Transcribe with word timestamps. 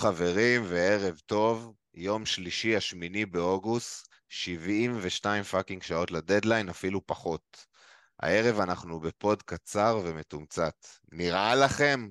חברים 0.00 0.62
וערב 0.68 1.20
טוב, 1.26 1.74
יום 1.94 2.26
שלישי 2.26 2.76
השמיני 2.76 3.26
באוגוסט, 3.26 4.08
72 4.28 5.42
fucking 5.42 5.82
שעות 5.82 6.10
לדדליין, 6.10 6.68
אפילו 6.68 7.06
פחות. 7.06 7.66
הערב 8.20 8.60
אנחנו 8.60 9.00
ב 9.00 9.10
pod 9.10 9.42
קצר 9.42 10.00
ומתומצת. 10.04 10.74
נראה 11.12 11.54
לכם? 11.54 12.08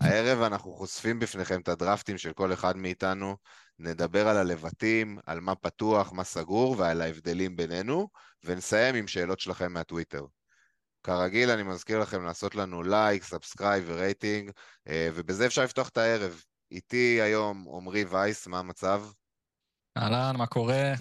הערב 0.00 0.42
אנחנו 0.42 0.72
חושפים 0.72 1.18
בפניכם 1.18 1.60
את 1.60 1.68
הדרפטים 1.68 2.18
של 2.18 2.32
כל 2.32 2.52
אחד 2.52 2.76
מאיתנו, 2.76 3.36
נדבר 3.78 4.28
על 4.28 4.36
הלבטים, 4.36 5.18
על 5.26 5.40
מה 5.40 5.54
פתוח, 5.54 6.12
מה 6.12 6.24
סגור 6.24 6.74
ועל 6.78 7.00
ההבדלים 7.02 7.56
בינינו, 7.56 8.08
ונסיים 8.44 8.94
עם 8.94 9.08
שאלות 9.08 9.40
שלכם 9.40 9.72
מהטוויטר. 9.72 10.24
כרגיל, 11.02 11.50
אני 11.50 11.62
מזכיר 11.62 11.98
לכם 11.98 12.24
לעשות 12.24 12.54
לנו 12.54 12.82
לייק, 12.82 13.24
subscribe 13.24 13.84
ו 13.86 13.94
rating, 13.94 14.50
אה, 14.88 15.08
ובזה 15.14 15.46
אפשר 15.46 15.64
לפתוח 15.64 15.88
את 15.88 15.98
הערב. 15.98 16.42
איתי 16.70 17.20
היום 17.20 17.68
עמרי 17.68 18.04
וייס, 18.04 18.46
מה 18.46 18.58
המצב? 18.58 19.02
אהלן, 19.98 20.36
מה 20.36 20.46
קורה? 20.46 20.92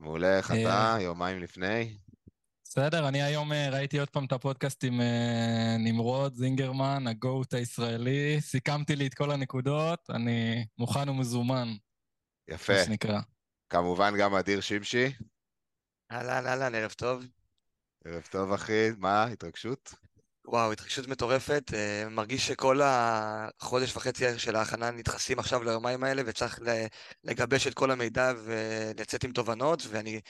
מעולה, 0.00 0.38
איך 0.38 0.50
אתה? 0.50 0.96
יומיים 1.00 1.38
לפני? 1.38 1.98
בסדר, 2.64 3.08
אני 3.08 3.22
היום 3.22 3.52
אה, 3.52 3.70
ראיתי 3.70 3.98
עוד 3.98 4.10
פעם 4.10 4.24
את 4.24 4.32
הפודקאסט 4.32 4.84
עם 4.84 5.00
אה, 5.00 5.76
נמרוד 5.78 6.34
זינגרמן, 6.34 7.06
הגוט 7.06 7.54
הישראלי. 7.54 8.40
סיכמתי 8.40 8.96
לי 8.96 9.06
את 9.06 9.14
כל 9.14 9.30
הנקודות, 9.30 10.10
אני 10.10 10.66
מוכן 10.78 11.08
ומזומן. 11.08 11.68
יפה. 12.50 12.72
מה 12.72 12.84
שנקרא. 12.84 13.20
כמובן 13.70 14.14
גם 14.18 14.34
אדיר 14.34 14.60
שמשי. 14.60 15.06
אהלן, 16.12 16.46
אהלן, 16.46 16.74
ערב 16.74 16.92
טוב. 16.92 17.24
ערב 18.04 18.22
טוב, 18.30 18.52
אחי. 18.52 18.88
מה, 18.98 19.24
התרגשות? 19.24 19.94
וואו, 20.50 20.72
התרגשות 20.72 21.08
מטורפת. 21.08 21.70
Uh, 21.70 22.08
מרגיש 22.08 22.46
שכל 22.46 22.80
החודש 22.82 23.96
וחצי 23.96 24.38
של 24.38 24.56
ההכנה 24.56 24.90
נדחסים 24.90 25.38
עכשיו 25.38 25.62
ליומיים 25.62 26.04
האלה, 26.04 26.22
וצריך 26.26 26.58
לגבש 27.24 27.66
את 27.66 27.74
כל 27.74 27.90
המידע 27.90 28.32
ולצאת 28.44 29.24
עם 29.24 29.32
תובנות, 29.32 29.82
ואני 29.88 30.20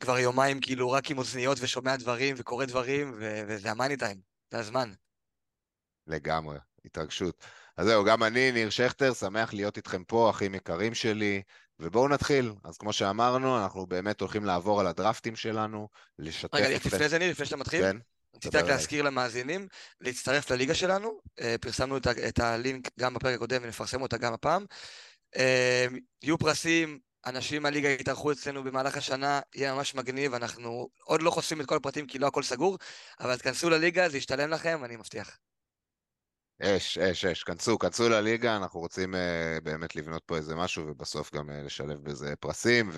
כבר 0.00 0.18
יומיים 0.18 0.60
כאילו 0.60 0.90
רק 0.90 1.10
עם 1.10 1.18
אוזניות 1.18 1.58
ושומע 1.60 1.96
דברים 1.96 2.34
וקורא 2.38 2.64
דברים, 2.64 3.12
ו- 3.18 3.42
וזה 3.48 3.70
המאני 3.70 3.96
טיים, 3.96 4.16
זה 4.50 4.58
הזמן. 4.58 4.92
לגמרי, 6.06 6.58
התרגשות. 6.84 7.44
אז 7.76 7.86
זהו, 7.86 8.04
גם 8.04 8.22
אני, 8.22 8.52
ניר 8.52 8.70
שכטר, 8.70 9.14
שמח 9.14 9.54
להיות 9.54 9.76
איתכם 9.76 10.04
פה, 10.04 10.30
אחים 10.30 10.54
יקרים 10.54 10.94
שלי, 10.94 11.42
ובואו 11.80 12.08
נתחיל. 12.08 12.52
אז 12.64 12.78
כמו 12.78 12.92
שאמרנו, 12.92 13.62
אנחנו 13.62 13.86
באמת 13.86 14.20
הולכים 14.20 14.44
לעבור 14.44 14.80
על 14.80 14.86
הדרפטים 14.86 15.36
שלנו, 15.36 15.88
לשתף... 16.18 16.54
רגע, 16.54 16.68
לפני 16.68 17.08
זה, 17.08 17.18
ניר, 17.18 17.30
לפני 17.30 17.46
שאתה 17.46 17.56
מתחיל, 17.56 17.82
כן. 17.82 17.96
רציתי 18.36 18.56
רק 18.56 18.64
להזכיר 18.64 19.02
למאזינים, 19.02 19.68
להצטרף 20.00 20.50
לליגה 20.50 20.74
שלנו, 20.74 21.20
אה, 21.40 21.56
פרסמנו 21.60 21.96
את, 21.96 22.06
את 22.06 22.38
הלינק 22.38 22.88
גם 23.00 23.14
בפרק 23.14 23.34
הקודם 23.34 23.60
ונפרסם 23.62 24.02
אותה 24.02 24.16
גם 24.16 24.32
הפעם. 24.32 24.64
אה, 25.36 25.86
יהיו 26.22 26.38
פרסים, 26.38 26.98
אנשים 27.26 27.62
מהליגה 27.62 27.88
יתארחו 27.88 28.32
אצלנו 28.32 28.64
במהלך 28.64 28.96
השנה, 28.96 29.40
יהיה 29.54 29.74
ממש 29.74 29.94
מגניב, 29.94 30.34
אנחנו 30.34 30.88
עוד 31.04 31.22
לא 31.22 31.30
חושפים 31.30 31.60
את 31.60 31.66
כל 31.66 31.76
הפרטים 31.76 32.06
כי 32.06 32.18
לא 32.18 32.26
הכל 32.26 32.42
סגור, 32.42 32.78
אבל 33.20 33.38
תכנסו 33.38 33.70
לליגה, 33.70 34.08
זה 34.08 34.18
ישתלם 34.18 34.50
לכם, 34.50 34.84
אני 34.84 34.96
מבטיח. 34.96 35.38
אש, 36.62 36.98
אש, 36.98 37.24
אש, 37.24 37.44
כנסו, 37.44 37.78
כנסו 37.78 38.08
לליגה, 38.08 38.56
אנחנו 38.56 38.80
רוצים 38.80 39.14
uh, 39.14 39.18
באמת 39.62 39.96
לבנות 39.96 40.22
פה 40.26 40.36
איזה 40.36 40.54
משהו 40.54 40.86
ובסוף 40.86 41.34
גם 41.34 41.50
uh, 41.50 41.52
לשלב 41.52 42.02
בזה 42.02 42.34
פרסים 42.40 42.90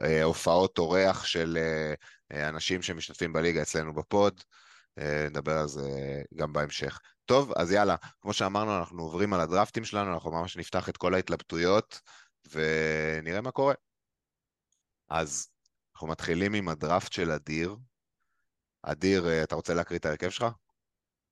והופעות 0.00 0.78
uh, 0.78 0.82
אורח 0.82 1.24
של 1.24 1.58
uh, 2.32 2.36
אנשים 2.36 2.82
שמשתתפים 2.82 3.32
בליגה 3.32 3.62
אצלנו 3.62 3.94
ב 3.94 4.03
pod. 4.03 4.40
אה, 4.98 5.26
נדבר 5.30 5.58
על 5.58 5.68
זה 5.68 5.90
גם 6.34 6.52
בהמשך. 6.52 7.00
טוב, 7.24 7.52
אז 7.56 7.72
יאללה, 7.72 7.96
כמו 8.20 8.32
שאמרנו, 8.32 8.78
אנחנו 8.78 9.02
עוברים 9.02 9.32
על 9.32 9.40
הדרפטים 9.40 9.84
שלנו, 9.84 10.14
אנחנו 10.14 10.30
ממש 10.32 10.56
נפתח 10.56 10.88
את 10.88 10.96
כל 10.96 11.14
ההתלבטויות 11.14 12.00
ונראה 12.50 13.40
מה 13.40 13.50
קורה. 13.50 13.74
אז 15.08 15.48
אנחנו 15.94 16.06
מתחילים 16.06 16.54
עם 16.54 16.68
הדרפט 16.68 17.12
של 17.12 17.30
אדיר. 17.30 17.76
אדיר, 18.82 19.28
אה, 19.28 19.42
אתה 19.42 19.54
רוצה 19.54 19.74
להקריא 19.74 19.98
את 19.98 20.06
ההרכב 20.06 20.30
שלך? 20.30 20.46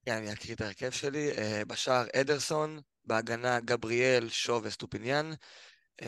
כן, 0.05 0.17
אני 0.17 0.33
אקריא 0.33 0.55
את 0.55 0.61
ההרכב 0.61 0.91
שלי. 0.91 1.31
אה, 1.39 1.63
בשער 1.67 2.07
אדרסון, 2.21 2.81
בהגנה 3.05 3.61
גבריאל, 3.61 4.29
שו 4.29 4.61
ואסטופיניאן. 4.63 5.33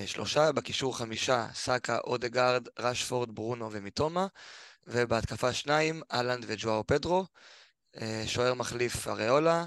שלושה, 0.07 0.53
בקישור 0.53 0.99
חמישה, 0.99 1.47
סאקה, 1.55 1.99
אודגרד, 1.99 2.69
רשפורד, 2.79 3.35
ברונו 3.35 3.73
ומיטומה. 3.73 4.27
ובהתקפה 4.87 5.53
שניים, 5.53 6.03
אהלנד 6.13 6.45
וג'ואר 6.49 6.83
פדרו, 6.87 7.27
אה, 8.01 8.23
שוער 8.27 8.55
מחליף 8.55 9.09
אריולה, 9.09 9.67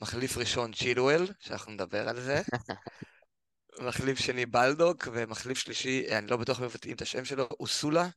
מחליף 0.00 0.36
ראשון 0.36 0.72
צ'ילואל, 0.72 1.26
שאנחנו 1.38 1.72
נדבר 1.72 2.08
על 2.08 2.20
זה, 2.20 2.42
מחליף 3.86 4.18
שני 4.18 4.46
בלדוק, 4.46 5.08
ומחליף 5.12 5.58
שלישי, 5.58 6.06
אה, 6.08 6.18
אני 6.18 6.26
לא 6.26 6.36
בטוח 6.36 6.60
מבטאים 6.60 6.96
את 6.96 7.02
השם 7.02 7.24
שלו, 7.24 7.48
אוסולה, 7.60 8.08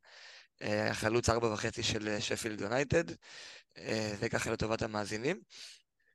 אה, 0.61 0.91
החלוץ 0.91 1.29
ארבע 1.29 1.53
וחצי 1.53 1.84
של 1.84 2.19
שפילד 2.19 2.61
יונייטד, 2.61 3.03
זה 4.19 4.29
ככה 4.29 4.51
לטובת 4.51 4.81
המאזינים. 4.81 5.41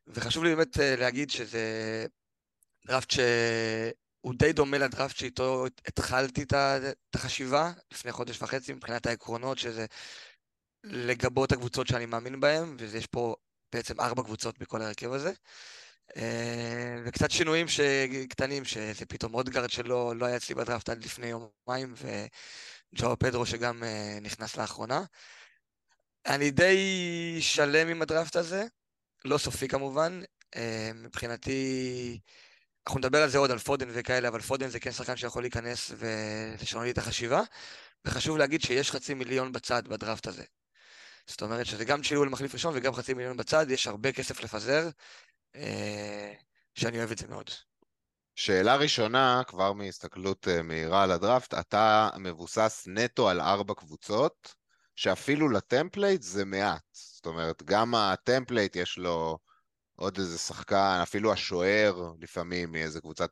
וחשוב 0.06 0.44
לי 0.44 0.54
באמת 0.54 0.76
להגיד 0.76 1.30
שזה 1.30 2.06
דראפט 2.86 3.12
הוא 4.20 4.34
די 4.34 4.52
דומה 4.52 4.78
לדראפט 4.78 5.16
שאיתו 5.16 5.66
התחלתי 5.86 6.42
את 6.42 7.14
החשיבה 7.14 7.72
לפני 7.92 8.12
חודש 8.12 8.42
וחצי 8.42 8.72
מבחינת 8.72 9.06
העקרונות, 9.06 9.58
שזה 9.58 9.86
לגבות 10.84 11.52
הקבוצות 11.52 11.86
שאני 11.86 12.06
מאמין 12.06 12.40
בהן, 12.40 12.76
ויש 12.78 13.06
פה 13.06 13.34
בעצם 13.72 14.00
ארבע 14.00 14.22
קבוצות 14.22 14.58
בכל 14.58 14.82
ההרכב 14.82 15.12
הזה. 15.12 15.32
אה, 16.16 17.02
וקצת 17.04 17.30
שינויים 17.30 17.66
קטנים, 18.28 18.64
שזה 18.64 19.06
פתאום 19.08 19.34
אודגרד 19.34 19.70
שלא 19.70 20.16
לא 20.16 20.26
היה 20.26 20.36
אצלי 20.36 20.54
בדראפט 20.54 20.88
עד 20.88 21.04
לפני 21.04 21.26
יומיים, 21.26 21.94
וג'ו 21.96 23.16
פדרו 23.18 23.46
שגם 23.46 23.84
אה, 23.84 24.18
נכנס 24.20 24.56
לאחרונה. 24.56 25.02
אני 26.26 26.50
די 26.50 26.78
שלם 27.40 27.88
עם 27.88 28.02
הדראפט 28.02 28.36
הזה, 28.36 28.64
לא 29.24 29.38
סופי 29.38 29.68
כמובן. 29.68 30.22
אה, 30.56 30.90
מבחינתי... 30.94 32.20
אנחנו 32.90 32.98
נדבר 32.98 33.22
על 33.22 33.28
זה 33.28 33.38
עוד, 33.38 33.50
על 33.50 33.58
פודן 33.58 33.88
וכאלה, 33.92 34.28
אבל 34.28 34.40
פודן 34.40 34.68
זה 34.68 34.80
כן 34.80 34.92
שחקן 34.92 35.16
שיכול 35.16 35.42
להיכנס 35.42 35.92
ולשנות 35.98 36.84
לי 36.84 36.90
את 36.90 36.98
החשיבה. 36.98 37.42
וחשוב 38.04 38.38
להגיד 38.38 38.62
שיש 38.62 38.90
חצי 38.90 39.14
מיליון 39.14 39.52
בצד 39.52 39.88
בדראפט 39.88 40.26
הזה. 40.26 40.42
זאת 41.26 41.42
אומרת 41.42 41.66
שזה 41.66 41.84
גם 41.84 42.02
צ'ילול 42.02 42.28
מחליף 42.28 42.54
ראשון 42.54 42.72
וגם 42.76 42.92
חצי 42.94 43.14
מיליון 43.14 43.36
בצד, 43.36 43.70
יש 43.70 43.86
הרבה 43.86 44.12
כסף 44.12 44.42
לפזר, 44.42 44.88
אה, 45.56 46.32
שאני 46.74 46.98
אוהב 46.98 47.10
את 47.10 47.18
זה 47.18 47.28
מאוד. 47.28 47.50
שאלה 48.34 48.76
ראשונה, 48.76 49.42
כבר 49.46 49.72
מהסתכלות 49.72 50.48
אה, 50.48 50.62
מהירה 50.62 51.02
על 51.02 51.10
הדראפט, 51.10 51.54
אתה 51.54 52.08
מבוסס 52.18 52.84
נטו 52.88 53.28
על 53.28 53.40
ארבע 53.40 53.74
קבוצות, 53.74 54.54
שאפילו 54.96 55.48
ל 55.48 55.57
template 55.57 56.22
זה 56.22 56.44
מעט. 56.44 56.82
זאת 56.92 57.26
אומרת, 57.26 57.62
גם 57.62 57.94
ה 57.94 58.03
template 58.03 58.76
יש 58.76 58.98
לו 58.98 59.38
עוד 60.00 60.18
איזה 60.18 60.38
שחקן, 60.38 60.98
אפילו 61.02 61.32
השוער 61.32 62.12
לפעמים 62.20 62.72
מאיזה 62.72 63.00
קבוצת... 63.00 63.30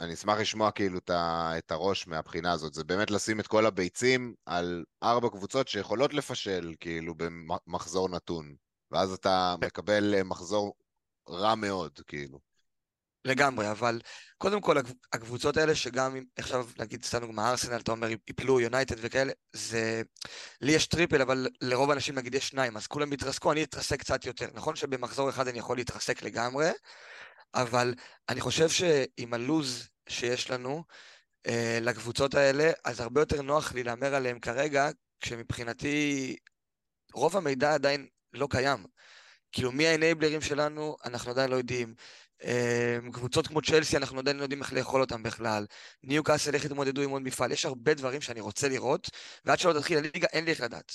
אני 0.00 0.14
אשמח 0.14 0.38
לשמוע 0.38 0.70
כאילו 0.70 0.98
את 1.08 1.70
הראש 1.70 2.06
מהבחינה 2.06 2.52
הזאת, 2.52 2.74
זה 2.74 2.84
באמת 2.84 3.10
לשים 3.10 3.40
את 3.40 3.46
כל 3.46 3.66
הביצים 3.66 4.34
על 4.46 4.84
ארבע 5.02 5.28
קבוצות 5.28 5.68
שיכולות 5.68 6.14
לפשל 6.14 6.74
כאילו 6.80 7.14
במחזור 7.16 8.08
נתון, 8.08 8.54
ואז 8.90 9.12
אתה 9.12 9.54
מקבל 9.60 10.22
מחזור 10.22 10.74
רע 11.28 11.54
מאוד 11.54 12.00
כאילו. 12.06 12.45
לגמרי, 13.26 13.70
אבל 13.70 14.00
קודם 14.38 14.60
כל 14.60 14.76
הקבוצות 15.12 15.56
האלה 15.56 15.74
שגם 15.74 16.16
אם 16.16 16.24
עכשיו 16.36 16.66
נגיד 16.78 17.04
סתם 17.04 17.18
דוגמא 17.18 17.50
ארסנל, 17.50 17.76
אתה 17.76 17.92
אומר 17.92 18.08
יפלו 18.28 18.60
יונייטד 18.60 18.96
וכאלה, 18.98 19.32
זה... 19.52 20.02
לי 20.60 20.72
יש 20.72 20.86
triple, 20.86 21.22
אבל 21.22 21.48
לרוב 21.60 21.90
האנשים 21.90 22.14
נגיד 22.14 22.34
יש 22.34 22.48
שניים, 22.48 22.76
אז 22.76 22.86
כולם 22.86 23.12
יתרסקו, 23.12 23.52
אני 23.52 23.62
אתרסק 23.62 24.00
קצת 24.00 24.24
יותר. 24.24 24.46
נכון 24.54 24.76
שבמחזור 24.76 25.30
אחד 25.30 25.48
אני 25.48 25.58
יכול 25.58 25.76
להתרסק 25.76 26.22
לגמרי, 26.22 26.70
אבל 27.54 27.94
אני 28.28 28.40
חושב 28.40 28.68
שעם 28.68 29.34
הלוז 29.34 29.88
שיש 30.08 30.50
לנו 30.50 30.84
אה, 31.46 31.78
לקבוצות 31.82 32.34
האלה, 32.34 32.70
אז 32.84 33.00
הרבה 33.00 33.20
יותר 33.20 33.42
נוח 33.42 33.72
לי 33.72 33.82
להמר 33.82 34.14
עליהם 34.14 34.40
כרגע, 34.40 34.90
כשמבחינתי 35.20 36.36
רוב 37.12 37.36
המידע 37.36 37.74
עדיין 37.74 38.06
לא 38.32 38.48
קיים. 38.50 38.84
כאילו 39.52 39.72
מי 39.72 39.86
האנבלרים 39.86 40.40
שלנו, 40.40 40.96
אנחנו 41.04 41.30
עדיין 41.30 41.50
לא 41.50 41.56
יודעים. 41.56 41.94
אמ, 42.44 43.12
קבוצות 43.12 43.46
כמו 43.46 43.62
צ'לסי, 43.62 43.96
אנחנו 43.96 44.18
עדיין 44.18 44.36
לא 44.36 44.42
יודעים 44.42 44.62
איך 44.62 44.72
לאכול 44.72 45.00
אותם 45.00 45.22
בכלל. 45.22 45.66
ניו 46.02 46.24
קאסל, 46.24 46.54
איך 46.54 46.64
יתמודדו 46.64 47.02
עם 47.02 47.10
עוד 47.10 47.22
מפעל. 47.22 47.52
יש 47.52 47.64
הרבה 47.64 47.94
דברים 47.94 48.20
שאני 48.20 48.40
רוצה 48.40 48.68
לראות, 48.68 49.10
ועד 49.44 49.58
שלא 49.58 49.72
תתחיל 49.72 49.98
הליגה, 49.98 50.26
אין 50.32 50.44
לי 50.44 50.50
איך 50.50 50.60
לדעת. 50.60 50.92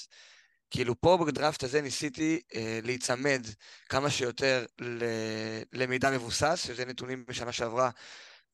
כאילו 0.72 1.02
פה 1.02 1.18
בדראפט 1.28 1.64
הזה 1.64 1.82
ניסיתי 1.82 2.42
אה, 2.56 2.80
להיצמד 2.84 3.46
כמה 3.90 4.10
שיותר 4.10 4.66
ל... 4.82 5.06
למידע 5.74 6.12
מבוסס, 6.12 6.64
שזה 6.68 6.86
נתונים 6.86 7.26
בשנה 7.28 7.52
שעברה, 7.52 7.90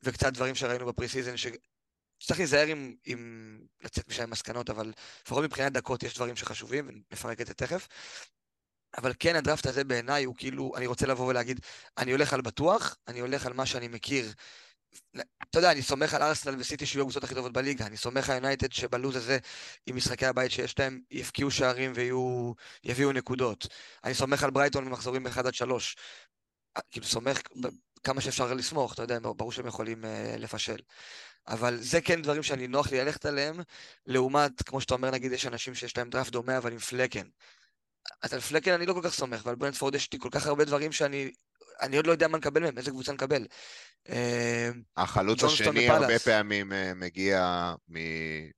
וקצת 0.03 0.33
דברים 0.33 0.55
שראינו 0.55 0.85
ב 0.85 0.91
pre 0.91 1.07
season, 1.07 1.35
שצריך 1.37 2.39
להיזהר 2.39 2.67
עם, 2.67 2.95
עם 3.05 3.61
לצאת 3.81 4.07
משם 4.07 4.29
מסקנות, 4.29 4.69
אבל 4.69 4.93
לפחות 5.25 5.43
מבחינת 5.43 5.73
דקות 5.73 6.03
יש 6.03 6.15
דברים 6.15 6.35
שחשובים, 6.35 6.89
ונפרק 7.09 7.41
את 7.41 7.47
זה 7.47 7.53
תכף. 7.53 7.87
אבל 8.97 9.13
כן, 9.19 9.35
הדראפט 9.35 9.65
הזה 9.65 9.83
בעיניי 9.83 10.23
הוא 10.23 10.35
כאילו, 10.37 10.71
אני 10.75 10.87
רוצה 10.87 11.07
לבוא 11.07 11.27
ולהגיד, 11.27 11.59
אני 11.97 12.11
הולך 12.11 12.33
על 12.33 12.41
בטוח, 12.41 12.97
אני 13.07 13.19
הולך 13.19 13.45
על 13.45 13.53
מה 13.53 13.65
שאני 13.65 13.87
מכיר 13.87 14.33
אתה 15.49 15.59
יודע, 15.59 15.71
אני 15.71 15.81
סומך 15.81 16.13
על 16.13 16.21
ארסנל 16.23 16.55
וסיטי 16.59 16.85
שיהיו 16.85 17.01
הקבוצות 17.01 17.23
הכי 17.23 17.35
טובות 17.35 17.53
בליגה, 17.53 17.85
אני 17.85 17.97
סומך 17.97 18.29
על 18.29 18.35
יונייטד 18.35 18.71
שבלוז 18.71 19.15
הזה, 19.15 19.37
עם 19.85 19.95
משחקי 19.95 20.25
הבית 20.25 20.51
שיש 20.51 20.79
להם, 20.79 21.01
יפקיעו 21.11 21.51
שערים 21.51 21.93
ויביאו 22.83 23.11
נקודות. 23.11 23.67
אני 24.03 24.13
סומך 24.13 24.43
על 24.43 24.51
ברייטון 24.51 24.85
במחזורים 24.85 25.23
ב-1 25.23 25.39
עד 25.39 25.53
3. 25.53 25.95
כאילו, 26.91 27.05
סומך 27.05 27.41
כמה 28.03 28.21
שאפשר 28.21 28.53
לסמוך, 28.53 28.93
אתה 28.93 29.01
יודע, 29.01 29.19
ברור 29.19 29.51
שהם 29.51 29.67
יכולים 29.67 30.03
uh, 30.03 30.07
לפשל. 30.37 30.77
אבל 31.47 31.77
זה 31.81 32.01
כן 32.01 32.21
דברים 32.21 32.43
שאני 32.43 32.67
נוח 32.67 32.91
לי 32.91 32.97
ללכת 32.97 33.25
עליהם, 33.25 33.59
לעומת, 34.05 34.61
כמו 34.61 34.81
שאתה 34.81 34.93
אומר, 34.93 35.11
נגיד, 35.11 35.31
יש 35.31 35.45
אנשים 35.45 35.75
שיש 35.75 35.97
להם 35.97 36.09
דראפט 36.09 36.31
דומה, 36.31 36.57
אבל 36.57 36.71
עם 36.71 36.79
פלקן. 36.79 37.27
אז 38.21 38.33
על 38.33 38.39
פלקן 38.39 38.71
אני 38.71 38.85
לא 38.85 38.93
כל 38.93 39.01
כך 39.03 39.13
סומך, 39.13 39.45
ועל 39.45 39.55
ברנדפורד 39.55 39.95
יש 39.95 40.13
לי 40.13 40.19
כל 40.19 40.29
כך 40.31 40.47
הרבה 40.47 40.65
דברים 40.65 40.91
שאני 40.91 41.31
אני 41.81 41.97
עוד 41.97 42.07
לא 42.07 42.11
יודע 42.11 42.27
מה 42.27 42.37
נקבל 42.37 42.61
מהם, 42.61 42.77
איזה 42.77 42.91
קבוצה 42.91 43.13
נקבל. 43.13 43.45
אה, 44.09 44.69
החלוץ 44.97 45.43
השני 45.43 45.89
הרבה 45.89 46.19
פעמים 46.19 46.73
אה, 46.73 46.93
מגיע 46.95 47.73
מ... 47.89 47.97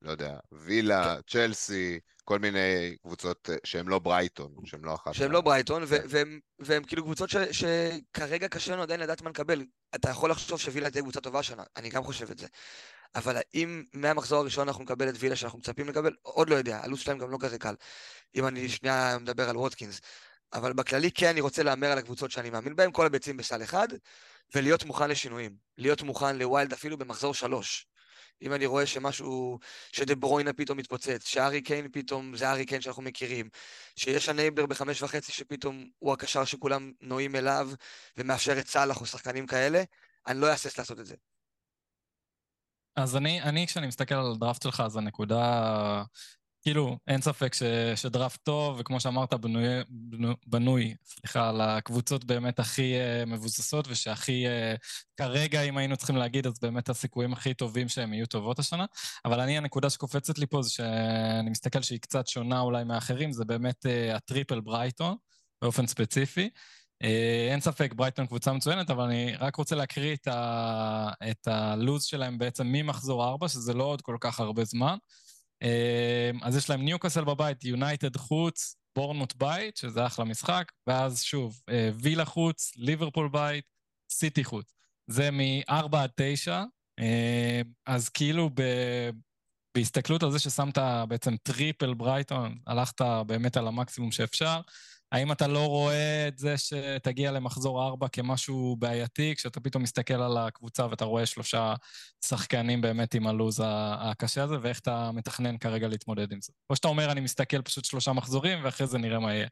לא 0.02 0.10
יודע, 0.10 0.38
וילה, 0.52 1.16
כן. 1.16 1.20
צ'לסי, 1.30 1.98
כל 2.24 2.38
מיני 2.38 2.96
קבוצות 3.02 3.50
אה, 3.50 3.56
שהן 3.64 3.86
לא 3.86 3.98
ברייטון, 3.98 4.54
שהן 4.64 4.80
לא 4.82 4.94
אחת. 4.94 5.14
שהן 5.14 5.30
לא 5.30 5.40
ברייטון, 5.40 5.86
כן. 5.86 6.28
והן 6.58 6.84
כאילו 6.84 7.02
קבוצות 7.04 7.30
שכרגע 7.52 8.48
קשה 8.48 8.72
לנו 8.72 8.82
עדיין 8.82 9.00
לדעת 9.00 9.22
מה 9.22 9.30
נקבל. 9.30 9.64
אתה 9.94 10.10
יכול 10.10 10.30
לחשוב 10.30 10.60
שווילה 10.60 10.90
תהיה 10.90 11.02
קבוצה 11.02 11.20
טובה 11.20 11.38
השנה, 11.38 11.62
אני 11.76 11.88
גם 11.88 12.02
חושב 12.04 12.30
את 12.30 12.38
זה. 12.38 12.46
אבל 13.14 13.36
האם 13.36 13.84
מהמחזור 13.92 14.38
הראשון 14.38 14.68
אנחנו 14.68 14.84
נקבל 14.84 15.08
את 15.08 15.14
וילה 15.18 15.36
שאנחנו 15.36 15.58
מצפים 15.58 15.88
לקבל? 15.88 16.12
עוד 16.22 16.50
לא 16.50 16.54
יודע, 16.54 16.80
הלו"ז 16.82 17.00
שלהם 17.00 17.18
גם 17.18 17.30
לא 17.30 17.38
כזה 17.40 17.58
קל. 17.58 17.74
אם 18.34 18.46
אני 18.46 18.68
שנייה 18.68 19.18
מדבר 19.20 19.48
על 19.48 19.56
ווטקינס. 19.56 20.00
אבל 20.52 20.72
בכללי 20.72 21.10
כן 21.10 21.28
אני 21.28 21.40
רוצה 21.40 21.62
להמר 21.62 21.86
על 21.86 21.98
הקבוצות 21.98 22.30
שאני 22.30 22.50
מאמין 22.50 22.76
בהן, 22.76 22.90
כל 22.92 23.06
הביצים 23.06 23.36
בסל 23.36 23.62
אחד, 23.62 23.88
ולהיות 24.54 24.84
מוכן 24.84 25.10
לשינויים. 25.10 25.56
להיות 25.78 26.02
מוכן 26.02 26.36
ל 26.36 26.43
wild 26.43 26.72
אפילו 26.72 26.98
במחזור 26.98 27.34
שלוש. 27.34 27.86
אם 28.42 28.52
אני 28.54 28.66
רואה 28.66 28.86
שמשהו, 28.86 29.58
שדה 29.92 30.14
ברוינה 30.14 30.52
פתאום 30.52 30.78
מתפוצץ, 30.78 31.26
שארי 31.26 31.62
קיין 31.62 31.88
פתאום 31.92 32.36
זה 32.36 32.50
ארי 32.50 32.66
קיין 32.66 32.80
שאנחנו 32.80 33.02
מכירים, 33.02 33.48
שיש 33.96 34.28
enabler 34.28 34.66
בחמש 34.66 35.02
וחצי 35.02 35.32
שפתאום 35.32 35.90
הוא 35.98 36.12
הקשר 36.12 36.44
שכולם 36.44 36.92
נועים 37.00 37.36
אליו 37.36 37.70
ומאפשר 38.16 38.58
את 38.58 38.68
סאלח 38.68 39.00
או 39.00 39.06
שחקנים 39.06 39.46
כאלה, 39.46 39.82
אני 40.26 40.40
לא 40.40 40.46
אהסס 40.50 40.78
לעשות 40.78 41.00
את 41.00 41.06
זה. 41.06 41.14
אז 42.96 43.16
אני, 43.16 43.42
אני, 43.42 43.66
כשאני 43.66 43.86
מסתכל 43.86 44.14
על 44.14 44.32
הדראפט 44.32 44.62
שלך, 44.62 44.80
אז 44.80 44.96
הנקודה 44.96 46.02
כאילו, 46.62 46.98
אין 47.06 47.22
ספק 47.22 47.54
ש, 47.54 47.62
שדראפט 47.96 48.40
טוב, 48.42 48.76
וכמו 48.78 49.00
שאמרת, 49.00 49.34
בנוי, 49.34 49.64
בנוי, 50.46 50.94
סליחה, 51.04 51.48
על 51.48 51.60
הקבוצות 51.60 52.24
באמת 52.24 52.58
הכי 52.58 52.94
uh, 52.94 53.26
מבוססות, 53.26 53.86
ושהכי, 53.88 54.46
uh, 54.46 54.78
כרגע, 55.16 55.62
אם 55.62 55.76
היינו 55.78 55.96
צריכים 55.96 56.16
להגיד, 56.16 56.46
אז 56.46 56.52
באמת 56.62 56.88
הסיכויים 56.88 57.32
הכי 57.32 57.54
טובים 57.54 57.88
שהם 57.88 58.12
יהיו 58.12 58.26
טובות 58.26 58.58
השנה. 58.58 58.84
אבל 59.24 59.40
אני, 59.40 59.58
הנקודה 59.58 59.90
שקופצת 59.90 60.38
לי 60.38 60.46
פה 60.46 60.62
זה 60.62 60.70
שאני 60.70 61.50
מסתכל 61.50 61.82
שהיא 61.82 62.00
קצת 62.00 62.26
שונה 62.26 62.60
אולי 62.60 62.84
מאחרים, 62.84 63.32
זה 63.32 63.44
באמת 63.44 63.86
uh, 63.86 64.16
הטריפל 64.16 64.60
ברייטון, 64.60 65.16
באופן 65.62 65.86
ספציפי. 65.86 66.50
Uh, 67.02 67.06
אין 67.50 67.60
ספק, 67.60 67.92
ברייטון 67.94 68.26
קבוצה 68.26 68.52
מצוינת, 68.52 68.90
אבל 68.90 69.04
אני 69.04 69.36
רק 69.36 69.56
רוצה 69.56 69.76
להקריא 69.76 70.14
את, 70.14 70.26
ה, 70.26 71.10
את 71.30 71.48
הלוז 71.48 72.04
שלהם 72.04 72.38
בעצם 72.38 72.66
ממחזור 72.66 73.24
4, 73.24 73.48
שזה 73.48 73.74
לא 73.74 73.84
עוד 73.84 74.02
כל 74.02 74.16
כך 74.20 74.40
הרבה 74.40 74.64
זמן. 74.64 74.96
אמ, 75.62 76.38
אז 76.42 76.56
יש 76.56 76.70
להם 76.70 76.84
ניוקאסל 76.84 77.24
בבית, 77.24 77.64
יונייטד 77.64 78.16
חוץ, 78.16 78.76
בורנמוט 78.96 79.34
בית, 79.36 79.76
שזה 79.76 80.06
אחלה 80.06 80.24
משחק, 80.24 80.72
ואז 80.86 81.22
שוב, 81.22 81.60
אה, 81.70 81.90
וילה 81.94 82.24
חוץ, 82.24 82.72
ליברפול 82.76 83.28
בית, 83.28 83.64
סיטי 84.10 84.44
חוץ. 84.44 84.74
זה 85.06 85.30
מ-4 85.30 85.96
עד 85.96 86.10
9, 86.16 86.64
אמ, 87.00 87.04
אז 87.86 88.08
כאילו 88.08 88.50
ב... 88.54 88.62
בהסתכלות 89.74 90.22
על 90.22 90.30
זה 90.30 90.38
ששמת 90.38 90.78
בעצם 91.08 91.36
triple 91.42 91.94
ברייטון, 91.94 92.58
הלכת 92.66 93.00
באמת 93.26 93.56
על 93.56 93.66
המקסימום 93.68 94.12
שאפשר, 94.12 94.60
האם 95.12 95.32
אתה 95.32 95.46
לא 95.46 95.66
רואה 95.66 96.28
את 96.28 96.38
זה 96.38 96.54
שתגיע 96.58 97.30
למחזור 97.30 97.86
ארבע 97.86 98.08
כמשהו 98.08 98.76
בעייתי, 98.78 99.34
כשאתה 99.36 99.60
פתאום 99.60 99.82
מסתכל 99.82 100.14
על 100.14 100.38
הקבוצה 100.38 100.86
ואתה 100.86 101.04
רואה 101.04 101.26
שלושה 101.26 101.74
שחקנים 102.24 102.80
באמת 102.80 103.14
עם 103.14 103.26
הלו"ז 103.26 103.62
הקשה 103.64 104.42
הזה, 104.42 104.54
ואיך 104.62 104.80
אתה 104.80 105.10
מתכנן 105.14 105.58
כרגע 105.58 105.88
להתמודד 105.88 106.32
עם 106.32 106.40
זה? 106.40 106.52
או 106.70 106.76
שאתה 106.76 106.88
אומר, 106.88 107.12
אני 107.12 107.20
מסתכל 107.20 107.62
פשוט 107.62 107.84
שלושה 107.84 108.12
מחזורים, 108.12 108.64
ואחרי 108.64 108.86
זה 108.86 108.98
נראה 108.98 109.18
מה 109.18 109.34
יהיה. 109.34 109.48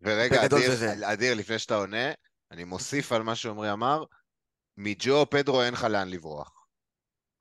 ורגע, 0.00 0.44
אדיר, 0.44 0.72
אדיר, 1.12 1.34
לפני 1.34 1.58
שאתה 1.58 1.74
עונה, 1.74 2.12
אני 2.50 2.64
מוסיף 2.64 3.12
על 3.12 3.22
מה 3.22 3.34
שעמרי 3.36 3.72
אמר, 3.72 4.04
מג'ו 4.76 5.26
פדרו 5.30 5.62
אין 5.62 5.74
לך 5.74 5.84
לאן 5.84 6.08
לברוח. 6.08 6.66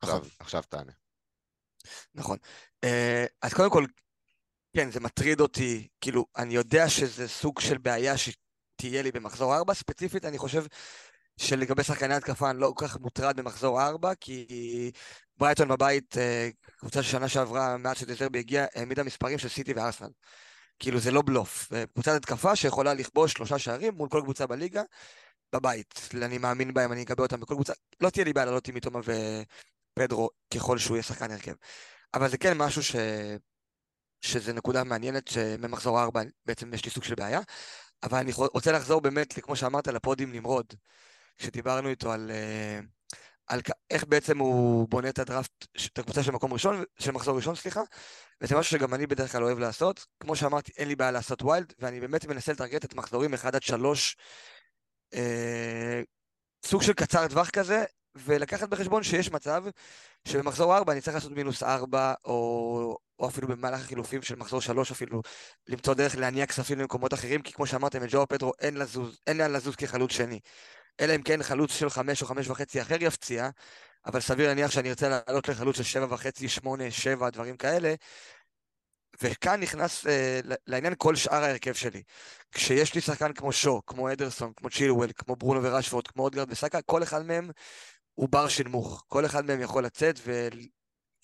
עכשיו, 0.01 0.17
נכון. 0.17 0.29
עכשיו 0.39 0.63
תענה. 0.69 0.91
נכון. 2.15 2.37
אה, 2.83 3.25
אז 3.41 3.53
קודם 3.53 3.69
כל, 3.69 3.85
כן, 4.75 4.91
זה 4.91 4.99
מטריד 4.99 5.39
אותי, 5.39 5.87
כאילו, 6.01 6.25
אני 6.37 6.53
יודע 6.53 6.89
שזה 6.89 7.27
סוג 7.27 7.59
של 7.59 7.77
בעיה 7.77 8.13
שתהיה 8.17 9.01
לי 9.01 9.11
במחזור 9.11 9.55
4, 9.55 9.73
ספציפית 9.73 10.25
אני 10.25 10.37
חושב 10.37 10.65
שלגבי 11.37 11.83
שחקני 11.83 12.13
התקפה 12.13 12.49
אני 12.49 12.59
לא 12.59 12.73
כל 12.75 12.87
כך 12.87 12.99
מוטרד 12.99 13.39
במחזור 13.39 13.81
4, 13.81 14.15
כי 14.21 14.91
ברייטון 15.37 15.67
בבית, 15.67 16.17
אה, 16.17 16.49
קבוצה 16.77 17.03
ששנה 17.03 17.29
שעברה, 17.29 17.77
מאז 17.77 17.97
שדזרבי 17.97 18.39
הגיע, 18.39 18.65
העמידה 18.75 19.03
מספרים 19.03 19.37
של 19.37 19.49
סיטי 19.49 19.73
וארסנל. 19.73 20.09
כאילו 20.79 20.99
זה 20.99 21.11
לא 21.11 21.21
בלוף. 21.25 21.73
אה, 21.73 21.85
קבוצת 21.93 22.11
התקפה 22.15 22.55
שיכולה 22.55 22.93
לכבוש 22.93 23.31
שלושה 23.31 23.59
שערים 23.59 23.93
מול 23.93 24.09
כל 24.09 24.21
קבוצה 24.23 24.47
בליגה, 24.47 24.83
בבית. 25.53 26.09
אני 26.21 26.37
מאמין 26.37 26.73
בהם, 26.73 26.91
אני 26.91 27.03
אקבל 27.03 27.23
אותם 27.23 27.39
בכל 27.39 27.53
קבוצה. 27.53 27.73
לא 28.01 28.09
תהיה 28.09 28.25
לי 28.25 28.33
בעיה 28.33 28.45
לעלות 28.45 28.67
עם 28.67 28.75
מתומה 28.75 28.99
ופדרו 29.99 30.29
ככל 30.53 30.77
שהוא 30.77 30.95
יהיה 30.97 31.03
שחקן 31.03 31.31
הרכב. 31.31 31.53
אבל 32.13 32.29
זה 32.29 32.37
כן 32.37 32.57
משהו 32.57 32.83
ש... 32.83 32.95
שזה 34.25 34.53
נקודה 34.53 34.83
מעניינת 34.83 35.27
שממחזור 35.27 36.01
4 36.01 36.21
בעצם 36.45 36.73
יש 36.73 36.85
לי 36.85 36.91
סוג 36.91 37.03
של 37.03 37.15
בעיה, 37.15 37.41
אבל 38.03 38.17
אני 38.17 38.31
רוצה 38.35 38.71
לחזור 38.71 39.01
באמת, 39.01 39.39
כמו 39.39 39.55
שאמרת, 39.55 39.87
ל 39.87 39.95
pod 39.95 40.17
עם 40.17 40.31
נמרוד, 40.31 40.65
כשדיברנו 41.37 41.89
איתו 41.89 42.11
על, 42.11 42.31
אה, 42.31 42.79
על 43.47 43.61
איך 43.89 44.05
בעצם 44.05 44.37
הוא 44.37 44.89
בונה 44.89 45.09
את 45.09 45.19
הדראפט, 45.19 45.67
את 45.85 45.99
הקבוצה 45.99 46.23
של 46.23 46.31
מקום 46.31 46.53
ראשון, 46.53 46.83
של 46.99 47.11
מחזור 47.11 47.35
ראשון, 47.35 47.55
סליחה, 47.55 47.81
וזה 48.41 48.55
משהו 48.55 48.77
שגם 48.77 48.93
אני 48.93 49.07
בדרך 49.07 49.31
כלל 49.31 49.43
אוהב 49.43 49.59
לעשות. 49.59 50.05
כמו 50.19 50.35
שאמרתי, 50.35 50.71
אין 50.77 50.87
לי 50.87 50.95
בעיה 50.95 51.11
לעשות 51.11 51.41
wild, 51.41 51.73
ואני 51.79 51.99
באמת 51.99 52.25
מנסה 52.25 52.51
לטרגט 52.51 52.85
את 52.85 52.93
מחזורים 52.93 53.33
1 53.33 53.55
עד 53.55 53.63
3, 53.63 54.17
אה, 55.13 56.01
סוג 56.65 56.81
של 56.81 56.93
קצר 56.93 57.27
טווח 57.27 57.49
כזה, 57.49 57.83
ולקחת 58.15 58.69
בחשבון 58.69 59.03
שיש 59.03 59.31
מצב 59.31 59.63
שבמחזור 60.27 60.77
4 60.77 60.93
אני 60.93 61.01
צריך 61.01 61.15
לעשות 61.15 61.31
מינוס 61.31 61.63
4, 61.63 62.13
או, 62.25 62.97
או 63.19 63.27
אפילו 63.27 63.47
במהלך 63.47 63.79
החילופים 63.79 64.21
של 64.21 64.35
מחזור 64.35 64.61
3 64.61 64.91
אפילו, 64.91 65.21
למצוא 65.67 65.93
דרך 65.93 66.15
להניע 66.15 66.45
כספים 66.45 66.79
למקומות 66.79 67.13
אחרים, 67.13 67.41
כי 67.41 67.53
כמו 67.53 67.67
שאמרתם, 67.67 68.03
את 68.03 68.09
ג'ו 68.11 68.27
פדרו 68.27 68.53
אין, 68.59 68.77
לזוז, 68.77 69.19
אין 69.27 69.37
לאן 69.37 69.51
לזוז 69.51 69.75
כחלוץ 69.75 70.11
שני. 70.11 70.39
אלא 70.99 71.15
אם 71.15 71.21
כן 71.21 71.43
חלוץ 71.43 71.71
של 71.71 71.89
5 71.89 72.21
או 72.21 72.27
5 72.27 72.49
וחצי 72.49 72.81
אחר 72.81 72.95
יפציע, 72.99 73.49
אבל 74.05 74.19
סביר 74.19 74.47
להניח 74.47 74.71
שאני 74.71 74.89
ארצה 74.89 75.09
לעלות 75.09 75.47
לחלוץ 75.47 75.77
של 75.77 75.83
7 75.83 76.05
וחצי, 76.09 76.49
8, 76.49 76.91
7, 76.91 77.29
דברים 77.29 77.57
כאלה, 77.57 77.93
וכאן 79.21 79.59
נכנס 79.59 80.07
אה, 80.07 80.39
לעניין 80.67 80.93
כל 80.97 81.15
שאר 81.15 81.43
ההרכב 81.43 81.73
שלי. 81.73 82.03
כשיש 82.51 82.95
לי 82.95 83.01
שחקן 83.01 83.33
כמו 83.33 83.51
שו, 83.51 83.81
כמו 83.85 84.11
אדרסון, 84.11 84.53
כמו 84.55 84.69
צ'ילואל, 84.69 85.11
כמו 85.15 85.35
ברונו 85.35 85.63
ורשפורד, 85.63 86.07
כמו 86.07 86.23
אודגרד 86.23 86.51
וסאקה, 86.51 86.81
כל 86.81 87.03
אחד 87.03 87.25
מהם 87.25 87.49
הוא 88.13 88.29
בר 88.29 88.47
שנמוך. 88.47 89.03
כל 89.07 89.25
אחד 89.25 89.45
מהם 89.45 89.61
יכול 89.61 89.85
לצאת 89.85 90.19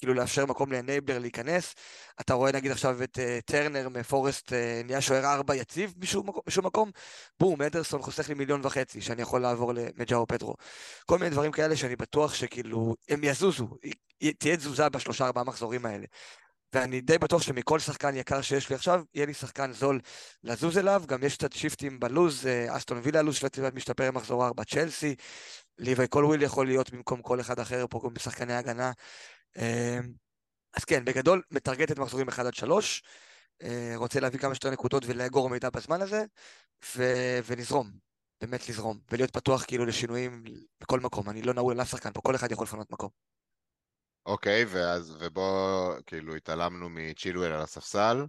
וכאילו 0.01 0.13
לאפשר 0.13 0.45
מקום 0.45 0.71
לאנייבלר 0.71 1.19
להיכנס. 1.19 1.75
אתה 2.21 2.33
רואה 2.33 2.51
נגיד 2.51 2.71
עכשיו 2.71 3.03
את 3.03 3.17
uh, 3.17 3.41
טרנר 3.45 3.89
מפורסט 3.89 4.49
uh, 4.49 4.85
נהיה 4.85 5.01
שוער 5.01 5.25
ארבע 5.25 5.55
יציב 5.55 5.93
בשום 5.97 6.27
מקום, 6.27 6.41
בשום 6.47 6.65
מקום, 6.65 6.91
בום, 7.39 7.61
אדרסון 7.61 8.01
חוסך 8.01 8.29
לי 8.29 8.35
מיליון 8.35 8.61
וחצי 8.63 9.01
שאני 9.01 9.21
יכול 9.21 9.41
לעבור 9.41 9.73
למג'או 9.73 10.27
פטרו. 10.27 10.55
כל 11.05 11.17
מיני 11.17 11.29
דברים 11.29 11.51
כאלה 11.51 11.75
שאני 11.75 11.95
בטוח 11.95 12.33
שכאילו 12.33 12.95
הם 13.09 13.23
יזוזו, 13.23 13.67
תהיה 14.37 14.57
תזוזה 14.57 14.89
בשלושה 14.89 15.25
ארבעה 15.25 15.43
מחזורים 15.43 15.85
האלה. 15.85 16.05
ואני 16.73 17.01
די 17.01 17.17
בטוח 17.17 17.41
שמכל 17.41 17.79
שחקן 17.79 18.15
יקר 18.15 18.41
שיש 18.41 18.69
לי 18.69 18.75
עכשיו, 18.75 19.03
יהיה 19.13 19.25
לי 19.25 19.33
שחקן 19.33 19.73
זול 19.73 19.99
לזוז 20.43 20.77
אליו, 20.77 21.03
גם 21.07 21.23
יש 21.23 21.37
קצת 21.37 21.53
שיפטים 21.53 21.99
בלוז, 21.99 22.47
אה, 22.47 22.77
אסטון 22.77 22.99
וילה 23.03 23.21
לוז 23.21 23.35
שלו 23.35 23.47
משתפר 23.73 24.07
עם 24.07 24.13
מחזור 24.13 24.45
4, 24.45 24.63
צ'לסי, 24.63 25.15
ליווי 25.77 26.07
קולוויל 26.07 26.41
יכול 26.41 26.65
להיות 26.65 26.89
במקום 26.89 27.21
כל 27.21 27.39
אחד 27.39 27.59
אחר 27.59 27.85
פה 27.89 28.01
גם 28.03 28.13
בשחקני 28.13 28.53
הגנה. 28.53 28.91
אה, 29.57 29.99
אז 30.73 30.83
כן, 30.85 31.05
בגדול, 31.05 31.41
מטרגט 31.51 31.91
את 31.91 31.99
מחזורים 31.99 32.29
1 32.29 32.45
עד 32.45 32.53
3, 32.53 33.03
אה, 33.61 33.93
רוצה 33.95 34.19
להביא 34.19 34.39
כמה 34.39 34.55
שיותר 34.55 34.69
נקודות 34.69 35.03
ולאגור 35.07 35.49
מידע 35.49 35.69
בזמן 35.69 36.01
הזה, 36.01 36.23
ו- 36.97 37.39
ולזרום, 37.45 37.91
באמת 38.41 38.69
לזרום, 38.69 38.99
ולהיות 39.11 39.31
פתוח 39.31 39.65
כאילו 39.65 39.85
לשינויים 39.85 40.43
בכל 40.81 40.99
מקום, 40.99 41.29
אני 41.29 41.41
לא 41.41 41.53
נעול 41.53 41.73
על 41.73 41.81
אף 41.81 41.89
שחקן 41.89 42.11
פה, 42.13 42.21
כל 42.21 42.35
אחד 42.35 42.51
יכול 42.51 42.63
לפנות 42.63 42.91
מקום. 42.91 43.09
אוקיי, 44.25 44.65
ואז, 44.65 45.17
ובוא, 45.19 45.95
כאילו, 46.05 46.35
התעלמנו 46.35 46.89
מצ'ילואל 46.89 47.51
על 47.51 47.61
הספסל. 47.61 48.25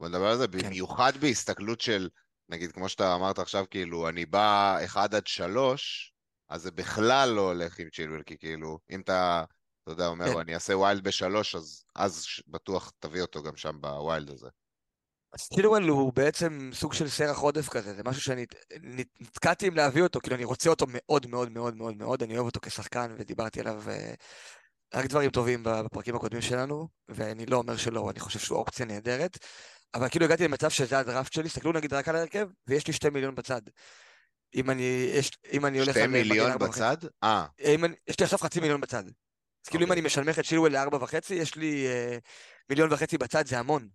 בוא 0.00 0.08
נדבר 0.08 0.26
על 0.26 0.38
זה, 0.38 0.46
כן. 0.48 0.58
במיוחד 0.58 1.12
בהסתכלות 1.20 1.80
של, 1.80 2.08
נגיד, 2.48 2.72
כמו 2.72 2.88
שאתה 2.88 3.14
אמרת 3.14 3.38
עכשיו, 3.38 3.64
כאילו, 3.70 4.08
אני 4.08 4.26
בא 4.26 4.78
1 4.84 5.14
עד 5.14 5.26
3, 5.26 6.12
אז 6.48 6.62
זה 6.62 6.70
בכלל 6.70 7.28
לא 7.28 7.40
הולך 7.40 7.78
עם 7.78 7.88
צ'ילואל, 7.90 8.22
כי 8.22 8.38
כאילו, 8.38 8.78
אם 8.90 9.00
אתה, 9.00 9.44
אתה 9.92 10.02
יודע, 10.02 10.10
אומר, 10.10 10.32
כן. 10.32 10.38
אני 10.38 10.54
אעשה 10.54 10.76
wild 10.76 11.04
בשלוש, 11.04 11.54
אז, 11.54 11.84
אז 11.96 12.24
בטוח 12.48 12.92
תביא 12.98 13.22
אותו 13.22 13.42
גם 13.42 13.56
שם 13.56 13.76
ב 13.80 13.90
wild 13.90 14.30
הזה. 14.30 14.48
אז 15.32 15.48
צ'ילואל 15.48 15.88
הוא 15.88 16.12
בעצם 16.12 16.70
סוג 16.72 16.92
של 16.92 17.08
סרח 17.08 17.38
עודף 17.38 17.68
כזה, 17.68 17.94
זה 17.94 18.02
משהו 18.04 18.22
שאני 18.22 18.46
נת- 18.82 19.20
נתקעתי 19.20 19.66
עם 19.66 19.74
להביא 19.76 20.02
אותו, 20.02 20.20
כאילו 20.20 20.36
אני 20.36 20.44
רוצה 20.44 20.70
אותו 20.70 20.86
מאוד 20.88 21.26
מאוד 21.26 21.52
מאוד 21.52 21.76
מאוד 21.76 21.96
מאוד, 21.96 22.22
אני 22.22 22.34
אוהב 22.34 22.46
אותו 22.46 22.60
כשחקן 22.60 23.14
ודיברתי 23.18 23.60
עליו 23.60 23.82
אה, 23.88 24.14
רק 24.94 25.06
דברים 25.06 25.30
טובים 25.30 25.62
בפרקים 25.62 26.16
הקודמים 26.16 26.42
שלנו, 26.42 26.88
ואני 27.08 27.46
לא 27.46 27.56
אומר 27.56 27.76
שלא, 27.76 28.10
אני 28.10 28.20
חושב 28.20 28.38
שהוא 28.38 28.58
אופציה 28.58 28.86
נהדרת, 28.86 29.38
אבל 29.94 30.08
כאילו 30.08 30.24
הגעתי 30.24 30.44
למצב 30.44 30.70
שזה 30.70 30.98
הדראפט 30.98 31.32
שלי, 31.32 31.48
תסתכלו 31.48 31.72
נגיד 31.72 31.92
רק 31.92 32.08
על 32.08 32.16
ההרכב, 32.16 32.48
ויש 32.66 32.86
לי 32.86 32.92
שתי 32.92 33.10
מיליון 33.10 33.34
בצד. 33.34 33.62
אם 34.54 34.70
אני, 34.70 35.10
יש, 35.14 35.30
אם 35.52 35.66
אני 35.66 35.78
הולך 35.78 35.90
שתי 35.94 36.06
מגן 36.06 36.12
מיליון. 36.12 36.58
בצד? 36.58 36.96
אה, 37.22 37.46
יש 38.08 38.20
לי 38.20 38.24
עכשיו 38.24 38.38
חצי 38.38 38.60
מיליון 38.60 38.80
בצד. 38.80 39.04
אז 39.64 39.68
כאילו 39.68 39.84
אם 39.84 39.90
אוקיי. 39.90 40.00
אני 40.00 40.06
משנמך 40.06 40.38
את 40.38 40.44
שילואל 40.44 40.72
לארבע 40.72 40.96
וחצי, 40.96 41.34
יש 41.34 41.56
לי 41.56 41.86
אה, 41.86 42.18
מיליון 42.70 42.92
וחצי 42.92 43.18
בצד, 43.18 43.46
זה 43.46 43.58
המון. 43.58 43.88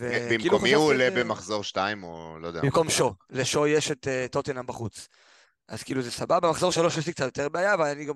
וכאילו 0.00 0.44
במקומי 0.44 0.74
הוא 0.74 0.84
עולה 0.84 1.10
במחזור 1.10 1.64
שתיים, 1.64 2.02
או 2.02 2.38
לא 2.40 2.46
יודע. 2.46 2.60
במקום 2.60 2.90
שו, 2.90 3.14
לשו 3.30 3.66
יש 3.66 3.90
את 3.90 4.06
uh, 4.06 4.32
טוטנאם 4.32 4.66
בחוץ. 4.66 5.08
אז 5.68 5.82
כאילו 5.82 6.02
זה 6.02 6.10
סבבה, 6.10 6.40
במחזור 6.40 6.72
שלוש 6.72 6.96
יש 6.96 7.06
לי 7.06 7.12
קצת 7.12 7.24
יותר 7.24 7.48
בעיה, 7.48 7.74
אבל 7.74 7.88
אני 7.88 8.04
גם, 8.04 8.14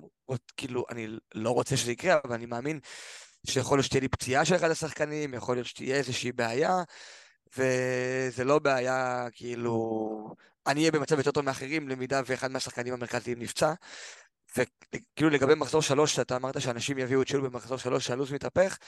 כאילו, 0.56 0.84
אני 0.90 1.08
לא 1.34 1.50
רוצה 1.50 1.76
שזה 1.76 1.92
יקרה, 1.92 2.16
אבל 2.24 2.34
אני 2.34 2.46
מאמין 2.46 2.80
שיכול 3.46 3.78
להיות 3.78 3.86
שתהיה 3.86 4.00
לי 4.00 4.08
פציעה 4.08 4.44
של 4.44 4.54
אחד 4.54 4.70
השחקנים, 4.70 5.34
יכול 5.34 5.56
להיות 5.56 5.66
שתהיה 5.66 5.96
איזושהי 5.96 6.32
בעיה, 6.32 6.82
וזה 7.56 8.44
לא 8.44 8.58
בעיה, 8.58 9.26
כאילו, 9.32 10.34
אני 10.66 10.80
אהיה 10.80 10.92
במצב 10.92 11.18
יותר 11.18 11.30
טוב 11.30 11.44
מאחרים, 11.44 11.88
במידה 11.88 12.20
ואחד 12.26 12.50
מהשחקנים 12.50 12.94
המרכזיים 12.94 13.38
נפצע. 13.38 13.72
וכאילו 14.56 15.30
לגבי 15.30 15.54
מחזור 15.54 15.82
שלוש, 15.82 16.14
שאתה 16.14 16.36
אמרת 16.36 16.60
שאנשים 16.60 16.98
יביאו 16.98 17.22
את 17.22 17.28
צ'ילואל 17.28 17.50
במחזור 17.50 17.78
שלוש, 17.78 18.06
שהלו"ז 18.06 18.32
מתהפך, 18.32 18.78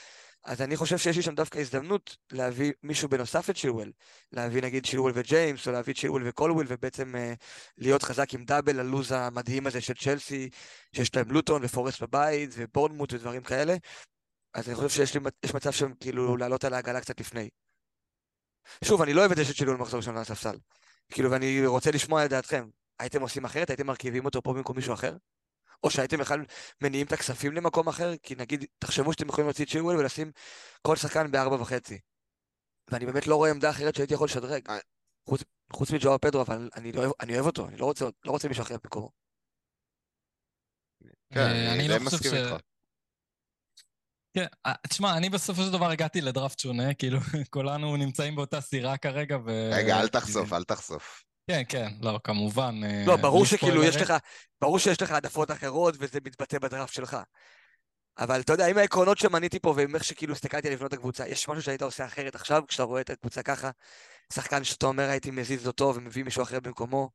אז 0.43 0.61
אני 0.61 0.75
חושב 0.75 0.97
שיש 0.97 1.15
לי 1.15 1.21
שם 1.21 1.35
דווקא 1.35 1.59
הזדמנות 1.59 2.17
להביא 2.31 2.71
מישהו 2.83 3.09
בנוסף 3.09 3.49
לצ'ילואל. 3.49 3.91
להביא 4.31 4.61
נגיד 4.61 4.85
צ'ילואל 4.85 5.11
וג'יימס, 5.15 5.67
או 5.67 5.71
להביא 5.71 5.93
צ'ילואל 5.93 6.27
וקולוויל, 6.27 6.67
ובעצם 6.69 7.15
אה, 7.15 7.33
להיות 7.77 8.03
חזק 8.03 8.33
עם 8.33 8.45
double 8.45 8.75
ללו"ז 8.75 9.11
המדהים 9.11 9.67
הזה 9.67 9.81
של 9.81 9.93
צ'לסי, 9.93 10.49
שיש 10.95 11.15
להם 11.15 11.31
לוטון 11.31 11.61
ופורסט 11.65 12.01
בבית, 12.01 12.49
ובורנמוט 12.57 13.13
ודברים 13.13 13.41
כאלה. 13.41 13.75
אז 14.53 14.67
אני 14.67 14.75
חושב 14.75 14.89
שיש 14.89 15.13
לי, 15.13 15.21
מצב 15.53 15.71
שם 15.71 15.93
כאילו 15.99 16.37
לעלות 16.37 16.63
על 16.63 16.73
העגלה 16.73 17.01
קצת 17.01 17.19
לפני. 17.19 17.49
שוב, 18.83 19.01
אני 19.01 19.13
לא 19.13 19.19
אוהב 19.19 19.31
את 19.31 19.37
זה 19.37 19.45
שצ'ילואל 19.45 19.77
מחזור 19.77 19.97
ראשון 19.97 20.15
על 20.15 20.21
הספסל. 20.21 20.57
כאילו, 21.11 21.31
ואני 21.31 21.65
רוצה 21.65 21.91
לשמוע 21.91 22.25
את 22.25 22.29
דעתכם. 22.29 22.69
הייתם 22.99 23.21
עושים 23.21 23.45
אחרת? 23.45 23.69
הייתם 23.69 23.87
מרכיבים 23.87 24.25
אותו 24.25 24.41
פה 24.41 24.53
במקום 24.53 24.75
מישהו 24.75 24.93
אחר? 24.93 25.15
או 25.83 25.89
שהייתם 25.89 26.17
בכלל 26.17 26.45
מניעים 26.81 27.07
את 27.07 27.11
הכספים 27.11 27.53
למקום 27.53 27.87
אחר? 27.87 28.17
כי 28.23 28.35
נגיד, 28.35 28.65
תחשבו 28.79 29.13
שאתם 29.13 29.27
יכולים 29.29 29.47
להוציא 29.47 29.65
את 29.65 29.69
צ'ילואל 29.69 29.97
ולשים 29.97 30.31
כל 30.81 30.95
שחקן 30.95 31.31
בארבע 31.31 31.61
וחצי. 31.61 31.99
ואני 32.91 33.05
באמת 33.05 33.27
לא 33.27 33.35
רואה 33.35 33.49
עמדה 33.51 33.69
אחרת 33.69 33.95
שהייתי 33.95 34.13
יכול 34.13 34.25
לשדרג. 34.25 34.69
אה. 34.69 34.77
חוץ, 35.29 35.43
חוץ 35.73 35.91
מג'ואר 35.91 36.17
פדרו, 36.17 36.41
אבל 36.41 36.69
אני, 36.75 36.91
לא, 36.91 37.13
אני 37.19 37.33
אוהב 37.35 37.45
אותו, 37.45 37.67
אני 37.67 37.77
לא 37.77 37.85
רוצה, 37.85 38.05
לא 38.25 38.31
רוצה 38.31 38.47
מישהו 38.47 38.63
אחר 38.63 38.75
במקומו. 38.83 39.09
כן, 41.33 41.39
אה, 41.39 41.73
אני 41.73 41.87
לא 41.87 41.97
די 41.97 42.05
חושב 42.05 42.15
מסכים 42.17 42.31
ש- 42.31 42.33
איתך. 42.33 42.61
כן, 44.33 44.45
אה, 44.65 44.73
תשמע, 44.89 45.17
אני 45.17 45.29
בסופו 45.29 45.61
של 45.61 45.71
דבר 45.71 45.89
הגעתי 45.91 46.21
לדראפט 46.21 46.59
שונה, 46.59 46.93
כאילו, 46.99 47.19
כולנו 47.49 47.97
נמצאים 47.97 48.35
באותה 48.35 48.61
סירה 48.61 48.97
כרגע, 48.97 49.37
ו... 49.45 49.69
רגע, 49.73 49.99
אל 50.01 50.07
תחשוף, 50.07 50.53
אל 50.53 50.63
תחשוף. 50.63 51.23
כן, 51.51 51.63
כן, 51.69 51.87
לא, 52.01 52.19
כמובן. 52.23 52.75
אה, 52.83 53.03
לא, 53.07 53.15
ברור 53.15 53.45
שכאילו 53.45 53.83
יש. 53.83 53.95
לך, 53.95 54.13
ברור 54.61 54.79
שיש 54.79 55.01
לך 55.01 55.11
העדפות 55.11 55.51
אחרות 55.51 55.95
וזה 55.99 56.19
מתבטא 56.25 56.59
בדראפט 56.59 56.93
שלך. 56.93 57.17
אבל 58.19 58.39
אתה 58.39 58.53
יודע, 58.53 58.67
עם 58.67 58.77
העקרונות 58.77 59.17
שמניתי 59.17 59.59
פה 59.59 59.73
ועם 59.77 59.95
איך 59.95 60.03
שכאילו 60.03 60.33
הסתכלתי 60.33 60.67
על 60.67 60.73
לבנות 60.73 60.93
הקבוצה, 60.93 61.27
יש 61.27 61.49
משהו 61.49 61.63
שהיית 61.63 61.81
עושה 61.81 62.05
אחרת 62.05 62.35
עכשיו, 62.35 62.63
כשאתה 62.67 62.83
רואה 62.83 63.01
את 63.01 63.09
הקבוצה 63.09 63.43
ככה? 63.43 63.69
שחקן 64.33 64.63
שאתה 64.63 64.85
אומר 64.85 65.09
הייתי 65.09 65.31
מזיז 65.31 65.67
אותו 65.67 65.93
ומביא 65.95 66.23
מישהו 66.23 66.43
אחר 66.43 66.59
במקומו? 66.59 67.09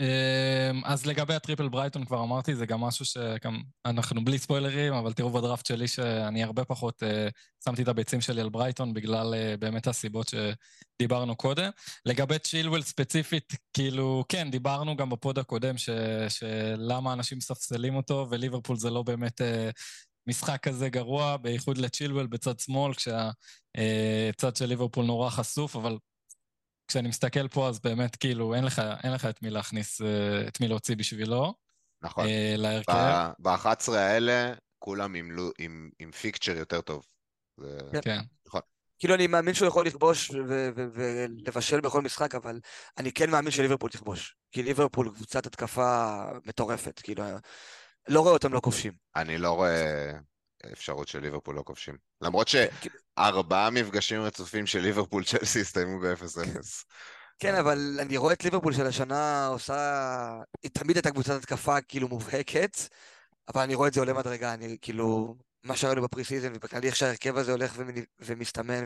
אמ, 0.00 0.84
אז 0.84 1.06
לגבי 1.06 1.34
ה 1.34 1.39
triple 1.39 1.68
ברייטון 1.68 2.04
כבר 2.04 2.22
אמרתי, 2.22 2.54
זה 2.54 2.66
גם 2.66 2.80
משהו 2.80 3.04
שגם 3.04 3.60
אנחנו 3.86 4.24
בלי 4.24 4.38
ספוילרים, 4.38 4.92
אבל 4.92 5.12
תראו 5.12 5.30
בדראפט 5.30 5.66
שלי 5.66 5.88
שאני 5.88 6.44
הרבה 6.44 6.64
פחות 6.64 7.02
אה, 7.02 7.28
שמתי 7.64 7.82
את 7.82 7.88
הביצים 7.88 8.20
שלי 8.20 8.40
על 8.40 8.48
ברייטון 8.48 8.94
בגלל 8.94 9.34
אה, 9.34 9.56
באמת 9.56 9.86
הסיבות 9.86 10.30
שדיברנו 10.30 11.36
קודם. 11.36 11.70
לגבי 12.06 12.38
צ'ילואל 12.38 12.82
ספציפית, 12.82 13.52
כאילו, 13.72 14.24
כן, 14.28 14.50
דיברנו 14.50 14.96
גם 14.96 15.10
ב 15.10 15.17
pod 15.17 15.38
הקודם 15.38 15.78
ש, 15.78 15.90
שלמה 16.28 17.12
אנשים 17.12 17.38
מספסלים 17.38 17.96
אותו, 17.96 18.26
וליברפול 18.30 18.76
זה 18.76 18.90
לא 18.90 19.02
באמת 19.02 19.40
אה, 19.40 19.70
משחק 20.26 20.60
כזה 20.62 20.88
גרוע, 20.88 21.36
בייחוד 21.36 21.78
לצ'ילואל 21.78 22.26
בצד 22.26 22.58
שמאל, 22.58 22.94
כשהצד 22.94 24.56
של 24.56 24.66
ליברפול 24.66 25.04
נורא 25.04 25.30
חשוף, 25.30 25.76
אבל 25.76 25.96
כשאני 26.92 27.08
מסתכל 27.08 27.48
פה, 27.48 27.68
אז 27.68 27.80
באמת, 27.80 28.16
כאילו, 28.16 28.54
אין 28.54 28.64
לך, 28.64 28.82
אין 29.04 29.12
לך 29.12 29.24
את 29.26 29.42
מי 29.42 29.50
להכניס, 29.50 30.00
אה, 30.02 30.48
את 30.48 30.60
מי 30.60 30.68
להוציא 30.68 30.96
בשבילו, 30.96 31.54
נכון. 32.02 32.26
אה, 32.26 32.54
להרכב. 32.56 33.30
ב-11 33.38 33.92
האלה, 33.92 34.52
כולם 34.78 35.14
עם 35.14 35.36
עם- 35.58 35.90
עם 35.98 36.10
פיקצ'ר 36.10 36.56
יותר 36.56 36.80
טוב. 36.80 37.06
זה- 37.60 37.78
כן. 38.02 38.18
כאילו 38.98 39.14
אני 39.14 39.26
מאמין 39.26 39.54
שהוא 39.54 39.68
יכול 39.68 39.86
לכבוש 39.86 40.30
ולבשל 40.94 41.80
בכל 41.80 42.02
משחק, 42.02 42.34
אבל 42.34 42.60
אני 42.98 43.12
כן 43.12 43.30
מאמין 43.30 43.50
שליברפול 43.50 43.90
תכבוש. 43.90 44.36
כי 44.50 44.62
ליברפול 44.62 45.10
קבוצת 45.14 45.46
התקפה 45.46 46.22
מטורפת, 46.46 47.00
כאילו, 47.04 47.24
לא 48.08 48.20
רואה 48.20 48.32
אותם 48.32 48.52
לא 48.52 48.60
כובשים. 48.60 48.92
אני 49.16 49.38
לא 49.38 49.52
רואה 49.52 50.12
אפשרות 50.72 51.08
של 51.08 51.20
ליברפול 51.20 51.56
לא 51.56 51.62
כובשים. 51.62 51.96
למרות 52.20 52.48
כאילו- 52.80 52.94
שארבעה 53.18 53.70
מפגשים 53.70 54.20
רצופים 54.22 54.66
של 54.66 54.78
ליברפול 54.78 55.24
צ'לסי 55.24 55.60
הסתיימו 55.60 56.00
ב-0-0. 56.00 56.84
כן, 57.38 57.54
אבל 57.54 57.98
אני 58.00 58.16
רואה 58.16 58.32
את 58.32 58.44
ליברפול 58.44 58.72
של 58.72 58.86
השנה 58.86 59.46
עושה... 59.46 60.40
היא 60.62 60.70
תמיד 60.70 60.96
הייתה 60.96 61.10
קבוצת 61.10 61.34
התקפה 61.34 61.80
כאילו 61.80 62.08
מובהקת, 62.08 62.76
אבל 63.54 63.62
אני 63.62 63.74
רואה 63.74 63.88
את 63.88 63.94
זה 63.94 64.00
עולה 64.00 64.12
מדרגה, 64.12 64.54
אני 64.54 64.76
כאילו... 64.82 65.36
מה 65.64 65.76
שראינו 65.76 66.02
ב 66.02 66.24
pre-season, 66.24 66.52
ובכללי 66.54 66.86
איך 66.86 66.96
שההרכב 66.96 67.36
הזה 67.36 67.52
הולך 67.52 67.76
ומסתמן, 68.20 68.84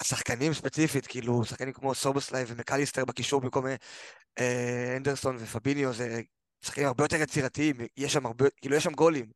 והשחקנים 0.00 0.54
ספציפית, 0.54 1.06
כאילו, 1.06 1.44
שחקנים 1.44 1.72
כמו 1.72 1.94
סובוסליי 1.94 2.44
ומקליסטר 2.46 3.04
בקישור 3.04 3.40
במקום 3.40 3.66
אה, 4.38 4.94
אנדרסון 4.96 5.36
ופביניו, 5.40 5.92
זה 5.92 6.20
שחקנים 6.64 6.86
הרבה 6.86 7.04
יותר 7.04 7.16
יצירתיים, 7.16 7.76
יש 7.96 8.12
שם 8.12 8.26
הרבה, 8.26 8.44
כאילו, 8.60 8.76
יש 8.76 8.84
שם 8.84 8.92
גולים. 8.92 9.30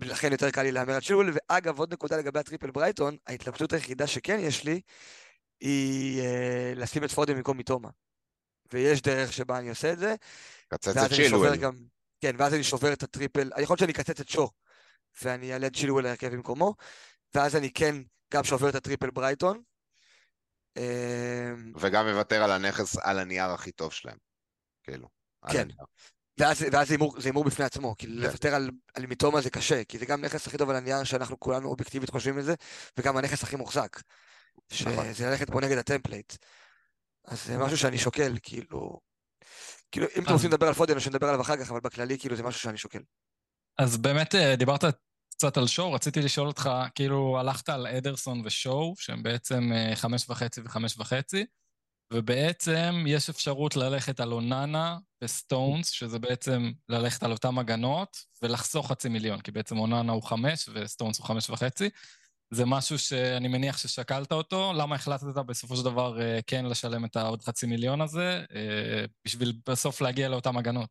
לכן 0.00 0.32
יותר 0.32 0.50
קל 0.50 0.62
לי 0.62 0.72
להמר 0.72 0.94
על 0.94 1.00
צ'ילואל, 1.00 1.26
ואגב, 1.32 1.78
עוד 1.78 1.92
נקודה 1.92 2.16
לגבי 2.16 2.38
ה 2.38 2.43
triple 2.43 2.70
ברייטון, 2.70 3.16
ההתלבטות 3.26 3.72
היחידה 3.72 4.06
שכן 4.06 4.38
יש 4.40 4.64
לי, 4.64 4.80
היא 5.60 6.22
אה, 6.22 6.72
לשים 6.76 7.04
את 7.04 7.10
פודן 7.10 7.34
במקום 7.34 7.58
מתומה. 7.58 7.88
ויש 8.72 9.02
דרך 9.02 9.32
שבה 9.32 9.58
אני 9.58 9.68
עושה 9.68 9.92
את 9.92 9.98
זה. 9.98 10.14
קצץ 10.68 10.96
את 10.96 11.12
צ'ילואל. 11.12 11.56
גם... 11.56 11.76
כן, 12.20 12.36
ואז 12.38 12.54
אני 12.54 12.64
שובר 12.64 12.92
את 12.92 13.02
ה 13.02 13.08
triple, 13.08 13.50
יכול 13.58 13.74
להיות 13.74 13.78
שאני 13.78 13.92
אקצץ 13.92 14.20
את 14.20 14.28
שו, 14.28 14.50
ואני 15.22 15.52
אעלה 15.52 15.66
את 15.66 15.76
צ'ילואל 15.76 16.04
להרכב 16.04 16.28
במקומו, 16.28 16.74
ואז 17.34 17.56
אני 17.56 17.72
כן 17.72 17.94
גם 18.34 18.44
שובר 18.44 18.68
את 18.68 18.74
ה 18.74 18.79
triple 18.79 19.10
ברייטון. 19.10 19.62
אה, 20.76 21.52
וגם 21.80 22.08
מוותר 22.08 22.42
על 22.42 22.50
הנכס 22.50 22.96
על 22.96 23.18
הנייר 23.18 23.50
הכי 23.50 23.72
טוב 23.72 23.92
שלהם. 23.92 24.18
כאילו. 24.82 25.08
כן. 25.52 25.68
ואז, 26.38 26.64
ואז 26.72 26.88
זה 26.88 26.94
הימור- 27.24 27.44
בפני 27.44 27.64
עצמו, 27.64 27.94
כי 27.98 28.06
כן. 28.06 28.12
לוותר 28.12 28.54
על, 28.54 28.70
על 28.94 29.06
מתומה 29.06 29.40
זה 29.40 29.50
קשה, 29.50 29.84
כי 29.84 29.98
זה 29.98 30.06
גם 30.06 30.24
נכס 30.24 30.46
הכי 30.46 30.58
טוב 30.58 30.70
על 30.70 30.76
הנייר 30.76 31.04
שאנחנו 31.04 31.40
כולנו 31.40 31.68
אובייקטיבית 31.68 32.10
חושבים 32.10 32.36
על 32.36 32.42
זה, 32.42 32.54
וגם 32.96 33.16
הנכס 33.16 33.42
הכי 33.42 33.56
מוחזק. 33.56 34.00
נכון. 34.86 35.14
שזה 35.14 35.30
ללכת 35.30 35.50
פה 35.50 35.60
נגד 35.60 35.78
ה 35.78 35.83
template. 35.83 36.32
אז 37.24 37.44
זה 37.44 37.58
משהו 37.58 37.78
שאני 37.78 37.98
שוקל, 37.98 38.36
כאילו... 38.42 39.00
כאילו, 39.90 40.06
אם 40.16 40.24
אתם 40.24 40.32
רוצים 40.32 40.50
לדבר 40.50 40.66
על 40.66 40.74
פודן, 40.74 41.00
שנדבר 41.00 41.28
עליו 41.28 41.40
אחר 41.40 41.56
כך, 41.56 41.70
אבל 41.70 41.80
בכללי, 41.80 42.18
כאילו, 42.18 42.36
זה 42.36 42.42
משהו 42.42 42.60
שאני 42.60 42.78
שוקל. 42.78 43.02
אז 43.78 43.96
באמת 43.96 44.34
אה, 44.34 44.56
דיברת 44.56 44.84
קצת 45.30 45.56
על 45.56 45.66
שו, 45.66 45.92
רציתי 45.92 46.20
לשאול 46.20 46.46
אותך, 46.46 46.70
כאילו 46.94 47.38
הלכת 47.38 47.68
על 47.68 47.86
אדרסון 47.86 48.42
ושו, 48.44 48.94
שהם 48.98 49.22
בעצם 49.22 49.72
אה, 49.72 49.96
חמש 49.96 50.30
וחצי 50.30 50.60
וחמש 50.64 50.98
וחצי, 50.98 51.46
ובעצם 52.12 53.04
יש 53.06 53.28
אפשרות 53.30 53.76
ללכת 53.76 54.20
על 54.20 54.32
אוננה 54.32 54.98
וסטונס, 55.24 55.90
שזה 55.90 56.18
בעצם 56.18 56.72
ללכת 56.88 57.22
על 57.22 57.32
אותם 57.32 57.58
הגנות, 57.58 58.24
ולחסוך 58.42 58.88
חצי 58.88 59.08
מיליון, 59.08 59.40
כי 59.40 59.50
בעצם 59.50 59.78
אוננה 59.78 60.12
הוא 60.12 60.22
חמש 60.22 60.68
וסטונס 60.74 61.18
הוא 61.18 61.26
חמש 61.26 61.50
וחצי. 61.50 61.90
זה 62.50 62.66
משהו 62.66 62.98
שאני 62.98 63.48
מניח 63.48 63.78
ששקלת 63.78 64.32
אותו, 64.32 64.72
למה 64.72 64.94
החלטת 64.94 65.24
בסופו 65.26 65.76
של 65.76 65.84
דבר 65.84 66.20
אה, 66.20 66.38
כן 66.46 66.64
לשלם 66.64 67.04
את 67.04 67.16
העוד 67.16 67.42
חצי 67.42 67.66
מיליון 67.66 68.00
הזה, 68.00 68.44
אה, 68.54 69.04
בשביל 69.24 69.52
בסוף 69.68 70.00
להגיע 70.00 70.28
לאותם 70.28 70.56
הגנות? 70.56 70.90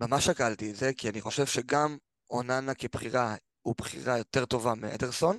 ממש 0.00 0.24
שקלתי 0.24 0.70
את 0.70 0.76
זה, 0.76 0.92
כי 0.92 1.08
אני 1.08 1.20
חושב 1.20 1.46
שגם 1.46 1.96
אוננה 2.30 2.74
כבחירה 2.74 3.36
הוא 3.62 3.74
בחירה 3.78 4.18
יותר 4.18 4.44
טובה 4.44 4.74
מאדרסון, 4.74 5.38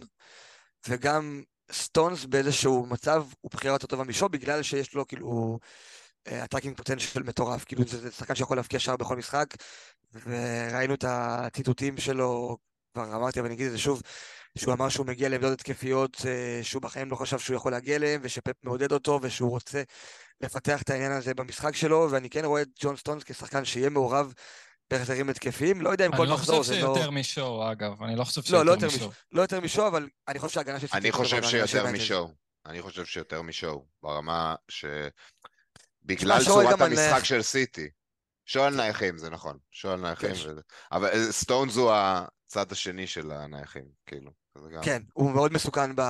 וגם 0.88 1.44
סטונס 1.72 2.26
באיזשהו 2.26 2.86
מצב 2.86 3.26
הוא 3.42 3.52
בחירה 3.52 3.76
יותר 3.76 3.88
טובה 3.88 4.04
משו, 4.04 4.30
בגלל 4.30 4.64
שיש 4.64 4.94
לו 4.94 5.08
כאילו 5.08 5.60
attacking 6.26 6.78
potential 6.78 7.24
מטורף, 7.24 7.64
כאילו 7.64 7.84
זה 7.86 8.12
שחקן 8.12 8.36
שיכול 8.36 8.58
להבקיע 8.58 8.80
שער 8.80 8.98
בכל 8.98 9.16
משחק, 9.16 9.46
וראינו 10.14 10.94
את 10.94 11.06
הציטוטים 11.08 11.98
שלו, 11.98 12.58
כבר 12.94 13.16
אמרתי, 13.16 13.40
אבל 13.40 13.48
אני 13.48 13.56
אגיד 13.56 13.66
את 13.66 13.72
זה 13.72 13.78
שוב, 13.78 14.02
שהוא 14.58 14.74
אמר 14.74 14.90
שהוא 14.90 15.06
מגיע 15.06 15.30
לעמדות 15.30 15.52
התקפיות 15.52 16.18
אה, 16.26 16.60
שהוא 16.64 16.82
בחיים 16.82 17.12
לא 17.12 17.16
חשב 17.16 17.40
שהוא 17.40 17.56
יכול 17.56 17.72
להגיע 17.72 17.96
אליהם, 17.96 18.22
ושפפ 18.24 18.64
מעודד 18.64 18.92
אותו, 18.92 19.20
ושהוא 19.22 19.50
רוצה 19.50 19.84
לפתח 20.42 20.82
את 20.82 20.90
העניין 20.90 21.12
הזה 21.12 21.34
במשחק 21.34 21.76
שלו, 21.76 22.08
ואני 22.12 22.30
כן 22.30 22.46
רואה 22.46 22.62
את 22.62 22.68
ג'ון 22.80 22.96
סטונס 22.96 23.24
כשחקן 23.24 23.66
שיהיה 23.66 23.90
מעורב 23.90 24.34
בהחזרים 24.92 25.30
התקפיים, 25.30 25.82
לא 25.82 25.90
יודע 25.90 26.06
אם 26.06 26.18
כל 26.18 26.28
מחזור 26.28 26.64
זה 26.64 26.74
לא... 26.74 26.78
אני 26.80 26.84
לא 26.84 26.90
חושב 26.90 27.02
שיותר 27.04 27.12
משואו, 27.12 27.72
אגב, 27.72 28.04
אני 28.04 28.16
לא 28.16 28.24
חושב 28.24 28.42
שיותר 28.42 28.64
לא, 28.64 28.78
לא 28.78 28.88
משואו. 28.88 29.12
לא 29.32 29.42
יותר 29.42 29.60
משואו, 29.60 29.88
אבל 29.88 30.10
אני 30.28 30.40
חושב 30.40 30.54
שההגנה 30.54 30.80
של. 30.80 30.88
אני 30.94 31.12
חושב 31.12 31.44
שיותר 31.44 31.92
משואו. 31.92 32.30
אני 32.66 32.82
חושב 32.82 33.06
שיותר 33.06 33.42
משואו, 33.42 33.86
ברמה 34.04 34.56
ש... 34.70 34.86
בגלל 36.04 36.44
צורת 36.46 36.82
המשחק 36.82 37.24
של 37.24 37.42
סיטי. 37.42 37.90
שואל 38.46 38.76
נייחים, 38.76 39.18
זה 39.18 39.30
נכון. 39.30 39.58
שואל 39.72 40.00
נייחים. 40.00 40.36
כן. 40.36 40.62
אבל 40.92 41.08
אה, 41.08 41.32
סטונס 41.32 41.76
הוא 41.76 41.92
הצד 41.94 42.72
השני 42.72 43.08
של 43.08 43.32
הנייחים, 43.32 43.86
כאילו. 44.06 44.32
כן, 44.82 45.04
הוא 45.14 45.32
מאוד 45.32 45.54
מסוכן 45.54 45.96
ב... 45.96 46.02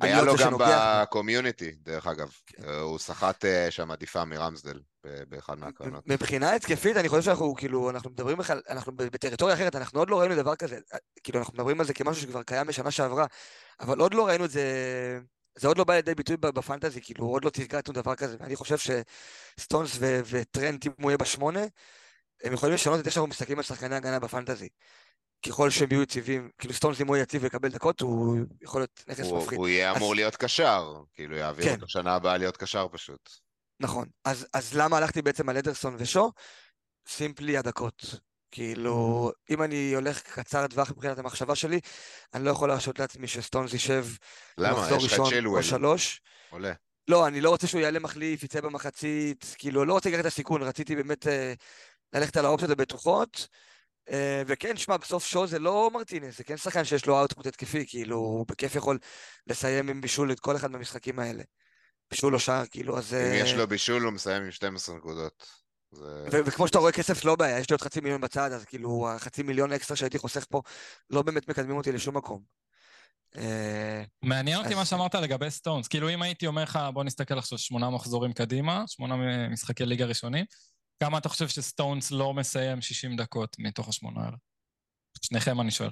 היה 0.00 0.22
לו 0.22 0.34
גם 0.36 0.52
בקומיוניטי, 0.58 1.70
דרך 1.70 2.06
אגב. 2.06 2.32
כן. 2.46 2.64
אה, 2.64 2.80
הוא 2.80 2.98
סחט 2.98 3.44
אה, 3.44 3.70
שם 3.70 3.90
עדיפה 3.90 4.24
מרמסדל 4.24 4.80
באחד 5.04 5.58
מהקרנות. 5.58 6.06
מבחינה 6.06 6.54
התקפית, 6.54 6.96
אני 6.96 7.08
חושב 7.08 7.22
שאנחנו, 7.22 7.54
כאילו, 7.54 7.90
אנחנו 7.90 8.10
מדברים 8.10 8.38
בכלל, 8.38 8.60
אנחנו 8.68 8.92
בטריטוריה 8.96 9.54
אחרת, 9.54 9.76
אנחנו 9.76 9.98
עוד 9.98 10.10
לא 10.10 10.20
ראינו 10.20 10.34
דבר 10.34 10.56
כזה. 10.56 10.78
כאילו, 11.22 11.38
אנחנו 11.38 11.54
מדברים 11.54 11.80
על 11.80 11.86
זה 11.86 11.94
כמשהו 11.94 12.22
שכבר 12.22 12.42
קיים 12.42 12.66
בשנה 12.66 12.90
שעברה, 12.90 13.26
אבל 13.80 13.98
עוד 13.98 14.14
לא 14.14 14.26
ראינו 14.26 14.44
את 14.44 14.50
זה... 14.50 14.64
זה 15.58 15.68
עוד 15.68 15.78
לא 15.78 15.84
בא 15.84 15.94
לידי 15.94 16.14
ביטוי 16.14 16.36
בפנטזי, 16.36 17.00
כאילו, 17.02 17.24
עוד 17.24 17.44
לא 17.44 17.50
תרגענו 17.50 17.92
דבר 17.92 18.14
כזה, 18.14 18.36
ואני 18.40 18.56
חושב 18.56 18.76
שסטונס 19.58 19.98
וטרנט, 20.00 20.86
אם 20.86 20.92
הוא 21.00 21.10
יהיה 21.10 21.18
בשמונה, 21.18 21.60
הם 22.44 22.52
יכולים 22.52 22.74
לשנות 22.74 23.00
את 23.00 23.06
איך 23.06 23.14
שאנחנו 23.14 23.28
מסתכלים 23.28 23.58
על 23.58 23.64
שחקני 23.64 23.96
הגנה 23.96 24.18
בפנטזי. 24.18 24.68
ככל 25.46 25.70
שהם 25.70 25.88
יהיו 25.90 26.02
יציבים, 26.02 26.50
כאילו 26.58 26.74
סטונס 26.74 27.00
אם 27.00 27.06
הוא 27.06 27.16
יציב 27.16 27.42
ויקבל 27.42 27.68
דקות, 27.68 28.00
הוא 28.00 28.38
יכול 28.62 28.80
להיות 28.80 29.04
נכס 29.08 29.26
מפחיד. 29.32 29.58
הוא 29.58 29.68
יהיה. 29.68 29.96
אמור 29.96 30.14
להיות 30.14 30.36
קשר, 30.36 31.02
כאילו 31.14 31.36
יעביר 31.36 31.64
כן. 31.64 31.74
אותו 31.74 31.88
שנה 31.88 32.14
הבאה 32.14 32.36
להיות 32.36 32.56
קשר 32.56 32.86
פשוט. 32.92 33.30
נכון, 33.80 34.08
אז, 34.24 34.46
אז 34.54 34.76
למה 34.76 34.96
הלכתי 34.96 35.22
בעצם 35.22 35.48
על 35.48 35.56
אדרסון 35.56 35.96
ושו? 35.98 36.32
סימפלי 37.08 37.56
הדקות. 37.56 38.04
כאילו, 38.50 39.30
אם 39.50 39.62
אני 39.62 39.94
הולך 39.94 40.22
קצר 40.22 40.66
טווח 40.66 40.90
מבחינת 40.90 41.18
המחשבה 41.18 41.54
שלי, 41.54 41.80
אני 42.34 42.44
לא 42.44 42.50
יכול 42.50 42.68
להרשות 42.68 42.98
לעצמי 42.98 43.26
שסטונס 43.26 43.72
יישב 43.72 44.06
במחזור 44.58 44.98
ראשון 45.02 45.46
או 45.46 45.62
שלוש. 45.62 46.20
עולה. 46.50 46.72
לא, 47.08 47.26
אני 47.26 47.40
לא 47.40 47.50
רוצה 47.50 47.66
שהוא 47.66 47.80
יעלה 47.80 47.98
מחליף, 47.98 48.42
יצא 48.42 48.60
במחצית, 48.60 49.54
כאילו, 49.58 49.84
לא 49.84 49.92
רוצה 49.92 50.08
לקחת 50.08 50.20
את 50.20 50.26
הסיכון, 50.26 50.62
רציתי 50.62 50.96
באמת 50.96 51.26
אה, 51.26 51.52
ללכת 52.12 52.36
על 52.36 52.44
האופציות 52.44 52.70
הבטוחות. 52.70 53.48
אה, 54.10 54.42
וכן, 54.46 54.76
שמע, 54.76 54.96
בסוף 54.96 55.26
שואו 55.26 55.46
זה 55.46 55.58
לא 55.58 55.90
מרטינס, 55.94 56.38
זה 56.38 56.44
כן 56.44 56.56
שחקן 56.56 56.84
שיש 56.84 57.06
לו 57.06 57.20
אאוטפוט 57.20 57.46
התקפי, 57.46 57.84
כאילו, 57.86 58.16
הוא 58.16 58.46
בכיף 58.48 58.74
יכול 58.74 58.98
לסיים 59.46 59.88
עם 59.88 60.00
בישול 60.00 60.32
את 60.32 60.40
כל 60.40 60.56
אחד 60.56 60.70
מהמשחקים 60.70 61.18
האלה. 61.18 61.42
בישול 62.10 62.34
או 62.34 62.40
שער, 62.40 62.66
כאילו, 62.66 62.98
אז... 62.98 63.14
אם 63.14 63.34
יש 63.34 63.52
אה, 63.52 63.56
לו 63.56 63.66
בישול, 63.66 64.02
הוא 64.02 64.12
מסיים 64.12 64.42
עם 64.42 64.50
12 64.50 64.96
נקודות. 64.96 65.46
זה... 65.92 66.24
וכמו 66.46 66.66
שאתה 66.66 66.78
רואה, 66.78 66.92
כסף 66.92 67.24
לא 67.24 67.36
בעיה, 67.36 67.58
יש 67.58 67.70
לי 67.70 67.74
עוד 67.74 67.80
חצי 67.80 68.00
מיליון 68.00 68.20
בצד, 68.20 68.52
אז 68.52 68.64
כאילו, 68.64 69.08
החצי 69.10 69.42
מיליון 69.42 69.72
אקסטרה 69.72 69.96
שהייתי 69.96 70.18
חוסך 70.18 70.44
פה, 70.48 70.62
לא 71.10 71.22
באמת 71.22 71.48
מקדמים 71.48 71.76
אותי 71.76 71.92
לשום 71.92 72.16
מקום. 72.16 72.42
אה, 73.36 74.02
מעניין 74.22 74.58
אותי 74.58 74.74
מה 74.74 74.84
שאמרת 74.84 75.14
לגבי 75.14 75.50
סטונס. 75.50 75.88
כאילו, 75.88 76.10
אם 76.10 76.22
הייתי 76.22 76.46
אומר 76.46 76.62
לך, 76.62 76.78
בוא 76.94 77.04
נסתכל 77.04 77.38
עכשיו 77.38 77.58
שמונה 77.58 77.90
מחזורים 77.90 78.32
קדימה, 78.32 78.84
שמונה 78.86 79.48
משחקי 79.48 79.84
ליגה 79.84 80.04
ראשונים, 80.04 80.44
כמה 81.00 81.18
אתה 81.18 81.28
חושב 81.28 81.48
שסטונס 81.48 82.10
לא 82.10 82.34
מסיים 82.34 82.80
60 82.80 83.16
דקות 83.16 83.56
מתוך 83.58 83.88
השמונה 83.88 84.24
האלה? 84.24 84.36
שניכם 85.22 85.60
אני 85.60 85.70
שואל. 85.70 85.90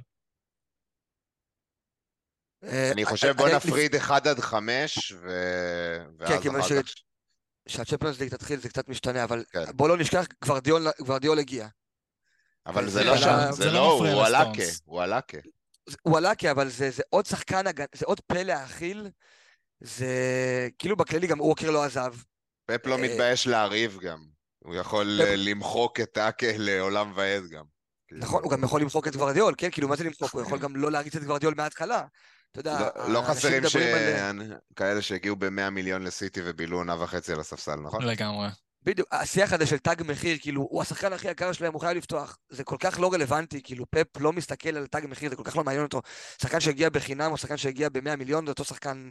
אה, 2.65 2.93
אני 2.93 3.05
חושב 3.05 3.35
בוא 3.37 3.49
נפריד 3.49 3.95
1 3.95 4.27
עד 4.27 4.41
5, 4.41 5.13
ואז 6.19 6.43
כן, 6.43 6.57
אחר 6.57 6.83
כך... 6.83 6.93
כשהצ'מפיונס 7.69 8.21
ליג 8.21 8.29
תתחיל 8.29 8.61
זה 8.61 8.69
קצת 8.69 8.89
משתנה, 8.89 9.25
אבל 9.25 9.45
כן. 9.53 9.65
בוא 9.75 9.89
לא 9.89 9.97
נשכח, 9.97 10.27
גוורדיול 11.01 11.39
הגיע. 11.39 11.69
אבל 12.67 12.89
זה 12.89 13.05
לא 13.05 13.17
שם, 13.17 13.39
זה 13.51 13.71
לא, 13.71 13.93
הוא 13.93 14.25
עלקה, 14.25 14.63
הוא 14.85 15.03
עלקה. 15.03 15.39
הוא 16.03 16.17
עלקה, 16.17 16.51
אבל 16.51 16.69
זה 16.69 17.03
עוד 17.11 17.27
שחקן, 17.27 17.65
זה 17.95 18.07
עוד 18.07 18.21
פה 18.21 18.43
להאכיל. 18.43 19.11
זה 19.81 20.07
כאילו 20.79 20.97
בכללי 20.97 21.27
גם 21.27 21.41
ווקר 21.41 21.71
לא 21.71 21.85
עזב. 21.85 22.15
פפ 22.67 22.87
לא 22.87 22.97
אה, 22.97 23.03
מתבייש 23.03 23.47
להריב 23.47 23.99
גם. 24.03 24.25
הוא 24.59 24.75
יכול 24.75 25.07
למחוק 25.37 26.01
את 26.01 26.19
אקה 26.19 26.47
לעולם 26.59 27.13
ועד 27.17 27.47
גם. 27.47 27.65
נכון, 28.13 28.43
הוא 28.43 28.53
גם 28.53 28.65
יכול 28.65 28.81
למחוק 28.81 29.09
את 29.09 29.17
גוורדיול, 29.17 29.55
כן? 29.59 29.71
כאילו, 29.71 29.89
מה 29.89 29.97
זה 29.97 30.05
למחוק? 30.05 30.33
הוא 30.33 30.43
יכול 30.43 30.59
גם 30.59 30.77
לא 30.77 30.93
להריץ 30.93 31.17
את 31.17 31.23
גוורדיול 31.23 31.55
מההתחלה. 31.57 32.05
אתה 32.53 32.61
יודע, 32.61 32.91
לא, 32.97 33.13
לא 33.13 33.23
חסרים 33.23 33.69
ש... 33.69 33.77
כאלה 34.77 35.03
שהגיעו 35.03 35.37
ב-100 35.37 35.71
מיליון 35.71 36.03
לסיטי 36.03 36.41
ובילו 36.45 36.77
עונה 36.77 37.03
וחצי 37.03 37.33
על 37.33 37.41
הספסל, 37.41 37.77
נכון? 37.77 38.03
לגמרי. 38.03 38.49
בדיוק, 38.83 39.09
השיח 39.13 39.53
הזה 39.53 39.67
של 39.67 39.79
תג 39.79 39.97
מחיר, 40.05 40.37
כאילו, 40.41 40.63
הוא 40.63 40.83
השחקן 40.83 41.13
הכי 41.13 41.29
יקר 41.31 41.53
שלהם, 41.53 41.73
הוא 41.73 41.81
חייב 41.81 41.97
לפתוח. 41.97 42.39
זה 42.51 42.65
כל 42.65 42.77
כך 42.81 43.01
לא 43.01 43.13
רלוונטי, 43.13 43.63
כאילו, 43.63 43.85
פפ 43.91 44.21
לא 44.21 44.33
מסתכל 44.33 44.77
על 44.77 44.87
תג 44.87 45.03
מחיר, 45.09 45.31
זה 45.31 45.37
כל 45.37 45.45
כך 45.45 45.57
לא 45.57 45.65
מעניין 45.65 45.85
אותו. 45.85 46.03
שחקן 46.43 46.61
שהגיע 46.61 46.91
בחינם, 46.91 47.33
או 47.33 47.37
שחקן 47.37 47.57
שהגיע 47.57 47.89
ב-100 47.89 48.17
מיליון, 48.17 48.47
זה 48.47 48.51
אותו 48.51 48.65
שחקן, 48.65 49.11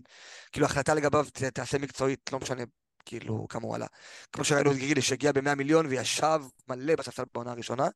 כאילו, 0.52 0.66
החלטה 0.66 0.94
לגביו 0.94 1.26
תעשה 1.54 1.78
מקצועית, 1.78 2.30
לא 2.34 2.40
משנה 2.40 2.64
כאילו, 3.06 3.48
כמה 3.50 3.64
הוא 3.64 3.76
עלה. 3.76 3.88
כמו 4.32 4.44
שראינו 4.44 4.72
את 4.72 4.78
גילי 4.78 5.02
שהגיע 5.02 5.32
ב-100 5.32 5.56
מיליון 5.56 5.86
וישב 5.86 6.42
מלא 6.68 6.96
בספסל 6.96 7.24
בעונה 7.34 7.52
הראשונה. 7.52 7.88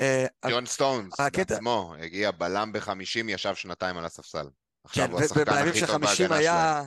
אה, 0.00 0.26
ג'ון 0.50 0.66
סטונס 0.66 1.20
בעצמו 1.20 1.94
הגיע 2.00 2.30
בלם 2.30 2.72
ב-50, 2.72 3.28
ישב 3.28 3.54
שנתיים 3.54 3.96
על 3.96 4.04
הספסל. 4.04 4.46
עכשיו 4.84 5.06
כן, 5.06 5.12
הוא 5.12 5.20
השחקן 5.20 5.68
הכי 5.68 5.86
טוב 5.86 5.96
בהגנה 5.96 6.14
שלהם. 6.14 6.84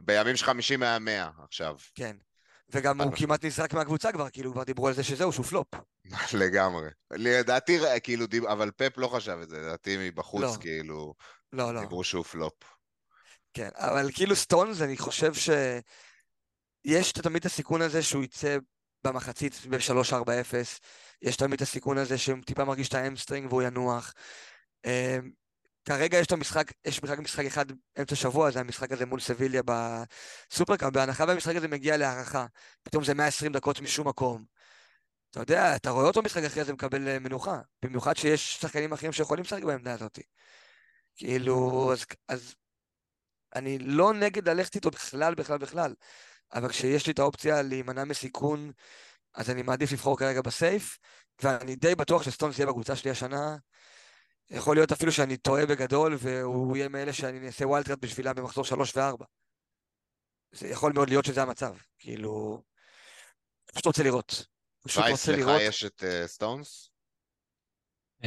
בימים 0.00 0.36
של 0.36 0.44
50 0.44 0.82
היה 0.82 0.98
100 0.98 1.30
עכשיו. 1.44 1.76
כן. 1.94 2.16
וגם 2.70 3.00
הוא 3.00 3.12
כמעט 3.16 3.44
נזרק 3.44 3.74
מהקבוצה 3.74 4.12
כבר, 4.12 4.30
כאילו 4.30 4.52
כבר 4.52 4.62
דיברו 4.62 4.88
על 4.88 4.94
זה 4.94 5.04
שזהו, 5.04 5.32
שהוא 5.32 5.46
פלופ. 5.46 5.68
לגמרי. 6.40 6.88
לדעתי, 7.10 7.78
כאילו, 8.02 8.26
אבל 8.48 8.70
פפ 8.76 8.98
לא 8.98 9.08
חשב 9.08 9.38
את 9.42 9.48
זה, 9.48 9.58
לדעתי 9.58 9.96
מבחוץ, 9.98 10.42
לא. 10.42 10.56
כאילו, 10.60 11.14
לא, 11.52 11.74
לא. 11.74 11.80
דיברו 11.80 12.04
שהוא 12.04 12.24
פלופ. 12.24 12.54
כן, 13.54 13.68
אבל 13.74 14.10
כאילו 14.14 14.36
סטונס, 14.36 14.82
אני 14.82 14.96
חושב 14.96 15.34
ש... 15.34 15.50
יש 16.84 17.12
תמיד 17.12 17.36
את 17.36 17.46
הסיכון 17.46 17.82
הזה 17.82 18.02
שהוא 18.02 18.24
יצא 18.24 18.56
במחצית 19.04 19.66
ב-3-4-0, 19.70 20.14
יש 21.24 21.36
תמיד 21.36 21.52
את 21.52 21.60
הסיכון 21.60 21.98
הזה 21.98 22.18
שהוא 22.18 22.38
טיפה 22.46 22.64
מרגיש 22.64 22.88
את 22.88 22.94
ה 22.94 22.99
hamstring 22.99 23.48
והוא 23.48 23.62
ינוח. 23.62 24.14
אמ, 24.84 25.30
כרגע 25.84 26.18
יש 26.18 26.26
את 26.26 26.32
המשחק, 26.32 26.72
יש 26.84 27.02
משחק, 27.02 27.18
משחק 27.18 27.44
אחד 27.44 27.66
אמצע 28.00 28.16
שבוע, 28.16 28.50
זה 28.50 28.60
המשחק 28.60 28.92
הזה 28.92 29.06
מול 29.06 29.20
סביליה 29.20 29.62
בסופרקאפ, 29.62 30.92
בהנחה 30.92 31.24
והמשחק 31.28 31.56
הזה 31.56 31.68
מגיע 31.68 31.96
להארכה, 31.96 32.46
פתאום 32.82 33.04
זה 33.04 33.14
120 33.14 33.52
דקות 33.52 33.80
משום 33.80 34.08
מקום. 34.08 34.44
אתה 35.30 35.40
יודע, 35.40 35.76
אתה 35.76 35.90
רואה 35.90 36.06
אותו 36.06 36.22
משחק 36.22 36.42
אחרי 36.42 36.64
זה 36.64 36.72
מקבל 36.72 37.08
אה, 37.08 37.18
מנוחה, 37.18 37.60
במיוחד 37.82 38.16
שיש 38.16 38.54
שחקנים 38.60 38.92
אחרים 38.92 39.12
שיכולים 39.12 39.44
לשחק 39.44 39.62
בעמדה 39.62 39.92
הזאת. 39.94 40.18
כאילו, 41.16 41.92
אז, 41.92 42.04
אז 42.28 42.54
אני 43.54 43.78
לא 43.78 44.14
נגד 44.14 44.48
ללכת 44.48 44.74
איתו 44.74 44.90
בכלל, 44.90 45.34
בכלל, 45.34 45.58
בכלל. 45.58 45.94
אבל 46.54 46.68
כשיש 46.68 47.06
לי 47.06 47.12
את 47.12 47.18
האופציה 47.18 47.62
להימנע 47.62 48.04
מסיכון, 48.04 48.72
אז 49.34 49.50
אני 49.50 49.62
מעדיף 49.62 49.92
לבחור 49.92 50.18
כרגע 50.18 50.42
ב 50.42 50.51
safe, 50.51 50.98
ואני 51.42 51.76
די 51.76 51.94
בטוח 51.94 52.22
שסטונס 52.22 52.58
יהיה 52.58 52.66
בקבוצה 52.66 52.96
שלי 52.96 53.10
השנה. 53.10 53.56
יכול 54.50 54.76
להיות 54.76 54.92
אפילו 54.92 55.12
שאני 55.12 55.36
טועה 55.36 55.66
בגדול, 55.66 56.16
והוא 56.18 56.76
יהיה 56.76 56.88
מאלה 56.88 57.12
שאני 57.12 57.46
אעשה 57.46 57.66
wildcard 57.66 57.98
בשבילם 57.98 58.34
במחזור 58.34 58.64
3 58.64 58.96
ו-4. 58.96 59.24
זה 60.52 60.68
יכול 60.68 60.92
מאוד 60.92 61.08
להיות 61.08 61.24
שזה 61.24 61.42
המצב, 61.42 61.74
כאילו... 61.98 62.62
פשוט 63.72 63.86
רוצה 63.86 64.02
לראות. 64.02 64.46
פשוט 64.86 65.04
רוצה 65.10 65.32
לראות. 65.32 65.60
לך 65.60 65.68
יש 65.68 65.84
את 65.84 66.02
אה, 66.02 66.26
סטונס? 66.26 66.90
אה, 68.22 68.26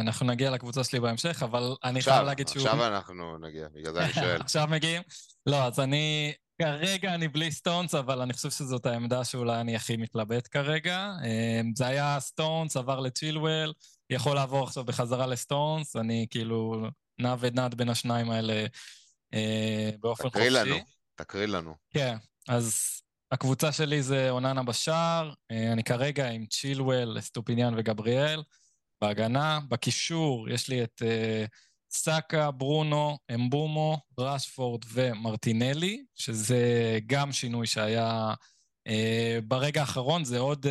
אנחנו 0.00 0.26
נגיע 0.26 0.50
לקבוצה 0.50 0.84
שלי 0.84 1.00
בהמשך, 1.00 1.42
אבל 1.42 1.76
אני 1.84 2.02
חייב 2.02 2.24
להגיד 2.24 2.48
שהוא... 2.48 2.62
עכשיו 2.62 2.86
אנחנו 2.86 3.38
נגיע, 3.38 3.68
בגלל 3.68 3.92
זה 3.92 4.04
אני 4.04 4.12
שואל. 4.24 4.40
עכשיו 4.40 4.66
מגיעים? 4.70 5.02
לא, 5.46 5.64
אז 5.64 5.80
אני 5.80 6.34
כרגע 6.60 7.14
אני 7.14 7.28
בלי 7.28 7.52
סטונס, 7.52 7.94
אבל 7.94 8.20
אני 8.20 8.32
חושב 8.32 8.50
שזאת 8.50 8.86
העמדה 8.86 9.24
שאולי 9.24 9.60
אני 9.60 9.76
הכי 9.76 9.96
מתלבט 9.96 10.48
כרגע. 10.50 11.12
אמ, 11.24 11.72
זה 11.76 11.86
היה 11.86 12.20
סטונס, 12.20 12.76
עבר 12.76 13.00
לצ'ילואל, 13.00 13.72
יכול 14.10 14.34
לעבור 14.34 14.64
עכשיו 14.64 14.84
בחזרה 14.84 15.26
לסטונס, 15.26 15.96
אני 15.96 16.26
כאילו 16.30 16.86
נע 17.18 17.34
ונד 17.40 17.74
בין 17.74 17.88
השניים 17.88 18.30
האלה 18.30 18.66
אה, 19.34 19.90
באופן 20.00 20.22
חופשי. 20.22 20.38
תקריא 20.38 20.50
לנו, 20.50 20.76
תקריא 21.14 21.46
לנו. 21.46 21.74
כן, 21.90 22.16
אז 22.48 22.80
הקבוצה 23.32 23.72
שלי 23.72 24.02
זה 24.02 24.30
אוננה 24.30 24.62
בשער, 24.62 25.32
אה, 25.50 25.72
אני 25.72 25.84
כרגע 25.84 26.28
עם 26.28 26.46
צ'ילואל, 26.46 27.20
אסטופיניאן 27.20 27.74
וגבריאל. 27.76 28.42
בהגנה, 29.02 29.60
בקישור 29.68 30.48
יש 30.48 30.68
לי 30.68 30.84
את... 30.84 31.02
אה, 31.04 31.44
סאקה, 31.92 32.50
ברונו, 32.50 33.18
אמבומו, 33.34 33.98
רשפורד 34.18 34.84
ומרטינלי, 34.92 36.04
שזה 36.14 36.98
גם 37.06 37.32
שינוי 37.32 37.66
שהיה 37.66 38.34
ברגע 39.44 39.80
האחרון 39.80 40.24
זה 40.24 40.38
עוד 40.38 40.66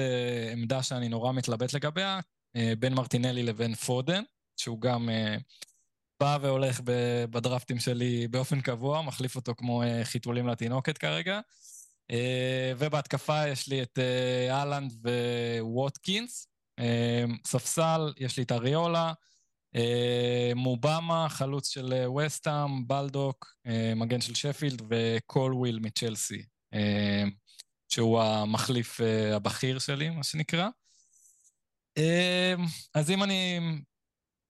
עמדה 0.51 0.83
שאני 0.83 1.09
נורא 1.09 1.31
מתלבט 1.31 1.73
לגביה, 1.73 2.19
בין 2.79 2.93
מרטינלי 2.93 3.43
לבין 3.43 3.75
פודן, 3.75 4.23
שהוא 4.57 4.81
גם 4.81 5.09
בא 6.19 6.37
והולך 6.41 6.81
בדרפטים 7.29 7.79
שלי 7.79 8.27
באופן 8.27 8.61
קבוע, 8.61 9.01
מחליף 9.01 9.35
אותו 9.35 9.55
כמו 9.57 9.83
חיתולים 10.03 10.47
לתינוקת 10.47 10.97
כרגע. 10.97 11.39
ובהתקפה 12.77 13.47
יש 13.47 13.67
לי 13.67 13.81
את 13.81 13.99
אהלנד 14.49 14.93
וווטקינס. 15.61 16.47
ספסל, 17.47 18.13
יש 18.17 18.37
לי 18.37 18.43
את 18.43 18.51
אריולה, 18.51 19.13
מובאמה, 20.55 21.27
חלוץ 21.29 21.69
של 21.69 21.93
וסטאם, 22.07 22.87
בלדוק, 22.87 23.55
מגן 23.95 24.21
של 24.21 24.35
שפילד 24.35 24.81
וקולוויל 24.89 25.79
מצ'לסי, 25.79 26.43
שהוא 27.89 28.21
המחליף 28.21 28.99
הבכיר 29.33 29.79
שלי, 29.79 30.09
מה 30.09 30.23
שנקרא. 30.23 30.67
אז 32.93 33.09
אם 33.09 33.23
אני 33.23 33.59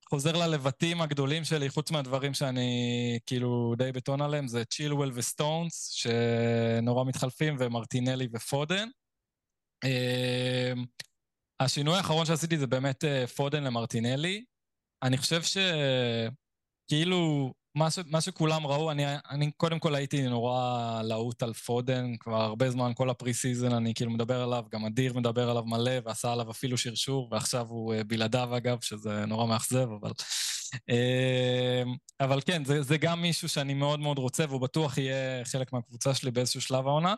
חוזר 0.10 0.38
ללבטים 0.38 1.02
הגדולים 1.02 1.44
שלי, 1.44 1.70
חוץ 1.70 1.92
מהדברים 1.92 2.34
שאני 2.34 3.20
כאילו 3.26 3.74
די 3.78 3.92
בטון 3.92 4.22
עליהם, 4.22 4.48
זה 4.48 4.66
צ'ילואל 4.66 5.12
וסטונס, 5.16 5.90
שנורא 5.90 7.06
מתחלפים, 7.06 7.56
ומרטינלי 7.60 8.28
ופודן. 8.34 8.90
השינוי 11.60 11.98
האחרון 11.98 12.26
שעשיתי 12.26 12.58
זה 12.58 12.68
באמת 12.68 13.04
פודן 13.36 13.64
למרטינלי. 13.64 14.46
אני 15.04 15.18
חושב 15.18 15.42
שכאילו, 16.88 17.54
מה, 17.76 17.92
ש... 17.92 18.00
מה 18.06 18.22
שכולם 18.22 18.68
ראו, 18.68 18.92
אני, 18.92 19.04
אני 19.30 19.52
קודם 19.52 19.80
כל 19.80 19.96
הייתי 19.96 20.22
נורא 20.22 21.02
להוט 21.04 21.44
על 21.44 21.54
פודן, 21.54 22.16
כבר 22.20 22.42
הרבה 22.42 22.72
זמן, 22.72 22.92
כל 22.96 23.10
ה 23.10 23.34
pre-season 23.34 23.74
אני 23.74 23.94
כאילו 23.94 24.12
מדבר 24.12 24.42
עליו, 24.42 24.64
גם 24.72 24.86
אדיר 24.86 25.14
מדבר 25.14 25.50
עליו 25.50 25.64
מלא, 25.66 25.92
ועשה 26.06 26.34
עליו 26.34 26.52
אפילו 26.52 26.78
שרשור, 26.78 27.30
ועכשיו 27.32 27.68
הוא 27.68 27.94
אה, 27.94 28.04
בלעדיו 28.04 28.58
אגב, 28.58 28.78
שזה 28.82 29.26
נורא 29.26 29.46
מאכזב, 29.46 29.88
אבל... 30.02 30.12
אה, 30.90 31.84
אבל 32.20 32.42
כן, 32.42 32.66
זה, 32.66 32.82
זה 32.82 32.98
גם 32.98 33.22
מישהו 33.22 33.50
שאני 33.50 33.74
מאוד 33.74 34.00
מאוד 34.00 34.18
רוצה, 34.18 34.46
והוא 34.50 34.62
בטוח 34.62 34.98
יהיה 34.98 35.46
חלק 35.46 35.74
מהקבוצה 35.74 36.14
שלי 36.16 36.32
באיזשהו 36.32 36.62
שלב 36.62 36.88
העונה. 36.88 37.16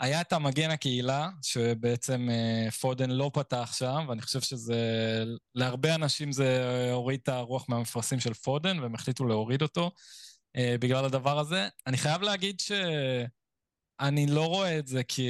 היה 0.00 0.20
את 0.20 0.32
המגן 0.32 0.70
הקהילה, 0.70 1.28
שבעצם 1.42 2.28
אה, 2.30 2.70
פודן 2.70 3.10
לא 3.10 3.30
פתח 3.34 3.74
שם, 3.78 4.06
ואני 4.08 4.22
חושב 4.22 4.40
שזה... 4.40 5.24
להרבה 5.54 5.94
אנשים 5.94 6.32
זה 6.32 6.90
הוריד 6.92 7.20
את 7.22 7.28
הרוח 7.28 7.68
מהמפרשים 7.68 8.20
של 8.20 8.34
פודן, 8.34 8.78
והם 8.78 8.94
החליטו 8.94 9.26
להוריד 9.26 9.62
אותו 9.62 9.90
אה, 10.56 10.76
בגלל 10.80 11.04
הדבר 11.04 11.38
הזה. 11.38 11.68
אני 11.86 11.96
חייב 11.96 12.22
להגיד 12.22 12.60
שאני 12.60 14.26
לא 14.26 14.46
רואה 14.46 14.78
את 14.78 14.86
זה 14.86 15.02
כ... 15.08 15.20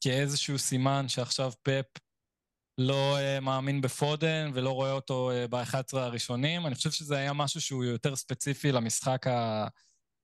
כאיזשהו 0.00 0.58
סימן 0.58 1.08
שעכשיו 1.08 1.52
פפ 1.62 2.00
לא 2.78 3.18
uh, 3.18 3.40
מאמין 3.40 3.80
בפודן 3.80 4.50
ולא 4.54 4.70
רואה 4.70 4.92
אותו 4.92 5.30
uh, 5.30 5.48
ב-11 5.48 5.98
הראשונים. 5.98 6.66
אני 6.66 6.74
חושב 6.74 6.90
שזה 6.90 7.16
היה 7.16 7.32
משהו 7.32 7.60
שהוא 7.60 7.84
יותר 7.84 8.16
ספציפי 8.16 8.72
למשחק 8.72 9.26
ה... 9.26 9.66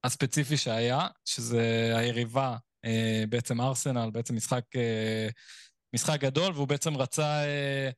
הספציפי 0.05 0.57
שהיה, 0.57 1.09
שזה 1.25 1.93
היריבה 1.97 2.51
אה, 2.51 2.57
בעצם 3.29 3.61
ארסנל, 3.61 4.11
בעצם 4.11 4.37
משחק, 4.37 4.65
אה, 4.77 5.29
משחק 5.95 6.21
גדול, 6.21 6.53
והוא 6.55 6.69
בעצם 6.69 6.97
רצה 6.97 7.45
אה, 7.45 7.91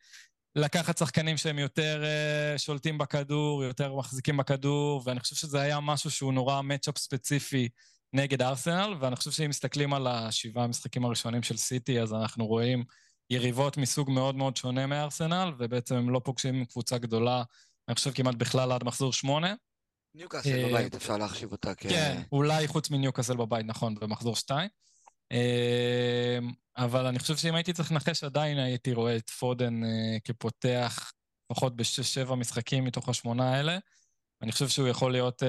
לקחת 0.56 0.98
שחקנים 0.98 1.36
שהם 1.36 1.58
יותר 1.58 2.04
שולטים 2.56 2.98
בכדור, 2.98 3.64
יותר 3.64 3.94
מחזיקים 3.94 4.36
בכדור, 4.36 5.02
ואני 5.04 5.20
חושב 5.20 5.36
שזה 5.36 5.60
היה 5.60 5.80
משהו 5.80 6.10
שהוא 6.10 6.32
נורא 6.32 6.62
מצ'אפ 6.62 6.98
ספציפי 6.98 7.68
נגד 8.12 8.42
ארסנל, 8.42 8.94
ואני 9.00 9.16
חושב 9.16 9.30
שאם 9.30 9.50
מסתכלים 9.50 9.94
על 9.94 10.06
השבעה 10.06 10.64
המשחקים 10.64 11.04
הראשונים 11.04 11.42
של 11.42 11.56
סיטי, 11.56 12.00
אז 12.00 12.12
אנחנו 12.12 12.46
רואים 12.46 12.84
יריבות 13.30 13.76
מסוג 13.76 14.10
מאוד 14.10 14.34
מאוד 14.34 14.56
שונה 14.56 14.86
מארסנל, 14.86 15.52
ובעצם 15.58 15.94
הם 15.94 16.10
לא 16.10 16.20
פוגשים 16.24 16.64
קבוצה 16.64 16.98
גדולה, 16.98 17.42
אני 17.88 17.94
חושב 17.94 18.10
כמעט 18.12 18.34
בכלל 18.34 18.72
עד 18.72 18.84
מחזור 18.84 19.12
שמונה. 19.12 19.54
ניוקאסל 20.14 20.64
אה, 20.64 20.68
בבית, 20.68 20.94
אפשר 20.94 21.16
להחשיב 21.16 21.52
אותה 21.52 21.74
כ... 21.74 21.86
כן, 21.86 22.22
אולי 22.32 22.68
חוץ 22.68 22.90
מניוקאסל 22.90 23.36
בבית, 23.36 23.66
נכון, 23.66 23.94
במחזור 23.94 24.36
2. 24.36 24.68
אה, 25.32 26.38
אבל 26.76 27.06
אני 27.06 27.18
חושב 27.18 27.36
שאם 27.36 27.54
הייתי 27.54 27.72
צריך 27.72 27.92
לנחש, 27.92 28.24
עדיין 28.24 28.58
הייתי 28.58 28.92
רואה 28.92 29.16
את 29.16 29.30
פודן 29.30 29.84
אה, 29.84 30.16
כפותח 30.24 31.12
לפחות 31.50 31.76
בשש-שבע 31.76 32.34
משחקים 32.34 32.84
מתוך 32.84 33.08
השמונה 33.08 33.54
האלה. 33.54 33.78
אני 34.42 34.52
חושב 34.52 34.68
שהוא 34.68 34.88
יכול 34.88 35.12
להיות 35.12 35.42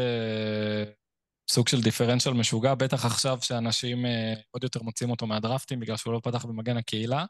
סוג 1.51 1.67
של 1.67 1.81
דיפרנציאל 1.81 2.33
משוגע, 2.33 2.75
בטח 2.75 3.05
עכשיו 3.05 3.37
שאנשים 3.41 4.05
אה, 4.05 4.33
עוד 4.51 4.63
יותר 4.63 4.83
מוצאים 4.83 5.09
אותו 5.09 5.27
מהדרפטים 5.27 5.79
בגלל 5.79 5.97
שהוא 5.97 6.13
לא 6.13 6.21
פתח 6.23 6.45
במגן 6.45 6.77
הקהילה. 6.77 7.25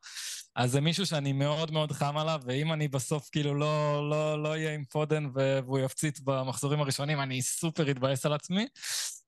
אז 0.56 0.71
זה 0.71 0.82
מישהו 0.82 1.06
שאני 1.06 1.34
מאוד 1.34 1.71
מאוד 1.71 1.91
חם 1.91 2.17
עליו, 2.17 2.41
ואם 2.45 2.73
אני 2.73 2.88
בסוף 2.88 3.30
כאילו 3.32 3.56
לא, 3.56 4.10
לא, 4.10 4.43
לא 4.43 4.49
אהיה 4.49 4.73
עם 4.73 4.84
פודן 4.86 5.25
והוא 5.36 5.80
יפציץ 5.80 6.19
במחזורים 6.19 6.80
הראשונים, 6.80 7.21
אני 7.21 7.41
סופר 7.41 7.91
אתבאס 7.91 8.25
על 8.25 8.34
עצמי. 8.34 8.67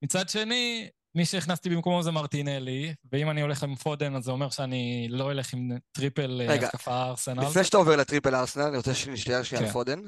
מצד 0.02 0.30
שני, 0.30 0.90
מי 1.16 1.26
שהכנסתי 1.26 1.70
במקומו 1.70 2.04
זה 2.04 2.12
מרטינלי, 2.12 2.94
ואם 3.12 3.30
אני 3.30 3.42
הולך 3.42 3.64
עם 3.64 3.76
פודן, 3.76 4.16
אז 4.16 4.24
זה 4.24 4.32
אומר 4.32 4.50
שאני 4.50 5.08
לא 5.10 5.32
אלך 5.32 5.54
עם 5.54 5.70
triple 5.92 6.42
אה, 6.50 6.54
התקפה 6.54 7.04
ארסנל. 7.04 7.48
לפני 7.48 7.64
שאתה 7.64 7.78
עובר 7.78 7.96
ל 7.96 8.01
triple 8.01 8.36
ארסנל, 8.36 8.64
אני 8.64 8.78
רוצה 8.78 8.94
שנישאר 8.96 9.44
שנייה 9.44 9.62
על 9.62 9.68
כן. 9.68 9.74
פודן. 9.74 10.00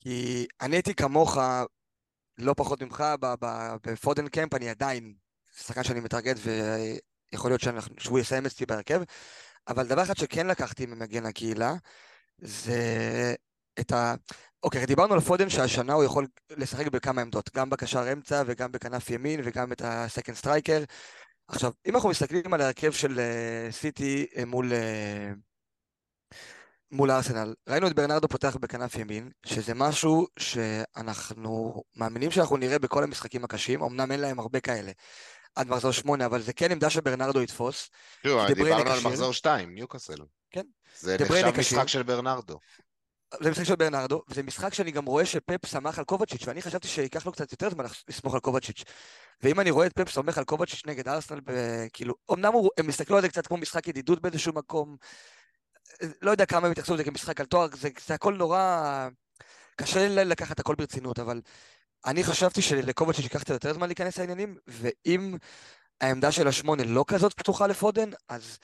כי 0.00 0.46
אני 0.60 0.76
הייתי 0.76 0.94
כמוך 0.94 1.38
לא 2.42 2.54
פחות 2.56 2.82
ממך, 2.82 3.04
בפודן 3.86 4.28
camp 4.28 4.54
אני 4.54 4.68
עדיין 4.68 5.14
שחקן 5.56 5.84
שאני 5.84 6.00
מטרגט 6.00 6.36
ויכול 7.32 7.50
להיות 7.50 7.60
שהוא 7.98 8.18
יסיים 8.18 8.46
אצלי 8.46 8.66
בהרכב, 8.66 9.02
אבל 9.68 9.86
דבר 9.86 10.02
אחד 10.02 10.16
שכן 10.16 10.46
לקחתי 10.46 10.86
ממגן 10.86 11.26
הקהילה, 11.26 11.74
זה 12.38 13.34
את 13.80 13.92
ה... 13.92 14.14
אוקיי, 14.62 14.86
דיברנו 14.86 15.14
על 15.14 15.20
פודן 15.20 15.48
שהשנה 15.48 15.92
הוא 15.92 16.04
יכול 16.04 16.26
לשחק 16.50 16.86
בכמה 16.86 17.20
עמדות, 17.20 17.50
גם 17.56 17.70
בקשר 17.70 18.12
אמצע 18.12 18.42
וגם 18.46 18.72
בכנף 18.72 19.10
ימין 19.10 19.40
וגם 19.44 19.72
את 19.72 19.82
ה 19.84 19.91
second 19.91 20.36
striker. 20.36 20.84
עכשיו, 21.48 21.72
אם 21.86 21.94
אנחנו 21.94 22.08
מסתכלים 22.08 22.54
על 22.54 22.60
ההרכב 22.60 22.92
של 22.92 23.20
סיטי 23.70 24.26
אה, 24.34 24.44
מול... 24.44 24.72
אה, 24.72 25.51
מול 26.92 27.10
ארסנל. 27.10 27.54
ראינו 27.68 27.86
את 27.86 27.94
ברנרדו 27.94 28.28
פותח 28.28 28.56
בכנף 28.56 28.94
ימין, 28.94 29.30
שזה 29.46 29.74
משהו 29.74 30.26
שאנחנו 30.38 31.82
מאמינים 31.96 32.30
שאנחנו 32.30 32.56
נראה 32.56 32.78
בכל 32.78 33.04
המשחקים 33.04 33.44
הקשים, 33.44 33.82
אמנם 33.82 34.12
אין 34.12 34.20
להם 34.20 34.38
הרבה 34.38 34.60
כאלה. 34.60 34.92
עד 35.56 35.68
מחזור 35.68 35.92
שמונה, 35.92 36.26
אבל 36.26 36.42
זה 36.42 36.52
כן 36.52 36.72
עמדה 36.72 36.90
שברנרדו 36.90 37.42
יתפוס. 37.42 37.90
תראו, 38.22 38.46
דיברנו 38.46 38.92
על 38.92 39.00
מחזור 39.04 39.32
שתיים, 39.32 39.74
ניוקאסל. 39.74 40.14
כן. 40.50 40.62
זה 40.98 41.16
נחשב 41.20 41.58
משחק 41.58 41.88
של 41.88 42.02
ברנרדו. 42.02 42.58
זה 43.40 43.50
משחק 43.50 43.64
של 43.64 43.76
ברנרדו, 43.76 44.22
וזה 44.28 44.42
משחק 44.42 44.74
שאני 44.74 44.90
גם 44.90 45.04
רואה 45.04 45.26
שפפ 45.26 45.66
שמח 45.66 45.98
על 45.98 46.04
קובצ'יץ', 46.04 46.46
ואני 46.46 46.62
חשבתי 46.62 46.88
שייקח 46.88 47.26
לו 47.26 47.32
קצת 47.32 47.52
יותר 47.52 47.70
זמן 47.70 47.84
לסמוך 48.08 48.34
על 48.34 48.40
קובצ'יץ'. 48.40 48.84
ואם 49.42 49.60
אני 49.60 49.70
רואה 49.70 49.86
את 49.86 49.92
פפ 49.92 50.10
סומך 50.10 50.38
על 50.38 50.44
קובצ'יץ' 50.44 50.82
נגד 50.86 51.08
ארסנל, 51.08 51.40
כאילו, 51.92 52.14
אמנם 52.32 52.52
הם 52.78 52.88
הסתכלו 52.88 53.16
על 53.16 53.22
זה 53.22 53.28
קצת 53.28 53.46
כמו 53.46 53.56
משחק 53.56 53.88
ידידות 53.88 54.22
באיזשהו 54.22 54.52
מקום, 54.52 54.96
לא 56.22 56.30
יודע 56.30 56.46
כמה 56.46 56.66
הם 56.66 56.72
יתייחסו 56.72 56.94
לזה 56.94 57.04
כמשחק 57.04 57.40
על 57.40 57.46
תואר, 57.46 57.68
זה, 57.74 57.88
זה 58.06 58.14
הכל 58.14 58.34
נורא... 58.34 59.08
קשה 59.76 60.08
לקחת 60.08 60.60
הכל 60.60 60.74
ברצינות, 60.74 61.18
אבל 61.18 61.40
אני 62.06 62.24
חשבתי 62.24 62.62
שלקובצ'יץ' 62.62 63.24
ייקח 63.24 63.40
קצת 63.40 63.50
יותר 63.50 63.74
זמן 63.74 63.86
להיכנס 63.86 64.18
לעניינים, 64.18 64.56
ואם 64.66 65.36
העמדה 66.00 66.32
של 66.32 66.48
השמונה 66.48 66.84
לא 66.84 67.04
כזאת 67.08 67.32
פתוחה 67.34 67.66
לפודן, 67.66 68.10
אז 68.28 68.58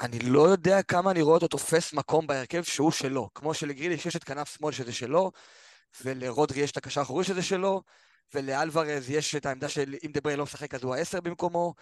אני 0.00 0.18
לא 0.18 0.48
יודע 0.48 0.82
כמה 0.82 1.10
אני 1.10 1.22
רואה 1.22 1.34
אותו 1.34 1.48
תופס 1.48 1.92
מקום 1.92 2.26
בהרכב 2.26 2.62
שהוא 2.62 2.90
שלו. 2.90 3.30
כמו 3.34 3.54
שלגריליש 3.54 4.06
יש 4.06 4.16
את 4.16 4.24
כנף 4.24 4.56
שמאל 4.56 4.72
שזה 4.72 4.92
שלו, 4.92 5.32
ולרודרי 6.04 6.60
יש 6.60 6.70
את 6.70 6.76
הקשר 6.76 7.00
האחורי 7.00 7.24
שזה 7.24 7.42
שלו, 7.42 7.82
ולאלוורז 8.34 9.10
יש 9.10 9.34
את 9.34 9.46
העמדה 9.46 9.68
של 9.68 9.94
אם 10.06 10.10
דברי 10.14 10.36
לא 10.36 10.44
משחק 10.44 10.74
אז 10.74 10.82
הוא 10.82 10.94
העשר 10.94 11.20
במקומו, 11.20 11.74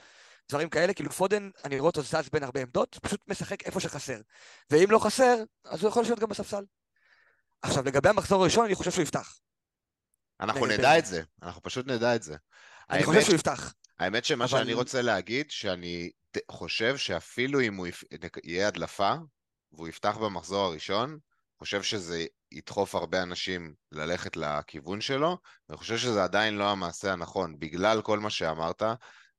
דברים 0.48 0.68
כאלה, 0.68 0.94
כאילו 0.94 1.10
פודן, 1.10 1.50
אני 1.64 1.78
רואה 1.78 1.86
אותו 1.86 2.02
זז 2.02 2.28
בין 2.32 2.42
הרבה 2.42 2.60
עמדות, 2.62 2.98
פשוט 3.02 3.20
משחק 3.28 3.62
איפה 3.62 3.80
שחסר. 3.80 4.20
ואם 4.70 4.90
לא 4.90 4.98
חסר, 4.98 5.36
אז 5.64 5.82
הוא 5.82 5.88
יכול 5.88 6.02
לשבת 6.02 6.18
גם 6.18 6.28
בספסל. 6.28 6.64
עכשיו, 7.62 7.84
לגבי 7.84 8.08
המחזור 8.08 8.42
הראשון, 8.42 8.64
אני 8.64 8.74
חושב 8.74 8.90
שהוא 8.90 9.02
יפתח. 9.02 9.38
אנחנו 10.40 10.66
נדע 10.66 10.98
את 10.98 11.06
זה, 11.06 11.22
אנחנו 11.42 11.62
פשוט 11.62 11.86
נדע 11.86 12.16
את 12.16 12.22
זה. 12.22 12.36
אני 12.90 13.04
חושב 13.04 13.20
שהוא 13.20 13.34
יפתח. 13.34 13.74
האמת 13.98 14.24
שמה 14.24 14.48
שאני 14.48 14.72
רוצה 14.74 15.02
להגיד, 15.02 15.50
שאני 15.50 16.10
חושב 16.50 16.96
שאפילו 16.96 17.60
אם 17.60 17.74
הוא 17.76 17.86
יהיה 18.44 18.68
הדלפה, 18.68 19.14
והוא 19.72 19.88
יפתח 19.88 20.16
במחזור 20.16 20.64
הראשון, 20.64 21.18
חושב 21.60 21.82
שזה 21.82 22.26
ידחוף 22.52 22.94
הרבה 22.94 23.22
אנשים 23.22 23.74
ללכת 23.92 24.36
לכיוון 24.36 25.00
שלו, 25.00 25.38
ואני 25.68 25.78
חושב 25.78 25.98
שזה 25.98 26.24
עדיין 26.24 26.54
לא 26.54 26.70
המעשה 26.70 27.12
הנכון, 27.12 27.58
בגלל 27.58 28.02
כל 28.02 28.18
מה 28.18 28.30
שאמרת, 28.30 28.82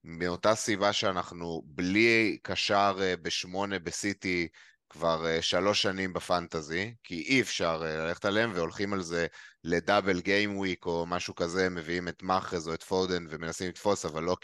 מאותה 0.04 0.56
סיבה 0.56 0.94
שאנחנו 0.94 1.62
בלי 1.66 2.38
קשר 2.44 2.98
אה, 3.02 3.18
בשמונה 3.18 3.80
בסיטי 3.80 4.48
כבר 4.90 5.28
אה, 5.28 5.42
שלוש 5.42 5.82
שנים 5.82 6.14
בפנטזי, 6.14 6.96
כי 7.04 7.22
אי 7.22 7.42
אפשר 7.42 7.82
אה, 7.86 7.98
ללכת 7.98 8.26
עליהם 8.26 8.52
והולכים 8.54 8.94
על 8.94 9.02
זה 9.02 9.28
ל 9.64 9.72
double 9.72 10.22
game 10.22 10.58
week 10.58 10.86
או 10.86 11.06
משהו 11.06 11.36
כזה, 11.36 11.70
מביאים 11.70 12.08
את 12.08 12.24
מאחרז 12.24 12.68
או 12.68 12.74
את 12.74 12.84
פודן 12.84 13.26
ומנסים 13.30 13.70
לתפוס, 13.70 14.06
אבל 14.06 14.24
לא 14.24 14.38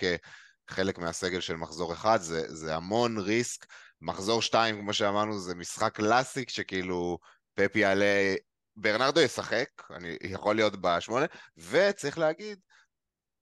חלק 0.69 0.97
מהסגל 0.97 1.39
של 1.39 1.55
מחזור 1.55 1.93
אחד, 1.93 2.21
זה, 2.21 2.55
זה 2.55 2.75
המון 2.75 3.17
risk. 3.17 3.65
מחזור 4.01 4.41
שתיים, 4.41 4.79
כמו 4.79 4.93
שאמרנו, 4.93 5.39
זה 5.39 5.55
משחק 5.55 5.95
classic 5.95 6.49
שכאילו 6.49 7.19
פפ 7.55 7.75
יעלה, 7.75 8.35
ברנרדו 8.75 9.21
ישחק, 9.21 9.69
אני 9.91 10.17
יכול 10.21 10.55
להיות 10.55 10.81
בשמונה, 10.81 11.25
וצריך 11.57 12.17
להגיד, 12.17 12.59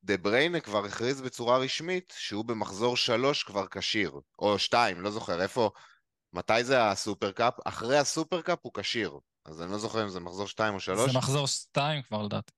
דה 0.06 0.18
בריינה 0.18 0.60
כבר 0.60 0.86
הכריז 0.86 1.22
בצורה 1.22 1.58
רשמית 1.58 2.14
שהוא 2.18 2.46
במחזור 2.46 2.98
שלוש 2.98 3.44
כבר 3.44 3.68
כשיר, 3.68 4.20
או 4.40 4.60
שתיים, 4.60 5.02
לא 5.02 5.12
זוכר 5.12 5.42
איפה, 5.42 5.70
מתי 6.34 6.64
זה 6.64 6.90
הסופרקאפ? 6.90 7.54
אחרי 7.66 7.98
הסופרקאפ 7.98 8.60
הוא 8.62 8.72
כשיר, 8.76 9.20
אז 9.46 9.62
אני 9.62 9.72
לא 9.72 9.78
זוכר 9.78 10.04
אם 10.04 10.10
זה 10.10 10.20
מחזור 10.20 10.48
שתיים 10.48 10.74
או 10.74 10.80
שלוש. 10.80 11.12
זה 11.12 11.18
מחזור 11.18 11.48
שתיים 11.48 12.02
כבר 12.02 12.22
לדעתי. 12.22 12.52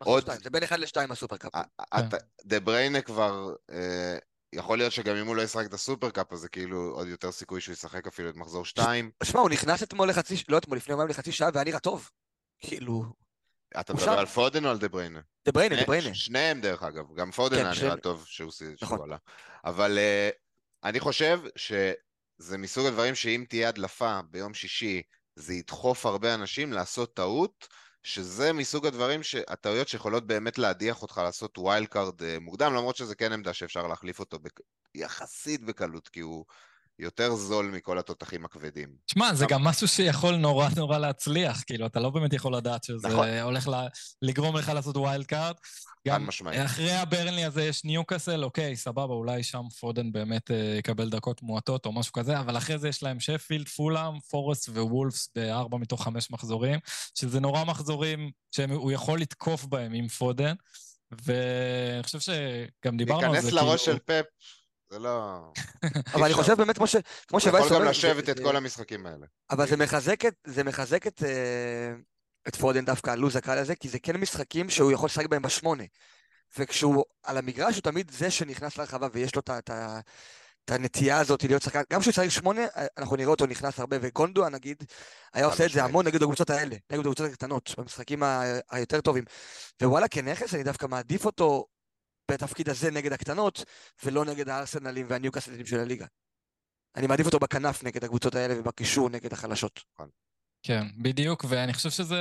מחזור 0.00 0.20
שתיים, 0.20 0.40
זה 0.40 0.50
בין 0.50 0.62
אחד 0.62 0.78
לשתיים 0.78 1.12
הסופרקאפ. 1.12 1.52
דה 2.44 2.60
בריינה 2.60 3.00
כבר, 3.00 3.54
אה, 3.70 4.18
יכול 4.54 4.78
להיות 4.78 4.92
שגם 4.92 5.16
אם 5.16 5.26
הוא 5.26 5.36
לא 5.36 5.42
ישחק 5.42 5.66
את 5.66 5.74
הסופרקאפ, 5.74 6.32
אז 6.32 6.38
זה 6.38 6.48
כאילו 6.48 6.92
עוד 6.94 7.08
יותר 7.08 7.32
סיכוי 7.32 7.60
שהוא 7.60 7.72
ישחק 7.72 8.06
אפילו 8.06 8.30
את 8.30 8.36
מחזור 8.36 8.64
שתיים. 8.64 9.10
שמע, 9.22 9.40
הוא 9.40 9.50
נכנס 9.50 9.82
אתמול 9.82 10.08
לחצי, 10.08 10.34
לא 10.48 10.58
אתמול, 10.58 10.76
לפני 10.76 10.92
יומיים 10.92 11.10
לחצי 11.10 11.32
שעה 11.32 11.50
והיה 11.54 11.64
נראה 11.64 11.78
טוב. 11.78 12.10
כאילו... 12.58 13.23
אתה 13.80 13.94
מדבר 13.94 14.18
על 14.18 14.26
פודן 14.26 14.64
או 14.64 14.70
על 14.70 14.78
דה 14.78 14.88
בריינה? 14.88 15.20
דה 15.46 15.52
בריינה, 15.52 15.76
דה 15.76 15.84
בריינה. 15.86 16.14
שניהם 16.14 16.60
דרך 16.60 16.82
אגב, 16.82 17.14
גם 17.14 17.30
פודן 17.30 17.56
כן, 17.56 17.66
היה 17.66 17.82
נראה 17.82 17.96
טוב 17.96 18.24
שהוא 18.26 18.50
נכון. 18.82 19.00
עלה. 19.02 19.16
אבל 19.64 19.98
אה, 19.98 20.30
אני 20.84 21.00
חושב 21.00 21.40
שזה 21.56 22.58
מסוג 22.58 22.86
הדברים 22.86 23.14
שאם 23.14 23.44
תהיה 23.48 23.68
הדלפה 23.68 24.20
ביום 24.30 24.54
שישי, 24.54 25.02
זה 25.36 25.54
ידחוף 25.54 26.06
הרבה 26.06 26.34
אנשים 26.34 26.72
לעשות 26.72 27.16
טעות. 27.16 27.68
שזה 28.04 28.52
מסוג 28.52 28.86
הדברים, 28.86 29.20
הטעויות 29.48 29.88
שיכולות 29.88 30.26
באמת 30.26 30.58
להדיח 30.58 31.02
אותך 31.02 31.20
לעשות 31.24 31.58
wild 31.58 31.86
card 31.86 32.22
אה, 32.22 32.36
מוקדם, 32.40 32.74
למרות 32.74 32.96
שזה 32.96 33.14
כן 33.14 33.32
עמדה 33.32 33.52
שאפשר 33.52 33.86
להחליף 33.86 34.20
אותו 34.20 34.38
בק... 34.38 34.60
יחסית 34.94 35.64
בקלות, 35.64 36.08
כי 36.08 36.20
הוא 36.20 36.44
יותר 36.98 37.34
זול 37.34 37.66
מכל 37.66 37.98
התותחים 37.98 38.44
הכבדים. 38.44 38.88
שמע, 39.06 39.34
זה 39.34 39.46
גם 39.48 39.64
משהו 39.64 39.88
שיכול 39.88 40.36
נורא 40.36 40.68
נורא 40.76 40.98
להצליח, 40.98 41.62
כאילו, 41.66 41.86
אתה 41.86 42.00
לא 42.00 42.10
באמת 42.10 42.32
יכול 42.32 42.56
לדעת 42.56 42.84
שזה 42.84 43.08
נכון. 43.08 43.28
הולך 43.28 43.68
ל... 43.68 43.72
לגרום 44.22 44.56
לך 44.56 44.68
לעשות 44.68 44.96
wild 44.96 45.26
card. 45.26 45.54
גם 46.08 46.28
אחרי 46.64 46.92
הברנלי 46.92 47.44
הזה 47.44 47.64
יש 47.64 47.84
ניוקאסל, 47.84 48.44
אוקיי, 48.44 48.76
סבבה, 48.76 49.14
אולי 49.14 49.42
שם 49.42 49.62
פודן 49.80 50.12
באמת 50.12 50.50
אה, 50.50 50.76
יקבל 50.78 51.10
דקות 51.10 51.42
מועטות 51.42 51.86
או 51.86 51.92
משהו 51.92 52.12
כזה, 52.12 52.40
אבל 52.40 52.56
אחרי 52.56 52.78
זה 52.78 52.88
יש 52.88 53.02
להם 53.02 53.20
שפילד, 53.20 53.68
פולאם, 53.68 54.20
פורסט 54.20 54.68
ווולפס 54.68 55.28
בארבע 55.34 55.78
מתוך 55.78 56.04
חמש 56.04 56.30
מחזורים, 56.30 56.78
שזה 57.14 57.40
נורא 57.40 57.64
מחזורים 57.64 58.30
שהוא 58.50 58.92
יכול 58.92 59.20
לתקוף 59.20 59.64
בהם 59.64 59.92
עם 59.92 60.08
פודן, 60.08 60.54
ואני 61.24 62.02
חושב 62.02 62.20
שגם 62.20 62.96
דיברנו 62.96 63.26
על 63.26 63.40
זה, 63.40 63.50
כאילו... 63.50 63.56
להיכנס 63.56 63.70
לראש 63.70 63.84
של 63.84 63.98
פפ. 63.98 64.24
זה 64.94 64.98
לא... 64.98 65.40
אבל 66.14 66.24
אני 66.24 66.34
חושב 66.34 66.54
באמת, 66.54 66.76
כמו 66.76 66.86
ש... 66.86 66.96
כמו 67.28 67.38
אומר... 67.46 67.58
יכול 67.58 67.78
גם 67.78 67.84
לשבת 67.84 68.28
את 68.28 68.40
כל 68.40 68.56
המשחקים 68.56 69.06
האלה. 69.06 69.26
אבל 69.50 69.68
זה 69.68 69.76
מחזק 69.76 70.24
את... 70.24 70.34
זה 70.46 70.64
מחזק 70.64 71.06
את... 71.06 71.22
אה, 71.22 71.92
את 72.48 72.56
פודן 72.56 72.84
דווקא, 72.84 73.10
הלו"ז 73.10 73.36
הקל 73.36 73.58
הזה, 73.58 73.74
כי 73.74 73.88
זה 73.88 73.98
כן 73.98 74.16
משחקים 74.16 74.70
שהוא 74.70 74.92
יכול 74.92 75.06
לשחק 75.06 75.26
בהם 75.26 75.42
בשמונה. 75.42 75.84
וכשהוא 76.58 77.04
על 77.22 77.38
המגרש 77.38 77.74
הוא 77.74 77.82
תמיד 77.82 78.10
זה 78.10 78.30
שנכנס 78.30 78.78
לרחבה 78.78 79.08
ויש 79.12 79.34
לו 79.34 79.42
את 80.64 80.70
הנטייה 80.70 81.18
הזאת 81.18 81.44
להיות 81.44 81.62
שחקן, 81.62 81.82
גם 81.92 82.00
כשהוא 82.00 82.10
ישחק 82.10 82.28
שמונה, 82.28 82.62
אנחנו 82.98 83.16
נראה 83.16 83.30
אותו 83.30 83.46
נכנס 83.46 83.78
הרבה, 83.78 83.96
וגונדואן 84.00 84.54
נגיד, 84.54 84.84
היה 85.32 85.46
עושה 85.46 85.66
את 85.66 85.70
זה 85.70 85.84
המון 85.84 86.06
נגד 86.06 86.22
הקבוצות 86.22 86.50
האלה, 86.50 86.76
נגד 86.90 87.00
הקבוצות 87.00 87.30
הקטנות, 87.30 87.74
במשחקים 87.78 88.22
היותר 88.70 89.00
טובים. 89.00 89.24
ווואלה, 89.82 90.08
כנכס, 90.08 90.54
אני 90.54 90.62
דווקא 90.62 90.86
מעדיף 90.86 91.26
אותו 91.26 91.66
בתפקיד 92.30 92.68
הזה 92.68 92.90
נגד 92.90 93.12
הקטנות, 93.12 93.64
ולא 94.04 94.24
נגד 94.24 94.48
הארסנלים 94.48 95.06
והניוקאסלים 95.08 95.66
של 95.66 95.80
הליגה. 95.80 96.06
אני 96.96 97.06
מעדיף 97.06 97.26
אותו 97.26 97.38
בכנף 97.38 97.84
נגד 97.84 98.04
הקבוצות 98.04 98.34
האלה 98.34 98.60
ובקישור 98.60 99.10
נגד 99.10 99.32
החלשות. 99.32 99.80
נכון. 99.94 100.08
כן, 100.62 100.86
בדיוק, 101.02 101.44
ואני 101.48 101.72
חושב 101.72 101.90
שזה 101.90 102.20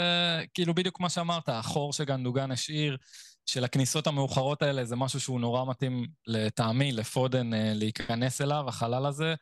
כאילו 0.54 0.74
בדיוק 0.74 1.00
מה 1.00 1.10
שאמרת, 1.10 1.50
החור 1.50 1.94
שגנדוגן 1.94 2.52
השאיר 2.52 2.98
של 3.46 3.63
הכניסות 3.63 4.08
המאוחרות 4.08 4.62
האלה, 4.62 4.86
זה 4.86 4.96
משהו 4.96 5.20
שהוא 5.20 5.39
נורא 5.39 5.66
מתאים 5.66 6.08
לטעמי, 6.28 6.92
לפודן, 6.92 7.54
אה, 7.54 7.72
להיכנס 7.74 8.42
אליו, 8.42 8.63
החלל 8.68 9.06
הזה. 9.06 9.36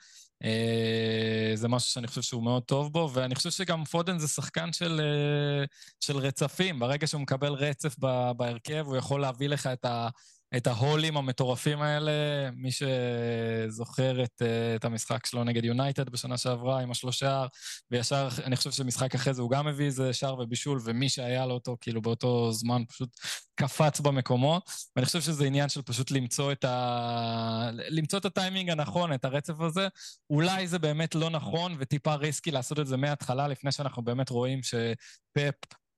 אה, 0.43 1.51
זה 1.55 1.67
משהו 1.67 1.89
שאני 1.89 2.07
חושב 2.07 2.21
שהוא 2.21 2.43
מאוד 2.43 2.63
טוב 2.63 2.93
בו, 2.93 3.09
ואני 3.13 3.35
חושב 3.35 3.49
שגם 3.49 3.85
פודן 3.85 4.19
זה 4.19 4.27
שחקן 4.27 4.73
של, 4.73 5.01
אה, 5.03 5.65
של 5.99 6.17
רצפים. 6.17 6.79
ברגע 6.79 7.07
שהוא 7.07 7.21
מקבל 7.21 7.53
רצף 7.53 7.95
בהרכב, 8.37 8.85
הוא 8.87 8.97
יכול 8.97 9.21
להביא 9.21 9.49
לך 9.49 9.67
את 9.67 9.85
ה... 9.85 10.09
את 10.57 10.67
ההולים 10.67 11.17
המטורפים 11.17 11.81
האלה, 11.81 12.11
מי 12.55 12.69
שזוכר 12.71 14.23
את, 14.23 14.41
אה, 14.41 14.75
את 14.75 14.85
המשחק 14.85 15.25
שלו 15.25 15.43
נגד 15.43 15.65
יונייטד 15.65 16.09
בשנה 16.09 16.37
שעברה 16.37 16.79
עם 16.79 16.91
השלושה, 16.91 17.45
וישר, 17.91 18.29
אני 18.43 18.55
חושב 18.55 18.71
שמשחק 18.71 19.15
אחרי 19.15 19.33
זה 19.33 19.41
הוא 19.41 19.51
גם 19.51 19.67
הביא 19.67 19.85
איזה 19.85 20.13
שער 20.13 20.39
ובישול, 20.39 20.79
ומי 20.85 21.09
שהיה 21.09 21.45
לו 21.45 21.53
אותו, 21.53 21.77
כאילו 21.81 22.01
באותו 22.01 22.51
זמן 22.51 22.83
פשוט 22.87 23.09
קפץ 23.55 23.99
במקומות. 23.99 24.69
ואני 24.95 25.05
חושב 25.05 25.21
שזה 25.21 25.45
עניין 25.45 25.69
של 25.69 25.81
פשוט 25.81 26.11
למצוא 26.11 26.51
את, 26.51 26.65
ה... 26.65 27.69
למצוא 27.73 28.19
את 28.19 28.25
הטיימינג 28.25 28.69
הנכון, 28.69 29.13
את 29.13 29.25
הרצף 29.25 29.59
הזה. 29.59 29.87
אולי 30.29 30.67
זה 30.67 30.79
באמת 30.79 31.15
לא 31.15 31.29
נכון 31.29 31.75
וטיפה 31.79 32.15
ריסקי 32.15 32.51
לעשות 32.51 32.79
את 32.79 32.87
זה 32.87 32.97
מההתחלה, 32.97 33.47
לפני 33.47 33.71
שאנחנו 33.71 34.01
באמת 34.01 34.29
רואים 34.29 34.59
שפפ 34.63 35.55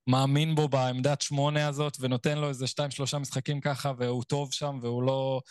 מאמין 0.07 0.55
בו 0.55 0.67
בעמדת 0.67 1.21
שמונה 1.21 1.67
הזאת, 1.67 1.97
ונותן 1.99 2.37
לו 2.37 2.49
איזה 2.49 2.67
שתיים, 2.67 2.91
שלושה 2.91 3.19
משחקים 3.19 3.61
ככה, 3.61 3.91
והוא 3.97 4.23
טוב 4.23 4.53
שם, 4.53 4.79
והוא 4.81 5.03
לא, 5.03 5.41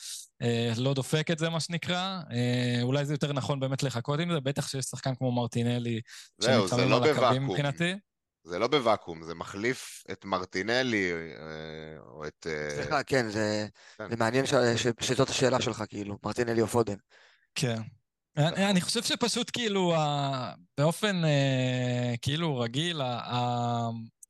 אה, 0.42 0.72
לא 0.76 0.94
דופק 0.94 1.30
את 1.30 1.38
זה, 1.38 1.50
מה 1.50 1.60
שנקרא. 1.60 2.20
אה, 2.30 2.78
אולי 2.82 3.04
זה 3.04 3.14
יותר 3.14 3.32
נכון 3.32 3.60
באמת 3.60 3.82
לחכות 3.82 4.20
עם 4.20 4.32
זה, 4.32 4.40
בטח 4.40 4.68
שיש 4.68 4.84
שחקן 4.84 5.14
כמו 5.14 5.32
מרטינלי, 5.32 6.00
זהו, 6.38 6.68
זה 6.68 6.84
לא 6.84 6.98
בוואקום. 6.98 7.48
מבחינתי. 7.48 7.94
זה 8.44 8.58
לא 8.58 8.66
בוואקום, 8.66 9.22
זה 9.22 9.34
מחליף 9.34 10.04
את 10.12 10.24
מרטינלי, 10.24 11.12
אה, 11.12 11.98
או 12.06 12.26
את... 12.26 12.46
אה, 12.50 12.70
סליחה, 12.70 13.02
כן, 13.02 13.28
זה, 13.28 13.66
כן. 13.98 14.10
זה 14.10 14.16
מעניין 14.16 14.46
ש, 14.46 14.54
ש, 14.76 14.86
שזאת 15.00 15.30
השאלה 15.30 15.60
שלך, 15.60 15.84
כאילו, 15.88 16.18
מרטינלי 16.24 16.60
או 16.60 16.66
פודן. 16.66 16.96
כן. 17.54 17.80
אני, 18.36 18.70
אני 18.70 18.80
חושב 18.80 19.02
שפשוט 19.02 19.50
כאילו, 19.52 19.94
באופן 20.78 21.24
אה, 21.24 22.14
כאילו 22.22 22.58
רגיל, 22.58 23.02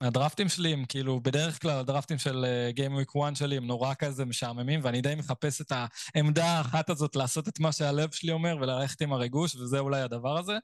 הדרפטים 0.02 0.48
שלי 0.48 0.72
הם 0.72 0.84
כאילו, 0.84 1.20
בדרך 1.20 1.62
כלל 1.62 1.78
הדרפטים 1.78 2.18
של 2.18 2.44
Game 2.76 2.92
Week 2.92 3.22
1 3.22 3.36
שלי 3.36 3.56
הם 3.56 3.66
נורא 3.66 3.94
כזה 3.94 4.24
משעממים, 4.24 4.80
ואני 4.82 5.00
די 5.00 5.14
מחפש 5.14 5.60
את 5.60 5.72
העמדה 6.14 6.44
האחת 6.44 6.90
הזאת 6.90 7.16
לעשות 7.16 7.48
את 7.48 7.60
מה 7.60 7.72
שהלב 7.72 8.10
שלי 8.10 8.32
אומר 8.32 8.56
וללכת 8.60 9.02
עם 9.02 9.12
הריגוש, 9.12 9.56
וזה 9.56 9.78
אולי 9.78 10.00
הדבר 10.00 10.38
הזה. 10.38 10.58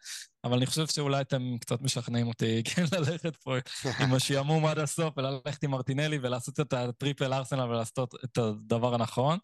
אבל 0.44 0.57
אני 0.57 0.66
חושב 0.66 0.87
שאולי 0.87 1.20
אתם 1.20 1.57
קצת 1.61 1.81
משכנעים 1.81 2.29
אותי 2.29 2.62
כן 2.74 2.85
ללכת 2.92 3.37
פה 3.37 3.57
עם 4.01 4.14
השעמום 4.14 4.66
עד 4.66 4.79
הסוף 4.79 5.18
וללכת 5.18 5.62
עם 5.62 5.70
מרטינלי 5.70 6.18
ולעשות 6.22 6.61
את 6.61 6.72
הטריפל 6.72 7.33
ארסנל 7.33 7.70
ולעשות 7.70 8.14
את 8.24 8.38
הדבר 8.38 8.94
הנכון. 8.94 9.38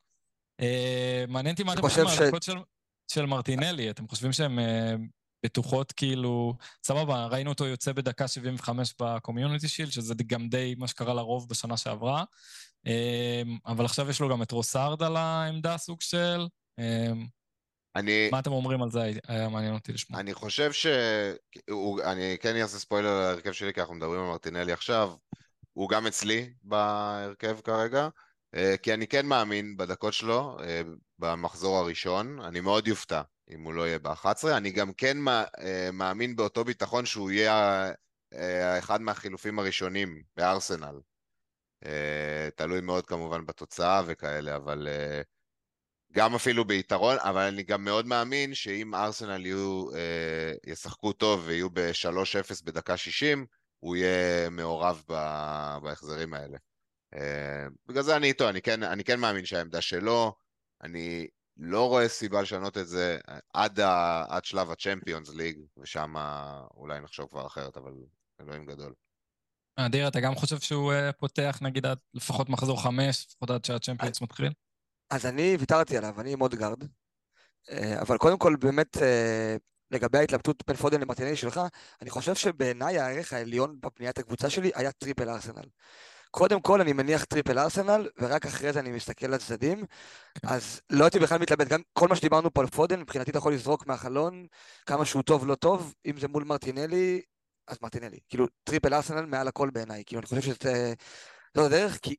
אה, 0.61 1.25
מעניין 1.29 1.53
אותי 1.55 1.65
מה 1.65 1.73
אתם 1.73 1.83
חושבים 1.83 2.07
על 2.07 2.15
של 3.13 3.27
מרטינלי, 3.27 3.91
אתם 3.91 4.09
חושבים 4.09 4.33
שהם 4.33 4.59
אה, 4.59 4.95
בטוחות 5.45 5.93
כאילו, 5.93 6.55
סבבה, 6.85 7.27
ראינו 7.27 7.51
אותו 7.51 7.67
יוצא 7.67 7.93
בדקה 7.93 8.29
75 8.29 8.95
בקומיוניטי 9.01 9.69
שיל, 9.69 9.91
שזה 9.91 10.15
גם 10.27 10.49
די 10.49 10.75
מה 10.79 10.89
שקרה 10.89 11.15
לרוב 11.15 11.49
בשנה 11.49 11.77
שעברה, 11.77 12.25
אמ, 12.87 13.59
אבל 13.67 13.85
עכשיו 13.85 14.11
יש 14.11 14.21
לו 14.21 14.29
גם 14.29 14.43
את 14.43 14.51
רוסארד 14.51 15.03
על 15.03 15.17
העמדה, 15.17 15.79
סוג 15.79 16.01
של... 16.01 16.47
אמ, 16.79 17.27
אני... 17.97 18.29
מה 18.33 18.39
אתם 18.39 18.53
אומרים 18.53 18.83
על 18.83 18.91
זה? 18.91 19.11
היה 19.29 19.49
מעניין 19.49 19.75
אותי 19.75 19.93
לשמוע. 19.93 20.21
אני 20.21 20.35
חושב 20.35 20.73
ש... 20.73 20.87
הוא... 21.71 22.03
אני 22.03 22.37
כן 22.41 22.57
אעשה 22.57 22.79
ספוילר 22.79 23.09
על 23.09 23.23
ההרכב 23.25 23.53
שלי, 23.53 23.75
כי 23.75 23.81
אנחנו 23.81 23.95
מדברים 23.95 24.21
על 24.21 24.27
מרטינלי 24.27 24.73
עכשיו. 24.73 25.13
הוא 25.73 25.89
גם 25.89 26.07
אצלי 26.07 26.53
בהרכב 26.63 27.61
כרגע, 27.61 28.09
כי 28.83 28.95
אני 28.95 29.07
כן 29.07 29.27
מאמין 29.27 29.77
בדקות 29.77 30.13
שלו 30.13 30.57
אה, 30.61 30.83
במחזור 31.19 31.77
הראשון. 31.77 32.41
אני 32.41 32.61
מאוד 32.61 32.89
יופתע 32.89 33.23
אם 33.51 33.63
הוא 33.63 33.75
לא 33.75 33.87
יהיה 33.87 33.99
ב-11. 33.99 34.49
אני 34.57 34.71
גם 34.71 34.93
כן 34.93 35.17
אה, 35.29 35.91
מאמין 35.93 36.37
באותו 36.37 36.65
ביטחון 36.65 37.07
שהוא 37.07 37.31
יהיה 37.31 37.91
אה, 38.35 38.79
אחד 38.79 39.01
מהחילופים 39.01 39.59
הראשונים 39.59 40.23
בארסנל. 40.37 41.01
אה, 41.85 42.49
תלוי 42.57 42.81
מאוד 42.81 43.07
כמובן 43.07 43.47
בתוצאה 43.47 44.03
וכאלה, 44.07 44.57
אבל 44.57 44.89
גם 46.13 46.35
אפילו 46.35 46.65
ביתרון, 46.65 47.17
אבל 47.21 47.43
אני 47.43 47.63
גם 47.63 47.85
מאוד 47.85 48.07
מאמין 48.07 48.55
שאם 48.55 48.95
ארסנל 48.95 49.47
יהיו, 49.47 49.87
ישחקו 50.67 51.13
טוב 51.13 51.43
ויהיו 51.47 51.71
ב-3-0 51.71 52.65
בדקה 52.65 52.97
60, 52.97 53.47
הוא 53.81 53.97
יהיה 53.97 54.51
מעורב 54.51 55.03
בהחזרים 55.83 56.35
האלה. 56.35 56.59
בגלל 57.87 58.03
זה 58.03 58.17
אני 58.17 58.27
איתו, 58.27 58.49
אני 58.49 58.63
כן, 58.63 58.83
אני 58.83 59.05
כן 59.05 59.21
מאמין 59.21 59.45
שהעמדה 59.45 59.81
שלו, 59.81 60.35
אני 60.83 61.27
לא 61.57 61.89
רואה 61.89 62.09
סיבה 62.09 62.43
לשנות 62.43 62.79
את 62.79 62.89
זה 62.89 63.19
עד, 63.53 63.81
ה, 63.81 64.25
עד 64.29 64.45
שלב 64.45 64.71
הצ'מפיונס 64.71 65.29
ליג, 65.29 65.59
ושם 65.79 66.15
אולי 66.77 67.01
נחשוב 67.01 67.27
כבר 67.31 67.47
אחרת, 67.47 67.77
אבל 67.77 67.93
אלוהים 68.41 68.67
גדול. 68.67 68.93
אדיר, 69.77 70.09
אתה 70.09 70.21
גם 70.21 70.35
חושב 70.35 70.59
שהוא 70.61 70.93
uh, 70.93 71.13
פותח 71.13 71.59
נגיד 71.63 71.87
עד 71.87 71.99
לפחות 72.15 72.49
מחזור 72.49 72.83
חמש, 72.83 73.27
לפחות 73.31 73.51
עד 73.51 73.65
שהצ'מפיונס 73.65 74.21
מתחיל? 74.21 74.53
אז 75.11 75.27
אני 75.27 75.57
ויתרתי 75.61 75.97
עליו, 75.97 76.21
אני 76.21 76.33
עם 76.33 76.41
אודגרד. 76.41 76.85
אה, 77.71 78.01
אבל 78.01 78.19
קודם 78.19 78.39
כל, 78.39 78.57
באמת, 78.57 78.97
אה, 78.97 79.57
לגבי 79.91 80.19
ההתלבטות 80.19 80.63
בין 80.67 80.77
פודן 80.77 81.01
למרטינלי 81.01 81.37
שלך, 81.37 81.61
אני 82.03 82.11
חושב 82.11 82.35
שבעיניי 82.35 82.99
הערך 82.99 83.33
העליון 83.33 83.81
בבניית 83.81 84.19
הקבוצה 84.19 84.51
שלי 84.51 84.71
היה 84.75 84.93
triple 84.93 85.29
ארסנל. 85.29 85.69
קודם 86.35 86.61
כל 86.61 86.81
אני 86.81 86.93
מניח 86.93 87.25
triple 87.25 87.59
ארסנל, 87.59 88.09
ורק 88.19 88.47
אחרי 88.47 88.73
זה 88.73 88.81
אני 88.81 88.93
מסתכל 88.93 89.33
על 89.33 89.39
צדדים. 89.39 89.85
כן. 90.35 90.49
אז 90.49 90.81
לא 90.91 91.05
הייתי 91.05 91.19
בכלל 91.19 91.39
מתלבט, 91.39 91.69
גם 91.69 91.81
כל 91.93 92.09
מה 92.09 92.17
שדיברנו 92.17 92.55
פה 92.55 92.61
על 92.61 92.67
פודן, 92.67 93.01
מבחינתי 93.01 93.31
אתה 93.31 93.39
יכול 93.39 93.55
לזרוק 93.55 93.87
מהחלון, 93.87 94.47
כמה 94.87 95.05
שהוא 95.05 95.23
טוב, 95.23 95.47
לא 95.47 95.55
טוב, 95.55 95.95
אם 96.07 96.21
זה 96.21 96.29
מול 96.29 96.45
מרטינלי, 96.45 97.23
אז 97.69 97.77
מרטינלי. 97.83 98.19
כאילו, 98.29 98.47
triple 98.65 98.95
ארסנל 98.95 99.27
מעל 99.27 99.49
הכל 99.49 99.71
בעיניי. 99.71 100.03
כאילו, 100.07 100.21
אני 100.21 100.27
חושב 100.27 100.41
שזה... 100.41 100.95
זאת 101.57 101.67
הדרך, 101.67 101.99
כי 102.03 102.17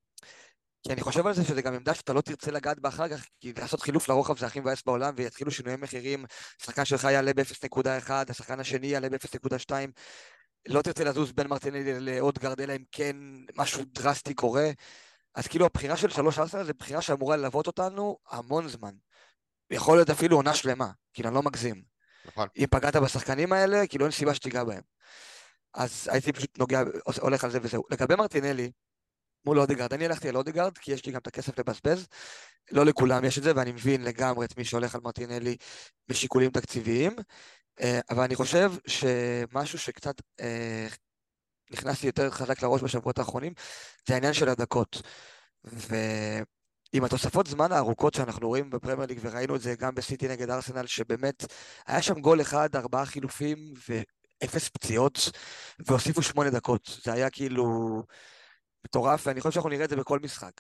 כי 0.88 0.94
אני 0.94 1.02
חושב 1.02 1.28
על 1.28 1.34
זה 1.34 1.44
שזה 1.44 1.62
גם 1.62 1.74
עמדה 1.74 1.94
שאתה 1.94 2.14
לא 2.14 2.22
תרצה 2.22 2.52
לגעת 2.52 2.80
בה 2.80 2.90
אחר 2.90 3.08
כך, 3.10 3.26
כי 3.40 3.54
לעשות 3.58 3.82
חילוף 3.82 4.10
לרוחב 4.10 4.38
זה 4.38 4.46
הכי 4.46 4.60
מבאס 4.60 4.84
בעולם, 4.86 5.14
ויתחילו 5.18 5.52
שינויי 5.52 5.78
מחירים, 5.78 6.26
השחקן 6.62 6.86
שלך 6.86 7.04
יעלה 7.04 7.34
ב-0.1, 7.34 8.12
השחקן 8.30 8.60
השני 8.60 8.88
יעלה 8.88 9.10
ב-0.2, 9.10 9.72
לא 10.68 10.82
תרצה 10.82 11.04
לזוז 11.04 11.32
בין 11.32 11.48
מרטינלי 11.48 12.00
לאודגרד, 12.00 12.62
אלא 12.62 12.76
אם 12.76 12.84
כן 12.92 13.16
משהו 13.56 13.84
דרסטי 13.86 14.34
קורה. 14.34 14.72
אז 15.36 15.48
כאילו 15.48 15.66
הבחירה 15.66 15.98
של 15.98 16.10
שלוש 16.10 16.40
ארסנל 16.40 16.64
זה 16.64 16.74
בחירה 16.74 17.02
שאמורה 17.02 17.38
ללוות 17.38 17.68
אותנו 17.68 18.18
המון 18.30 18.68
זמן. 18.68 18.94
יכול 19.72 19.98
להיות 19.98 20.10
אפילו 20.10 20.36
עונה 20.36 20.54
שלמה, 20.54 20.92
כאילו 21.14 21.30
אני 21.30 21.36
לא 21.36 21.44
מגזים. 21.44 21.84
נכון. 22.26 22.48
אם 22.58 22.66
פגעת 22.72 22.96
בשחקנים 22.96 23.54
האלה, 23.54 23.88
כאילו 23.88 24.06
אין 24.06 24.12
סיבה 24.12 24.36
שתיגע 24.36 24.64
בהם. 24.64 24.82
אז 25.74 26.10
הייתי 26.12 26.34
פשוט 26.34 26.60
נוגע, 26.60 26.82
הולך 27.22 27.44
על 27.44 27.52
זה 27.52 27.60
וזהו. 27.62 27.84
לגבי 27.90 28.16
מרטינלי, 28.16 28.72
מול 29.46 29.60
אודגרד. 29.60 29.94
אני 29.94 30.06
הלכתי 30.06 30.30
על 30.30 30.38
אודגרד, 30.38 30.78
כי 30.78 30.92
יש 30.92 31.06
לי 31.06 31.12
גם 31.12 31.20
את 31.20 31.28
הכסף 31.28 31.60
לבזבז. 31.60 32.08
לא 32.72 32.86
לכולם 32.86 33.26
יש 33.26 33.38
את 33.38 33.44
זה, 33.44 33.52
ואני 33.56 33.72
מבין 33.72 34.04
לגמרי 34.04 34.46
את 34.46 34.58
מי 34.58 34.66
שהולך 34.66 34.96
על 34.96 35.02
מרטינלי 35.02 35.58
משיקולים 36.10 36.52
תקציביים. 36.52 37.16
אה, 37.82 38.00
אבל 38.10 38.24
אני 38.24 38.36
חושב 38.36 38.72
שמשהו 38.88 39.80
שקצת 39.80 40.16
אה, 40.40 40.88
נכנס 41.72 42.02
לי 42.04 42.08
יותר 42.08 42.32
חזק 42.32 42.64
לראש 42.64 42.82
בשבועות 42.84 43.20
האחרונים, 43.20 43.54
זה 44.08 44.14
העניין 44.14 44.34
של 44.34 44.50
הדקות. 44.50 45.02
ועם 45.64 47.04
התוספות 47.04 47.48
זמן 47.48 47.72
הארוכות 47.72 48.14
שאנחנו 48.14 48.48
רואים 48.48 48.70
בפרמייר 48.70 49.08
ליג, 49.08 49.20
וראינו 49.22 49.56
את 49.56 49.62
זה 49.62 49.76
גם 49.76 49.96
בסיטי 49.96 50.28
נגד 50.28 50.50
ארסנל, 50.50 50.86
שבאמת 50.86 51.46
היה 51.88 52.02
שם 52.02 52.20
גול 52.20 52.42
אחד, 52.42 52.76
ארבעה 52.76 53.06
חילופים 53.06 53.74
ואפס 53.90 54.70
פציעות, 54.70 55.30
והוסיפו 55.80 56.22
שמונה 56.22 56.50
דקות. 56.50 57.00
זה 57.04 57.14
היה 57.14 57.30
כאילו... 57.30 58.04
מטורף, 58.86 59.28
ואני 59.28 59.42
חושב 59.42 59.54
שאנחנו 59.54 59.70
נראה 59.70 59.86
את 59.86 59.90
זה 59.90 59.96
בכל 59.96 60.20
משחק. 60.20 60.52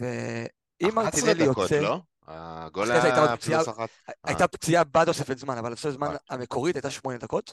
ואם 0.00 0.94
מרטינלי 0.94 1.44
יוצא... 1.44 1.62
11 1.62 1.78
דקות, 1.78 1.82
לא? 1.82 2.00
הגול 2.26 2.92
היה 2.92 3.36
פלוס 3.36 3.68
אחת. 3.68 3.88
הייתה 4.24 4.42
אה. 4.42 4.48
פציעה 4.48 4.84
בתוספת 4.84 5.38
זמן, 5.38 5.58
אבל 5.58 5.72
התוספת 5.72 5.92
זמן 5.92 6.14
המקורית 6.30 6.76
הייתה 6.76 6.90
שמונה 6.90 7.18
דקות. 7.18 7.52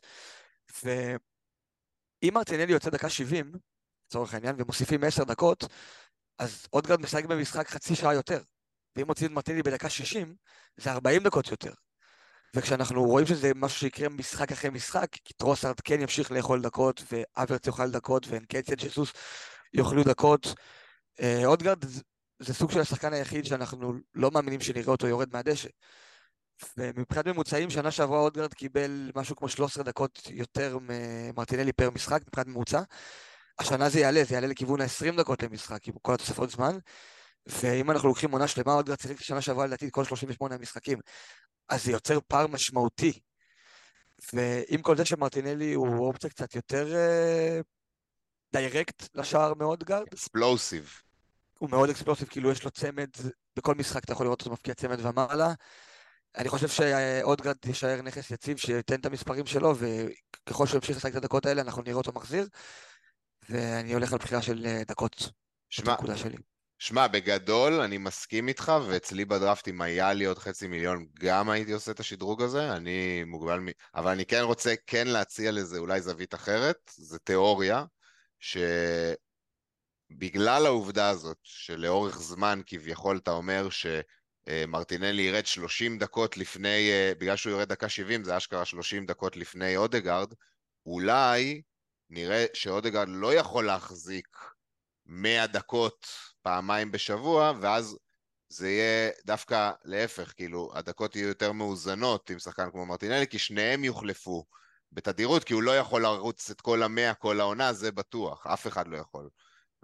ואם 0.83 2.33
מרטינלי 2.33 2.73
יוצא 2.73 2.89
דקה 2.89 3.09
70, 3.09 3.51
לצורך 4.07 4.33
העניין, 4.33 4.55
ומוסיפים 4.57 5.03
10 5.03 5.23
דקות, 5.23 5.63
אז 6.39 6.67
אודגרד 6.73 7.01
משחק 7.01 7.25
במשחק 7.25 7.69
חצי 7.69 7.95
שעה 7.95 8.13
יותר. 8.13 8.41
ואם 8.95 9.07
מוציאים 9.07 9.31
את 9.31 9.35
מרטינלי 9.35 9.63
בדקה 9.63 9.89
60, 9.89 10.35
זה 10.77 10.91
40 10.91 11.23
דקות 11.23 11.47
יותר. 11.47 11.73
וכשאנחנו 12.55 13.03
רואים 13.03 13.27
שזה 13.27 13.51
משהו 13.55 13.79
שיקרה 13.79 14.09
משחק 14.09 14.51
אחרי 14.51 14.69
משחק, 14.69 15.07
כי 15.11 15.33
טרוסארד 15.33 15.79
כן 15.79 16.01
ימשיך 16.01 16.31
לאכול 16.31 16.61
דקות, 16.61 17.03
והאברץ 17.11 17.67
יאכל 17.67 17.91
דקות, 17.91 18.27
ואנקטיה, 18.27 18.75
ג'סוס 18.75 19.13
יאכלו 19.73 20.03
דקות. 20.03 20.53
אה, 21.21 21.45
אודגרד 21.45 21.85
זה 22.39 22.53
סוג 22.53 22.71
של 22.71 22.79
השחקן 22.79 23.13
היחיד 23.13 23.45
שאנחנו 23.45 23.93
לא 24.15 24.31
מאמינים 24.31 24.61
שנראה 24.61 24.91
אותו 24.91 25.07
יורד 25.07 25.29
מהדשא. 25.33 25.69
ומבחינת 26.77 27.27
ממוצעים, 27.27 27.69
שנה 27.69 27.91
שעברה 27.91 28.19
אודגרד 28.19 28.53
קיבל 28.53 29.11
משהו 29.15 29.35
כמו 29.35 29.49
13 29.49 29.83
דקות 29.83 30.21
יותר 30.29 30.77
ממרטינלי 30.81 31.73
פר 31.73 31.89
משחק, 31.89 32.21
מבחינת 32.27 32.47
ממוצע. 32.47 32.81
השנה 33.59 33.89
זה 33.89 33.99
יעלה, 33.99 34.23
זה 34.23 34.35
יעלה 34.35 34.47
לכיוון 34.47 34.81
ה-20 34.81 35.17
דקות 35.17 35.43
למשחק, 35.43 35.87
עם 35.87 35.93
כל 36.01 36.13
התוספות 36.13 36.49
זמן. 36.49 36.77
ואם 37.45 37.91
אנחנו 37.91 38.07
לוקחים 38.09 38.31
עונה 38.31 38.47
שלמה, 38.47 38.73
אודגרד 38.73 38.99
שיחק 38.99 39.21
שנה 39.21 39.41
שעברה 39.41 39.65
לדעתי 39.65 39.89
כל 39.91 40.05
38 40.05 40.55
המשחקים. 40.55 40.99
אז 41.69 41.83
זה 41.83 41.91
יוצר 41.91 42.19
פער 42.27 42.47
משמעותי. 42.47 43.19
ועם 44.33 44.81
כל 44.81 44.97
זה 44.97 45.05
שמרטינלי 45.05 45.73
הוא 45.73 46.07
אופציה 46.07 46.29
קצת 46.29 46.55
יותר 46.55 46.95
אה, 46.95 47.59
direct 48.53 49.09
לשער 49.15 49.53
מאודגרד. 49.53 50.03
אקספלוסיב. 50.13 51.02
הוא 51.63 51.69
מאוד 51.69 51.89
אקספלוסיב, 51.89 52.27
כאילו 52.27 52.51
יש 52.51 52.63
לו 52.63 52.71
צמד, 52.71 53.09
בכל 53.55 53.75
משחק 53.75 54.03
אתה 54.03 54.13
יכול 54.13 54.25
לראות 54.25 54.41
אותו 54.41 54.51
מבקיע 54.51 54.73
צמד 54.73 55.05
ומעלה. 55.05 55.53
אני 56.37 56.49
חושב 56.49 56.67
שאודגרד 56.67 57.55
יישאר 57.65 58.01
נכס 58.01 58.31
יציב, 58.31 58.57
שייתן 58.57 58.99
את 58.99 59.05
המספרים 59.05 59.45
שלו, 59.45 59.75
וככל 59.77 60.67
שהוא 60.67 60.75
ימשיך 60.75 60.97
לשחק 60.97 61.11
את 61.11 61.15
הדקות 61.15 61.45
האלה, 61.45 61.61
אנחנו 61.61 61.81
נראה 61.81 61.97
אותו 61.97 62.11
מחזיר. 62.11 62.47
ואני 63.49 63.93
הולך 63.93 64.13
על 64.13 64.19
בחירה 64.19 64.41
של 64.41 64.65
אה, 64.65 64.81
דקות. 64.87 65.29
שמע, 65.69 65.95
שמע, 66.79 67.07
בגדול 67.07 67.73
אני 67.73 67.97
מסכים 67.97 68.47
איתך, 68.47 68.71
ואצלי 68.87 69.25
בדראפט 69.25 69.67
אם 69.67 69.81
היה 69.81 70.13
לי 70.13 70.25
עוד 70.25 70.39
חצי 70.39 70.67
מיליון, 70.67 71.05
גם 71.19 71.49
הייתי 71.49 71.71
עושה 71.71 71.91
את 71.91 71.99
השדרוג 71.99 72.41
הזה, 72.41 72.73
אני 72.73 73.23
מוגבל, 73.23 73.59
מ... 73.59 73.67
אבל 73.95 74.11
אני 74.11 74.25
כן 74.25 74.41
רוצה 74.41 74.73
כן 74.87 75.07
להציע 75.07 75.51
לזה 75.51 75.77
אולי 75.77 76.01
זווית 76.01 76.33
אחרת, 76.33 76.91
זה 76.95 77.19
תיאוריה. 77.19 77.85
שבגלל 80.13 80.65
העובדה 80.65 81.09
הזאת 81.09 81.37
שלאורך 81.43 82.17
זמן 82.17 82.61
כביכול 82.65 83.17
אתה 83.17 83.31
אומר 83.31 83.67
שמרטינלי 83.69 85.21
ירד 85.21 85.45
30 85.45 85.97
דקות 85.97 86.37
לפני, 86.37 86.89
בגלל 87.19 87.35
שהוא 87.35 87.51
יורד 87.51 87.69
דקה 87.69 87.89
70 87.89 88.23
זה 88.23 88.37
אשכרה 88.37 88.65
30 88.65 89.05
דקות 89.05 89.37
לפני 89.37 89.77
אודגרד, 89.77 90.33
אולי 90.85 91.61
נראה 92.09 92.45
שאודגרד 92.53 93.07
לא 93.09 93.33
יכול 93.33 93.65
להחזיק 93.65 94.37
100 95.05 95.47
דקות 95.47 96.07
פעמיים 96.41 96.91
בשבוע, 96.91 97.53
ואז 97.61 97.97
זה 98.49 98.69
יהיה 98.69 99.11
דווקא 99.25 99.71
להפך, 99.83 100.33
כאילו, 100.35 100.71
הדקות 100.73 101.15
יהיו 101.15 101.27
יותר 101.27 101.51
מאוזנות 101.51 102.29
עם 102.29 102.39
שחקן 102.39 102.71
כמו 102.71 102.85
מרטינלי, 102.85 103.27
כי 103.27 103.39
שניהם 103.39 103.83
יוחלפו. 103.83 104.45
בתדירות, 104.91 105.43
כי 105.43 105.53
הוא 105.53 105.63
לא 105.63 105.77
יכול 105.77 106.01
לרוץ 106.01 106.49
את 106.49 106.61
כל 106.61 106.83
המאה 106.83 107.13
כל 107.13 107.39
העונה, 107.39 107.73
זה 107.73 107.91
בטוח, 107.91 108.47
אף 108.47 108.67
אחד 108.67 108.87
לא 108.87 108.97
יכול. 108.97 109.29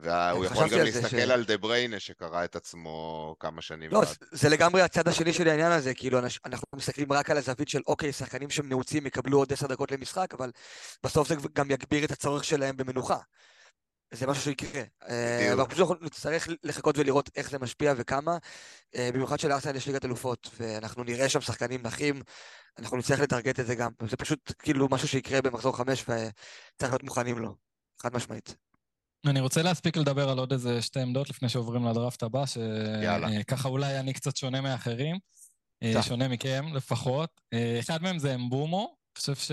והוא 0.02 0.46
יכול 0.46 0.70
גם 0.70 0.80
להסתכל 0.80 1.08
ש... 1.08 1.14
על 1.14 1.46
דה 1.46 1.58
בריינה 1.58 2.00
שקרא 2.00 2.44
את 2.44 2.56
עצמו 2.56 3.36
כמה 3.40 3.62
שנים. 3.62 3.92
לא, 3.92 4.02
זה 4.32 4.50
לגמרי 4.50 4.82
הצד 4.82 5.08
השני 5.08 5.34
של 5.34 5.48
העניין 5.48 5.72
הזה, 5.72 5.94
כאילו 5.94 6.20
אנחנו 6.46 6.68
מסתכלים 6.76 7.14
רק 7.14 7.30
על 7.30 7.38
הזווית 7.38 7.70
של 7.70 7.82
אוקיי, 7.88 8.14
שחקנים 8.14 8.50
שהם 8.50 8.70
נעוצים 8.70 9.06
יקבלו 9.06 9.38
עוד 9.38 9.54
עשר 9.54 9.68
דקות 9.68 9.92
למשחק, 9.92 10.34
אבל 10.34 10.52
בסוף 11.04 11.28
זה 11.28 11.36
גם 11.54 11.72
יגביר 11.72 12.06
את 12.06 12.12
הצורך 12.12 12.44
שלהם 12.44 12.78
במנוחה. 12.78 13.18
זה 14.14 14.28
משהו 14.28 14.44
שיקרה. 14.44 14.84
אה, 15.10 15.54
אבל 15.54 15.66
פשוט 15.66 16.02
נצטרך 16.02 16.48
לחכות 16.64 16.98
ולראות 16.98 17.30
איך 17.36 17.50
זה 17.50 17.60
משפיע 17.60 17.94
וכמה. 17.98 18.38
אה, 18.96 19.10
במיוחד 19.14 19.40
שלארסנל 19.40 19.76
יש 19.76 19.88
ליגת 19.88 20.06
אלופות, 20.06 20.50
ואנחנו 20.60 21.04
נראה 21.04 21.30
שם 21.30 21.42
שחקנים 21.42 21.82
נחים, 21.82 22.22
אנחנו 22.80 22.98
נצטרך 22.98 23.20
לטרגט 23.20 23.60
את 23.60 23.66
זה 23.66 23.76
גם. 23.76 23.92
זה 24.10 24.18
פשוט 24.18 24.54
כאילו 24.60 24.88
משהו 24.92 25.08
שיקרה 25.08 25.42
במחזור 25.42 25.78
חמש 25.78 26.02
וצריך 26.02 26.92
להיות 26.92 27.04
מוכנים 27.04 27.40
לו, 27.40 27.56
חד 28.02 28.16
משמעית. 28.16 28.56
אני 29.26 29.40
רוצה 29.40 29.62
להספיק 29.62 29.98
לדבר 29.98 30.30
על 30.30 30.40
עוד 30.40 30.52
איזה 30.52 30.82
שתי 30.82 31.00
עמדות 31.00 31.30
לפני 31.30 31.50
שעוברים 31.50 31.86
לדראפט 31.86 32.24
הבא, 32.24 32.46
שככה 32.46 33.68
אה, 33.68 33.72
אולי 33.72 34.00
אני 34.00 34.14
קצת 34.14 34.38
שונה 34.38 34.62
מאחרים, 34.62 35.16
שונה 36.02 36.28
מכם 36.28 36.66
לפחות. 36.74 37.42
אחד 37.80 38.04
מהם 38.04 38.20
זה 38.20 38.36
אמבומו, 38.36 38.96
אני 39.16 39.20
חושב 39.20 39.36
ש... 39.36 39.52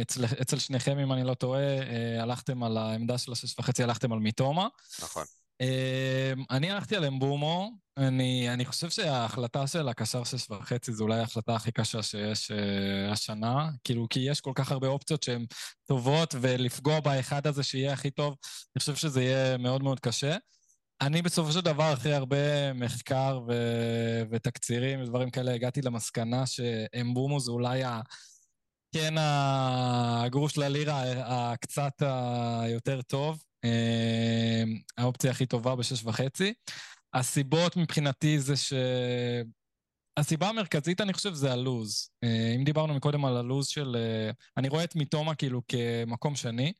אצל, 0.00 0.24
אצל 0.42 0.58
שניכם, 0.58 0.98
אם 0.98 1.12
אני 1.12 1.24
לא 1.24 1.34
טועה, 1.34 1.62
אה, 1.62 2.22
הלכתם 2.22 2.62
על 2.62 2.76
העמדה 2.76 3.18
של 3.18 3.32
השש 3.32 3.58
וחצי, 3.58 3.82
הלכתם 3.82 4.12
על 4.12 4.18
מיטומה. 4.18 4.68
נכון. 5.02 5.24
אה, 5.60 6.32
אני 6.50 6.70
הלכתי 6.70 6.96
על 6.96 7.04
אמבומו. 7.04 7.70
אני, 7.96 8.52
אני 8.52 8.64
חושב 8.64 8.90
שההחלטה 8.90 9.66
של 9.66 9.88
הקשר 9.88 10.24
שש 10.24 10.50
וחצי 10.50 10.92
זו 10.92 11.04
אולי 11.04 11.20
ההחלטה 11.20 11.54
הכי 11.54 11.72
קשה 11.72 12.02
שיש 12.02 12.50
uh, 12.50 13.12
השנה, 13.12 13.70
כאילו, 13.84 14.06
כי 14.10 14.20
יש 14.20 14.40
כל 14.40 14.52
כך 14.54 14.72
הרבה 14.72 14.88
אופציות 14.88 15.22
שהן 15.22 15.46
טובות, 15.86 16.34
ולפגוע 16.40 17.00
באחד 17.00 17.46
הזה 17.46 17.62
שיהיה 17.62 17.92
הכי 17.92 18.10
טוב, 18.10 18.36
אני 18.76 18.80
חושב 18.80 18.94
שזה 18.94 19.22
יהיה 19.22 19.56
מאוד 19.56 19.82
מאוד 19.82 20.00
קשה. 20.00 20.36
אני 21.00 21.22
בסופו 21.22 21.52
של 21.52 21.60
דבר, 21.60 21.92
אחרי 21.92 22.14
הרבה 22.14 22.72
מחקר 22.72 23.40
ו- 23.48 24.22
ותקצירים 24.30 25.02
ודברים 25.02 25.30
כאלה, 25.30 25.54
הגעתי 25.54 25.82
למסקנה 25.82 26.46
שאמבומו 26.46 27.40
זה 27.40 27.50
אולי 27.50 27.84
ה... 27.84 28.00
כן 28.94 29.14
הגרוש 29.18 30.58
ללירה 30.58 31.02
הקצת 31.52 32.02
היותר 32.62 33.02
טוב, 33.02 33.42
האופציה 34.98 35.30
הכי 35.30 35.46
טובה 35.46 35.76
בשש 35.76 36.04
וחצי. 36.04 36.54
הסיבות 37.14 37.76
מבחינתי 37.76 38.38
זה 38.38 38.56
ש... 38.56 38.72
הסיבה 40.16 40.48
המרכזית, 40.48 41.00
אני 41.00 41.12
חושב, 41.12 41.34
זה 41.34 41.52
הלוז. 41.52 42.10
אה, 42.24 42.54
אם 42.56 42.64
דיברנו 42.64 42.94
מקודם 42.94 43.24
על 43.24 43.36
הלוז 43.36 43.66
של... 43.66 43.96
אה, 43.96 44.30
אני 44.56 44.68
רואה 44.68 44.84
את 44.84 44.96
מיטומה 44.96 45.34
כאילו 45.34 45.62
כמקום 45.68 46.36
שני. 46.36 46.72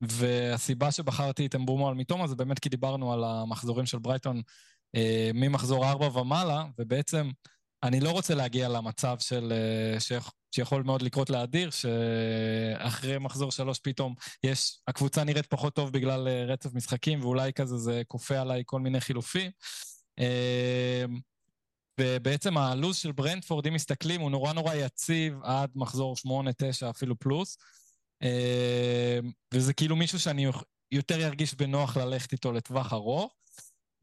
והסיבה 0.00 0.92
שבחרתי 0.92 1.46
את 1.46 1.54
אמבומו 1.54 1.88
על 1.88 1.94
מיטומה 1.94 2.26
זה 2.26 2.36
באמת 2.36 2.58
כי 2.58 2.68
דיברנו 2.68 3.12
על 3.12 3.24
המחזורים 3.24 3.86
של 3.86 3.98
ברייטון 3.98 4.42
אה, 4.96 5.30
ממחזור 5.34 5.88
4 5.88 6.18
ומעלה, 6.18 6.64
ובעצם 6.78 7.30
אני 7.82 8.00
לא 8.00 8.10
רוצה 8.10 8.34
להגיע 8.34 8.68
למצב 8.68 9.16
של, 9.20 9.52
אה, 9.52 10.00
ש, 10.00 10.12
שיכול 10.50 10.82
מאוד 10.82 11.02
לקרות 11.02 11.30
לאדיר, 11.30 11.70
שאחרי 11.70 13.18
מחזור 13.18 13.52
3 13.52 13.78
פתאום 13.78 14.14
יש, 14.44 14.78
הקבוצה 14.88 15.24
נראית 15.24 15.46
פחות 15.46 15.74
טוב 15.74 15.92
בגלל 15.92 16.28
אה, 16.28 16.44
רצף 16.44 16.74
משחקים, 16.74 17.20
ואולי 17.20 17.52
כזה 17.52 17.76
זה 17.76 18.02
כופה 18.08 18.40
עליי 18.40 18.62
כל 18.66 18.80
מיני 18.80 19.00
חילופים. 19.00 19.50
אה, 20.18 21.04
ובעצם 22.00 22.58
הלו"ז 22.58 22.96
של 22.96 23.12
ברנדפורד, 23.12 23.66
אם 23.66 23.74
מסתכלים, 23.74 24.20
הוא 24.20 24.30
נורא 24.30 24.52
נורא 24.52 24.74
יציב 24.74 25.34
עד 25.42 25.70
מחזור 25.74 26.16
8-9 26.16 26.90
אפילו 26.90 27.18
פלוס. 27.18 27.58
אה, 28.22 29.18
וזה 29.54 29.72
כאילו 29.72 29.96
מישהו 29.96 30.18
שאני 30.18 30.46
יותר 30.92 31.20
ירגיש 31.20 31.54
בנוח 31.54 31.96
ללכת 31.96 32.32
איתו 32.32 32.52
לטווח 32.52 32.92
ארוך. 32.92 33.34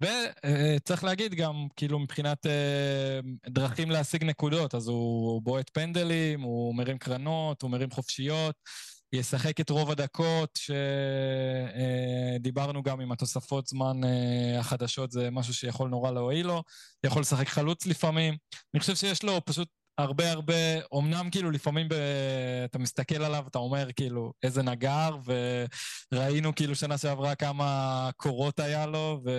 וצריך 0.01 1.03
להגיד 1.03 1.33
גם, 1.33 1.67
כאילו, 1.75 1.99
מבחינת 1.99 2.45
אה, 2.45 3.19
דרכים 3.49 3.91
להשיג 3.91 4.23
נקודות, 4.23 4.75
אז 4.75 4.87
הוא 4.87 5.41
בועט 5.41 5.69
פנדלים, 5.73 6.41
הוא 6.41 6.75
מרים 6.75 6.97
קרנות, 6.97 7.61
הוא 7.61 7.71
מרים 7.71 7.91
חופשיות, 7.91 8.55
ישחק 9.13 9.59
את 9.59 9.69
רוב 9.69 9.91
הדקות, 9.91 10.59
שדיברנו 12.35 12.83
גם 12.83 13.01
עם 13.01 13.11
התוספות 13.11 13.67
זמן 13.67 14.03
אה, 14.03 14.59
החדשות, 14.59 15.11
זה 15.11 15.31
משהו 15.31 15.53
שיכול 15.53 15.89
נורא 15.89 16.11
להועיל 16.11 16.47
לו, 16.47 16.63
יכול 17.05 17.21
לשחק 17.21 17.47
חלוץ 17.47 17.85
לפעמים. 17.85 18.37
אני 18.73 18.79
חושב 18.79 18.95
שיש 18.95 19.23
לו 19.23 19.45
פשוט 19.45 19.67
הרבה 19.97 20.31
הרבה, 20.31 20.53
אמנם 20.97 21.29
כאילו 21.31 21.51
לפעמים 21.51 21.89
ב... 21.89 21.93
אתה 22.65 22.79
מסתכל 22.79 23.23
עליו, 23.23 23.45
אתה 23.47 23.59
אומר 23.59 23.91
כאילו 23.95 24.33
איזה 24.43 24.63
נגר, 24.63 25.17
וראינו 26.13 26.55
כאילו 26.55 26.75
שנה 26.75 26.97
שעברה 26.97 27.35
כמה 27.35 28.09
קורות 28.17 28.59
היה 28.59 28.85
לו, 28.85 29.21
ו... 29.25 29.31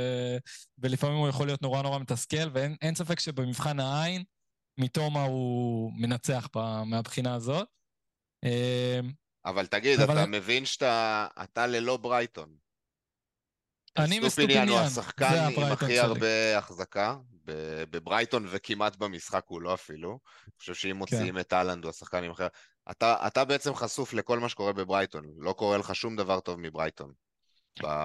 ולפעמים 0.78 1.16
הוא 1.16 1.28
יכול 1.28 1.46
להיות 1.46 1.62
נורא 1.62 1.82
נורא 1.82 1.98
מתסכל, 1.98 2.48
ואין 2.52 2.94
ספק 2.94 3.20
שבמבחן 3.20 3.80
העין, 3.80 4.22
מתומה 4.80 5.22
הוא 5.22 5.92
מנצח 5.96 6.48
מהבחינה 6.86 7.34
הזאת. 7.34 7.68
אמ, 8.44 9.12
אבל 9.44 9.66
תגיד, 9.66 10.00
אבל... 10.00 10.18
אתה 10.18 10.26
מבין 10.26 10.64
שאתה 10.64 11.26
אתה 11.42 11.66
ללא 11.66 11.96
ברייטון. 11.96 12.65
אני 13.98 14.20
מסטופיניאן, 14.20 14.68
הוא 14.68 14.78
השחקן 14.78 15.48
עם 15.56 15.72
הכי 15.72 15.98
הרבה 15.98 16.58
החזקה, 16.58 17.16
בברייטון 17.90 18.46
וכמעט 18.50 18.96
במשחק 18.96 19.44
הוא 19.46 19.62
לא 19.62 19.74
אפילו. 19.74 20.18
אני 20.46 20.52
חושב 20.58 20.74
שאם 20.74 20.96
מוציאים 20.96 21.34
כן. 21.34 21.40
את 21.40 21.52
אהלנד 21.52 21.84
הוא 21.84 21.90
השחקן 21.90 22.24
עם 22.24 22.30
אחר. 22.30 22.46
אתה, 22.90 23.16
אתה 23.26 23.44
בעצם 23.44 23.74
חשוף 23.74 24.12
לכל 24.12 24.38
מה 24.38 24.48
שקורה 24.48 24.72
בברייטון, 24.72 25.24
לא 25.38 25.52
קורה 25.52 25.78
לך 25.78 25.94
שום 25.94 26.16
דבר 26.16 26.40
טוב 26.40 26.60
מברייטון. 26.60 27.12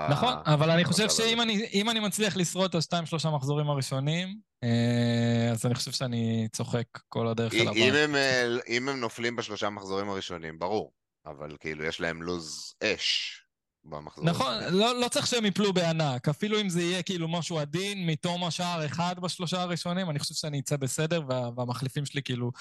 נכון, 0.10 0.34
אבל 0.46 0.70
אני 0.70 0.86
חושב 0.86 1.10
שאם 1.10 1.42
אני, 1.42 1.84
אני 1.92 2.00
מצליח 2.00 2.38
לשרוד 2.38 2.70
את 2.70 2.76
השתיים 2.76 3.06
שלושה 3.06 3.30
מחזורים 3.30 3.70
הראשונים, 3.70 4.38
אה, 4.64 5.52
אז 5.52 5.66
אני 5.66 5.76
חושב 5.76 5.92
שאני 5.92 6.48
צוחק 6.52 6.86
כל 7.10 7.28
הדרך 7.28 7.54
אל 7.54 7.68
הבית. 7.68 7.94
אם, 7.94 8.16
אה, 8.16 8.48
אם 8.68 8.90
הם 8.90 9.00
נופלים 9.00 9.36
בשלושה 9.36 9.70
מחזורים 9.70 10.10
הראשונים, 10.10 10.60
ברור, 10.60 10.94
אבל 11.26 11.56
כאילו 11.60 11.84
יש 11.84 12.02
להם 12.02 12.24
לוז 12.24 12.76
אש. 12.84 13.41
במחזור 13.84 14.26
נכון. 14.26 14.54
לא, 14.72 15.02
לא 15.02 15.08
צריך 15.08 15.28
שהם 15.28 15.46
יפלו 15.46 15.74
בענק, 15.74 16.30
אפילו 16.30 16.62
אם 16.62 16.70
זה 16.70 16.82
יהיה 16.82 17.04
כאילו 17.04 17.28
משהו 17.28 17.60
עדין 17.60 18.06
מיטומה 18.06 18.44
שער 18.44 18.86
אחד 18.86 19.16
בשלושה 19.20 19.62
הראשונים, 19.62 20.10
אני 20.10 20.20
חושב 20.20 20.36
שאני 20.36 20.60
אצא 20.60 20.78
בסדר, 20.78 21.22
וה, 21.28 21.50
והמחליפים 21.56 22.06
שלי, 22.06 22.24
כאילו, 22.24 22.52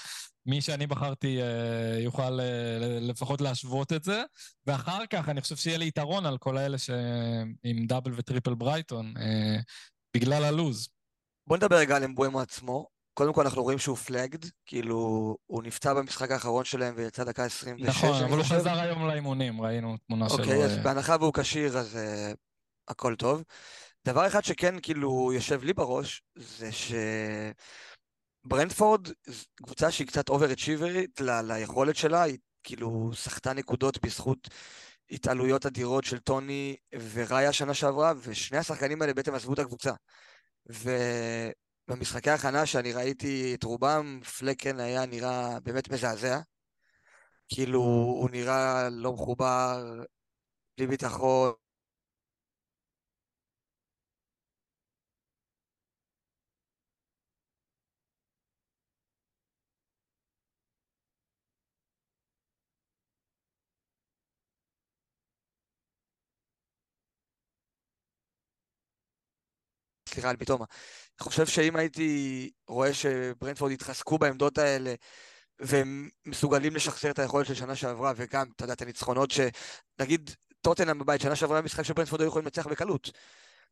מי 0.45 0.61
שאני 0.61 0.87
בחרתי 0.87 1.41
אה, 1.41 1.99
יוכל 1.99 2.39
אה, 2.39 2.99
לפחות 3.01 3.41
להשוות 3.41 3.93
את 3.93 4.03
זה, 4.03 4.23
ואחר 4.67 5.05
כך 5.05 5.29
אני 5.29 5.41
חושב 5.41 5.55
שיהיה 5.55 5.77
לי 5.77 5.87
יתרון 5.87 6.25
על 6.25 6.37
כל 6.37 6.57
האלה 6.57 6.77
שעם 6.77 7.85
double 7.87 8.13
ו 8.15 8.20
triple 8.20 8.53
ברייטון, 8.53 9.13
אה, 9.17 9.59
בגלל 10.15 10.43
הלוז. 10.43 10.89
בוא 11.47 11.57
נדבר 11.57 11.75
רגע 11.75 11.95
על 11.95 12.03
אמבואמו 12.03 12.41
עצמו. 12.41 13.00
קודם 13.13 13.33
כל 13.33 13.41
אנחנו 13.41 13.63
רואים 13.63 13.79
שהוא 13.79 13.97
פלאגד, 13.97 14.39
כאילו 14.65 14.97
הוא 15.45 15.63
נפצע 15.63 15.93
במשחק 15.93 16.31
האחרון 16.31 16.65
שלהם 16.65 16.93
ויצא 16.97 17.23
דקה 17.23 17.43
26. 17.43 17.89
נכון, 17.89 18.23
אבל 18.23 18.37
הוא 18.37 18.45
חזר 18.45 18.79
היום 18.79 19.07
לאימונים, 19.07 19.61
ראינו 19.61 19.97
תמונה 20.07 20.29
שלו. 20.29 20.39
אוקיי, 20.39 20.63
אז 20.63 20.77
אה, 20.77 20.83
בהנחה 20.83 21.15
והוא 21.19 21.33
כשיר 21.33 21.77
אז 21.77 21.95
uh, 21.95 21.99
הכל 22.87 23.15
טוב. 23.15 23.43
דבר 24.05 24.27
אחד 24.27 24.43
שכן 24.43 24.75
כאילו 24.81 25.33
יושב 25.33 25.63
לי 25.63 25.73
בראש, 25.73 26.23
זה 26.35 26.69
שברנדפורד, 28.45 29.07
קבוצה 29.63 29.91
שהיא 29.91 30.07
קצת 30.07 30.29
אובר-אצ'יברית 30.29 31.21
ל- 31.21 31.41
ליכולת 31.41 31.95
שלה, 31.95 32.21
היא 32.21 32.37
כאילו 32.63 33.11
סחטה 33.13 33.53
נקודות 33.53 34.05
בזכות 34.05 34.49
התעלויות 35.11 35.65
אדירות 35.65 36.03
של 36.03 36.17
טוני 36.17 36.75
וראיה 37.13 37.53
שנה 37.53 37.73
שעברה, 37.73 38.13
ושני 38.21 38.57
השחקנים 38.57 39.01
האלה 39.01 39.13
בעצם 39.13 39.35
עזבו 39.35 39.53
את 39.53 39.59
הקבוצה. 39.59 39.91
ו... 40.71 40.89
במשחקי 41.91 42.29
ההכנה 42.29 42.65
שאני 42.65 42.93
ראיתי 42.93 43.55
את 43.55 43.63
רובם, 43.63 44.19
פלקן 44.39 44.79
היה 44.79 45.05
נראה 45.05 45.59
באמת 45.59 45.89
מזעזע. 45.89 46.39
כאילו, 47.49 47.79
הוא 47.79 48.29
נראה 48.29 48.89
לא 48.89 49.13
מחובר, 49.13 50.03
בלי 50.77 50.87
ביטחון. 50.87 51.60
סליחה 70.13 70.29
על 70.29 70.35
ביטומה. 70.35 70.65
אני 71.21 71.25
חושב 71.25 71.45
שאם 71.45 71.75
הייתי 71.75 72.49
רואה 72.67 72.93
שברנדפורד 72.93 73.71
התחזקו 73.71 74.17
בעמדות 74.17 74.57
האלה 74.57 74.93
והם 75.59 76.09
מסוגלים 76.25 76.75
לשחזר 76.75 77.11
את 77.11 77.19
היכולת 77.19 77.47
של 77.47 77.53
שנה 77.53 77.75
שעברה, 77.75 78.13
וגם, 78.15 78.45
אתה 78.55 78.63
יודע, 78.63 78.73
את 78.73 78.81
הניצחונות 78.81 79.31
שנגיד 79.31 80.31
טוטנאם 80.61 80.99
בבית, 80.99 81.21
שנה 81.21 81.35
שעברה 81.35 81.61
משחק 81.61 81.83
שברנדפורד 81.83 82.21
היו 82.21 82.27
יכולים 82.27 82.45
לנצח 82.45 82.67
בקלות. 82.67 83.11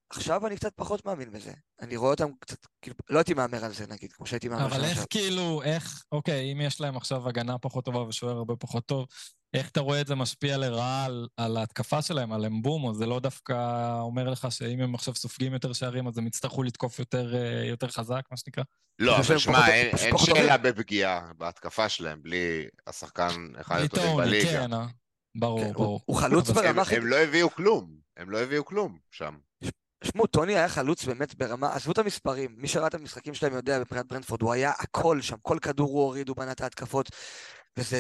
עכשיו 0.09 0.47
אני 0.47 0.55
קצת 0.55 0.73
פחות 0.75 1.05
מאמין 1.05 1.31
בזה. 1.31 1.51
אני 1.81 1.97
רואה 1.97 2.11
אותם 2.11 2.29
קצת, 2.39 2.57
כאילו, 2.81 2.95
לא 3.09 3.17
הייתי 3.17 3.33
מהמר 3.33 3.65
על 3.65 3.73
זה 3.73 3.87
נגיד, 3.87 4.11
כמו 4.11 4.25
שהייתי 4.25 4.49
מהמר 4.49 4.65
אבל 4.65 4.83
איך 4.83 4.91
עכשיו. 4.91 5.05
כאילו, 5.09 5.61
איך, 5.63 6.03
אוקיי, 6.11 6.53
אם 6.53 6.61
יש 6.61 6.81
להם 6.81 6.97
עכשיו 6.97 7.27
הגנה 7.29 7.57
פחות 7.57 7.85
טובה 7.85 7.99
ושוער 7.99 8.37
הרבה 8.37 8.55
פחות 8.55 8.85
טוב, 8.85 9.05
איך 9.53 9.69
אתה 9.69 9.79
רואה 9.79 10.01
את 10.01 10.07
זה 10.07 10.15
משפיע 10.15 10.57
לרעה 10.57 11.05
על, 11.05 11.27
על 11.37 11.57
ההתקפה 11.57 12.01
שלהם, 12.01 12.31
על 12.31 12.45
אמבומו? 12.45 12.93
זה 12.93 13.05
לא 13.05 13.19
דווקא 13.19 13.53
אומר 13.99 14.29
לך 14.29 14.47
שאם 14.49 14.81
הם 14.81 14.95
עכשיו 14.95 15.15
סופגים 15.15 15.53
יותר 15.53 15.73
שערים, 15.73 16.07
אז 16.07 16.17
הם 16.17 16.27
יצטרכו 16.27 16.63
לתקוף 16.63 16.99
יותר, 16.99 17.35
אה, 17.35 17.65
יותר 17.65 17.87
חזק, 17.87 18.21
מה 18.31 18.37
שנקרא? 18.37 18.63
לא, 18.99 19.17
אבל 19.17 19.37
שמע, 19.37 19.67
אין, 19.67 19.95
אין 19.97 20.17
שאלה 20.17 20.57
בפגיעה 20.57 21.31
בהתקפה 21.37 21.89
שלהם, 21.89 22.21
בלי 22.21 22.67
השחקן 22.87 23.31
אחד 23.61 23.81
הטובים 23.81 24.17
בליגה. 24.17 24.49
כן, 24.49 24.73
אה? 24.73 24.85
ברור, 25.35 25.63
כן, 25.63 25.73
ברור. 25.73 25.87
הוא, 25.87 26.01
הוא 26.05 26.15
חלוץ 26.15 26.49
ברמה 26.49 26.81
הם, 26.81 26.97
הם 26.97 27.05
לא 27.05 27.15
הביאו 27.15 27.49
כלום, 27.49 27.95
הם 28.17 28.29
לא 28.29 28.37
הביאו 28.39 28.65
כלום 28.65 28.97
שם. 29.11 29.37
שמעו, 30.03 30.27
טוני 30.27 30.55
היה 30.55 30.69
חלוץ 30.69 31.05
באמת 31.05 31.35
ברמה, 31.35 31.73
עזבו 31.73 31.91
את 31.91 31.97
המספרים, 31.97 32.55
מי 32.57 32.67
שראה 32.67 32.87
את 32.87 32.93
המשחקים 32.93 33.33
שלהם 33.33 33.53
יודע 33.53 33.79
מבחינת 33.79 34.05
ברנדפורד, 34.05 34.41
הוא 34.41 34.53
היה 34.53 34.71
הכל 34.79 35.21
שם, 35.21 35.35
כל 35.41 35.57
כדור 35.61 35.89
הוא 35.89 36.01
הוריד, 36.01 36.29
הוא 36.29 36.37
בנה 36.37 36.51
את 36.51 36.61
ההתקפות, 36.61 37.09
וזה 37.77 37.99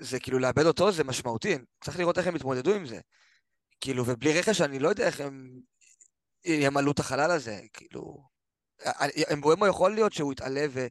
זה 0.00 0.20
כאילו 0.20 0.38
לאבד 0.38 0.66
אותו 0.66 0.92
זה 0.92 1.04
משמעותי, 1.04 1.58
צריך 1.84 1.98
לראות 1.98 2.18
איך 2.18 2.26
הם 2.26 2.36
יתמודדו 2.36 2.74
עם 2.74 2.86
זה. 2.86 3.00
כאילו, 3.80 4.06
ובלי 4.06 4.38
רכש 4.38 4.60
אני 4.60 4.78
לא 4.78 4.88
יודע 4.88 5.06
איך 5.06 5.20
הם 5.20 5.60
ימלאו 6.44 6.92
את 6.92 6.98
החלל 6.98 7.30
הזה, 7.30 7.60
כאילו... 7.72 8.22
אמבואמו 9.32 9.66
יכול 9.66 9.94
להיות 9.94 10.12
שהוא 10.12 10.32
יתעלה 10.32 10.66
ו... 10.70 10.86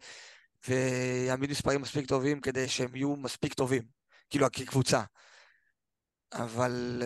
ויעמיד 0.67 1.49
מספרים 1.49 1.81
מספיק 1.81 2.05
טובים 2.05 2.41
כדי 2.41 2.67
שהם 2.67 2.95
יהיו 2.95 3.15
מספיק 3.15 3.53
טובים, 3.53 3.83
כאילו, 4.29 4.47
כקבוצה. 4.51 5.03
אבל 6.33 7.03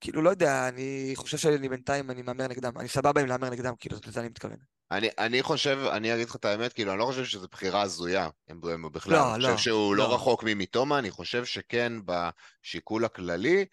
כאילו, 0.00 0.22
לא 0.22 0.30
יודע, 0.30 0.68
אני 0.68 1.12
חושב 1.14 1.38
שאני 1.38 1.68
בינתיים, 1.68 2.10
אני 2.10 2.22
מהמר 2.22 2.48
נגדם. 2.48 2.78
אני 2.78 2.88
סבבה 2.88 3.20
עם 3.20 3.26
להמר 3.26 3.50
נגדם, 3.50 3.74
כאילו, 3.78 3.96
לזה 4.06 4.20
אני 4.20 4.28
מתכוון. 4.28 4.56
אני, 4.90 5.08
אני 5.18 5.42
חושב, 5.42 5.78
אני 5.92 6.14
אגיד 6.14 6.28
לך 6.28 6.36
את 6.36 6.44
האמת, 6.44 6.72
כאילו, 6.72 6.90
אני 6.90 6.98
לא 6.98 7.04
חושב 7.04 7.24
שזו 7.24 7.46
בחירה 7.52 7.82
הזויה, 7.82 8.28
הם 8.48 8.92
בכלל. 8.92 9.12
לא, 9.12 9.34
אני 9.34 9.42
לא. 9.42 9.48
חושב 9.48 9.64
שהוא 9.64 9.96
לא, 9.96 10.08
לא 10.08 10.14
רחוק 10.14 10.44
ממיטומה, 10.44 10.98
אני 10.98 11.10
חושב 11.10 11.44
שכן 11.44 11.92
בשיקול 12.04 13.04
הכללי, 13.04 13.64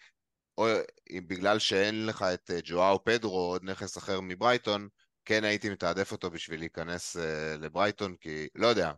או 0.58 0.66
בגלל 1.26 1.58
שאין 1.58 2.06
לך 2.06 2.22
את 2.22 2.50
אה, 2.50 2.58
ג'ואאו 2.64 3.04
פדרו 3.04 3.38
או 3.38 3.46
עוד 3.52 3.64
נכס 3.64 3.98
אחר 3.98 4.20
מברייטון, 4.20 4.88
כן 5.24 5.44
הייתי 5.44 5.70
מתעדף 5.70 6.12
אותו 6.12 6.30
בשביל 6.30 6.60
להיכנס 6.60 7.16
uh, 7.16 7.20
לברייטון, 7.58 8.16
כי 8.20 8.48
לא 8.54 8.66
יודע, 8.66 8.92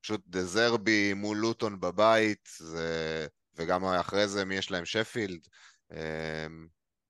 פשוט 0.00 0.20
דזרבי 0.26 1.14
מול 1.14 1.36
לוטון 1.36 1.80
בבית, 1.80 2.48
זה... 2.58 3.26
וגם 3.56 3.84
אחרי 3.84 4.28
זה 4.28 4.44
מי 4.44 4.54
יש 4.54 4.70
להם 4.70 4.84
שפילד, 4.84 5.40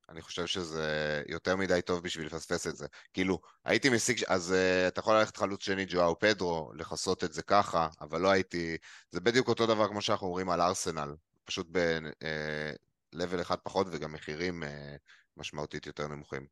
אני 0.09 0.23
חושב 0.23 0.47
שזה 0.47 1.23
יותר 1.29 1.57
מדי 1.57 1.83
טוב 1.83 2.03
בשביל 2.03 2.27
לפספס 2.27 2.67
את 2.67 2.77
זה. 2.77 2.87
כאילו, 3.15 3.41
הייתי 3.65 3.89
משיג, 3.89 4.25
אז 4.29 4.55
uh, 4.55 4.89
אתה 4.89 5.01
יכול 5.01 5.15
ללכת 5.19 5.37
חלוץ 5.37 5.63
שני 5.63 5.87
ג'ואאו 5.89 6.19
פדרו, 6.19 6.73
לכסות 6.75 7.25
את 7.25 7.33
זה 7.33 7.43
ככה, 7.43 7.89
אבל 8.01 8.21
לא 8.21 8.31
הייתי... 8.31 8.77
זה 9.11 9.21
בדיוק 9.21 9.49
אותו 9.49 9.67
דבר 9.67 9.89
כמו 9.89 10.03
שאנחנו 10.03 10.27
אומרים 10.27 10.51
על 10.51 10.61
ארסנל. 10.61 11.15
פשוט 11.45 11.67
ב... 11.71 11.99
אה, 12.09 12.91
level 13.13 13.41
אחד 13.41 13.57
פחות 13.57 13.87
וגם 13.91 14.13
מחירים 14.13 14.63
אה, 14.63 14.97
משמעותית 15.37 15.87
יותר 15.87 16.09
נמוכים. 16.09 16.47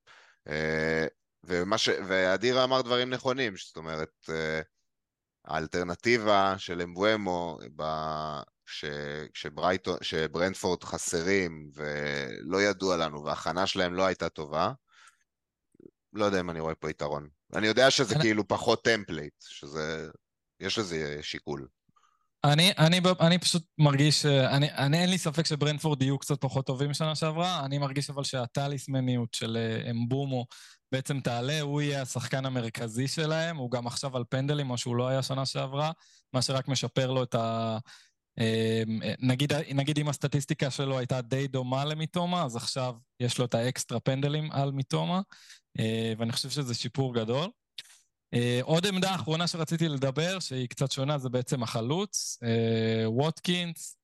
אה, 0.48 1.06
ומה 1.44 1.78
ש... 1.78 1.88
ואדירה 2.08 2.64
אמר 2.64 2.82
דברים 2.82 3.10
נכונים, 3.10 3.56
זאת 3.56 3.76
אומרת, 3.76 4.10
אה, 4.28 4.60
האלטרנטיבה 5.48 6.54
של 6.58 6.80
אמבואמו. 6.80 7.58
ש... 8.66 8.84
שברייטו... 9.34 9.96
שברנטפורד 10.02 10.84
חסרים 10.84 11.70
ולא 11.74 12.62
ידוע 12.62 12.96
לנו 12.96 13.24
וההכנה 13.24 13.66
שלהם 13.66 13.94
לא 13.94 14.06
הייתה 14.06 14.28
טובה, 14.28 14.72
לא 16.12 16.24
יודע 16.24 16.40
אם 16.40 16.50
אני 16.50 16.60
רואה 16.60 16.74
פה 16.74 16.90
יתרון. 16.90 17.28
אני 17.54 17.66
יודע 17.66 17.90
שזה 17.90 18.14
אני... 18.14 18.22
כאילו 18.22 18.48
פחות 18.48 18.84
template, 18.84 19.34
שזה... 19.40 20.08
יש 20.60 20.78
לזה 20.78 21.18
שיקול. 21.22 21.68
אני, 22.44 22.72
אני, 22.78 23.00
אני 23.20 23.38
פשוט 23.38 23.62
מרגיש, 23.78 24.26
אני, 24.26 24.72
אני 24.72 25.00
אין 25.00 25.10
לי 25.10 25.18
ספק 25.18 25.46
שברנפורד 25.46 26.02
יהיו 26.02 26.18
קצת 26.18 26.40
פחות 26.40 26.66
טובים 26.66 26.94
שנה 26.94 27.14
שעברה, 27.14 27.64
אני 27.64 27.78
מרגיש 27.78 28.10
אבל 28.10 28.24
שהטליסמניות 28.24 29.34
של 29.34 29.56
אה, 29.56 29.90
אמבומו 29.90 30.46
בעצם 30.92 31.20
תעלה, 31.20 31.60
הוא 31.60 31.80
יהיה 31.80 32.02
השחקן 32.02 32.46
המרכזי 32.46 33.08
שלהם, 33.08 33.56
הוא 33.56 33.70
גם 33.70 33.86
עכשיו 33.86 34.16
על 34.16 34.24
פנדלים, 34.28 34.66
מה 34.66 34.76
שהוא 34.76 34.96
לא 34.96 35.08
היה 35.08 35.22
שנה 35.22 35.46
שעברה, 35.46 35.92
מה 36.32 36.42
שרק 36.42 36.68
משפר 36.68 37.10
לו 37.10 37.22
את 37.22 37.34
ה... 37.34 37.78
אמ, 38.40 39.00
נגיד, 39.18 39.52
נגיד 39.52 39.98
אם 39.98 40.08
הסטטיסטיקה 40.08 40.70
שלו 40.70 40.98
הייתה 40.98 41.20
די 41.20 41.48
דומה 41.48 41.84
למיטומה, 41.84 42.44
אז 42.44 42.56
עכשיו 42.56 42.94
יש 43.20 43.38
לו 43.38 43.44
את 43.44 43.54
האקסטרה 43.54 44.00
פנדלים 44.00 44.52
על 44.52 44.72
מיטומה, 44.72 45.20
אה, 45.78 46.12
ואני 46.18 46.32
חושב 46.32 46.50
שזה 46.50 46.74
שיפור 46.74 47.14
גדול. 47.14 47.48
אה, 48.34 48.60
עוד 48.62 48.86
עמדה 48.86 49.14
אחרונה 49.14 49.46
שרציתי 49.46 49.88
לדבר, 49.88 50.38
שהיא 50.38 50.68
קצת 50.68 50.92
שונה, 50.92 51.18
זה 51.18 51.28
בעצם 51.28 51.62
החלוץ, 51.62 52.38
אה, 52.42 53.10
ווטקינס, 53.10 53.96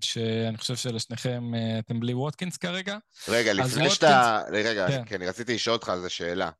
שאני 0.00 0.56
חושב 0.56 0.76
שלשניכם 0.76 1.52
אתם 1.78 2.00
בלי 2.00 2.14
ווטקינס 2.14 2.56
כרגע. 2.56 2.98
רגע, 3.28 3.52
לפני 3.52 3.90
שאתה... 3.90 4.42
רגע, 4.52 4.88
כן. 4.88 5.04
כי 5.04 5.14
אני 5.14 5.26
רציתי 5.26 5.54
לשאול 5.54 5.76
אותך 5.76 5.88
על 5.88 6.00
זה 6.00 6.08
שאלה, 6.08 6.50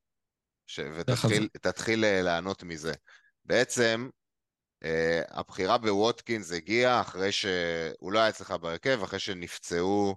ש... 0.66 0.80
ותתחיל 1.54 2.04
לענות 2.22 2.62
מזה. 2.62 2.92
בעצם, 3.44 4.08
הבחירה 5.30 5.78
בווטקינס 5.78 6.52
הגיעה 6.52 7.00
אחרי 7.00 7.32
שהוא 7.32 8.12
לא 8.12 8.18
היה 8.18 8.28
אצלך 8.28 8.50
בהרכב, 8.50 9.00
אחרי 9.02 9.18
שנפצעו 9.18 10.16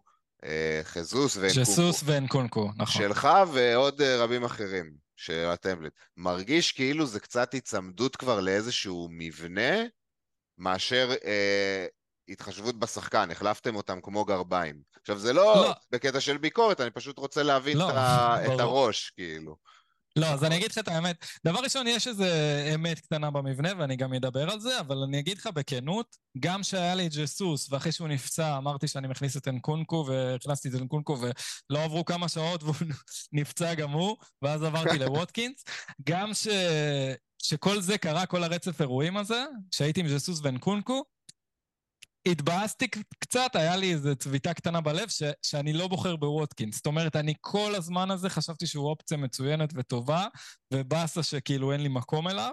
חזוס 0.83 1.37
ואנקונקו. 1.37 1.71
חזוס 1.71 2.01
ואנקונקו, 2.05 2.71
נכון. 2.77 3.01
שלך 3.01 3.27
ועוד 3.53 4.01
רבים 4.01 4.43
אחרים 4.43 5.06
של 5.17 5.45
הטמפלט. 5.53 5.93
מרגיש 6.17 6.71
כאילו 6.71 7.05
זה 7.05 7.19
קצת 7.19 7.53
היצמדות 7.53 8.15
כבר 8.15 8.39
לאיזשהו 8.39 9.07
מבנה, 9.11 9.83
מאשר 10.57 11.09
uh, 11.13 12.29
התחשבות 12.29 12.79
בשחקן, 12.79 13.31
החלפתם 13.31 13.75
אותם 13.75 14.01
כמו 14.01 14.25
גרביים. 14.25 14.81
עכשיו, 15.01 15.17
זה 15.17 15.33
לא, 15.33 15.55
לא. 15.55 15.73
בקטע 15.91 16.19
של 16.19 16.37
ביקורת, 16.37 16.81
אני 16.81 16.91
פשוט 16.91 17.17
רוצה 17.17 17.43
להבין 17.43 17.77
לא, 17.77 17.89
את, 17.89 17.95
ה... 17.95 18.35
את 18.45 18.59
הראש, 18.59 19.09
כאילו. 19.09 19.55
לא, 20.17 20.25
אז 20.25 20.43
אני 20.43 20.57
אגיד 20.57 20.71
לך 20.71 20.77
את 20.77 20.87
האמת. 20.87 21.25
דבר 21.45 21.59
ראשון, 21.59 21.87
יש 21.87 22.07
איזה 22.07 22.29
אמת 22.75 22.99
קטנה 22.99 23.31
במבנה, 23.31 23.69
ואני 23.77 23.95
גם 23.95 24.13
אדבר 24.13 24.49
על 24.49 24.59
זה, 24.59 24.79
אבל 24.79 24.97
אני 24.97 25.19
אגיד 25.19 25.37
לך 25.37 25.47
בכנות, 25.47 26.15
גם 26.39 26.63
שהיה 26.63 26.95
לי 26.95 27.09
ג'סוס, 27.09 27.71
ואחרי 27.71 27.91
שהוא 27.91 28.07
נפצע, 28.07 28.57
אמרתי 28.57 28.87
שאני 28.87 29.07
מכניס 29.07 29.37
את 29.37 29.47
אנקונקו, 29.47 30.05
והכנסתי 30.07 30.69
את 30.69 30.73
אנקונקו, 30.81 31.17
ולא 31.21 31.83
עברו 31.83 32.05
כמה 32.05 32.29
שעות 32.29 32.63
והוא 32.63 32.75
נפצע 33.33 33.73
גם 33.73 33.91
הוא, 33.91 34.17
ואז 34.41 34.63
עברתי 34.63 34.99
לווטקינס. 34.99 35.63
גם 36.09 36.33
ש... 36.33 36.47
שכל 37.41 37.81
זה 37.81 37.97
קרה, 37.97 38.25
כל 38.25 38.43
הרצף 38.43 38.81
אירועים 38.81 39.17
הזה, 39.17 39.45
שהייתי 39.71 39.99
עם 39.99 40.07
ג'סוס 40.07 40.39
ואנקונקו, 40.43 41.03
התבאסתי 42.31 42.87
קצת, 43.19 43.51
היה 43.53 43.75
לי 43.75 43.93
איזו 43.93 44.15
צביטה 44.15 44.53
קטנה 44.53 44.81
בלב 44.81 45.09
ש, 45.09 45.23
שאני 45.41 45.73
לא 45.73 45.87
בוחר 45.87 46.15
בווטקינס. 46.15 46.75
זאת 46.75 46.85
אומרת, 46.85 47.15
אני 47.15 47.33
כל 47.41 47.75
הזמן 47.75 48.11
הזה 48.11 48.29
חשבתי 48.29 48.67
שהוא 48.67 48.89
אופציה 48.89 49.17
מצוינת 49.17 49.69
וטובה, 49.75 50.27
ובאסה 50.73 51.23
שכאילו 51.23 51.71
אין 51.71 51.81
לי 51.81 51.89
מקום 51.89 52.27
אליו. 52.27 52.51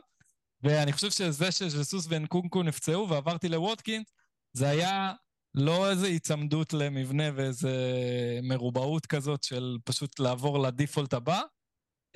ואני 0.62 0.92
חושב 0.92 1.10
שזה 1.10 1.52
שז'סוס 1.52 2.06
ואנקונקו 2.08 2.62
נפצעו 2.62 3.08
ועברתי 3.08 3.48
לווטקינס, 3.48 4.06
זה 4.52 4.68
היה 4.68 5.12
לא 5.54 5.90
איזו 5.90 6.06
היצמדות 6.06 6.72
למבנה 6.72 7.24
ואיזו 7.34 7.68
מרובעות 8.42 9.06
כזאת 9.06 9.42
של 9.42 9.76
פשוט 9.84 10.20
לעבור 10.20 10.58
לדיפולט 10.58 11.14
הבא, 11.14 11.40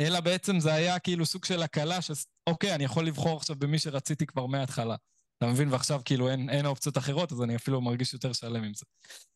אלא 0.01 0.21
בעצם 0.21 0.61
זה 0.61 0.75
היה 0.75 0.99
כאילו 0.99 1.27
סוג 1.27 1.45
של 1.45 1.63
הקלה, 1.63 1.99
שאוקיי, 2.03 2.75
אני 2.75 2.85
יכול 2.85 3.07
לבחור 3.07 3.37
עכשיו 3.37 3.57
במי 3.57 3.79
שרציתי 3.79 4.27
כבר 4.27 4.47
מההתחלה. 4.47 4.97
אתה 5.39 5.47
מבין? 5.47 5.73
ועכשיו 5.73 6.01
כאילו 6.05 6.29
אין, 6.29 6.51
אין 6.51 6.67
אופציות 6.67 6.99
אחרות, 6.99 7.33
אז 7.33 7.43
אני 7.43 7.57
אפילו 7.57 7.81
מרגיש 7.81 8.13
יותר 8.13 8.33
שלם 8.33 8.65
עם 8.65 8.75
זה. 8.75 8.85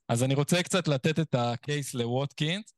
אז 0.09 0.23
אני 0.23 0.35
רוצה 0.35 0.63
קצת 0.63 0.89
לתת 0.89 1.19
את 1.19 1.35
הקייס 1.35 1.95
לווטקינס. 1.95 2.73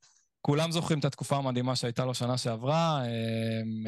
כולם 0.47 0.73
זוכרים 0.73 0.99
את 0.99 1.05
התקופה 1.05 1.37
המדהימה 1.37 1.77
שהייתה 1.77 2.05
לו 2.05 2.15
שנה 2.15 2.39
שעברה, 2.39 3.03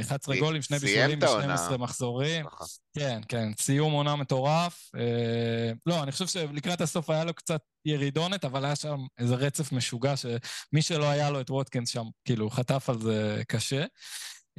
11 0.00 0.34
אה, 0.34 0.40
גולים, 0.40 0.62
שני 0.62 0.78
בישולים 0.78 1.20
ב-12 1.20 1.76
מחזורים. 1.78 2.46
נכון. 2.46 2.66
כן, 2.94 3.20
כן, 3.28 3.48
סיום 3.60 3.92
עונה 3.92 4.16
מטורף. 4.16 4.90
אה, 4.96 5.72
לא, 5.86 6.02
אני 6.02 6.12
חושב 6.12 6.26
שלקראת 6.26 6.80
הסוף 6.80 7.10
היה 7.10 7.24
לו 7.24 7.34
קצת 7.34 7.60
ירידונת, 7.84 8.44
אבל 8.44 8.64
היה 8.64 8.76
שם 8.76 8.98
איזה 9.18 9.34
רצף 9.34 9.72
משוגע, 9.72 10.14
שמי 10.16 10.82
שלא 10.82 11.10
היה 11.10 11.30
לו 11.30 11.40
את 11.40 11.50
ווטקינס 11.50 11.88
שם, 11.88 12.04
כאילו, 12.24 12.50
חטף 12.50 12.90
על 12.90 13.00
זה 13.00 13.42
קשה. 13.48 13.84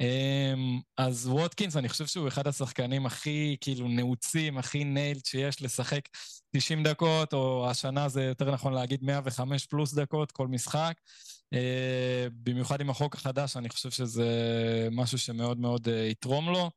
אמ, 0.00 0.80
אז 0.96 1.26
ווטקינס, 1.28 1.76
אני 1.76 1.88
חושב 1.88 2.06
שהוא 2.06 2.28
אחד 2.28 2.46
השחקנים 2.46 3.06
הכי 3.06 3.56
כאילו 3.60 3.88
נעוצים, 3.88 4.58
הכי 4.58 4.84
ניילד 4.84 5.24
שיש 5.24 5.62
לשחק 5.62 6.00
90 6.56 6.82
דקות, 6.82 7.32
או 7.32 7.70
השנה 7.70 8.08
זה 8.08 8.22
יותר 8.24 8.50
נכון 8.50 8.72
להגיד 8.72 9.04
105 9.04 9.66
פלוס 9.66 9.94
דקות 9.94 10.32
כל 10.32 10.48
משחק. 10.48 10.94
אה, 11.52 12.26
במיוחד 12.42 12.80
עם 12.80 12.90
החוק 12.90 13.14
החדש, 13.14 13.56
אני 13.56 13.68
חושב 13.68 13.90
שזה 13.90 14.28
משהו 14.90 15.18
שמאוד 15.18 15.58
מאוד 15.60 15.88
אה, 15.88 16.06
יתרום 16.06 16.48
לו. 16.48 16.70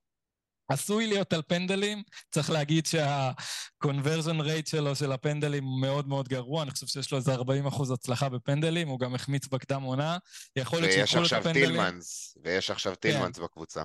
עשוי 0.68 1.08
להיות 1.08 1.34
על 1.34 1.42
פנדלים, 1.48 2.04
צריך 2.32 2.50
להגיד 2.50 2.86
שה-conversion 2.86 4.42
rate 4.42 4.70
שלו, 4.70 4.96
של 4.96 5.12
הפנדלים, 5.12 5.64
הוא 5.64 5.82
מאוד 5.82 6.08
מאוד 6.08 6.28
גרוע, 6.28 6.64
אני 6.64 6.72
חושב 6.72 6.88
שיש 6.88 7.12
לו 7.12 7.18
איזה 7.18 7.34
40 7.34 7.68
אחוז 7.68 7.92
הצלחה 7.92 8.30
בפנדלים, 8.30 8.88
הוא 8.88 9.00
גם 9.00 9.16
החמיץ 9.16 9.48
בקדם 9.48 9.82
עונה. 9.82 10.18
יכול 10.56 10.82
להיות 10.82 10.94
שיקחו 10.94 11.20
לו 11.20 11.28
את 11.28 11.34
הפנדלים. 11.34 11.66
ויש 11.66 11.80
עכשיו 11.80 11.86
טילמנס, 11.86 12.38
ויש 12.44 12.72
עכשיו 12.72 12.96
טילמנס 12.96 13.38
כן. 13.38 13.44
בקבוצה. 13.44 13.84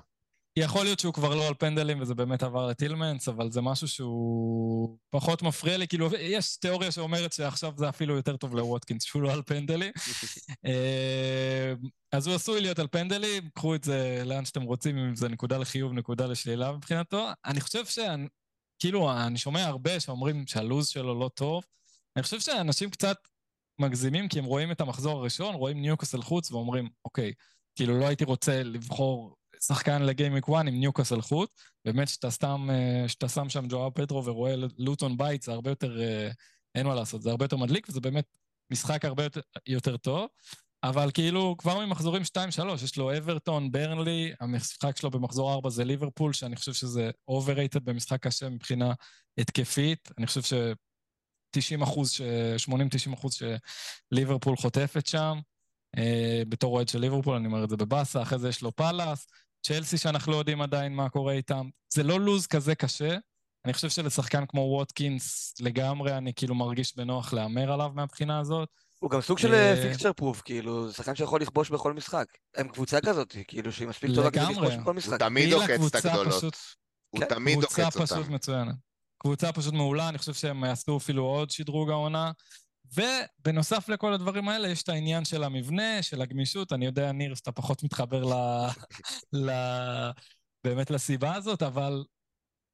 יכול 0.59 0.85
להיות 0.85 1.01
שהוא 1.01 1.15
כבר 1.15 1.35
לא 1.35 1.49
על 1.49 1.55
פנדלים 1.55 2.01
וזה 2.01 2.15
באמת 2.15 2.43
עבר 2.43 2.67
לטילמנס, 2.67 3.29
אבל 3.29 3.51
זה 3.51 3.61
משהו 3.61 3.89
שהוא 3.89 4.99
פחות 5.11 5.43
מפריע 5.43 5.77
לי. 5.77 5.89
כאילו, 5.89 6.09
יש 6.19 6.57
תיאוריה 6.57 6.93
שאומרת 6.93 7.33
שעכשיו 7.33 7.73
זה 7.77 7.89
אפילו 7.89 8.17
יותר 8.17 8.37
טוב 8.37 8.55
לווטקינס, 8.55 9.05
שהוא 9.05 9.23
לא 9.23 9.33
על 9.33 9.43
פנדלים. 9.43 9.93
אה, 10.67 11.75
אז 12.13 12.27
הוא 12.27 12.35
עשוי 12.37 12.61
להיות 12.61 12.79
על 12.79 12.87
פנדלים, 12.87 13.49
קחו 13.55 13.75
את 13.75 13.85
זה 13.85 14.23
לאן 14.25 14.45
שאתם 14.45 14.63
רוצים, 14.63 14.99
אם 14.99 15.15
זה 15.15 15.29
נקודה 15.29 15.59
לחיוב, 15.59 15.93
נקודה 15.93 16.27
לשלילה 16.27 16.73
מבחינתו. 16.73 17.29
אני 17.45 17.61
חושב 17.61 17.87
ש... 17.87 17.99
כאילו, 18.79 19.13
אני 19.13 19.39
שומע 19.39 19.65
הרבה 19.65 20.01
שאומרים 20.01 20.47
שהלו"ז 20.47 20.89
שלו 20.89 21.19
לא 21.19 21.31
טוב. 21.35 21.65
אני 22.17 22.23
חושב 22.23 22.41
שאנשים 22.41 22.91
קצת 22.91 23.17
מגזימים, 23.79 24.29
כי 24.29 24.39
הם 24.39 24.45
רואים 24.45 24.71
את 24.71 24.81
המחזור 24.81 25.19
הראשון, 25.19 25.55
רואים 25.55 25.83
ניוקאסל 25.83 26.23
חוץ 26.23 26.53
ואומרים, 26.53 26.89
אוקיי, 27.05 27.33
כאילו 27.75 27.99
לא 27.99 28.07
הייתי 28.07 28.25
רוצה 28.25 28.63
לבחור 28.63 29.37
שחקן 29.67 30.03
לגיימיק 30.03 30.49
1 30.49 30.55
עם 30.59 30.81
ניוקאסל 30.81 31.21
חוץ. 31.21 31.51
באמת 31.85 32.09
שאתה 32.09 32.31
סתם, 32.31 32.69
אה, 32.71 33.09
שאתה 33.09 33.29
שם 33.29 33.49
שם 33.49 33.67
ג'ואב 33.69 33.93
פטרו 33.93 34.25
ורואה 34.25 34.55
לוטון 34.79 35.17
בית, 35.17 35.43
זה 35.43 35.53
הרבה 35.53 35.71
יותר, 35.71 36.01
אה, 36.03 36.31
אין 36.75 36.87
מה 36.87 36.95
לעשות, 36.95 37.23
זה 37.23 37.31
הרבה 37.31 37.45
יותר 37.45 37.57
מדליק, 37.57 37.89
וזה 37.89 38.01
באמת 38.01 38.25
משחק 38.73 39.05
הרבה 39.05 39.23
יותר, 39.23 39.41
יותר 39.67 39.97
טוב. 39.97 40.29
אבל 40.83 41.11
כאילו, 41.15 41.55
כבר 41.59 41.87
ממחזורים 41.87 42.23
2-3, 42.25 42.83
יש 42.85 42.97
לו 42.97 43.17
אברטון, 43.17 43.73
ברנלי, 43.73 44.33
המשחק 44.41 44.97
שלו 44.97 45.11
במחזור 45.11 45.53
4 45.53 45.71
זה 45.71 45.85
ליברפול, 45.85 46.33
שאני 46.33 46.57
חושב 46.57 46.73
שזה 46.73 47.11
overrated 47.31 47.81
במשחק 47.85 48.23
קשה 48.23 48.49
מבחינה 48.49 48.93
התקפית. 49.39 50.11
אני 50.19 50.27
חושב 50.27 50.43
ש... 50.43 50.53
90 51.51 51.83
אחוז, 51.83 52.13
80-90 52.71 53.15
אחוז 53.15 53.39
שליברפול 54.13 54.57
חוטפת 54.57 55.07
שם. 55.07 55.39
אה, 55.99 56.43
בתור 56.49 56.75
אוהד 56.75 56.89
של 56.89 56.99
ליברפול, 56.99 57.37
אני 57.37 57.47
אומר 57.47 57.65
את 57.65 57.71
זה 57.71 57.77
בבאסה, 57.77 58.23
אחרי 58.23 58.39
זה 58.39 58.49
יש 58.49 58.63
לו 58.63 58.77
פאלאס, 58.77 59.27
צ'לסי 59.67 59.99
שאנחנו 59.99 60.33
לא 60.33 60.37
יודעים 60.37 60.63
עדיין 60.63 60.95
מה 60.95 61.09
קורה 61.09 61.33
איתם. 61.33 61.69
זה 61.95 62.03
לא 62.03 62.21
לוז 62.21 62.47
כזה 62.47 62.75
קשה. 62.75 63.17
אני 63.65 63.73
חושב 63.73 63.89
שלשחקן 63.89 64.47
כמו 64.47 64.61
ווטקינס 64.61 65.55
לגמרי, 65.61 66.17
אני 66.17 66.33
כאילו 66.35 66.55
מרגיש 66.55 66.97
בנוח 66.97 67.33
להמר 67.33 67.73
עליו 67.73 67.91
מהבחינה 67.95 68.41
הזאת. 68.41 68.69
הוא 68.99 69.11
גם 69.11 69.21
סוג 69.21 69.39
של 69.39 69.77
fixture 69.83 70.09
אה, 70.09 70.13
proof, 70.13 70.43
כאילו, 70.45 70.89
זה 70.89 70.95
שחקן 70.95 71.15
שיכול 71.15 71.41
לכבוש 71.41 71.71
בכל 71.71 71.93
משחק. 71.93 72.27
הם 72.57 72.69
קבוצה 72.69 73.01
כזאת, 73.01 73.37
כאילו, 73.49 73.73
שהיא 73.73 73.89
מספיק 73.89 74.11
טובה 74.15 74.31
כדי 74.31 74.43
לכבוש 74.43 74.75
בכל 74.75 74.95
משחק. 74.95 75.11
הוא 75.11 75.19
תמיד 75.19 75.53
עוקץ 75.53 75.97
את 75.97 76.05
הגדולות. 76.05 76.57
הוא 77.11 77.21
כן. 77.21 77.29
תמיד 77.29 77.63
עוקץ 77.63 77.79
אותם. 77.79 77.91
קבוצה 77.91 78.15
פשוט 78.15 78.29
מצוינת. 78.29 78.75
קבוצה 79.19 79.53
פשוט 79.53 79.75
מעולה, 79.75 80.09
אני 80.09 80.19
חושב 80.19 80.35
שהם 80.35 80.65
יעשו 80.65 80.97
אפילו 80.97 81.25
עוד 81.25 81.51
שדרוג 81.51 81.91
העונה. 81.91 82.33
ובנוסף 82.95 83.89
לכל 83.89 84.13
הדברים 84.13 84.49
האלה, 84.49 84.69
יש 84.69 84.83
את 84.83 84.89
העניין 84.89 85.25
של 85.25 85.45
המבנה, 85.45 86.03
של 86.03 86.23
הגמישות. 86.23 86.73
אני 86.73 86.87
יודע, 86.87 87.13
ניר, 87.13 87.35
שאתה 87.35 87.53
פחות 87.53 87.83
מתחבר 87.83 88.25
ל... 88.25 88.33
ל... 89.47 89.51
באמת 90.65 90.91
לסיבה 90.91 91.35
הזאת, 91.35 91.63
אבל 91.63 92.05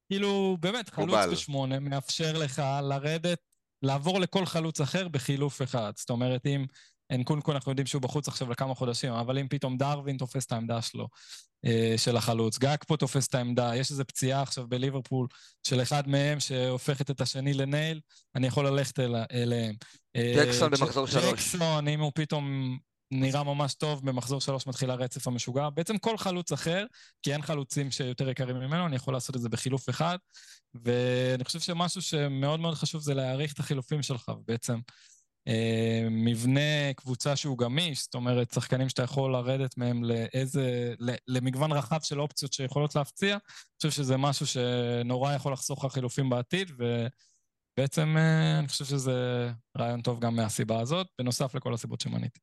כאילו, 0.09 0.57
באמת, 0.59 0.89
חלוץ 0.89 1.19
בשמונה 1.31 1.79
מאפשר 1.79 2.37
לך 2.37 2.61
לרדת 2.83 3.39
לעבור 3.81 4.19
לכל 4.19 4.45
חלוץ 4.45 4.81
אחר 4.81 5.07
בחילוף 5.07 5.61
אחד. 5.61 5.91
זאת 5.95 6.09
אומרת, 6.09 6.45
אם 6.45 6.65
אנקונקו, 7.11 7.51
אנחנו 7.51 7.71
יודעים 7.71 7.87
שהוא 7.87 8.01
בחוץ 8.01 8.27
עכשיו 8.27 8.51
לכמה 8.51 8.75
חודשים, 8.75 9.13
אבל 9.13 9.37
אם 9.37 9.47
פתאום 9.47 9.77
דרווין 9.77 10.17
תופס 10.17 10.45
את 10.45 10.51
העמדה 10.51 10.81
שלו, 10.81 11.07
אה, 11.65 11.93
של 11.97 12.17
החלוץ, 12.17 12.57
גג 12.57 12.77
פה 12.87 12.97
תופס 12.97 13.27
את 13.27 13.35
העמדה, 13.35 13.75
יש 13.75 13.91
איזו 13.91 14.03
פציעה 14.05 14.41
עכשיו 14.41 14.67
בליברפול 14.67 15.27
של 15.67 15.81
אחד 15.81 16.07
מהם 16.07 16.39
שהופכת 16.39 17.11
את 17.11 17.21
השני 17.21 17.53
לנייל, 17.53 17.99
אני 18.35 18.47
יכול 18.47 18.67
ללכת 18.67 18.99
אל, 18.99 19.15
אליהם. 19.31 19.75
אה, 20.15 20.33
ג'קסון 20.37 20.71
במחזור 20.71 21.07
שלוש. 21.07 21.25
ג'קסון, 21.25 21.87
אם 21.87 21.99
הוא 21.99 22.11
פתאום 22.15 22.77
נראה 23.11 23.43
ממש 23.43 23.73
טוב, 23.73 24.05
במחזור 24.05 24.41
שלוש 24.41 24.67
מתחיל 24.67 24.89
הרצף 24.89 25.27
המשוגע. 25.27 25.69
בעצם 25.69 25.97
כל 25.97 26.17
חלוץ 26.17 26.51
אחר, 26.51 26.85
כי 27.21 27.33
אין 27.33 27.41
חלוצים 27.41 27.91
שיותר 27.91 28.29
יקרים 28.29 28.55
ממנו, 28.55 28.85
אני 28.85 28.95
יכול 28.95 29.13
לעשות 29.13 29.35
את 29.35 29.41
זה 29.41 29.49
בחילוף 29.49 29.89
אחד. 29.89 30.17
ואני 30.75 31.43
חושב 31.43 31.59
שמשהו 31.59 32.01
שמאוד 32.01 32.59
מאוד 32.59 32.75
חשוב 32.75 33.01
זה 33.01 33.13
להעריך 33.13 33.53
את 33.53 33.59
החילופים 33.59 34.03
שלך, 34.03 34.31
ובעצם 34.37 34.73
אה, 34.73 34.79
מבנה 36.11 36.93
קבוצה 36.95 37.35
שהוא 37.35 37.57
גמיש, 37.57 38.03
זאת 38.03 38.13
אומרת, 38.15 38.51
שחקנים 38.51 38.89
שאתה 38.89 39.03
יכול 39.03 39.31
לרדת 39.31 39.77
מהם 39.77 40.03
לאיזה, 40.03 40.93
למגוון 41.27 41.71
רחב 41.71 41.99
של 42.01 42.21
אופציות 42.21 42.53
שיכולות 42.53 42.95
להפציע, 42.95 43.31
אני 43.31 43.39
חושב 43.77 43.91
שזה 44.03 44.17
משהו 44.17 44.47
שנורא 44.47 45.33
יכול 45.33 45.53
לחסוך 45.53 45.85
לך 45.85 45.93
חילופים 45.93 46.29
בעתיד, 46.29 46.71
ובעצם 46.77 48.17
אה, 48.17 48.59
אני 48.59 48.67
חושב 48.67 48.85
שזה 48.85 49.49
רעיון 49.77 50.01
טוב 50.01 50.19
גם 50.19 50.35
מהסיבה 50.35 50.79
הזאת, 50.79 51.07
בנוסף 51.19 51.55
לכל 51.55 51.73
הסיבות 51.73 52.01
שמניתי. 52.01 52.39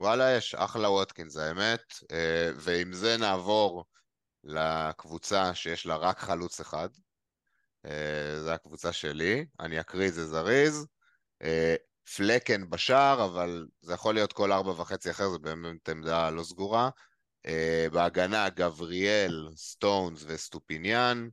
וואלה, 0.00 0.36
יש 0.36 0.54
אחלה 0.54 0.90
ווטקינס, 0.90 1.36
האמת, 1.36 1.82
אה, 2.12 2.50
ועם 2.56 2.92
זה 2.92 3.16
נעבור 3.16 3.84
לקבוצה 4.44 5.54
שיש 5.54 5.86
לה 5.86 5.96
רק 5.96 6.18
חלוץ 6.18 6.60
אחד. 6.60 6.88
זו 8.40 8.50
הקבוצה 8.50 8.92
שלי, 8.92 9.46
אני 9.60 9.80
אקריא 9.80 10.08
את 10.08 10.14
זה 10.14 10.26
זריז. 10.26 10.86
פלקן 12.16 12.70
בשער, 12.70 13.24
אבל 13.24 13.66
זה 13.80 13.92
יכול 13.92 14.14
להיות 14.14 14.32
כל 14.32 14.52
ארבע 14.52 14.70
וחצי 14.70 15.10
אחר, 15.10 15.28
זה 15.28 15.38
באמת 15.38 15.88
עמדה 15.88 16.30
לא 16.30 16.42
סגורה. 16.42 16.90
אה, 17.46 17.92
בהגנה 17.92 18.48
גבריאל, 18.48 19.48
סטונס 19.56 20.24
ואסטופיניאן. 20.26 21.28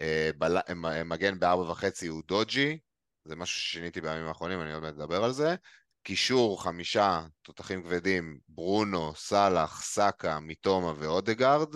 אה, 0.00 0.02
בל... 0.38 0.56
מגן 1.04 1.38
בארבע 1.38 1.70
וחצי 1.70 2.06
אודוג'י, 2.06 2.78
זה 3.24 3.36
משהו 3.36 3.60
ששיניתי 3.60 4.00
בימים 4.00 4.26
האחרונים, 4.26 4.60
אני 4.60 4.72
עוד 4.72 4.82
מעט 4.82 4.94
אדבר 4.94 5.24
על 5.24 5.32
זה. 5.32 5.54
קישור 6.02 6.62
חמישה 6.62 7.26
תותחים 7.42 7.82
כבדים, 7.82 8.38
ברונו, 8.48 9.14
סאלח, 9.14 9.82
סאקה, 9.82 10.40
מיטומה 10.40 10.92
ואודגרד, 10.96 11.74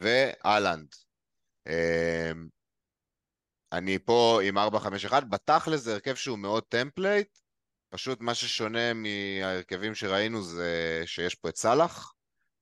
והאלנד. 0.00 0.94
אה, 1.68 1.72
אני 3.72 3.98
פה 3.98 4.40
עם 4.44 4.58
4-5-1, 4.58 5.24
בתכל'ס 5.30 5.80
זה 5.80 5.92
הרכב 5.92 6.14
שהוא 6.14 6.38
מאוד 6.38 6.62
template, 6.68 7.38
פשוט 7.90 8.20
מה 8.20 8.34
ששונה 8.34 8.92
מההרכבים 8.94 9.94
שראינו 9.94 10.42
זה 10.42 11.02
שיש 11.06 11.34
פה 11.34 11.48
את 11.48 11.56
סאלח, 11.56 12.12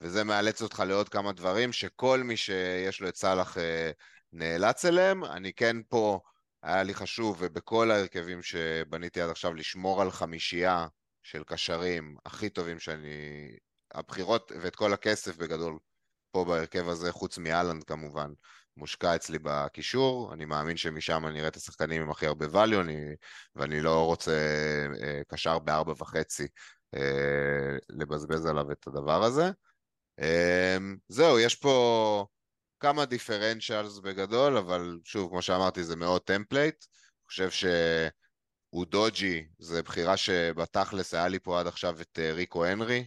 וזה 0.01 0.25
מאלץ 0.25 0.63
אותך 0.63 0.83
לעוד 0.87 1.09
כמה 1.09 1.33
דברים 1.33 1.73
שכל 1.73 2.23
מי 2.25 2.37
שיש 2.37 3.01
לו 3.01 3.09
את 3.09 3.17
סאלח 3.17 3.59
אה, 3.59 3.91
נאלץ 4.33 4.85
אליהם. 4.85 5.25
אני 5.25 5.53
כן 5.53 5.77
פה, 5.89 6.21
היה 6.63 6.83
לי 6.83 6.95
חשוב, 6.95 7.37
ובכל 7.41 7.91
ההרכבים 7.91 8.43
שבניתי 8.43 9.21
עד 9.21 9.31
עכשיו, 9.31 9.55
לשמור 9.55 10.03
על 10.03 10.11
חמישייה 10.11 10.87
של 11.23 11.43
קשרים 11.45 12.17
הכי 12.27 12.49
טובים 12.49 12.79
שאני... 12.79 13.49
הבחירות 13.95 14.53
ואת 14.61 14.77
כל 14.77 14.93
הכסף 14.93 15.37
בגדול 15.37 15.79
פה 16.31 16.45
בהרכב 16.45 16.89
הזה, 16.89 17.13
חוץ 17.13 17.39
מאלנד 17.39 17.85
כמובן, 17.85 18.33
מושקע 18.79 19.17
אצלי 19.17 19.39
בקישור, 19.43 20.35
אני 20.35 20.45
מאמין 20.45 20.77
שמשם 20.77 21.27
אני 21.27 21.39
אראה 21.39 21.49
את 21.49 21.57
השחקנים 21.57 22.03
עם 22.03 22.11
הכי 22.11 22.27
הרבה 22.27 22.47
value, 22.47 22.81
אני, 22.81 22.97
ואני 23.55 23.81
לא 23.81 24.05
רוצה 24.05 24.33
אה, 25.03 25.21
קשר 25.29 25.59
בארבע 25.59 25.93
וחצי 25.99 26.47
אה, 26.95 27.77
לבזבז 27.89 28.47
עליו 28.47 28.73
את 28.73 28.87
הדבר 28.87 29.23
הזה. 29.23 29.51
אה, 30.21 30.77
זהו, 31.09 31.39
יש 31.39 31.55
פה 31.55 32.27
כמה 32.81 33.05
differentials 33.05 33.99
בגדול, 33.99 34.57
אבל 34.57 34.99
שוב, 35.05 35.31
כמו 35.31 35.43
שאמרתי, 35.43 35.85
זה 35.85 35.97
מאוד 35.97 36.23
template. 36.23 36.85
אני 36.85 37.27
חושב 37.29 37.51
שאודוג'י, 37.51 39.49
זה 39.59 39.83
בחירה 39.83 40.17
שבתכלס 40.17 41.15
היה 41.15 41.29
לי 41.29 41.39
פה 41.39 41.61
עד 41.61 41.67
עכשיו 41.67 42.01
את 42.01 42.19
אה, 42.19 42.33
ריקו 42.33 42.65
הנרי, 42.65 43.07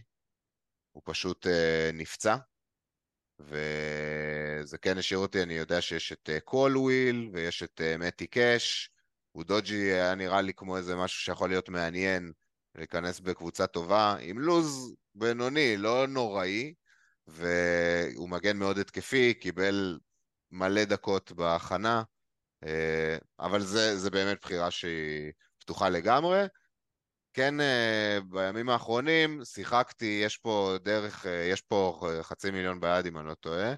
הוא 0.92 1.02
פשוט 1.06 1.46
נפצע. 1.92 2.36
וזה 3.44 4.78
כן 4.78 4.98
השאיר 4.98 5.18
אותי, 5.18 5.42
אני 5.42 5.54
יודע 5.54 5.80
שיש 5.80 6.12
את 6.12 6.30
קולוויל 6.44 7.30
אה, 7.30 7.36
ויש 7.36 7.62
את 7.62 7.80
מתי 7.98 8.26
קאש, 8.26 8.90
אודוג'י 9.34 9.76
היה 9.76 10.14
נראה 10.14 10.40
לי 10.40 10.54
כמו 10.54 10.76
איזה 10.76 10.96
משהו 10.96 11.20
שיכול 11.20 11.48
להיות 11.48 11.68
מעניין 11.68 12.32
להיכנס 12.74 13.20
בקבוצה 13.20 13.66
טובה, 13.66 14.16
עם 14.20 14.38
לוז 14.38 14.94
בינוני, 15.14 15.76
לא 15.76 16.06
נוראי, 16.06 16.74
והוא 17.26 18.28
מגן 18.28 18.56
מאוד 18.56 18.78
התקפי, 18.78 19.34
קיבל 19.34 19.98
מלא 20.50 20.84
דקות 20.84 21.32
בהכנה, 21.32 22.02
uh, 22.64 22.68
אבל 23.40 23.62
זה, 23.62 23.98
זה 23.98 24.10
באמת 24.10 24.38
בחירה 24.42 24.70
שהיא 24.70 25.32
פתוחה 25.58 25.88
לגמרי. 25.88 26.46
כן, 27.34 27.60
אה, 27.60 28.18
בימים 28.30 28.68
האחרונים 28.68 29.44
שיחקתי, 29.44 30.20
יש 30.24 30.36
פה 30.36 30.76
דרך, 30.82 31.26
אה, 31.26 31.48
יש 31.52 31.60
פה 31.60 32.08
חצי 32.22 32.50
מיליון 32.50 32.80
ביד 32.80 33.06
אם 33.06 33.18
אני 33.18 33.26
לא 33.26 33.34
טועה, 33.34 33.74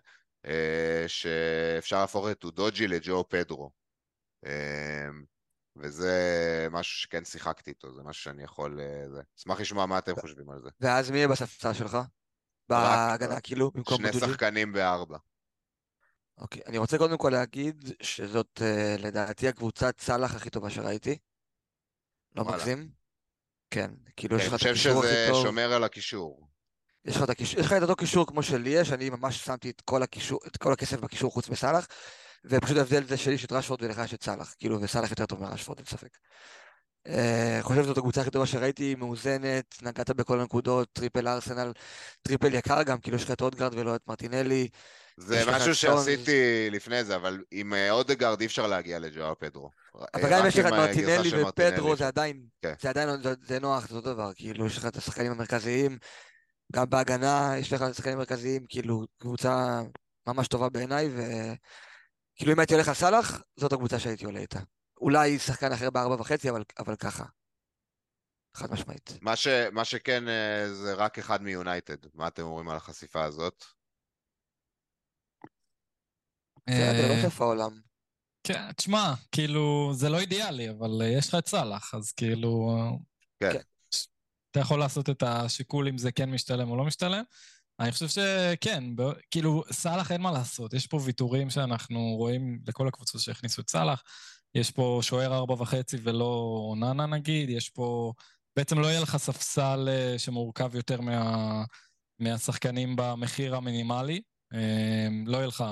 אה, 0.47 1.05
שאפשר 1.07 2.01
להפוך 2.01 2.27
את 2.31 2.39
טודוג'י 2.39 2.87
לג'ו 2.87 3.25
פדרו. 3.29 3.71
וזה 5.77 6.69
משהו 6.71 6.99
שכן 6.99 7.25
שיחקתי 7.25 7.71
איתו, 7.71 7.95
זה 7.95 8.03
משהו 8.03 8.23
שאני 8.23 8.43
יכול... 8.43 8.81
אשמח 9.39 9.61
לשמוע 9.61 9.87
מה 9.87 9.99
אתם 9.99 10.15
חושבים 10.21 10.51
על 10.51 10.61
זה. 10.61 10.69
ואז 10.81 11.11
מי 11.11 11.17
יהיה 11.17 11.29
בספסל 11.29 11.73
שלך? 11.73 11.99
בהגנה, 12.69 13.41
כאילו, 13.41 13.71
במקום 13.71 13.97
שני 13.97 14.13
שחקנים 14.13 14.73
בארבע. 14.73 15.19
אוקיי, 16.39 16.63
אני 16.67 16.79
רוצה 16.79 16.99
קודם 16.99 17.19
כל 17.19 17.31
להגיד 17.33 17.85
שזאת 18.03 18.61
לדעתי 18.99 19.49
הקבוצת 19.49 20.01
סאלח 20.01 20.35
הכי 20.35 20.51
טובה 20.51 20.71
שראיתי. 20.71 21.19
לא 22.35 22.45
מגזים. 22.45 23.04
כן, 23.75 23.91
כאילו 24.17 24.37
יש 24.37 24.47
לך 24.47 24.55
את 24.55 24.61
הקישור 24.63 24.93
הכי 24.93 24.95
טוב. 24.95 25.05
אני 25.05 25.29
חושב 25.29 25.35
שזה 25.35 25.43
שומר 25.43 25.73
על 25.73 25.85
הקישור. 25.85 26.49
יש 27.05 27.17
לך, 27.17 27.23
את 27.23 27.31
הקישור, 27.31 27.61
יש 27.61 27.67
לך 27.67 27.73
את 27.73 27.83
אותו 27.83 27.97
קישור 27.97 28.27
כמו 28.27 28.43
שלי 28.43 28.71
יש, 28.71 28.93
אני 28.93 29.11
ממש 29.11 29.45
שמתי 29.45 29.71
את 29.71 29.81
כל, 29.81 30.03
הקישור, 30.03 30.41
את 30.47 30.57
כל 30.57 30.73
הכסף 30.73 31.01
בקישור 31.01 31.33
חוץ 31.33 31.49
מסאלח, 31.49 31.87
ופשוט 32.45 32.77
ההבדל 32.77 33.05
זה 33.05 33.17
שלי 33.17 33.35
יש 33.35 33.45
את 33.45 33.53
רשפורד 33.53 33.83
ולך 33.83 34.01
יש 34.05 34.15
את 34.15 34.23
סאלח, 34.23 34.55
כאילו, 34.59 34.81
וסאלח 34.81 35.11
יותר 35.11 35.27
טוב 35.27 35.43
מרשפורד, 35.43 35.79
אין 35.79 35.87
ספק. 35.87 36.17
אה, 37.09 37.59
חושב 37.63 37.83
שזאת 37.83 37.99
הקבוצה 37.99 38.21
הכי 38.21 38.31
טובה 38.31 38.47
שראיתי, 38.47 38.95
מאוזנת, 38.95 39.77
נגעת 39.83 40.11
בכל 40.11 40.41
הנקודות, 40.41 40.89
triple 40.93 41.29
ארסנל, 41.29 41.73
triple 42.23 42.55
יקר 42.55 42.83
גם, 42.83 42.99
כאילו 42.99 43.17
יש 43.17 43.25
לך 43.25 43.31
את 43.31 43.41
אודגרד 43.41 43.75
ולא 43.75 43.97
את 43.97 44.01
מרטינלי. 44.09 44.69
זה 45.17 45.43
משהו 45.47 45.75
שעשיתי 45.75 46.69
לפני 46.71 47.05
זה, 47.05 47.17
אבל 47.17 47.43
עם 47.51 47.75
אה, 47.75 47.91
אודגרד 47.91 48.41
אי 48.41 48.47
אפשר 48.47 48.67
להגיע 48.67 48.99
לג'ואאו 48.99 49.35
פדרו. 49.39 49.71
אבל 50.15 50.31
גם 50.31 50.41
אם 50.41 50.47
יש 50.47 50.59
לך 50.59 50.67
את 50.67 50.73
מרטינלי 50.73 51.43
ופדרו, 51.43 51.97
זה 51.97 52.07
עדיין, 52.07 52.47
כן. 52.63 52.75
זה 52.81 52.89
עדיין, 52.89 53.09
זה 53.47 53.59
נוח, 53.61 53.89
זה 53.89 53.97
אותו 53.97 54.15
דבר, 54.15 54.31
כאילו, 54.35 54.67
יש 54.67 54.79
לך 54.79 54.87
את 54.87 54.97
השחקנים 54.97 55.33
המרכזיים, 55.33 55.99
גם 56.73 56.91
בהגנה 56.91 57.55
יש 57.59 57.73
לך 57.73 57.85
שחקנים 57.95 58.19
מרכזיים, 58.19 58.65
כאילו, 58.69 59.05
קבוצה 59.19 59.83
ממש 60.27 60.49
טובה 60.49 60.69
בעיניי, 60.69 61.09
וכאילו 61.09 62.53
אם 62.53 62.59
הייתי 62.59 62.75
הולך 62.75 62.89
על 62.89 62.95
סאלח, 62.95 63.43
זאת 63.57 63.73
הקבוצה 63.73 63.99
שהייתי 63.99 64.25
עולה 64.25 64.41
איתה. 64.41 64.61
אולי 65.01 65.39
שחקן 65.39 65.73
אחר 65.73 65.91
בארבע 65.91 66.15
וחצי, 66.15 66.51
אבל, 66.51 66.63
אבל 66.79 66.97
ככה. 66.97 67.25
חד 68.57 68.73
משמעית. 68.73 69.19
מה, 69.21 69.37
ש, 69.37 69.49
מה 69.73 69.85
שכן, 69.85 70.29
אה, 70.29 70.75
זה 70.75 70.95
רק 70.95 71.19
אחד 71.19 71.43
מיונייטד. 71.43 71.97
מה 72.15 72.29
אתם 72.29 72.43
אומרים 72.43 72.69
על 72.69 72.77
החשיפה 72.77 73.25
הזאת? 73.25 73.65
זה 76.71 77.09
לא 77.09 77.23
סוף 77.23 77.41
העולם. 77.41 77.81
כן, 78.47 78.73
תשמע, 78.73 79.15
כאילו, 79.33 79.91
זה 79.95 80.09
לא 80.09 80.19
אידיאלי, 80.19 80.71
אבל 80.71 81.03
אה, 81.03 81.07
יש 81.07 81.29
לך 81.29 81.35
את 81.35 81.47
סאלח, 81.47 81.95
אז 81.95 82.13
כאילו... 82.13 82.71
כן. 83.41 83.53
כן. 83.53 83.61
אתה 84.51 84.61
יכול 84.61 84.79
לעשות 84.79 85.11
את 85.11 85.23
השיקול 85.23 85.89
אם 85.89 85.99
זה 85.99 86.13
כן 86.13 86.31
משתלם 86.31 86.71
או 86.71 86.77
לא 86.77 86.85
משתלם. 86.85 87.23
אני 87.81 87.93
חושב 87.93 88.09
שכן, 88.09 88.85
כאילו, 89.31 89.63
סאלח 89.73 90.13
אין 90.13 90.21
מה 90.21 90.33
לעשות. 90.33 90.75
יש 90.75 90.87
פה 90.87 91.01
ויתורים 91.05 91.51
שאנחנו 91.51 92.01
רואים 92.01 92.61
לכל 92.67 92.89
הקבוצות 92.89 93.21
שהכניסו 93.21 93.63
את 93.63 93.71
סאלח. 93.71 94.03
יש 94.55 94.71
פה 94.71 94.99
שוער 95.03 95.35
ארבע 95.35 95.55
וחצי 95.55 95.97
ולא 96.03 96.75
נאנה 96.77 97.07
נגיד, 97.07 97.51
יש 97.51 97.71
פה... 97.71 98.13
בעצם 98.57 98.79
לא 98.79 98.87
יהיה 98.87 99.01
לך 99.01 99.17
ספסל 99.17 99.89
אה, 99.89 100.19
שמורכב 100.19 100.75
יותר 100.75 101.01
מה... 101.01 101.65
מהשחקנים 102.19 102.97
במחיר 102.97 103.57
המינימלי. 103.57 104.21
אה, 104.55 105.09
לא 105.27 105.37
יהיה 105.37 105.47
לך 105.47 105.65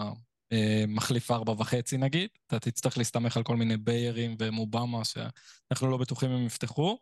אה, 0.53 0.85
מחליף 0.89 1.30
ארבע 1.30 1.53
וחצי 1.53 1.97
נגיד, 1.97 2.28
אתה 2.47 2.59
תצטרך 2.59 2.99
להסתמך 2.99 3.37
על 3.37 3.43
כל 3.43 3.57
מיני 3.57 3.76
ביירים 3.76 4.37
ומובמה 4.39 5.05
שאנחנו 5.05 5.91
לא 5.91 5.97
בטוחים 5.97 6.30
אם 6.30 6.47
יפתחו. 6.47 6.99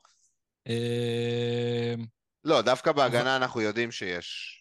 לא, 2.45 2.63
דווקא 2.63 2.93
בהגנה 2.93 3.37
אנחנו 3.37 3.61
יודעים 3.61 3.93
שיש 3.93 4.61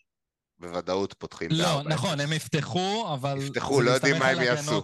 בוודאות 0.59 1.13
פותחים 1.13 1.49
לא, 1.51 1.83
נכון, 1.83 2.19
הם 2.19 2.33
יפתחו, 2.33 3.13
אבל... 3.13 3.37
יפתחו, 3.41 3.81
לא 3.81 3.91
יודעים 3.91 4.19
מה 4.19 4.27
הם 4.27 4.41
יעשו. 4.41 4.81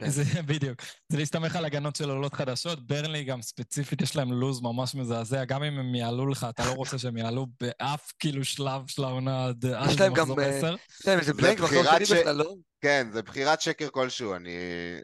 כן. 0.00 0.08
זה 0.10 0.42
בדיוק. 0.42 0.82
זה 1.08 1.18
להסתמך 1.18 1.56
על 1.56 1.64
הגנות 1.64 1.96
של 1.96 2.10
עולות 2.10 2.34
חדשות. 2.34 2.86
ברנלי 2.86 3.24
גם 3.24 3.42
ספציפית, 3.42 4.02
יש 4.02 4.16
להם 4.16 4.32
לוז 4.32 4.60
ממש 4.60 4.94
מזעזע. 4.94 5.44
גם 5.44 5.62
אם 5.62 5.78
הם 5.78 5.94
יעלו 5.94 6.26
לך, 6.26 6.46
אתה 6.50 6.66
לא 6.66 6.72
רוצה 6.72 6.98
שהם 6.98 7.16
יעלו 7.16 7.46
באף 7.60 8.12
כאילו 8.18 8.44
שלב 8.44 8.86
של 8.86 9.04
העונה 9.04 9.46
עד 9.46 9.66
עד 9.66 9.90
יש 9.90 10.00
להם 10.00 10.14
גם, 10.14 10.22
מחזור 10.22 10.40
אה, 10.40 10.58
10. 10.58 10.76
יש 11.00 11.06
להם 11.06 11.18
איזה 11.18 11.32
זה 11.32 11.42
בלנק 11.42 11.60
מחזור 11.60 11.82
בחירת 11.82 12.06
שני 12.06 12.20
בכלל, 12.20 12.36
לא? 12.36 12.54
כן, 12.80 13.06
זה 13.12 13.22
בחירת 13.22 13.60
שקר 13.60 13.88
כלשהו, 13.90 14.34
אני 14.34 14.50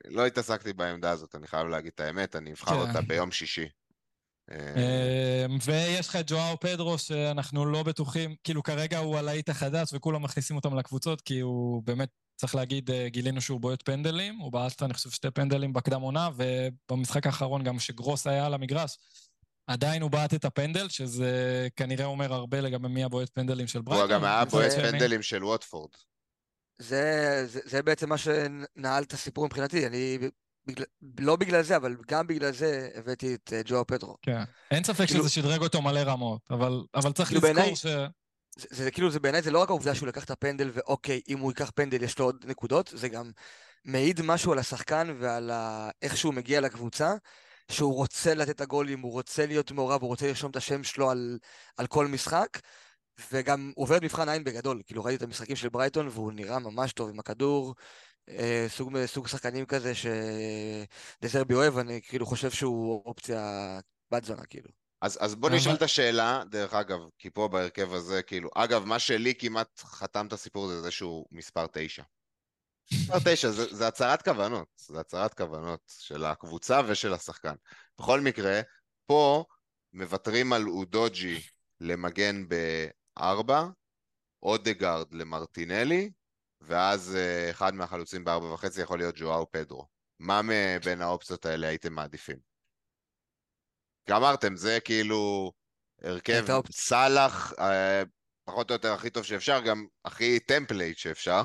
לא 0.09 0.27
התעסקתי 0.27 0.73
בעמדה 0.73 1.11
הזאת, 1.11 1.35
אני 1.35 1.47
חייב 1.47 1.69
להגיד 1.69 1.93
את 1.95 2.01
האמת, 2.01 2.37
אני 2.37 2.53
אבחר 2.53 2.85
כן. 2.85 2.89
אותה 2.89 3.01
ביום 3.01 3.31
שישי. 3.31 3.69
אמ, 4.51 5.59
ויש 5.65 6.09
לך 6.09 6.17
את 6.17 6.31
ג'ואר 6.31 6.57
פדרו, 6.61 6.99
שאנחנו 6.99 7.67
לא 7.67 7.83
בטוחים, 7.83 8.35
כאילו 8.45 8.63
כרגע 8.63 8.99
הוא 8.99 9.17
הלהיט 9.17 9.49
החדש 9.49 9.89
וכולם 9.93 10.23
מכניסים 10.23 10.57
אותם 10.57 10.75
לקבוצות, 10.75 11.21
כי 11.21 11.41
הוא 11.41 11.83
באמת, 11.83 12.09
צריך 12.37 12.55
להגיד, 12.55 12.91
אה, 12.91 13.09
גילינו 13.09 13.41
שהוא 13.41 13.61
בועט 13.61 13.83
פנדלים, 13.83 14.37
הוא 14.37 14.53
בעט, 14.53 14.83
אני 14.83 14.95
חושב, 14.95 15.11
שתי 15.11 15.31
פנדלים 15.31 15.73
בקדם 15.73 16.01
עונה, 16.01 16.31
ובמשחק 16.37 17.27
האחרון 17.27 17.65
גם 17.65 17.79
שגרוס 17.79 18.27
היה 18.27 18.47
על 18.47 18.55
המגרש, 18.55 18.99
עדיין 19.67 20.03
הוא 20.03 20.11
בעט 20.11 20.35
את 20.35 20.45
הפנדל, 20.45 20.89
שזה 20.89 21.69
כנראה 21.77 22.05
אומר 22.05 22.35
הרבה 22.35 22.61
לגבי 22.61 22.89
מי 22.89 23.05
הבועט 23.05 23.31
פנדלים 23.35 23.67
של 23.67 23.79
הוא 23.79 23.85
ברייטון. 23.85 24.11
גם 24.11 24.25
היה 24.25 24.45
בועט 24.45 24.73
פנדלים 24.73 25.23
של 25.23 25.45
ווטפורד. 25.45 25.91
זה, 26.79 27.43
זה, 27.47 27.61
זה 27.65 27.83
בעצם 27.83 28.09
מה 28.09 28.19
שנעל 28.19 29.03
את 29.03 29.13
הסיפור 29.13 29.47
מבחינתי. 29.47 29.87
אני, 29.87 30.19
בגלל, 30.67 30.87
לא 31.21 31.37
בגלל 31.37 31.62
זה, 31.62 31.77
אבל 31.77 31.97
גם 32.09 32.27
בגלל 32.27 32.53
זה 32.53 32.89
הבאתי 32.95 33.35
את 33.35 33.53
אה, 33.53 33.61
ג'ואר 33.64 33.85
פדרו. 33.85 34.17
כן. 34.23 34.43
אין 34.71 34.85
ספק 34.85 35.07
כאילו- 35.07 35.21
שזה 35.21 35.31
שדרג 35.31 35.62
אותו 35.62 35.83
מלא 35.83 36.01
רמות, 36.01 36.41
אבל, 36.51 36.81
אבל 36.95 37.12
צריך 37.12 37.29
כאילו 37.29 37.41
לזכור 37.41 37.55
בעיניי- 37.55 37.77
ש... 37.77 37.87
זה, 38.59 38.67
זה 38.71 38.91
כאילו, 38.91 39.11
זה 39.11 39.21
בעיניי, 39.21 39.43
זה 39.43 39.51
לא 39.51 39.59
רק 39.62 39.69
העובדה 39.69 39.95
שהוא 39.95 40.09
לקח 40.09 40.25
את 40.25 40.31
הפנדל, 40.31 40.71
ואוקיי, 40.75 41.21
אם 41.29 41.39
הוא 41.39 41.51
ייקח 41.51 41.71
פנדל 41.75 42.03
יש 42.03 42.19
לו 42.19 42.25
עוד 42.25 42.45
נקודות, 42.49 42.91
זה 42.95 43.09
גם 43.09 43.31
מעיד 43.85 44.21
משהו 44.23 44.53
על 44.53 44.59
השחקן 44.59 45.17
ועל 45.21 45.51
ה... 45.51 45.89
איך 46.03 46.17
שהוא 46.17 46.35
מגיע 46.35 46.61
לקבוצה, 46.61 47.14
שהוא 47.71 47.95
רוצה 47.95 48.35
לתת 48.35 48.51
את 48.51 48.61
הגולים, 48.61 49.01
הוא 49.01 49.12
רוצה 49.12 49.47
להיות 49.47 49.73
מעורב, 49.73 50.03
הוא 50.03 50.09
רוצה 50.09 50.27
לרשום 50.27 50.51
את 50.51 50.57
השם 50.57 50.85
שלו 50.85 51.11
על, 51.11 51.39
על 51.77 51.87
כל 51.87 52.07
משחק, 52.07 52.49
וגם 53.33 53.73
עובר 53.77 53.97
את 53.97 54.03
מבחן 54.03 54.29
עין 54.29 54.45
בגדול. 54.45 54.83
כאילו, 54.87 55.05
ראיתי 55.05 55.25
את 55.25 55.29
המשחקים 55.29 55.57
של 55.57 55.69
ברייטון, 55.69 56.09
והוא 56.09 56.33
נראה 56.33 56.59
ממש 56.59 56.93
טוב 56.93 57.09
עם 57.09 57.19
הכדור. 57.19 57.75
אה, 58.29 58.66
סוג, 58.68 59.07
סוג 59.07 59.29
שחקנים 59.29 59.66
כזה 59.66 59.93
שדזרבי 59.95 61.55
אוהב, 61.55 61.79
אני 61.79 62.01
כאילו 62.03 62.27
חושב 62.27 62.51
שהוא 62.51 63.03
אופציה 63.07 63.41
בת 64.11 64.24
זונה, 64.24 64.47
כאילו. 64.47 64.68
אז, 65.01 65.18
אז 65.20 65.35
בוא 65.35 65.49
אבל- 65.49 65.57
נשאל 65.57 65.74
את 65.74 65.83
השאלה, 65.83 66.43
דרך 66.51 66.74
אגב, 66.74 66.99
כי 67.18 67.31
פה 67.31 67.49
בהרכב 67.49 67.93
הזה, 67.93 68.22
כאילו, 68.22 68.51
אגב, 68.55 68.85
מה 68.85 68.99
שלי 68.99 69.35
כמעט 69.39 69.81
חתם 69.81 70.27
את 70.27 70.33
הסיפור 70.33 70.68
זה 70.68 70.81
זה 70.83 70.91
שהוא 70.91 71.27
מספר 71.33 71.66
תשע. 71.72 72.03
מספר 72.93 73.18
תשע, 73.24 73.51
זה, 73.51 73.74
זה 73.74 73.89
הצהרת 73.89 74.22
כוונות, 74.22 74.68
זה 74.77 75.01
הצהרת 75.01 75.35
כוונות 75.35 75.81
של 75.99 76.24
הקבוצה 76.24 76.81
ושל 76.89 77.12
השחקן. 77.12 77.55
בכל 77.99 78.20
מקרה, 78.20 78.61
פה 79.07 79.45
מוותרים 79.93 80.53
על 80.53 80.68
אודוג'י 80.68 81.41
למגן 81.81 82.45
בארבע, 82.49 83.64
אודגרד 84.43 85.14
למרטינלי, 85.14 86.11
ואז 86.61 87.17
אה, 87.17 87.51
אחד 87.51 87.75
מהחלוצים 87.75 88.25
בארבע 88.25 88.47
וחצי 88.47 88.83
יכול 88.83 88.99
להיות 88.99 89.15
ג'ואאו 89.19 89.45
פדרו. 89.51 89.87
מה 90.19 90.41
מבין 90.45 91.03
האופציות 91.03 91.47
האלה 91.47 91.69
הייתם 91.69 91.93
מעדיפים? 91.93 92.37
כי 94.07 94.13
אמרתם, 94.13 94.57
זה 94.57 94.79
כאילו 94.85 95.53
הרכב. 96.03 96.45
סאלח, 96.71 97.53
אה, 97.59 98.03
פחות 98.45 98.71
או 98.71 98.75
יותר 98.75 98.93
הכי 98.93 99.11
טוב 99.11 99.25
שאפשר, 99.25 99.61
גם 99.61 99.87
הכי 100.05 100.41
template 100.41 100.99
שאפשר. 100.99 101.43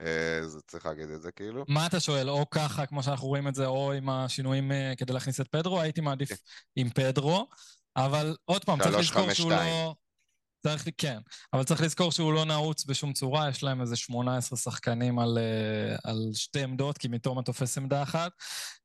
אה, 0.00 0.38
אז 0.38 0.62
צריך 0.66 0.86
להגיד 0.86 1.10
את 1.10 1.22
זה 1.22 1.32
כאילו. 1.32 1.64
מה 1.68 1.86
אתה 1.86 2.00
שואל, 2.00 2.30
או 2.30 2.50
ככה, 2.50 2.86
כמו 2.86 3.02
שאנחנו 3.02 3.28
רואים 3.28 3.48
את 3.48 3.54
זה, 3.54 3.66
או 3.66 3.92
עם 3.92 4.10
השינויים 4.10 4.72
כדי 4.96 5.12
להכניס 5.12 5.40
את 5.40 5.48
פדרו? 5.48 5.80
הייתי 5.80 6.00
מעדיף 6.00 6.30
עם 6.76 6.90
פדרו, 6.90 7.48
אבל 7.96 8.36
עוד 8.44 8.64
פעם, 8.64 8.82
צריך 8.82 8.98
לזכור 8.98 9.34
שהוא. 9.34 9.50
לא... 9.50 9.94
צריך, 10.62 10.88
כן, 10.98 11.18
אבל 11.52 11.64
צריך 11.64 11.80
לזכור 11.80 12.12
שהוא 12.12 12.32
לא 12.32 12.44
נעוץ 12.44 12.84
בשום 12.84 13.12
צורה, 13.12 13.48
יש 13.48 13.62
להם 13.62 13.80
איזה 13.80 13.96
18 13.96 14.58
שחקנים 14.58 15.18
על, 15.18 15.38
אה, 15.38 15.96
על 16.10 16.30
שתי 16.34 16.62
עמדות, 16.62 16.98
כי 16.98 17.08
מתומה 17.08 17.42
תופס 17.42 17.78
עמדה 17.78 18.02
אחת. 18.02 18.32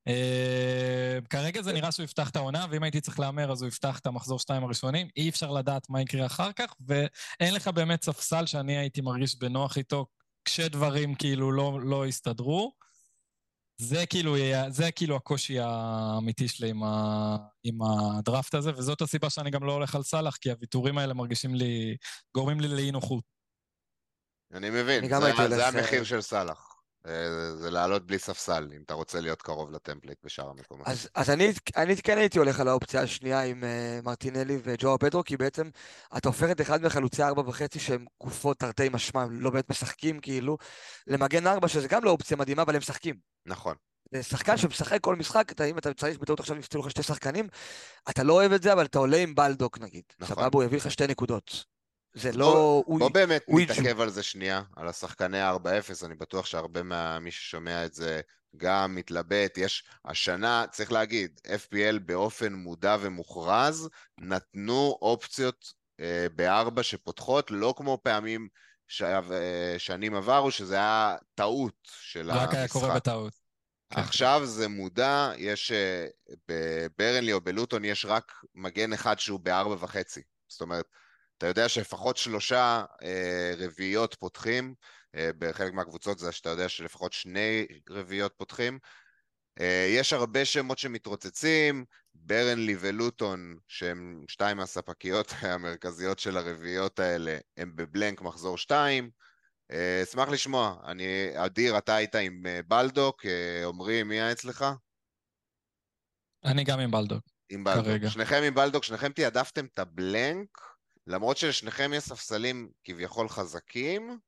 אה, 0.08 1.20
כרגע 1.30 1.62
זה 1.62 1.74
נראה 1.74 1.92
שהוא 1.92 2.04
יפתח 2.04 2.30
את 2.30 2.36
העונה, 2.36 2.66
ואם 2.70 2.84
הייתי 2.84 3.02
צריך 3.02 3.20
להמר, 3.20 3.52
אז 3.52 3.62
הוא 3.62 3.68
יפתח 3.68 4.00
את 4.00 4.06
המחזור 4.06 4.40
שתיים 4.40 4.64
הראשונים. 4.64 5.08
אי 5.18 5.30
אפשר 5.30 5.52
לדעת 5.52 5.90
מה 5.90 6.02
יקרה 6.02 6.26
אחר 6.26 6.52
כך, 6.52 6.76
ואין 6.88 7.54
לך 7.54 7.68
באמת 7.68 8.04
ספסל 8.04 8.46
שאני 8.46 8.78
הייתי 8.78 9.02
מרגיש 9.02 9.36
בנוח 9.36 9.78
איתו 9.78 10.06
כשדברים 10.46 11.16
כאילו 11.16 11.52
לא, 11.52 11.80
לא 11.84 12.08
יסתדרו. 12.08 12.74
זה 13.84 14.06
כאילו, 14.06 14.36
זה 14.70 14.92
כאילו 14.92 15.16
הקושי 15.16 15.60
האמיתי 15.60 16.48
שלי 16.48 16.70
עם, 16.70 16.84
ה, 16.84 17.38
עם 17.64 17.78
הדראפט 17.82 18.54
הזה, 18.54 18.72
וזאת 18.76 19.02
הסיבה 19.02 19.30
שאני 19.30 19.50
גם 19.52 19.64
לא 19.64 19.72
הולך 19.72 19.96
על 19.96 20.04
סאלח, 20.04 20.38
כי 20.38 20.52
הוויתורים 20.52 20.98
האלה 20.98 21.14
מרגישים 21.14 21.56
לי, 21.56 21.96
גורמים 22.36 22.60
לי 22.60 22.68
לאי 22.68 22.92
נוחות. 22.92 23.24
אני 24.54 24.70
מבין, 24.70 25.00
אני 25.00 25.10
זה, 25.10 25.26
הייתי 25.26 25.50
זה 25.50 25.56
הולך, 25.56 25.76
המחיר 25.76 26.00
אה, 26.00 26.06
של 26.06 26.22
סאלח. 26.22 26.73
אה, 27.08 27.56
זה 27.56 27.70
לעלות 27.72 28.08
בלי 28.08 28.20
ספסל, 28.20 28.70
אם 28.76 28.82
אתה 28.86 28.94
רוצה 28.94 29.20
להיות 29.20 29.42
קרוב 29.42 29.72
ל 29.72 29.77
template 29.77 30.18
בשאר 30.24 30.50
המקומות. 30.50 30.88
אז, 30.88 31.10
אז 31.16 31.30
אני, 31.30 31.54
אני 31.76 31.96
כן 31.96 32.18
הייתי 32.18 32.40
הולך 32.40 32.60
על 32.60 32.68
האופציה 32.68 33.02
השנייה 33.02 33.42
עם 33.44 33.64
אה, 33.64 34.06
מרטינלי 34.06 34.58
וג'ואאו 34.64 34.98
פדרו, 34.98 35.24
כי 35.24 35.38
בעצם 35.38 35.70
אתה 36.18 36.30
הופך 36.30 36.52
את 36.52 36.62
אחד 36.62 36.82
מחלוצי 36.82 37.24
ארבע 37.24 37.42
וחצי 37.46 37.80
שהם 37.80 38.06
גופות 38.24 38.60
תרתי 38.60 38.90
משמע, 38.90 39.22
הם 39.22 39.42
לא 39.42 39.50
באמת 39.50 39.70
משחקים 39.70 40.20
כאילו, 40.20 40.58
למגן 41.08 41.48
ארבע, 41.48 41.68
שזה 41.68 41.88
גם 41.88 42.04
לא 42.04 42.10
אופציה 42.10 42.38
מדהימה, 42.38 42.62
אבל 42.62 42.76
הם 42.76 42.80
משחקים. 42.80 43.16
נכון. 43.46 43.76
זה 44.14 44.24
שחקן 44.24 44.58
שמשחק 44.58 45.02
כל 45.02 45.16
משחק, 45.16 45.52
אתה, 45.52 45.64
אם 45.64 45.78
אתה 45.78 45.94
צריך 45.94 46.20
בטעות 46.20 46.40
עכשיו 46.40 46.58
יפתחו 46.58 46.80
לך 46.80 46.90
שתי 46.90 47.04
שחקנים, 47.04 47.48
אתה 48.10 48.24
לא 48.24 48.34
אוהב 48.34 48.52
את 48.52 48.64
זה, 48.64 48.74
אבל 48.74 48.86
אתה 48.86 49.00
עולה 49.00 49.18
עם 49.18 49.36
בלדוק 49.36 49.80
נגיד. 49.80 50.04
נכון. 50.20 50.36
סבבה, 50.36 50.50
הוא 50.54 50.64
יביא 50.64 50.78
לך 50.78 50.92
שתי 50.92 51.08
נקודות. 51.08 51.73
זה 52.14 52.32
בוא- 52.32 52.40
לא... 52.40 52.84
הוא- 52.86 53.00
בוא 53.00 53.10
באמת 53.12 53.44
הוא 53.46 53.62
נתעכב 53.62 54.02
על 54.02 54.10
זה 54.10 54.24
שנייה, 54.24 54.62
על 54.76 54.88
השחקני 54.88 55.40
ה-4-0, 55.40 56.06
אני 56.06 56.16
בטוח 56.16 56.46
שהרבה 56.46 56.84
ממי 56.84 57.32
ששומע 57.32 57.86
את 57.86 57.94
זה 57.94 58.22
גם 58.58 58.96
מתלבט. 58.96 59.58
יש 59.58 59.84
השנה, 60.06 60.66
צריך 60.72 60.92
להגיד, 60.92 61.40
FPL 61.46 62.00
באופן 62.06 62.54
מודע 62.54 62.98
ומוכרז, 63.00 63.90
נתנו 64.20 64.98
אופציות 65.02 65.74
אה, 66.00 66.26
בארבע 66.36 66.84
שפותחות, 66.84 67.52
לא 67.52 67.74
כמו 67.78 68.00
פעמים 68.04 68.48
ש... 68.88 69.02
אה, 69.02 69.76
שנים 69.78 70.16
עברו, 70.16 70.52
שזה 70.52 70.76
היה 70.76 71.16
טעות 71.36 71.76
של 72.02 72.30
המשחק. 72.30 72.48
רק 72.48 72.54
היה 72.54 72.68
קורה 72.68 72.96
בטעות. 72.96 73.34
כן. 73.90 74.00
עכשיו 74.02 74.42
זה 74.46 74.68
מודע, 74.68 75.32
יש 75.38 75.72
אה, 75.72 76.08
בברנלי 76.48 77.34
או 77.34 77.42
בלוטון 77.42 77.86
יש 77.86 78.06
רק 78.06 78.32
מגן 78.56 78.94
אחד 78.94 79.20
שהוא 79.20 79.40
בארבע 79.40 79.76
וחצי. 79.84 80.22
זאת 80.48 80.62
אומרת, 80.62 80.86
אתה 81.38 81.48
יודע 81.48 81.70
שלפחות 81.70 82.18
שלושה 82.18 82.86
אה, 83.04 83.54
רביעיות 83.58 84.16
פותחים, 84.20 84.74
אה, 85.16 85.30
בחלק 85.38 85.74
מהקבוצות 85.74 86.20
זה 86.20 86.32
שאתה 86.32 86.50
יודע 86.50 86.70
שלפחות 86.70 87.14
שני 87.14 87.66
רביעיות 87.90 88.34
פותחים. 88.38 88.80
אה, 89.60 89.88
יש 89.90 90.14
הרבה 90.14 90.46
שמות 90.46 90.78
שמתרוצצים, 90.78 91.86
ברנלי 92.14 92.76
ולוטון, 92.80 93.58
שהם 93.68 94.24
שתיים 94.28 94.58
מהספקיות 94.58 95.34
המרכזיות 95.42 96.20
של 96.20 96.38
הרביעיות 96.38 97.00
האלה, 97.00 97.38
הם 97.58 97.76
בבלנק 97.76 98.22
מחזור 98.22 98.58
שתיים. 98.58 99.10
אשמח 100.04 100.30
לשמוע. 100.30 100.76
אני, 100.86 101.06
אדיר, 101.36 101.78
אתה 101.78 101.96
היית 101.96 102.16
עם 102.16 102.44
בלדוק, 102.68 103.26
עמרי, 103.66 104.04
מי 104.04 104.16
היה 104.16 104.32
אצלך? 104.32 104.66
אני 106.46 106.64
גם 106.64 106.80
עם 106.80 106.92
בלדוק. 106.92 107.24
עם 107.50 107.64
בלדוק. 107.64 107.86
כרגע. 107.86 108.10
שניכם 108.10 108.44
עם 108.44 108.56
בלדוק, 108.56 108.84
שניכם 108.84 109.12
תעדפתם 109.12 109.66
את 109.66 109.80
הבלנק, 109.80 110.48
למרות 111.08 111.38
שלשניכם 111.38 111.92
יש 111.94 112.04
ספסלים 112.04 112.72
כביכול 112.84 113.30
חזקים, 113.30 114.20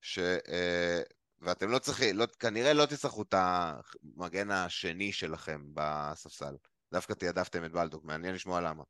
ש... 0.00 0.18
אה, 0.18 1.02
ואתם 1.38 1.70
לא 1.70 1.78
צריכים, 1.78 2.16
לא, 2.16 2.26
כנראה 2.26 2.72
לא 2.72 2.86
תצטרכו 2.86 3.22
את 3.22 3.34
המגן 3.36 4.50
השני 4.50 5.12
שלכם 5.12 5.62
בספסל. 5.74 6.56
דווקא 6.92 7.12
תעדפתם 7.12 7.64
את 7.64 7.72
בלדוק, 7.72 8.04
מעניין 8.04 8.34
לשמוע 8.34 8.60
למה. 8.60 8.82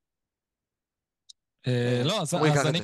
אה, 1.67 2.03
לא, 2.05 2.23
אז 2.23 2.35
אז 2.35 2.67
אני 2.67 2.81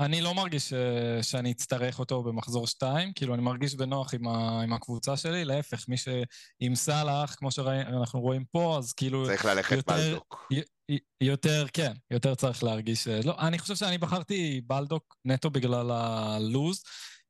אני 0.00 0.20
לא 0.20 0.34
מרגיש 0.34 0.72
אה, 0.72 1.22
שאני 1.22 1.52
אצטרך 1.52 1.98
אותו 1.98 2.22
במחזור 2.22 2.66
2, 2.66 3.12
כאילו 3.12 3.34
אני 3.34 3.42
מרגיש 3.42 3.74
בנוח 3.74 4.14
עם 4.14 4.28
ה- 4.28 4.62
עם 4.62 4.72
הקבוצה 4.72 5.16
שלי, 5.16 5.44
להפך, 5.44 5.88
מי 5.88 5.96
שעם 5.96 6.74
סאלח, 6.74 7.34
כמו 7.34 7.50
שאנחנו 7.50 8.20
רואים 8.20 8.44
פה, 8.52 8.76
אז 8.78 8.92
כאילו 8.92 9.26
צריך 9.26 9.44
ללכת 9.44 9.76
יותר- 9.76 9.94
בלדוק. 9.94 10.52
י- 10.52 10.98
יותר, 11.20 11.66
כן, 11.72 11.92
יותר 12.10 12.34
צריך 12.34 12.64
להרגיש... 12.64 13.08
אה, 13.08 13.20
לא, 13.24 13.34
אני 13.38 13.58
חושב 13.58 13.76
שאני 13.76 13.98
בחרתי 13.98 14.60
בלדוק 14.66 15.16
נטו 15.24 15.50
בגלל 15.50 15.90
הלוז. 15.90 16.82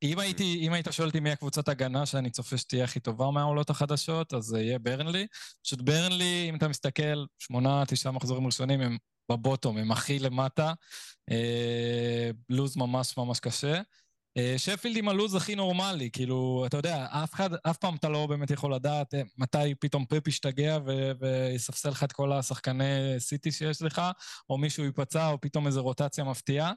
אם 0.02 0.18
הייתי, 0.18 0.58
אם 0.66 0.72
היית 0.72 0.86
שואל 0.90 1.08
אותי 1.08 1.20
מי 1.20 1.30
הקבוצת 1.30 1.68
הגנה 1.68 2.06
שאני 2.06 2.30
צופה 2.30 2.56
שתהיה 2.58 2.84
הכי 2.84 3.00
טובה 3.00 3.30
מהעולות 3.30 3.70
החדשות, 3.70 4.34
אז 4.34 4.44
זה 4.44 4.60
יהיה 4.60 4.78
ברנלי. 4.78 5.26
פשוט 5.64 5.80
ברנלי, 5.80 6.46
אם 6.48 6.54
אתה 6.56 6.68
מסתכל, 6.68 7.24
שמונה, 7.38 7.82
תשעה 7.86 8.12
מחזורים 8.12 8.46
ראשונים 8.46 8.80
הם 8.80 8.96
בבוטום, 9.30 9.76
הם 9.78 9.92
הכי 9.92 10.18
למטה. 10.18 10.72
אה, 11.30 12.30
לוז 12.48 12.76
ממש 12.76 13.16
ממש 13.16 13.40
קשה. 13.40 13.80
אה, 14.36 14.54
שפילד 14.58 14.96
עם 14.96 15.08
הלו"ז 15.08 15.34
הכי 15.34 15.54
נורמלי, 15.54 16.10
כאילו, 16.10 16.64
אתה 16.66 16.76
יודע, 16.76 17.06
אף 17.10 17.34
אחד, 17.34 17.50
אף 17.70 17.76
פעם 17.76 17.94
אתה 17.94 18.08
לא 18.08 18.26
באמת 18.26 18.50
יכול 18.50 18.74
לדעת 18.74 19.14
אה, 19.14 19.22
מתי 19.38 19.74
פתאום 19.80 20.04
פריפ 20.04 20.28
ישתגע 20.28 20.78
ויספסל 21.20 21.88
לך 21.88 22.04
את 22.04 22.12
כל 22.12 22.32
השחקני 22.32 23.14
סיטי 23.18 23.52
שיש 23.52 23.82
לך, 23.82 24.02
או 24.50 24.58
מישהו 24.58 24.84
ייפצע, 24.84 25.28
או 25.28 25.40
פתאום 25.40 25.66
איזו 25.66 25.82
רוטציה 25.82 26.24
מפתיעה. 26.24 26.72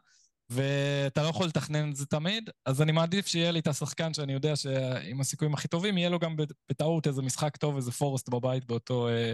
ואתה 0.53 1.23
לא 1.23 1.27
יכול 1.27 1.47
לתכנן 1.47 1.91
את 1.91 1.95
זה 1.95 2.05
תמיד, 2.05 2.49
אז 2.65 2.81
אני 2.81 2.91
מעדיף 2.91 3.27
שיהיה 3.27 3.51
לי 3.51 3.59
את 3.59 3.67
השחקן 3.67 4.13
שאני 4.13 4.33
יודע 4.33 4.55
שעם 4.55 5.21
הסיכויים 5.21 5.53
הכי 5.53 5.67
טובים, 5.67 5.97
יהיה 5.97 6.09
לו 6.09 6.19
גם 6.19 6.35
בטעות 6.69 7.07
איזה 7.07 7.21
משחק 7.21 7.57
טוב, 7.57 7.75
איזה 7.75 7.91
פורסט 7.91 8.29
בבית 8.29 8.65
באותו 8.65 9.07
אה, 9.07 9.33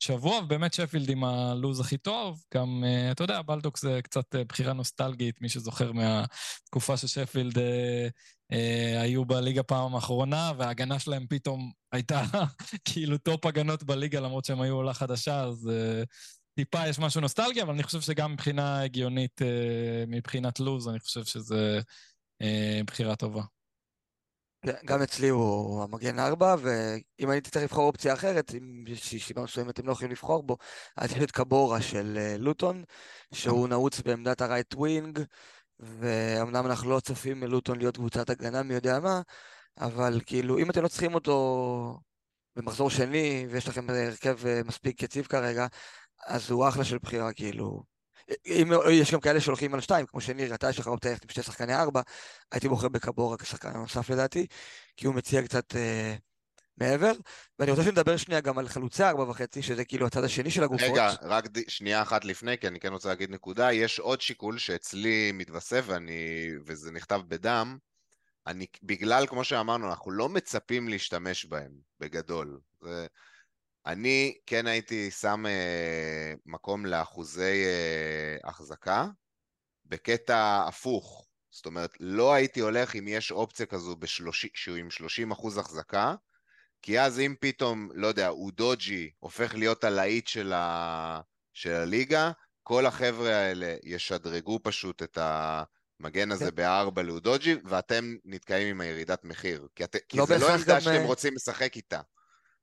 שבוע, 0.00 0.38
ובאמת 0.38 0.72
שפילד 0.72 1.10
עם 1.10 1.24
הלו"ז 1.24 1.80
הכי 1.80 1.98
טוב. 1.98 2.42
גם, 2.54 2.84
אה, 2.86 3.10
אתה 3.10 3.24
יודע, 3.24 3.42
בלדוק 3.42 3.78
זה 3.78 4.00
קצת 4.02 4.34
אה, 4.34 4.44
בחירה 4.44 4.72
נוסטלגית, 4.72 5.40
מי 5.40 5.48
שזוכר 5.48 5.92
מהתקופה 5.92 6.96
ששפילד 6.96 7.58
אה, 7.58 8.08
אה, 8.52 9.00
היו 9.00 9.24
בליגה 9.24 9.62
פעם 9.62 9.94
האחרונה, 9.94 10.52
וההגנה 10.58 10.98
שלהם 10.98 11.26
פתאום 11.28 11.72
הייתה 11.92 12.22
כאילו 12.88 13.18
טופ 13.18 13.46
הגנות 13.46 13.82
בליגה, 13.82 14.20
למרות 14.20 14.44
שהם 14.44 14.60
היו 14.60 14.74
עולה 14.74 14.94
חדשה, 14.94 15.40
אז... 15.40 15.70
אה, 15.72 16.02
טיפה 16.58 16.88
יש 16.88 16.98
משהו 16.98 17.20
נוסטלגי, 17.20 17.62
אבל 17.62 17.72
אני 17.72 17.82
חושב 17.82 18.00
שגם 18.00 18.32
מבחינה 18.32 18.82
הגיונית, 18.82 19.42
אה, 19.42 20.04
מבחינת 20.06 20.60
לוז, 20.60 20.88
אני 20.88 21.00
חושב 21.00 21.24
שזה 21.24 21.80
אה, 22.42 22.80
בחירה 22.86 23.16
טובה. 23.16 23.42
גם 24.84 25.02
אצלי 25.02 25.28
הוא 25.28 25.82
המגן 25.82 26.18
ארבע, 26.18 26.56
ואם 26.58 27.30
הייתי 27.30 27.50
צריך 27.50 27.64
לבחור 27.64 27.84
אופציה 27.84 28.14
אחרת, 28.14 28.54
אם 28.54 28.84
מסיבה 28.86 29.42
מסוימת 29.42 29.70
אתם 29.70 29.86
לא 29.86 29.92
יכולים 29.92 30.10
לבחור 30.10 30.42
בו, 30.42 30.56
אז 30.96 31.12
יש 31.12 31.22
את 31.22 31.30
קאבורה 31.30 31.82
של 31.82 32.18
אה, 32.20 32.36
לוטון, 32.38 32.84
שהוא 33.34 33.68
נעוץ 33.68 34.00
בעמדת 34.00 34.40
ה 34.40 34.46
right 34.46 34.74
wing, 34.74 35.18
ואומנם 35.80 36.66
אנחנו 36.66 36.90
לא 36.90 37.00
צופים 37.00 37.40
מלוטון 37.40 37.78
להיות 37.78 37.96
קבוצת 37.96 38.30
הגנה 38.30 38.62
מי 38.62 38.74
יודע 38.74 39.00
מה, 39.00 39.20
אבל 39.80 40.20
כאילו, 40.26 40.58
אם 40.58 40.70
אתם 40.70 40.82
לא 40.82 40.88
צריכים 40.88 41.14
אותו 41.14 42.00
במחזור 42.56 42.90
שני, 42.90 43.46
ויש 43.50 43.68
לכם 43.68 43.90
הרכב 43.90 44.38
מספיק 44.64 45.02
יציב 45.02 45.26
כרגע, 45.26 45.66
אז 46.26 46.50
הוא 46.50 46.68
אחלה 46.68 46.84
של 46.84 46.98
בחירה, 46.98 47.32
כאילו. 47.32 47.82
אם 48.46 48.72
יש 48.90 49.12
גם 49.12 49.20
כאלה 49.20 49.40
שהולכים 49.40 49.74
על 49.74 49.80
שתיים, 49.80 50.06
כמו 50.06 50.20
שניר, 50.20 50.54
אתה 50.54 50.70
יש 50.70 50.78
לך 50.78 50.86
אופציה 50.86 51.10
ללכת 51.10 51.24
עם 51.24 51.30
שתי 51.30 51.42
שחקני 51.42 51.74
ארבע, 51.74 52.00
הייתי 52.52 52.68
בוחר 52.68 52.88
בקבורה 52.88 53.36
כשחקן 53.36 53.68
הנוסף 53.68 54.10
לדעתי, 54.10 54.46
כי 54.96 55.06
הוא 55.06 55.14
מציע 55.14 55.42
קצת 55.42 55.76
אה, 55.76 56.16
מעבר. 56.76 57.12
ואני 57.58 57.70
רוצה 57.70 57.82
שנדבר 57.82 58.16
שנייה 58.16 58.40
גם 58.40 58.58
על 58.58 58.68
חלוצי 58.68 59.04
ארבע 59.04 59.22
וחצי, 59.22 59.62
שזה 59.62 59.84
כאילו 59.84 60.06
הצד 60.06 60.24
השני 60.24 60.50
של 60.50 60.64
הגופות. 60.64 60.88
רגע, 60.90 61.12
רק 61.22 61.46
ד... 61.46 61.68
שנייה 61.68 62.02
אחת 62.02 62.24
לפני, 62.24 62.58
כי 62.58 62.68
אני 62.68 62.80
כן 62.80 62.92
רוצה 62.92 63.08
להגיד 63.08 63.30
נקודה, 63.30 63.72
יש 63.72 63.98
עוד 63.98 64.20
שיקול 64.20 64.58
שאצלי 64.58 65.32
מתווסף, 65.32 65.84
ואני... 65.86 66.50
וזה 66.66 66.90
נכתב 66.90 67.20
בדם, 67.28 67.78
אני, 68.46 68.66
בגלל, 68.82 69.26
כמו 69.26 69.44
שאמרנו, 69.44 69.88
אנחנו 69.88 70.10
לא 70.10 70.28
מצפים 70.28 70.88
להשתמש 70.88 71.44
בהם, 71.44 71.72
בגדול. 72.00 72.60
זה... 72.82 73.06
אני 73.86 74.34
כן 74.46 74.66
הייתי 74.66 75.10
שם 75.10 75.46
אה, 75.46 76.34
מקום 76.46 76.86
לאחוזי 76.86 77.64
אה, 77.64 78.48
החזקה 78.48 79.06
בקטע 79.86 80.64
הפוך. 80.68 81.26
זאת 81.50 81.66
אומרת, 81.66 81.90
לא 82.00 82.32
הייתי 82.32 82.60
הולך 82.60 82.96
אם 82.96 83.08
יש 83.08 83.32
אופציה 83.32 83.66
כזו 83.66 83.96
בשלוש... 83.96 84.46
שהוא 84.54 84.76
עם 84.76 84.90
30 84.90 85.30
אחוז 85.30 85.58
החזקה, 85.58 86.14
כי 86.82 87.00
אז 87.00 87.20
אם 87.20 87.34
פתאום, 87.40 87.88
לא 87.94 88.06
יודע, 88.06 88.28
אודוג'י 88.28 89.10
הופך 89.18 89.54
להיות 89.54 89.84
הלהיט 89.84 90.26
של, 90.26 90.52
ה... 90.52 91.20
של 91.52 91.72
הליגה, 91.72 92.30
כל 92.62 92.86
החבר'ה 92.86 93.36
האלה 93.36 93.76
ישדרגו 93.82 94.60
פשוט 94.62 95.02
את 95.02 95.18
המגן 95.20 96.32
הזה 96.32 96.50
כן. 96.50 96.56
בארבע 96.56 97.02
לאודוג'י, 97.02 97.56
ואתם 97.64 98.16
נתקעים 98.24 98.68
עם 98.68 98.80
הירידת 98.80 99.24
מחיר. 99.24 99.68
כי, 99.74 99.84
את... 99.84 99.96
כי 100.08 100.16
לא 100.16 100.26
זה 100.26 100.38
לא 100.38 100.54
עמדה. 100.54 100.80
שאתם 100.80 100.96
אה, 100.96 101.06
רוצים 101.06 101.34
לשחק 101.34 101.76
איתה. 101.76 102.00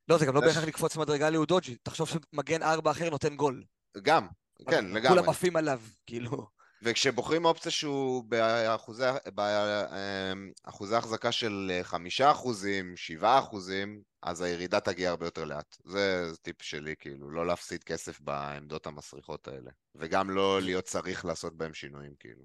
לא, 0.08 0.18
זה 0.18 0.26
גם 0.26 0.34
לא 0.34 0.40
בהכרח 0.40 0.64
לקפוץ 0.64 0.96
מדרגה 0.96 1.30
לאודוג'י. 1.30 1.76
תחשוב 1.82 2.08
שמגן 2.08 2.62
ארבע 2.62 2.90
אחר 2.90 3.10
נותן 3.10 3.36
גול. 3.36 3.64
גם, 4.02 4.26
כן, 4.70 4.84
לגמרי. 4.84 5.08
כולם 5.08 5.28
עפים 5.28 5.56
עליו, 5.56 5.80
כאילו. 6.06 6.46
וכשבוחרים 6.82 7.44
אופציה 7.44 7.72
שהוא 7.72 8.24
באחוזי, 8.24 9.04
באחוזי 9.34 10.96
החזקה 10.96 11.32
של 11.32 11.80
חמישה 11.82 12.30
אחוזים, 12.30 12.96
שבעה 12.96 13.38
אחוזים, 13.38 14.02
אז 14.22 14.40
הירידה 14.40 14.80
תגיע 14.80 15.10
הרבה 15.10 15.26
יותר 15.26 15.44
לאט. 15.44 15.76
זה, 15.84 16.30
זה 16.30 16.36
טיפ 16.36 16.62
שלי, 16.62 16.94
כאילו, 16.98 17.30
לא 17.30 17.46
להפסיד 17.46 17.84
כסף 17.84 18.20
בעמדות 18.20 18.86
המסריחות 18.86 19.48
האלה. 19.48 19.70
וגם 19.94 20.30
לא 20.30 20.62
להיות 20.62 20.84
צריך 20.84 21.24
לעשות 21.24 21.56
בהם 21.56 21.74
שינויים, 21.74 22.12
כאילו. 22.20 22.44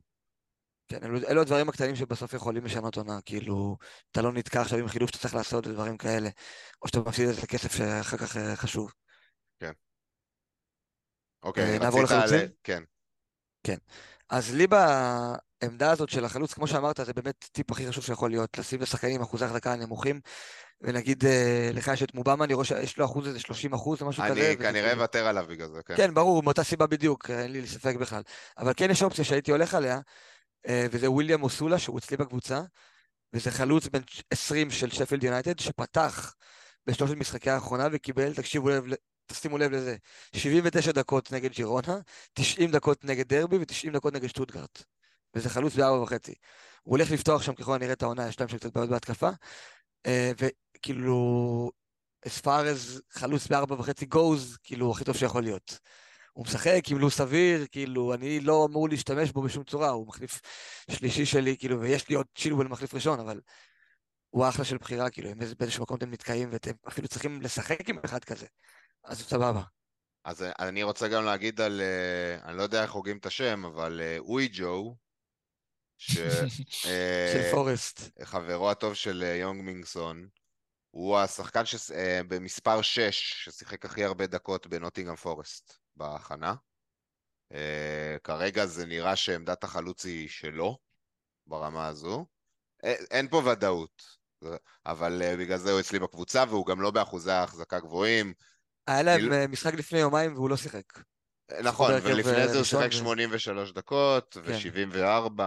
כן, 0.92 1.04
אלו, 1.04 1.18
אלו 1.28 1.42
הדברים 1.42 1.70
הקטנים 1.70 1.96
שבסוף 1.96 2.34
יכולים 2.34 2.66
לשנות 2.66 2.98
עונה, 2.98 3.20
כאילו, 3.26 3.78
אתה 4.12 4.22
לא 4.22 4.32
נתקע 4.32 4.62
עכשיו 4.62 4.80
עם 4.80 4.88
חילוף 4.88 5.10
שאתה 5.10 5.20
צריך 5.20 5.36
לעשות 5.36 5.68
ודברים 5.68 5.98
כאלה, 5.98 6.30
או 6.82 6.88
שאתה 6.88 7.00
מפסיד 7.00 7.28
איזה 7.28 7.48
כסף 7.48 7.76
שאחר 7.76 8.18
כך 8.18 8.38
אה, 8.38 8.56
חשוב. 8.56 8.94
כן. 9.60 9.72
אוקיי, 11.44 11.74
אה, 11.74 11.80
נעבור 11.80 12.04
לחלוצים? 12.04 12.40
על... 12.40 12.48
כן. 12.64 12.84
כן. 13.64 13.78
אז 14.30 14.56
לי 14.56 14.68
בעמדה 14.68 15.92
הזאת 15.92 16.10
של 16.10 16.26
החלוץ, 16.26 16.54
כמו 16.54 16.68
שאמרת, 16.68 17.00
זה 17.06 17.14
באמת 17.14 17.50
טיפ 17.52 17.72
הכי 17.72 17.88
חשוב 17.88 18.04
שיכול 18.04 18.30
להיות, 18.30 18.58
לשים 18.58 18.82
לשחקנים 18.82 19.22
אחוזי 19.22 19.46
החזקה 19.46 19.74
הנמוכים, 19.74 20.22
ונגיד 20.82 21.26
אה, 21.26 21.70
לך 21.74 21.88
יש 21.88 22.04
את 22.04 22.14
מובמה, 22.14 22.46
אני 22.46 22.54
רואה 22.54 22.66
שיש 22.66 22.98
לו 22.98 23.06
אחוז 23.06 23.28
איזה 23.28 23.40
30 23.40 23.74
אחוז 23.74 24.02
או 24.02 24.08
משהו 24.08 24.24
אני 24.24 24.32
כזה. 24.32 24.48
אני 24.48 24.58
כנראה 24.58 24.94
אוותר 24.94 25.28
עליו 25.28 25.46
בגלל 25.50 25.68
זה, 25.68 25.80
כן. 25.86 25.98
כן, 25.98 26.14
ברור, 26.14 26.44
מאותה 26.44 26.64
סיבה 26.64 26.88
בדיוק, 26.88 27.30
אין 27.30 27.52
לי 27.52 27.68
ספק 27.68 27.96
בכלל. 27.96 28.22
אבל 28.58 28.74
כן 28.78 28.92
יש 28.92 29.04
אופציה 29.04 29.26
שהייתי 29.26 29.52
הולך 29.52 29.74
עליה, 29.74 29.96
אה, 29.96 30.02
וזה 30.70 31.12
וויליאם 31.12 31.44
אוסולה, 31.44 31.80
שהוא 31.80 32.00
אצלי 32.00 32.18
בקבוצה, 32.18 32.62
וזה 33.34 33.52
חלוץ 33.52 33.88
בן 33.88 34.02
20 34.32 34.72
של 34.72 34.90
שפילד 34.90 35.24
יונייטד, 35.24 35.60
שפתח 35.60 36.36
בשלושת 36.88 37.14
משחקי 37.14 37.50
האחרונה 37.50 37.88
וקיבל, 37.92 38.34
תקשיבו 38.34 38.70
לב, 38.70 38.84
תשימו 39.26 39.58
לב 39.58 39.72
לזה, 39.72 39.96
79 40.36 40.92
דקות 40.92 41.32
נגד 41.32 41.52
ג'ירונה, 41.52 42.00
90 42.34 42.72
דקות 42.72 43.06
נגד 43.06 43.28
דרבי 43.28 43.58
ו-90 43.58 43.94
דקות 43.94 44.14
נגד 44.14 44.28
שטוטגרט. 44.28 44.84
וזה 45.36 45.50
חלוץ 45.50 45.76
בארבע 45.76 46.02
וחצי. 46.02 46.34
הוא 46.84 46.98
הולך 46.98 47.12
לפתוח 47.12 47.42
שם 47.42 47.56
ככל 47.56 47.76
הנראה 47.76 47.94
את 47.94 48.04
העונה, 48.04 48.28
יש 48.28 48.40
להם 48.40 48.50
שם 48.50 48.58
קצת 48.58 48.74
בעיות 48.74 48.90
בהתקפה. 48.90 49.30
אה, 50.06 50.32
וכאילו, 50.40 51.72
as 52.26 52.42
far 52.42 52.46
as 52.46 53.02
חלוץ 53.12 53.48
בארבע 53.48 53.76
וחצי 53.76 54.06
goes, 54.16 54.58
כאילו, 54.64 54.92
הכי 54.92 55.04
טוב 55.04 55.18
שיכול 55.18 55.44
להיות. 55.44 55.80
הוא 56.34 56.46
משחק 56.46 56.82
עם 56.90 56.98
לו"ז 56.98 57.14
סביר, 57.14 57.66
כאילו, 57.72 58.14
אני 58.14 58.40
לא 58.40 58.66
אמור 58.70 58.90
להשתמש 58.90 59.32
בו 59.32 59.42
בשום 59.42 59.64
צורה, 59.64 59.90
הוא 59.90 60.08
מחליף 60.08 60.42
שלישי 60.92 61.26
שלי, 61.26 61.58
כאילו, 61.58 61.82
ויש 61.82 62.10
לי 62.10 62.16
עוד 62.16 62.26
צ'ילואל 62.38 62.68
מחליף 62.68 62.94
ראשון, 62.94 63.20
אבל 63.20 63.42
הוא 64.30 64.50
אחלה 64.50 64.66
של 64.66 64.78
בחירה, 64.78 65.10
כאילו, 65.10 65.32
אם 65.32 65.38
באיזשהו 65.60 65.84
מקום 65.84 65.98
אתם 65.98 66.12
נתקעים 66.12 66.50
ואתם 66.52 66.72
אפילו 66.88 67.08
צריכים 67.08 67.42
לשחק 67.42 67.90
עם 67.90 68.00
אחד 68.06 68.24
כזה, 68.24 68.46
אז 69.04 69.22
הוא 69.22 69.28
סבבה. 69.28 69.62
אז 70.26 70.46
אני 70.60 70.84
רוצה 70.84 71.08
גם 71.08 71.26
להגיד 71.26 71.62
על, 71.62 71.82
אה, 71.82 72.50
אני 72.50 72.58
לא 72.58 72.64
יודע 72.64 72.84
איך 72.84 72.92
הוגים 72.92 73.18
את 73.18 73.26
השם, 73.26 73.66
אבל 73.66 74.02
אה, 74.02 74.18
אוי 74.20 74.50
ג'ו, 74.54 74.96
ש... 75.98 76.18
של 77.34 77.52
פורסט. 77.52 78.02
חברו 78.24 78.72
הטוב 78.72 78.94
של 78.94 79.24
אה, 79.24 79.36
יונג 79.36 79.62
מינגסון, 79.62 80.28
הוא 80.92 81.18
השחקן 81.18 81.62
במספר 82.28 82.82
6 82.82 83.10
ששיחק 83.44 83.86
הכי 83.86 84.04
הרבה 84.04 84.28
דקות 84.28 84.68
בנוטינגרם 84.68 85.16
פורסט. 85.16 85.81
בהכנה. 85.96 86.54
Uh, 87.54 88.20
כרגע 88.24 88.66
זה 88.66 88.86
נראה 88.86 89.16
שעמדת 89.16 89.64
החלוץ 89.64 90.06
היא 90.06 90.30
שלו, 90.30 90.78
ברמה 91.48 91.88
הזו. 91.88 92.26
אין, 92.84 93.06
אין 93.12 93.28
פה 93.28 93.42
ודאות, 93.46 94.04
אבל 94.86 95.22
uh, 95.22 95.40
בגלל 95.40 95.58
זה 95.58 95.72
הוא 95.72 95.80
אצלי 95.80 96.00
בקבוצה, 96.00 96.44
והוא 96.50 96.66
גם 96.66 96.82
לא 96.82 96.92
באחוזי 96.92 97.32
ההחזקה 97.32 97.80
גבוהים. 97.80 98.34
היה 98.88 99.02
להם 99.02 99.20
כאילו... 99.20 99.36
משחק 99.50 99.74
לפני 99.74 100.00
יומיים 100.00 100.34
והוא 100.34 100.50
לא 100.50 100.58
שיחק. 100.58 100.84
נכון, 101.64 101.92
ולפני 102.04 102.48
זה 102.48 102.58
הוא 102.58 102.64
שיחק 102.64 102.92
83 102.92 103.72
דקות 103.72 104.38
כן. 104.46 104.90
ו-74. 104.92 105.42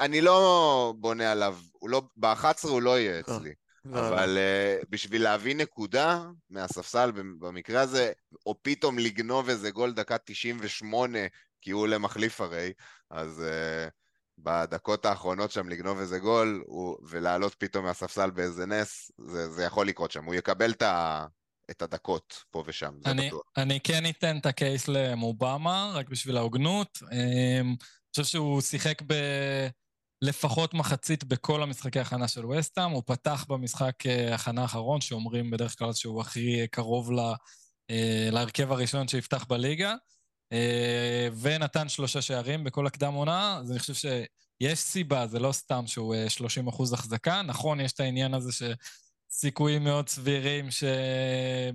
אני 0.00 0.20
לא 0.20 0.94
בונה 0.98 1.32
עליו, 1.32 1.58
לא, 1.82 2.02
ב-11 2.16 2.68
הוא 2.68 2.82
לא 2.82 2.98
יהיה 2.98 3.20
אצלי. 3.20 3.54
לא, 3.92 4.08
אבל 4.08 4.28
לא. 4.28 4.82
Uh, 4.82 4.86
בשביל 4.90 5.22
להביא 5.22 5.56
נקודה 5.56 6.24
מהספסל 6.50 7.10
במקרה 7.10 7.80
הזה, 7.80 8.12
או 8.46 8.54
פתאום 8.62 8.98
לגנוב 8.98 9.48
איזה 9.48 9.70
גול 9.70 9.92
דקה 9.92 10.18
98, 10.18 11.18
כי 11.60 11.70
הוא 11.70 11.88
למחליף 11.88 12.40
הרי, 12.40 12.72
אז 13.10 13.44
uh, 13.46 13.90
בדקות 14.38 15.06
האחרונות 15.06 15.50
שם 15.50 15.68
לגנוב 15.68 15.98
איזה 15.98 16.18
גול, 16.18 16.62
הוא, 16.66 16.96
ולעלות 17.08 17.54
פתאום 17.54 17.84
מהספסל 17.84 18.30
באיזה 18.30 18.66
נס, 18.66 19.10
זה, 19.18 19.50
זה 19.50 19.64
יכול 19.64 19.86
לקרות 19.86 20.10
שם. 20.10 20.24
הוא 20.24 20.34
יקבל 20.34 20.70
את, 20.70 20.82
ה, 20.82 21.26
את 21.70 21.82
הדקות 21.82 22.44
פה 22.50 22.64
ושם, 22.66 22.92
זה 23.04 23.10
אני, 23.10 23.26
בטוח. 23.26 23.42
אני 23.56 23.80
כן 23.80 24.02
אתן 24.10 24.38
את 24.38 24.46
הקייס 24.46 24.88
למובמה, 24.88 25.92
רק 25.94 26.08
בשביל 26.08 26.36
ההוגנות. 26.36 26.98
אמ, 27.12 27.18
אני 27.68 27.76
חושב 28.10 28.24
שהוא 28.24 28.60
שיחק 28.60 29.02
ב... 29.06 29.14
לפחות 30.22 30.74
מחצית 30.74 31.24
בכל 31.24 31.62
המשחקי 31.62 32.00
הכנה 32.00 32.28
של 32.28 32.46
וסטאם. 32.46 32.90
הוא 32.90 33.02
פתח 33.06 33.44
במשחק 33.48 34.06
אה, 34.06 34.34
הכנה 34.34 34.62
האחרון, 34.62 35.00
שאומרים 35.00 35.50
בדרך 35.50 35.78
כלל 35.78 35.92
שהוא 35.92 36.20
הכי 36.20 36.66
קרוב 36.70 37.12
לה, 37.12 37.34
אה, 37.90 38.28
להרכב 38.32 38.72
הראשון 38.72 39.08
שיפתח 39.08 39.44
בליגה, 39.44 39.94
אה, 40.52 41.28
ונתן 41.40 41.88
שלושה 41.88 42.22
שערים 42.22 42.64
בכל 42.64 42.86
הקדם 42.86 43.12
עונה, 43.12 43.58
אז 43.60 43.70
אני 43.70 43.78
חושב 43.78 44.08
יש 44.60 44.78
סיבה, 44.78 45.26
זה 45.26 45.38
לא 45.38 45.52
סתם 45.52 45.86
שהוא 45.86 46.14
30 46.28 46.68
אחוז 46.68 46.92
החזקה. 46.92 47.42
נכון, 47.42 47.80
יש 47.80 47.92
את 47.92 48.00
העניין 48.00 48.34
הזה 48.34 48.50
שסיכויים 49.32 49.84
מאוד 49.84 50.08
סבירים 50.08 50.70
שזה 50.70 51.70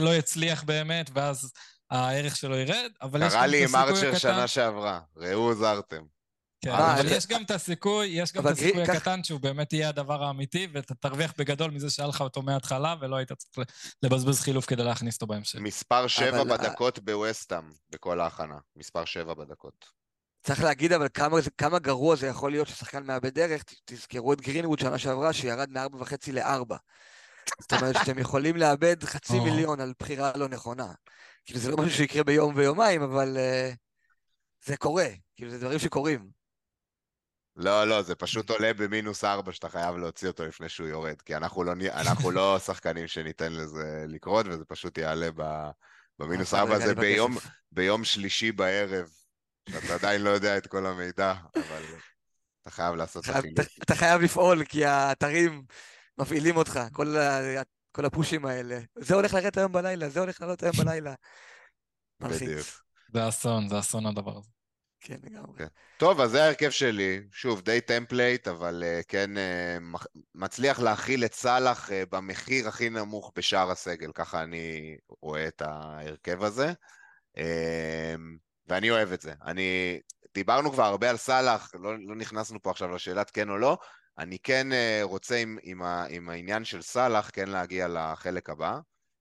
לא 0.00 0.16
יצליח 0.16 0.62
באמת, 0.62 1.10
ואז 1.14 1.52
הערך 1.90 2.36
שלו 2.36 2.56
ירד, 2.56 2.90
אבל 3.02 3.22
יש 3.22 3.32
גם 3.34 3.40
את 3.40 3.44
הסיכוי 3.44 3.64
הקטן... 3.64 3.78
קרה 3.78 3.96
לי 3.96 4.04
עם 4.04 4.12
ארצ'ר 4.12 4.18
שנה 4.18 4.46
שעברה, 4.46 5.00
ראו 5.16 5.54
זרתם. 5.54 6.17
כן, 6.60 6.70
אבל 6.70 7.06
יש 7.12 7.26
גם 7.26 7.42
את 7.42 7.50
הסיכוי, 7.50 8.06
יש 8.06 8.32
גם 8.32 8.46
את 8.46 8.52
הסיכוי 8.52 8.82
הקטן 8.82 9.24
שהוא 9.24 9.40
באמת 9.40 9.72
יהיה 9.72 9.88
הדבר 9.88 10.24
האמיתי, 10.24 10.68
ואתה 10.72 10.94
תרוויח 10.94 11.32
בגדול 11.38 11.70
מזה 11.70 11.90
שהיה 11.90 12.08
לך 12.08 12.20
אותו 12.20 12.42
מההתחלה, 12.42 12.94
ולא 13.00 13.16
היית 13.16 13.32
צריך 13.32 13.68
לבזבז 14.02 14.40
חילוף 14.40 14.66
כדי 14.66 14.84
להכניס 14.84 15.14
אותו 15.14 15.26
בהמשך. 15.26 15.58
מספר 15.58 16.06
שבע 16.06 16.44
בדקות 16.44 16.98
בווסטאם, 16.98 17.70
בכל 17.90 18.20
ההכנה. 18.20 18.58
מספר 18.76 19.04
שבע 19.04 19.34
בדקות. 19.34 19.98
צריך 20.42 20.62
להגיד 20.62 20.92
אבל 20.92 21.08
כמה, 21.14 21.36
כמה 21.58 21.78
גרוע 21.78 22.16
זה 22.16 22.26
יכול 22.26 22.50
להיות 22.50 22.68
ששחקן 22.68 23.06
מאבד 23.06 23.34
דרך, 23.34 23.64
תזכרו 23.84 24.32
את 24.32 24.40
גרינווד 24.40 24.78
שנה 24.78 24.98
שעברה, 24.98 25.32
שירד 25.32 25.70
מ-4.5 25.70 26.32
ל-4. 26.32 26.74
זאת 27.60 27.72
אומרת 27.72 27.96
שאתם 28.04 28.18
יכולים 28.18 28.56
לאבד 28.56 29.04
חצי 29.04 29.40
מיליון 29.40 29.80
על 29.80 29.92
בחירה 29.98 30.32
לא 30.36 30.48
נכונה. 30.48 30.92
כאילו 31.44 31.60
זה 31.60 31.70
לא 31.70 31.76
משהו 31.76 31.90
שיקרה 31.90 32.24
ביום 32.24 32.54
ויומיים, 32.56 33.02
אבל 33.02 33.36
uh, 33.36 33.76
זה 34.64 34.76
קורה. 34.76 35.08
כאילו 35.36 35.50
זה 35.50 35.58
דברים 35.58 35.78
שקורים. 35.78 36.37
לא, 37.58 37.84
לא, 37.84 38.02
זה 38.02 38.14
פשוט 38.14 38.50
עולה 38.50 38.74
במינוס 38.74 39.24
ארבע 39.24 39.52
שאתה 39.52 39.68
חייב 39.68 39.96
להוציא 39.96 40.28
אותו 40.28 40.46
לפני 40.46 40.68
שהוא 40.68 40.88
יורד, 40.88 41.22
כי 41.22 41.36
אנחנו 41.36 41.64
לא, 41.64 41.72
אנחנו 41.92 42.30
לא 42.30 42.58
שחקנים 42.66 43.06
שניתן 43.06 43.52
לזה 43.52 44.04
לקרות, 44.08 44.46
וזה 44.46 44.64
פשוט 44.64 44.98
יעלה 44.98 45.28
ב, 45.36 45.70
במינוס 46.18 46.54
ארבע 46.54 46.74
הזה 46.74 46.94
ביום, 46.94 47.36
ביום 47.72 48.04
שלישי 48.04 48.52
בערב, 48.52 49.10
שאתה 49.70 49.94
עדיין 49.94 50.22
לא 50.22 50.30
יודע 50.30 50.56
את 50.56 50.66
כל 50.66 50.86
המידע, 50.86 51.34
אבל 51.56 51.82
אתה 52.62 52.70
חייב 52.70 52.94
לעשות 52.94 53.24
את 53.24 53.36
החילוף. 53.36 53.58
אתה 53.82 53.94
חייב 53.94 54.22
לפעול, 54.22 54.64
כי 54.64 54.84
האתרים 54.84 55.64
מפעילים 56.18 56.56
אותך, 56.56 56.80
כל, 56.92 57.16
ה, 57.16 57.62
כל 57.92 58.04
הפושים 58.04 58.46
האלה. 58.46 58.80
זה 58.98 59.14
הולך 59.14 59.34
לרדת 59.34 59.56
היום 59.56 59.72
בלילה, 59.72 60.08
זה 60.08 60.20
הולך 60.20 60.40
לעלות 60.40 60.62
היום 60.62 60.76
בלילה. 60.76 61.14
בדיוק. 62.20 62.66
זה 63.12 63.28
אסון, 63.28 63.68
זה 63.68 63.78
אסון 63.78 64.06
הדבר 64.06 64.38
הזה. 64.38 64.57
כן, 65.08 65.16
לגמרי. 65.22 65.58
כן. 65.58 65.66
טוב, 65.96 66.20
אז 66.20 66.30
זה 66.30 66.44
ההרכב 66.44 66.70
שלי. 66.70 67.20
שוב, 67.32 67.60
די 67.60 67.80
template, 67.80 68.48
אבל 68.48 68.84
אה, 68.84 69.04
כן 69.08 69.30
אה, 69.36 69.98
מצליח 70.34 70.80
להכיל 70.80 71.24
את 71.24 71.34
סאלח 71.34 71.88
uh, 71.88 71.92
במחיר 72.10 72.68
הכי 72.68 72.90
נמוך 72.90 73.32
בשאר 73.36 73.70
הסגל, 73.70 74.12
ככה 74.12 74.42
אני 74.42 74.96
רואה 75.20 75.48
את 75.48 75.62
ההרכב 75.62 76.42
הזה. 76.42 76.72
Uh, 77.36 77.40
ואני 78.66 78.90
אוהב 78.90 79.12
את 79.12 79.20
זה. 79.20 79.32
אני... 79.44 80.00
דיברנו 80.34 80.72
כבר 80.72 80.84
הרבה 80.84 81.10
על 81.10 81.16
סאלח, 81.16 81.70
לא, 81.74 81.98
לא 81.98 82.16
נכנסנו 82.16 82.62
פה 82.62 82.70
עכשיו 82.70 82.94
לשאלת 82.94 83.30
כן 83.30 83.50
או 83.50 83.58
לא. 83.58 83.78
אני 84.18 84.38
כן 84.38 84.66
רוצה 85.02 85.36
עם, 85.36 85.58
עם, 85.62 85.82
ה, 85.82 86.04
עם 86.08 86.28
העניין 86.28 86.64
של 86.64 86.82
סאלח 86.82 87.30
כן 87.32 87.48
להגיע 87.48 87.88
לחלק 87.88 88.50
הבא, 88.50 88.78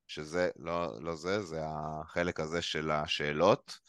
שזה, 0.08 0.50
לא, 0.56 1.02
לא 1.02 1.16
זה, 1.16 1.42
זה 1.42 1.62
החלק 1.64 2.40
הזה 2.40 2.62
של 2.62 2.92
השאלות. 2.92 3.80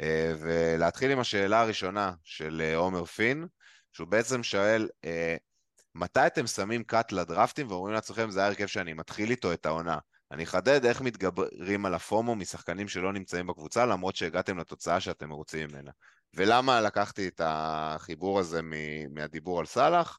אה, 0.00 0.32
ולהתחיל 0.40 1.10
עם 1.10 1.18
השאלה 1.18 1.60
הראשונה 1.60 2.12
של 2.22 2.62
אה, 2.64 2.76
עומר 2.76 3.04
פין, 3.04 3.46
שהוא 3.92 4.08
בעצם 4.08 4.42
שואל, 4.42 4.88
אה, 5.04 5.36
מתי 5.94 6.26
אתם 6.26 6.46
שמים 6.46 6.84
קאט 6.84 7.12
לדרפטים 7.12 7.66
ואומרים 7.70 7.94
לעצמכם, 7.94 8.30
זה 8.30 8.42
ההרכב 8.44 8.66
שאני 8.66 8.92
מתחיל 8.92 9.30
איתו 9.30 9.52
את 9.52 9.66
העונה? 9.66 9.98
אני 10.32 10.44
אחדד 10.44 10.84
איך 10.84 11.00
מתגברים 11.00 11.86
על 11.86 11.94
הפומו 11.94 12.34
משחקנים 12.34 12.88
שלא 12.88 13.12
נמצאים 13.12 13.46
בקבוצה, 13.46 13.86
למרות 13.86 14.16
שהגעתם 14.16 14.58
לתוצאה 14.58 15.00
שאתם 15.00 15.28
מרוצים 15.28 15.68
ממנה. 15.68 15.90
ולמה 16.34 16.80
לקחתי 16.80 17.28
את 17.28 17.40
החיבור 17.44 18.40
הזה 18.40 18.60
מהדיבור 19.10 19.60
על 19.60 19.66
סאלח? 19.66 20.18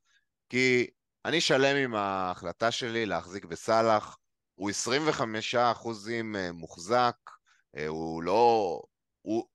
כי 0.50 0.88
אני 1.26 1.42
שלם 1.42 1.76
עם 1.76 1.96
ההחלטה 1.96 2.72
שלי 2.72 3.06
להחזיק 3.06 3.46
בסאלח, 3.46 4.18
הוא 4.56 4.72
25% 5.54 5.56
מוחזק, 6.54 7.16
הוא 7.88 8.24
לא... 8.24 8.82
הוא, 9.22 9.48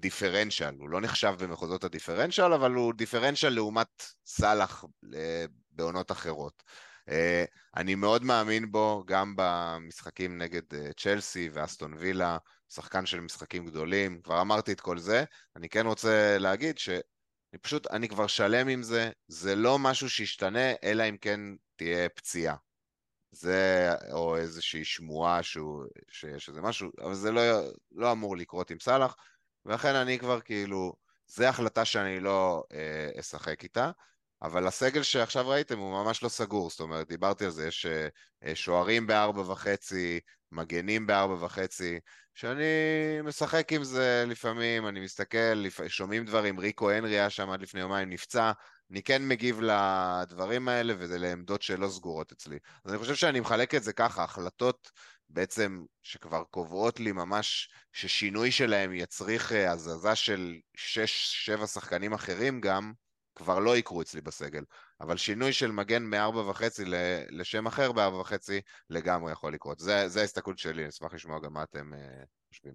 דיפרנציאל, 0.00 0.74
הוא 0.78 0.88
לא 0.88 1.00
נחשב 1.00 1.34
במחוזות 1.38 1.84
הדיפרנציאל, 1.84 2.52
אבל 2.52 2.72
הוא 2.72 2.94
דיפרנציאל 2.94 3.52
לעומת 3.52 4.02
סאלח 4.26 4.84
אה, 5.14 5.44
בעונות 5.70 6.12
אחרות. 6.12 6.62
אה, 7.08 7.44
אני 7.76 7.94
מאוד 7.94 8.24
מאמין 8.24 8.72
בו 8.72 9.04
גם 9.06 9.34
במשחקים 9.36 10.38
נגד 10.38 10.74
אה, 10.74 10.92
צ'לסי 10.96 11.48
ואסטון 11.52 11.94
וילה, 11.94 12.38
שחקן 12.68 13.06
של 13.06 13.20
משחקים 13.20 13.66
גדולים, 13.66 14.20
כבר 14.22 14.40
אמרתי 14.40 14.72
את 14.72 14.80
כל 14.80 14.98
זה, 14.98 15.24
אני 15.56 15.68
כן 15.68 15.86
רוצה 15.86 16.38
להגיד 16.38 16.78
שאני 16.78 17.58
פשוט, 17.62 17.86
אני 17.86 18.08
כבר 18.08 18.26
שלם 18.26 18.68
עם 18.68 18.82
זה, 18.82 19.10
זה 19.28 19.54
לא 19.54 19.78
משהו 19.78 20.10
שישתנה, 20.10 20.72
אלא 20.84 21.08
אם 21.08 21.16
כן 21.16 21.40
תהיה 21.76 22.08
פציעה. 22.08 22.56
זה, 23.30 23.90
או 24.12 24.36
איזושהי 24.36 24.84
שמועה 24.84 25.42
שהוא, 25.42 25.84
שיש 26.10 26.48
איזה 26.48 26.60
משהו, 26.60 26.90
אבל 27.00 27.14
זה 27.14 27.32
לא, 27.32 27.42
לא 27.92 28.12
אמור 28.12 28.36
לקרות 28.36 28.70
עם 28.70 28.80
סאלח. 28.80 29.16
ולכן 29.66 29.94
אני 29.94 30.18
כבר 30.18 30.40
כאילו, 30.40 30.92
זו 31.26 31.44
החלטה 31.44 31.84
שאני 31.84 32.20
לא 32.20 32.64
אה, 32.72 33.20
אשחק 33.20 33.62
איתה, 33.62 33.90
אבל 34.42 34.66
הסגל 34.66 35.02
שעכשיו 35.02 35.48
ראיתם 35.48 35.78
הוא 35.78 36.04
ממש 36.04 36.22
לא 36.22 36.28
סגור, 36.28 36.70
זאת 36.70 36.80
אומרת, 36.80 37.08
דיברתי 37.08 37.44
על 37.44 37.50
זה, 37.50 37.68
יש 37.68 37.86
אה, 38.44 38.54
שוערים 38.54 39.06
בארבע 39.06 39.40
וחצי, 39.40 40.20
מגנים 40.52 41.06
בארבע 41.06 41.44
וחצי, 41.44 42.00
שאני 42.34 42.64
משחק 43.24 43.72
עם 43.72 43.84
זה 43.84 44.24
לפעמים, 44.26 44.88
אני 44.88 45.00
מסתכל, 45.00 45.38
לפ... 45.38 45.88
שומעים 45.88 46.24
דברים, 46.24 46.60
ריקו 46.60 46.90
הנרי 46.90 47.18
היה 47.18 47.30
שם 47.30 47.50
עד 47.50 47.62
לפני 47.62 47.80
יומיים, 47.80 48.10
נפצע, 48.10 48.52
אני 48.90 49.02
כן 49.02 49.28
מגיב 49.28 49.60
לדברים 49.60 50.68
האלה, 50.68 50.94
וזה 50.98 51.18
לעמדות 51.18 51.62
שלא 51.62 51.88
סגורות 51.88 52.32
אצלי. 52.32 52.58
אז 52.84 52.90
אני 52.92 52.98
חושב 52.98 53.14
שאני 53.14 53.40
מחלק 53.40 53.74
את 53.74 53.82
זה 53.82 53.92
ככה, 53.92 54.24
החלטות 54.24 54.90
בעצם 55.28 55.84
שכבר 56.02 56.44
קובעות 56.44 57.00
לי 57.00 57.12
ממש 57.12 57.70
ששינוי 57.92 58.50
שלהם 58.50 58.92
יצריך 58.94 59.52
אה, 59.52 59.72
הזזה 59.72 60.14
של 60.14 60.56
6-7 61.62 61.66
שחקנים 61.66 62.12
אחרים 62.12 62.60
גם, 62.60 62.92
כבר 63.34 63.58
לא 63.58 63.76
יקרו 63.76 64.02
אצלי 64.02 64.20
בסגל. 64.20 64.64
אבל 65.00 65.16
שינוי 65.16 65.52
של 65.52 65.70
מגן 65.70 66.02
מ-4.5 66.02 66.62
לשם 67.30 67.66
אחר 67.66 67.92
ב-4.5 67.92 68.34
לגמרי 68.90 69.32
יכול 69.32 69.52
לקרות. 69.52 69.78
זה 69.78 70.20
ההסתכלות 70.20 70.58
שלי, 70.58 70.82
אני 70.82 70.88
אשמח 70.88 71.14
לשמוע 71.14 71.40
גם 71.40 71.52
מה 71.52 71.62
אתם 71.62 71.92
uh, 71.92 72.26
חושבים. 72.48 72.72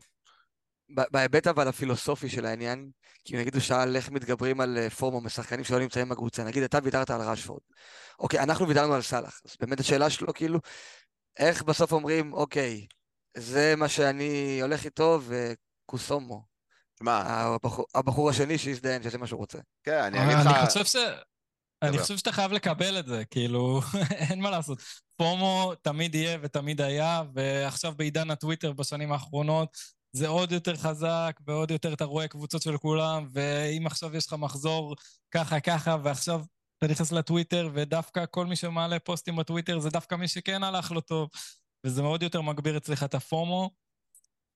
בהיבט 0.89 1.47
אבל 1.47 1.67
הפילוסופי 1.67 2.29
של 2.29 2.45
העניין, 2.45 2.89
כי 3.25 3.37
נגיד 3.37 3.53
הוא 3.53 3.61
שאל 3.61 3.95
איך 3.95 4.09
מתגברים 4.09 4.61
על 4.61 4.77
אה, 4.77 4.89
פורמו 4.89 5.21
משחקנים 5.21 5.63
שלא 5.63 5.79
נמצאים 5.79 6.09
בקבוצה, 6.09 6.43
נגיד 6.43 6.63
אתה 6.63 6.79
ויתרת 6.83 7.09
על 7.09 7.21
רשפורד. 7.21 7.61
אוקיי, 8.19 8.39
אנחנו 8.39 8.67
ויתרנו 8.67 8.93
על 8.93 9.01
סאלח, 9.01 9.41
אז 9.45 9.55
באמת 9.59 9.79
השאלה 9.79 10.09
שלו 10.09 10.33
כאילו, 10.33 10.59
איך 11.37 11.63
בסוף 11.63 11.91
אומרים, 11.91 12.33
אוקיי, 12.33 12.87
זה 13.37 13.73
מה 13.77 13.89
שאני 13.89 14.59
הולך 14.61 14.85
איתו 14.85 15.19
וקוסומו. 15.27 16.45
מה? 17.01 17.21
הבחור, 17.21 17.85
הבחור 17.95 18.29
השני 18.29 18.57
שיזדיין, 18.57 19.03
שזה 19.03 19.17
מה 19.17 19.27
שהוא 19.27 19.39
רוצה. 19.39 19.59
כן, 19.83 20.03
אני 20.03 20.25
אגיד 20.25 20.37
לך... 20.37 20.47
אני 20.47 20.65
חושב 20.67 20.85
ש... 20.85 20.95
אני 21.81 21.97
חושב 21.97 22.17
שאתה 22.17 22.31
חייב 22.31 22.51
לקבל 22.51 22.99
את 22.99 23.05
זה, 23.05 23.23
כאילו, 23.25 23.81
אין 24.29 24.41
מה 24.41 24.49
לעשות. 24.49 24.81
פומו 25.17 25.73
תמיד 25.81 26.15
יהיה 26.15 26.37
ותמיד 26.41 26.81
היה, 26.81 27.21
ועכשיו 27.33 27.93
בעידן 27.97 28.31
הטוויטר 28.31 28.73
בשנים 28.73 29.11
האחרונות, 29.11 29.77
זה 30.13 30.27
עוד 30.27 30.51
יותר 30.51 30.75
חזק, 30.75 31.39
ועוד 31.47 31.71
יותר 31.71 31.93
אתה 31.93 32.05
רואה 32.05 32.27
קבוצות 32.27 32.61
של 32.61 32.77
כולם, 32.77 33.27
ואם 33.33 33.87
עכשיו 33.87 34.15
יש 34.15 34.27
לך 34.27 34.33
מחזור 34.33 34.95
ככה 35.31 35.59
ככה, 35.59 35.97
ועכשיו 36.03 36.41
אתה 36.83 36.91
נכנס 36.91 37.11
לטוויטר, 37.11 37.69
ודווקא 37.73 38.25
כל 38.31 38.45
מי 38.45 38.55
שמעלה 38.55 38.99
פוסטים 38.99 39.35
בטוויטר 39.35 39.79
זה 39.79 39.89
דווקא 39.89 40.15
מי 40.15 40.27
שכן 40.27 40.63
הלך 40.63 40.91
לו 40.91 41.01
טוב, 41.01 41.29
וזה 41.85 42.01
מאוד 42.01 42.23
יותר 42.23 42.41
מגביר 42.41 42.77
אצלך 42.77 43.03
את 43.03 43.15
הפומו. 43.15 43.71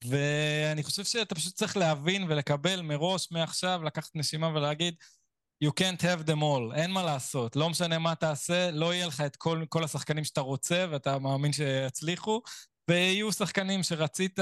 ואני 0.04 0.84
חושב 0.84 1.04
שאתה 1.04 1.36
פשוט 1.36 1.56
צריך 1.56 1.78
להבין 1.78 2.26
ולקבל 2.30 2.82
מראש, 2.82 3.32
מעכשיו, 3.32 3.82
לקחת 3.84 4.16
נשימה 4.16 4.48
ולהגיד, 4.48 4.96
you 5.64 5.70
can't 5.70 6.02
have 6.02 6.28
them 6.28 6.42
all, 6.42 6.76
אין 6.76 6.92
מה 6.92 7.04
לעשות. 7.04 7.56
לא 7.56 7.70
משנה 7.70 8.00
מה 8.00 8.16
תעשה, 8.16 8.72
לא 8.72 8.94
יהיה 8.94 9.08
לך 9.08 9.22
את 9.22 9.36
כל, 9.36 9.66
כל 9.70 9.84
השחקנים 9.84 10.24
שאתה 10.24 10.42
רוצה 10.42 10.86
ואתה 10.92 11.20
מאמין 11.20 11.54
שיצליחו, 11.54 12.42
ויהיו 12.90 13.32
שחקנים 13.32 13.84
שרצית 13.84 14.40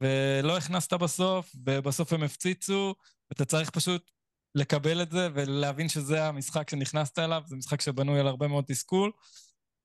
ולא 0.00 0.56
הכנסת 0.56 0.92
בסוף, 0.92 1.52
ובסוף 1.66 2.12
הם 2.12 2.22
הפציצו, 2.22 2.94
ואתה 3.30 3.44
צריך 3.44 3.70
פשוט 3.70 4.10
לקבל 4.54 5.02
את 5.02 5.10
זה 5.10 5.28
ולהבין 5.34 5.88
שזה 5.88 6.24
המשחק 6.24 6.70
שנכנסת 6.70 7.18
אליו, 7.18 7.42
זה 7.46 7.56
משחק 7.56 7.80
שבנוי 7.80 8.20
על 8.20 8.26
הרבה 8.26 8.48
מאוד 8.48 8.64
תסכול, 8.66 9.12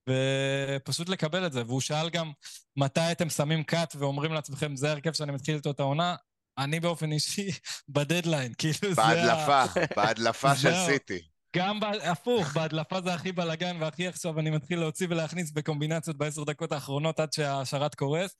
ופשוט 0.08 1.08
לקבל 1.08 1.46
את 1.46 1.52
זה. 1.52 1.62
והוא 1.66 1.80
שאל 1.80 2.10
גם 2.10 2.32
מתי 2.76 3.12
אתם 3.12 3.30
שמים 3.30 3.62
קאט 3.64 3.96
ואומרים 3.98 4.32
לעצמכם, 4.32 4.76
זה 4.76 4.88
ההרכב 4.88 5.12
שאני 5.12 5.32
מתחיל 5.32 5.54
איתו 5.56 5.70
את 5.70 5.80
העונה. 5.80 6.16
אני 6.58 6.80
באופן 6.80 7.12
אישי 7.12 7.50
בדדליין, 7.88 8.52
כאילו 8.58 8.94
זה... 8.94 9.02
בהדלפה, 9.02 9.64
בהדלפה 9.96 10.56
של 10.56 10.72
סיטי. 10.86 11.18
גם 11.56 11.80
הפוך, 12.02 12.52
בהדלפה 12.52 13.00
זה 13.00 13.14
הכי 13.14 13.32
בלאגן 13.32 13.76
והכי 13.80 14.06
עכשיו 14.06 14.40
אני 14.40 14.50
מתחיל 14.50 14.78
להוציא 14.78 15.06
ולהכניס 15.10 15.50
בקומבינציות 15.50 16.16
בעשר 16.16 16.44
דקות 16.44 16.72
האחרונות 16.72 17.20
עד 17.20 17.32
שהשרת 17.32 17.94
קורס. 17.94 18.36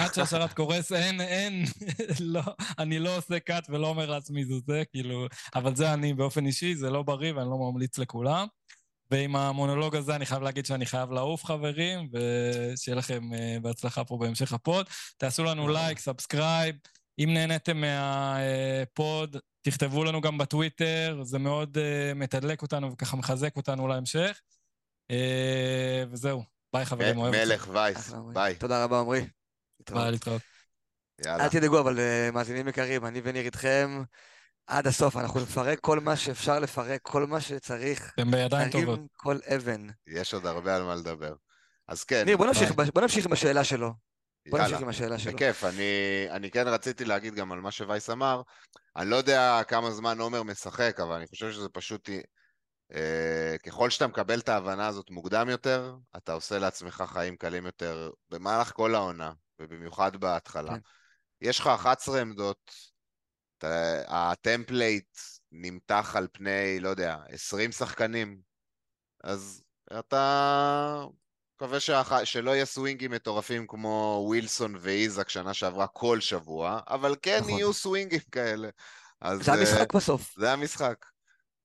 עד 0.00 0.14
שהשרת 0.14 0.52
קורס, 0.52 0.92
אין, 0.92 1.20
אין, 1.20 1.64
לא, 2.20 2.42
אני 2.78 2.98
לא 2.98 3.16
עושה 3.16 3.40
קאט 3.40 3.66
ולא 3.70 3.86
אומר 3.86 4.10
לעצמי 4.10 4.44
זה 4.44 4.54
זה, 4.66 4.82
כאילו, 4.90 5.26
אבל 5.54 5.76
זה 5.76 5.92
אני 5.92 6.14
באופן 6.14 6.46
אישי, 6.46 6.74
זה 6.74 6.90
לא 6.90 7.02
בריא 7.02 7.32
ואני 7.32 7.50
לא 7.50 7.56
ממליץ 7.58 7.98
לכולם. 7.98 8.46
ועם 9.10 9.36
המונולוג 9.36 9.96
הזה 9.96 10.16
אני 10.16 10.26
חייב 10.26 10.42
להגיד 10.42 10.66
שאני 10.66 10.86
חייב 10.86 11.12
לעוף, 11.12 11.44
חברים, 11.44 12.08
ושיהיה 12.12 12.96
לכם 12.96 13.30
אה, 13.32 13.60
בהצלחה 13.62 14.04
פה 14.04 14.18
בהמשך 14.20 14.52
הפוד. 14.52 14.86
תעשו 15.16 15.44
לנו 15.44 15.68
לייק, 15.68 15.98
subscribe. 15.98 16.76
אם 17.18 17.34
נהניתם 17.34 17.80
מהפוד, 17.80 19.36
תכתבו 19.62 20.04
לנו 20.04 20.20
גם 20.20 20.38
בטוויטר, 20.38 21.20
זה 21.22 21.38
מאוד 21.38 21.76
אה, 21.78 22.14
מתדלק 22.14 22.62
אותנו 22.62 22.92
וככה 22.92 23.16
מחזק 23.16 23.56
אותנו 23.56 23.88
להמשך. 23.88 24.40
אה, 25.12 25.14
וזהו, 26.10 26.42
ביי 26.72 26.84
חברים, 26.84 27.18
אוהב 27.18 27.34
אתכם. 27.34 27.48
מלך 27.48 27.68
וייס, 27.72 28.12
ביי. 28.32 28.54
תודה 28.54 28.84
רבה, 28.84 29.00
עמרי. 29.00 29.26
ביי, 29.90 30.10
להתראות. 30.10 30.42
יאללה. 31.26 31.44
אל 31.44 31.48
תדאגו, 31.48 31.80
אבל 31.80 31.98
אה, 31.98 32.30
מאזינים 32.32 32.68
יקרים, 32.68 33.06
אני 33.06 33.20
וניר 33.24 33.44
איתכם 33.44 34.02
עד 34.66 34.86
הסוף. 34.86 35.16
אנחנו 35.16 35.40
נפרק 35.40 35.80
כל 35.80 36.00
מה 36.00 36.16
שאפשר 36.16 36.58
לפרק, 36.58 37.00
כל 37.02 37.26
מה 37.26 37.40
שצריך. 37.40 38.12
אתם 38.14 38.30
בידיים 38.30 38.70
טובות. 38.70 38.98
נרים 38.98 39.06
כל 39.16 39.38
אבן. 39.56 39.86
יש 40.06 40.34
עוד 40.34 40.46
הרבה 40.46 40.76
על 40.76 40.82
מה 40.82 40.94
לדבר. 40.94 41.34
אז 41.88 42.04
כן, 42.04 42.24
ניר, 42.24 42.36
בוא 42.36 42.46
נמשיך, 42.46 42.72
ביי. 42.72 42.90
בוא 42.94 43.02
נמשיך 43.02 43.26
עם 43.26 43.32
השאלה 43.32 43.64
שלו. 43.64 43.92
בוא 44.50 44.58
יאללה. 44.58 44.70
נמשיך 44.70 44.82
עם 44.82 44.88
השאלה 44.88 45.18
שלו. 45.18 45.32
בכיף, 45.32 45.64
אני, 45.64 45.82
אני 46.30 46.50
כן 46.50 46.68
רציתי 46.68 47.04
להגיד 47.04 47.34
גם 47.34 47.52
על 47.52 47.60
מה 47.60 47.70
שווייס 47.70 48.10
אמר. 48.10 48.42
אני 48.96 49.10
לא 49.10 49.16
יודע 49.16 49.60
כמה 49.68 49.90
זמן 49.90 50.20
עומר 50.20 50.42
משחק, 50.42 51.00
אבל 51.00 51.14
אני 51.14 51.26
חושב 51.26 51.52
שזה 51.52 51.68
פשוט... 51.68 52.10
אה, 52.94 53.56
ככל 53.66 53.90
שאתה 53.90 54.06
מקבל 54.06 54.38
את 54.38 54.48
ההבנה 54.48 54.86
הזאת 54.86 55.10
מוקדם 55.10 55.48
יותר, 55.48 55.94
אתה 56.16 56.32
עושה 56.32 56.58
לעצמך 56.58 57.04
חיים 57.06 57.36
קלים 57.36 57.66
יותר 57.66 58.10
במהלך 58.30 58.72
כל 58.72 58.94
העונה, 58.94 59.32
ובמיוחד 59.60 60.16
בהתחלה. 60.16 60.70
כן. 60.74 60.80
יש 61.40 61.60
לך 61.60 61.66
11 61.66 62.20
עמדות, 62.20 62.74
ה 64.08 64.20
template 64.20 65.18
נמתח 65.52 66.12
על 66.16 66.28
פני, 66.32 66.80
לא 66.80 66.88
יודע, 66.88 67.16
20 67.28 67.72
שחקנים, 67.72 68.40
אז 69.24 69.62
אתה 69.98 71.04
מקווה 71.56 71.80
שהח... 71.80 72.24
שלא 72.24 72.50
יהיה 72.50 72.64
סווינגים 72.64 73.10
מטורפים 73.10 73.66
כמו 73.66 74.24
ווילסון 74.26 74.74
ואיזק 74.78 75.28
שנה 75.28 75.54
שעברה 75.54 75.86
כל 75.86 76.20
שבוע, 76.20 76.80
אבל 76.88 77.16
כן 77.22 77.38
נכון. 77.40 77.50
יהיו 77.50 77.72
סווינגים 77.72 78.20
כאלה. 78.32 78.68
אז 79.20 79.44
זה 79.44 79.52
אה, 79.52 79.58
המשחק 79.58 79.94
בסוף, 79.94 80.34
זה 80.36 80.52
המשחק. 80.52 81.06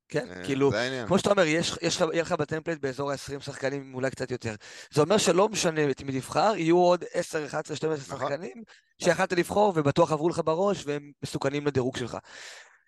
כן? 0.09 0.31
אה, 0.31 0.45
כאילו. 0.45 0.71
כמו 1.07 1.17
שאתה 1.17 1.29
אומר, 1.29 1.45
יש, 1.45 1.73
יש 1.81 1.99
יהיה 1.99 2.21
לך 2.21 2.31
ב 2.31 2.36
template 2.36 2.79
באזור 2.81 3.11
ה-20 3.11 3.39
שחקנים, 3.39 3.93
אולי 3.93 4.11
קצת 4.11 4.31
יותר. 4.31 4.55
זה 4.91 5.01
אומר 5.01 5.17
שלא 5.17 5.49
משנה 5.49 5.91
את 5.91 6.01
מי 6.01 6.11
תבחר, 6.11 6.53
יהיו 6.57 6.77
עוד 6.77 7.03
10, 7.13 7.45
11, 7.45 7.77
12 7.77 8.15
נכון. 8.15 8.29
שחקנים 8.29 8.63
שיכלת 9.01 9.31
לבחור 9.33 9.73
ובטוח 9.75 10.11
עברו 10.11 10.29
לך 10.29 10.41
בראש 10.45 10.85
והם 10.85 11.11
מסוכנים 11.23 11.67
לדירוג 11.67 11.97
שלך. 11.97 12.17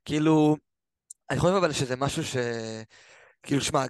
כאילו, 0.06 0.58
אני 1.30 1.40
חושב 1.40 1.54
אבל 1.54 1.72
שזה 1.72 1.96
משהו 1.96 2.24
ש... 2.24 2.38
כאילו, 3.44 3.62
שמע, 3.62 3.86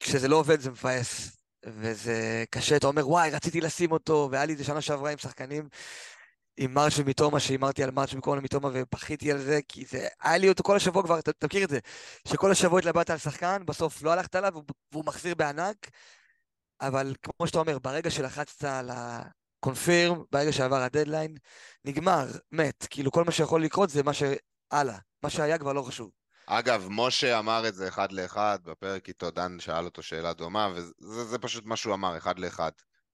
כשזה 0.00 0.28
לא 0.28 0.36
עובד 0.36 0.60
זה 0.60 0.70
מבאס, 0.70 1.36
וזה 1.66 2.44
קשה, 2.50 2.76
אתה 2.76 2.86
אומר, 2.86 3.08
וואי, 3.08 3.30
רציתי 3.30 3.60
לשים 3.60 3.92
אותו, 3.92 4.28
והיה 4.32 4.44
לי 4.44 4.52
את 4.52 4.58
זה 4.58 4.64
שנה 4.64 4.80
שעברה 4.80 5.10
עם 5.10 5.18
שחקנים, 5.18 5.68
עם 6.56 6.74
מרץ' 6.74 6.92
ומיטומה, 6.98 7.40
שהימרתי 7.40 7.82
על 7.82 7.90
מרץ' 7.90 8.12
במקום 8.14 8.36
למיטומה, 8.38 8.68
ובכיתי 8.72 9.32
על 9.32 9.38
זה, 9.38 9.60
כי 9.68 9.84
זה, 9.84 10.08
היה 10.22 10.38
לי 10.38 10.48
אותו 10.48 10.62
כל 10.62 10.76
השבוע 10.76 11.02
כבר, 11.02 11.18
אתה, 11.18 11.46
מכיר 11.46 11.64
את 11.64 11.70
זה, 11.70 11.78
שכל 12.28 12.50
השבוע 12.50 12.78
התלבטת 12.78 13.10
על 13.10 13.18
שחקן, 13.18 13.62
בסוף 13.66 14.02
לא 14.02 14.12
הלכת 14.12 14.34
עליו, 14.34 14.52
והוא- 14.92 15.04
מחזיר 15.04 15.34
בענק, 15.34 15.90
אבל 16.80 17.14
כמו 17.22 17.46
שאתה 17.46 17.58
אומר, 17.58 17.78
ברגע 17.78 18.10
שלחצת 18.10 18.64
על 18.64 18.90
הקונפירם, 18.92 20.22
ברגע 20.32 20.52
שעבר 20.52 20.76
הדדליין, 20.82 21.34
נגמר, 21.84 22.26
מת, 22.52 22.86
כאילו 22.90 23.12
כל 23.12 23.24
מה 23.24 23.32
שיכול 23.32 23.64
לקרות 23.64 23.90
זה 23.90 24.02
מה 24.02 24.12
שהלאה, 24.12 24.98
מה 25.22 25.30
שהיה 25.30 25.58
כבר 25.58 25.72
לא 25.72 25.82
חשוב. 25.82 26.10
אגב, 26.46 26.86
משה 26.90 27.38
אמר 27.38 27.68
את 27.68 27.74
זה 27.74 27.88
אחד 27.88 28.12
לאחד, 28.12 28.58
בפרק 28.64 29.08
איתו 29.08 29.30
דן 29.30 29.60
שאל 29.60 29.84
אותו 29.84 30.02
שאלה 30.02 30.32
דומה, 30.32 30.68
וזה 30.74 31.24
זה 31.24 31.38
פשוט 31.38 31.64
מה 31.64 31.76
שהוא 31.76 31.94
אמר, 31.94 32.16
אחד 32.16 32.38
לאחד. 32.38 32.70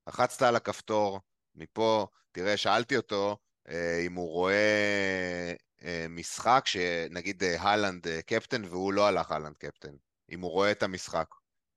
לחצת 0.09 0.43
על 0.43 0.57
הכפתור, 0.57 1.20
מפה, 1.55 2.07
תראה, 2.39 2.57
שאלתי 2.57 2.97
אותו 2.97 3.36
אה, 3.68 4.03
אם 4.07 4.14
הוא 4.14 4.30
רואה 4.30 5.53
אה, 5.82 6.07
משחק, 6.09 6.62
שנגיד 6.66 7.43
אה, 7.45 7.62
הלנד 7.62 8.07
קפטן 8.26 8.64
והוא 8.64 8.93
לא 8.93 9.07
הלך 9.07 9.32
הלנד 9.32 9.57
קפטן, 9.57 9.93
אם 10.30 10.41
הוא 10.41 10.51
רואה 10.51 10.70
את 10.70 10.82
המשחק. 10.82 11.26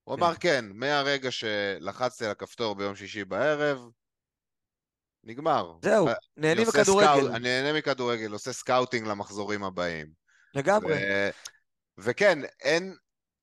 הוא 0.04 0.16
כן. 0.16 0.24
אמר 0.24 0.36
כן, 0.36 0.66
מהרגע 0.74 1.32
שלחצתי 1.32 2.26
על 2.26 2.32
הכפתור 2.32 2.76
ביום 2.76 2.96
שישי 2.96 3.26
בערב, 3.26 3.90
נגמר. 5.24 5.74
זהו, 5.84 6.08
נהנים 6.38 6.68
מכדורגל, 6.68 7.28
אני 7.28 7.40
נהנה 7.40 7.78
מכדורגל, 7.78 8.32
עושה 8.32 8.54
scouting 8.54 9.08
למחזורים 9.08 9.64
הבאים. 9.64 10.08
לגמרי. 10.54 10.96
וכן, 11.98 12.40
אין, 12.62 12.96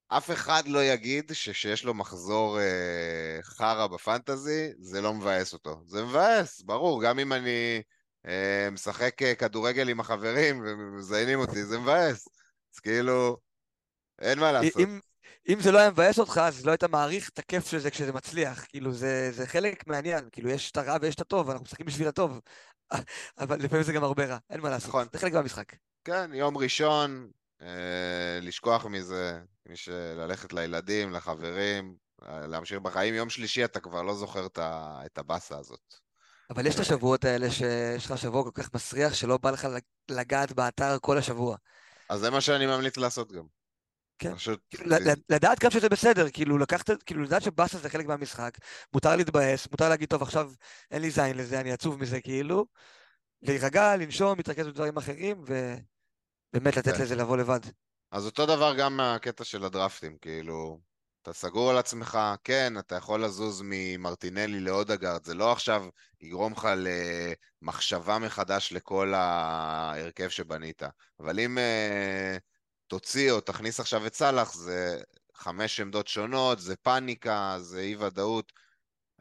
אף 0.09 0.31
אחד 0.31 0.63
לא 0.69 0.85
יגיד 0.85 1.31
שכשיש 1.33 1.85
לו 1.85 1.95
מחזור 1.95 2.61
אה, 2.61 3.39
חרא 3.43 3.87
בפנטזי, 3.87 4.73
זה 4.79 5.01
לא 5.01 5.15
מבאס 5.15 5.53
אותו. 5.53 5.83
זה 5.87 6.05
מבאס, 6.05 6.63
ברור, 6.63 7.03
גם 7.03 7.19
אם 7.19 7.33
אני 7.33 7.83
אה, 8.27 8.69
משחק 8.73 9.23
אה, 9.23 9.35
כדורגל 9.35 9.89
עם 9.89 10.01
החברים 10.01 10.63
ומזיינים 10.67 11.39
אותי, 11.39 11.65
זה 11.65 11.79
מבאס. 11.79 12.29
אז 12.75 12.81
כאילו, 12.81 13.37
אין 14.21 14.39
מה 14.39 14.53
לעשות. 14.53 14.81
אם, 14.81 15.01
אם 15.49 15.61
זה 15.61 15.73
לא 15.73 15.79
היה 15.79 15.91
מבאס 15.91 16.19
אותך, 16.19 16.41
אז 16.45 16.67
לא 16.67 16.71
היית 16.71 16.85
מעריך 16.85 17.29
את 17.29 17.39
הכיף 17.39 17.67
של 17.67 17.79
זה 17.79 17.91
כשזה 17.91 18.13
מצליח. 18.13 18.65
כאילו, 18.69 18.93
זה, 18.93 19.33
זה 19.33 19.47
חלק 19.47 19.87
מהעניין. 19.87 20.29
כאילו, 20.33 20.51
יש 20.51 20.71
את 20.71 20.77
הרע 20.77 20.97
ויש 21.01 21.15
את 21.15 21.21
הטוב, 21.21 21.51
אנחנו 21.51 21.65
משחקים 21.65 21.87
בשביל 21.87 22.09
הטוב. 22.09 22.41
אבל 23.39 23.59
לפעמים 23.61 23.85
זה 23.85 23.93
גם 23.93 24.05
הרבה 24.05 24.27
רע, 24.27 24.39
אין 24.51 24.61
מה 24.61 24.71
לעשות. 24.71 24.89
נכון. 24.89 25.07
זה 25.13 25.19
חלק 25.19 25.33
מהמשחק. 25.33 25.73
כן, 26.05 26.31
יום 26.35 26.57
ראשון, 26.57 27.31
לשכוח 28.41 28.87
מזה, 28.87 29.41
מי 29.67 29.77
שללכת 29.77 30.53
לילדים, 30.53 31.13
לחברים, 31.13 31.95
אה, 32.23 32.47
להמשיך 32.47 32.79
בחיים. 32.79 33.15
יום 33.15 33.31
שלישי 33.31 33.65
אתה 33.65 33.81
כבר 33.81 34.03
לא 34.03 34.15
זוכר 34.15 34.47
את 35.07 35.19
הבאסה 35.19 35.59
הזאת. 35.59 35.95
אבל 36.51 36.67
יש 36.67 36.75
את 36.75 36.81
השבועות 36.81 37.25
האלה 37.25 37.51
שיש 37.51 38.07
לך 38.07 38.19
שבוע 38.19 38.45
כל 38.45 38.51
כך 38.55 38.75
מסריח, 38.75 39.15
שלא 39.15 39.39
בא 39.39 39.51
לך 39.51 39.69
לגעת 40.11 40.53
באתר 40.53 40.97
כל 41.01 41.19
השבוע. 41.19 41.57
אז 42.09 42.21
זה 42.21 42.31
מה 42.31 42.41
שאני 42.41 42.67
ממליץ 42.67 42.97
לעשות 42.97 43.33
גם. 43.33 43.45
כן. 44.19 44.35
פשוט... 44.35 44.61
כאילו, 44.70 44.85
ל- 44.87 45.35
לדעת 45.35 45.61
גם 45.61 45.70
שזה 45.70 45.89
בסדר, 45.89 46.31
כאילו 46.31 46.59
לקחת, 46.59 47.03
כאילו 47.03 47.23
לדעת 47.23 47.43
שבאסה 47.43 47.78
זה 47.78 47.91
חלק 47.91 48.07
מהמשחק, 48.07 48.59
מותר 48.95 49.16
להתבאס, 49.16 49.69
מותר 49.70 49.89
להגיד, 49.89 50.09
טוב, 50.09 50.23
עכשיו 50.23 50.51
אין 50.91 51.03
לי 51.03 51.11
זין 51.11 51.37
לזה, 51.37 51.61
אני 51.61 51.73
עצוב 51.73 52.01
מזה, 52.01 52.20
כאילו, 52.20 52.66
להירגע, 53.43 53.97
לנשום, 53.97 54.37
להתרכז 54.37 54.66
בדברים 54.66 54.97
אחרים, 54.97 55.45
ובאמת 56.55 56.77
לתת 56.77 56.97
כן. 56.97 57.03
לזה 57.03 57.16
לבוא 57.16 57.37
לבד. 57.37 57.61
אז 58.11 58.27
אותו 58.27 58.47
דבר 58.47 58.75
גם 58.79 58.97
מהקטע 58.97 59.45
של 59.45 59.65
הדרפטים, 59.65 60.19
כאילו, 60.19 60.79
אתה 61.23 61.33
סגור 61.33 61.70
על 61.70 61.79
עצמך, 61.79 62.19
כן, 62.45 62.79
אתה 62.79 62.95
יכול 62.97 63.25
לזוז 63.25 63.62
ממרטינלי 63.65 64.61
לאודגרד, 64.61 65.25
זה 65.25 65.35
לא 65.35 65.53
עכשיו 65.53 65.89
יגרום 66.20 66.53
לך 66.53 66.69
למחשבה 67.62 68.19
מחדש 68.19 68.73
לכל 68.73 69.15
ההרכב 69.15 70.29
שבנית, 70.29 70.83
אבל 71.20 71.41
אם 71.41 71.59
uh, 71.59 72.41
תוציא 72.87 73.33
או 73.33 73.41
תכניס 73.41 73.81
עכשיו 73.81 74.07
את 74.07 74.15
סאלח, 74.15 74.55
זה 74.55 75.01
חמש 75.35 75.81
עמדות 75.81 76.09
שונות, 76.09 76.59
זה 76.59 76.77
פאניקה, 76.77 77.57
זה 77.61 77.81
אי 77.81 77.97
ודאות. 77.97 78.53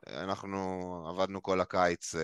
אנחנו 0.08 1.06
עבדנו 1.10 1.44
כל 1.44 1.62
הקיץ 1.62 2.16
uh, 2.16 2.20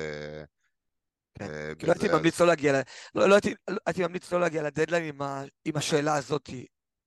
כאילו 1.80 1.94
הייתי 1.94 2.08
ממליץ 2.08 2.42
לא 2.42 2.48
להגיע, 2.48 2.82
לא, 3.16 3.30
לא 3.30 3.36
הייתי, 3.36 3.54
לא- 3.68 3.78
הייתי 3.86 4.04
ממליץ 4.04 4.32
לא 4.32 4.40
להגיע 4.40 4.64
לדדליין 4.64 5.20
עם, 5.66 5.78
השאלה 5.78 6.16
הזאת 6.16 6.50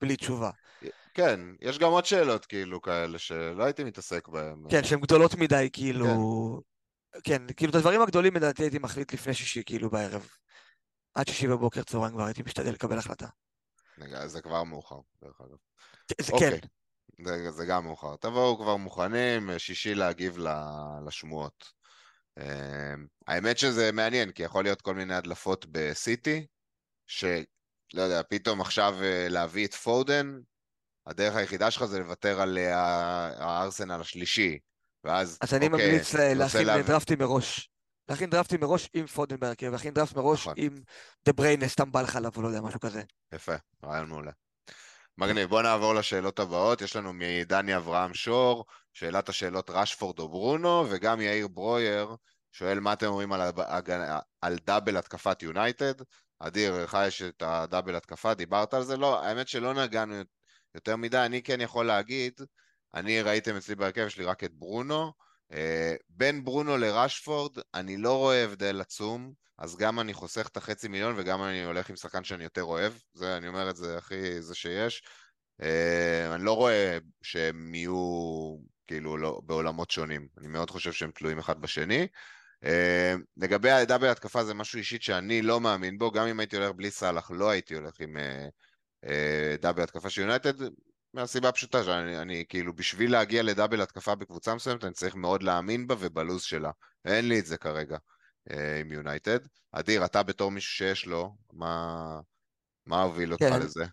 בלי 0.01 0.16
תשובה. 0.16 0.51
כן, 1.15 1.40
יש 1.61 1.78
גם 1.78 1.90
עוד 1.90 2.05
שאלות 2.05 2.47
כאילו 2.47 2.82
כאלה 2.82 3.19
שלא 3.19 3.65
הייתי 3.65 3.85
מתעסק 3.85 4.28
בהן. 4.28 4.65
כן, 4.70 4.85
שהן 4.85 5.01
גדולות 5.01 5.35
מדי, 5.35 5.69
כאילו... 5.73 6.07
כן, 7.24 7.43
כאילו 7.57 7.70
את 7.70 7.74
הדברים 7.74 8.03
הגדולים 8.03 8.35
לדעתי 8.36 8.62
הייתי 8.62 8.78
מחליט 8.78 9.12
לפני 9.12 9.35
שישי, 9.35 9.62
כאילו 9.66 9.90
בערב. 9.90 10.28
עד 11.15 11.28
שישי 11.28 11.48
בבוקר 11.48 11.82
צהריים 11.82 12.15
כבר 12.15 12.24
הייתי 12.24 12.43
משתדל 12.43 12.70
לקבל 12.70 12.98
החלטה. 12.98 13.27
זה 14.27 14.43
כבר 14.43 14.65
מאוחר, 14.65 15.01
דרך 15.23 15.40
אגב. 15.40 15.57
זה 16.20 16.32
אוקיי. 16.32 16.61
כן, 16.61 16.66
זה, 17.24 17.51
זה 17.51 17.66
גם 17.66 17.85
מאוחר. 17.85 18.16
תבואו 18.16 18.59
כבר 18.59 18.77
מוכנים, 18.77 19.51
שישי 19.59 19.94
להגיב 19.94 20.39
לשמועות. 21.07 21.76
אמ, 22.40 23.06
האמת 23.26 23.58
שזה 23.58 23.92
מעניין, 23.92 24.30
כי 24.32 24.42
יכול 24.42 24.64
להיות 24.64 24.82
כל 24.82 24.94
מיני 24.94 25.14
הדלפות 25.14 25.66
בסיטי, 25.70 26.46
שלא 27.06 27.42
יודע, 28.02 28.22
פתאום 28.30 28.60
עכשיו 28.60 28.94
אה, 29.02 29.26
להביא 29.28 29.66
את 29.66 29.74
פודן, 29.74 30.38
הדרך 31.06 31.36
היחידה 31.36 31.70
שלך 31.70 31.84
זה 31.84 31.98
לוותר 31.98 32.40
על 32.40 32.58
אה, 32.58 32.74
הארסנל 33.38 34.00
השלישי. 34.00 34.58
ואז, 35.04 35.38
אז 35.40 35.54
אני 35.54 35.66
אוקיי, 35.66 35.86
ממליץ 35.88 36.14
לה- 36.14 36.20
רוצה 36.22 36.34
להכין 36.34 36.66
להביא- 36.66 36.82
דרפטים 36.86 37.18
מראש. 37.18 37.70
להכין 38.08 38.30
דרפטים 38.30 38.60
מראש 38.60 38.88
עם 38.94 39.06
פודן 39.06 39.36
בהרכב, 39.40 39.66
להכין 39.72 39.94
דרפט 39.94 40.16
מראש 40.16 40.40
נכון. 40.40 40.54
עם 40.56 40.74
דה 41.24 41.32
בריינה, 41.32 41.68
סתם 41.68 41.92
בא 41.92 42.02
לך 42.02 42.16
עליו, 42.16 42.30
או 42.36 42.42
לא 42.42 42.48
יודע, 42.48 42.60
משהו 42.60 42.80
כזה. 42.80 43.02
יפה, 43.34 43.54
רעיון 43.84 44.08
מעולה. 44.08 44.30
מגניב, 45.18 45.48
בוא 45.48 45.62
נעבור 45.62 45.94
לשאלות 45.94 46.38
הבאות. 46.38 46.80
יש 46.80 46.96
לנו 46.96 47.12
מדני 47.14 47.76
אברהם 47.76 48.14
שור, 48.14 48.64
שאלת 48.97 49.28
השאלות 49.28 49.70
רשפורד 49.70 50.18
או 50.18 50.28
ברונו, 50.28 50.85
וגם 50.90 51.20
יאיר 51.20 51.48
ברויר 51.48 52.16
שואל 52.52 52.81
מה 52.81 52.93
אתם 52.93 53.06
אומרים 53.06 53.32
על, 53.32 53.40
הגנה, 53.56 54.18
על 54.40 54.56
דאבל 54.66 54.97
התקפת 54.97 55.43
יונייטד. 55.43 55.94
אדיר, 56.39 56.85
לך 56.85 56.98
יש 57.06 57.23
את 57.23 57.43
הדאבל 57.47 57.97
התקפה, 57.97 58.35
דיברת 58.35 58.74
על 58.74 58.82
זה? 58.82 58.97
לא, 58.97 59.24
האמת 59.24 59.48
שלא 59.48 59.74
נגענו 59.74 60.14
יותר 60.74 60.97
מדי, 60.97 61.18
אני 61.18 61.43
כן 61.43 61.60
יכול 61.60 61.86
להגיד, 61.86 62.40
אני 62.94 63.23
ראיתם 63.23 63.56
אצלי 63.56 63.74
בהרכב, 63.74 64.06
יש 64.06 64.18
לי 64.18 64.24
רק 64.24 64.44
את 64.44 64.55
ברונו. 64.55 65.12
אה, 65.52 65.94
בין 66.09 66.44
ברונו 66.44 66.77
לרשפורד, 66.77 67.56
אני 67.74 67.97
לא 67.97 68.18
רואה 68.18 68.44
הבדל 68.44 68.81
עצום, 68.81 69.32
אז 69.59 69.77
גם 69.77 70.01
אני 70.01 70.14
חוסך 70.14 70.47
את 70.47 70.56
החצי 70.56 70.89
מיליון 70.89 71.14
וגם 71.16 71.43
אני 71.43 71.64
הולך 71.64 71.90
עם 71.90 71.97
שחקן 71.97 72.24
שאני 72.24 72.44
יותר 72.44 72.62
אוהב, 72.62 72.93
זה, 73.14 73.36
אני 73.36 73.48
אומר 73.48 73.70
את 73.70 73.77
זה 73.77 73.98
הכי, 73.98 74.43
זה 74.43 74.55
שיש. 74.55 75.02
אה, 75.62 76.35
אני 76.35 76.44
לא 76.44 76.52
רואה 76.52 76.98
שהם 77.23 77.74
יהיו 77.74 78.56
כאילו 78.86 79.16
לא, 79.16 79.40
בעולמות 79.44 79.90
שונים, 79.90 80.28
אני 80.38 80.48
מאוד 80.48 80.70
חושב 80.70 80.92
שהם 80.92 81.10
תלויים 81.10 81.38
אחד 81.38 81.60
בשני. 81.60 82.06
אה, 82.64 83.14
לגבי 83.36 83.70
הדאבל 83.70 84.08
התקפה 84.08 84.44
זה 84.44 84.54
משהו 84.54 84.78
אישית 84.78 85.02
שאני 85.02 85.42
לא 85.42 85.60
מאמין 85.60 85.98
בו, 85.98 86.10
גם 86.10 86.26
אם 86.26 86.40
הייתי 86.40 86.56
הולך 86.56 86.70
בלי 86.72 86.90
סאלח 86.90 87.30
לא 87.30 87.50
הייתי 87.50 87.74
הולך 87.74 88.00
עם 88.00 88.16
דאבל 89.60 89.82
התקפה 89.82 90.10
של 90.10 90.20
יונייטד, 90.20 90.52
מהסיבה 91.16 91.48
הפשוטה 91.48 91.84
שאני 91.84 92.18
אני, 92.18 92.44
כאילו 92.48 92.74
בשביל 92.74 93.12
להגיע 93.12 93.42
לדאבל 93.42 93.80
התקפה 93.80 94.14
בקבוצה 94.14 94.54
מסוימת 94.54 94.84
אני 94.84 94.92
צריך 94.92 95.14
מאוד 95.14 95.42
להאמין 95.42 95.86
בה 95.86 95.94
ובלוז 95.98 96.42
שלה. 96.42 96.70
אין 97.04 97.28
לי 97.28 97.38
את 97.38 97.46
זה 97.46 97.56
כרגע 97.56 97.96
אה, 98.50 98.80
עם 98.80 98.92
יונייטד. 98.92 99.38
אדיר, 99.72 100.04
אתה 100.04 100.22
בתור 100.22 100.50
מישהו 100.50 100.72
שיש 100.72 101.06
לו, 101.06 101.36
מה, 101.52 102.20
מה 102.86 103.02
הוביל 103.02 103.32
אותך 103.32 103.44
כן, 103.44 103.60
לזה? 103.60 103.84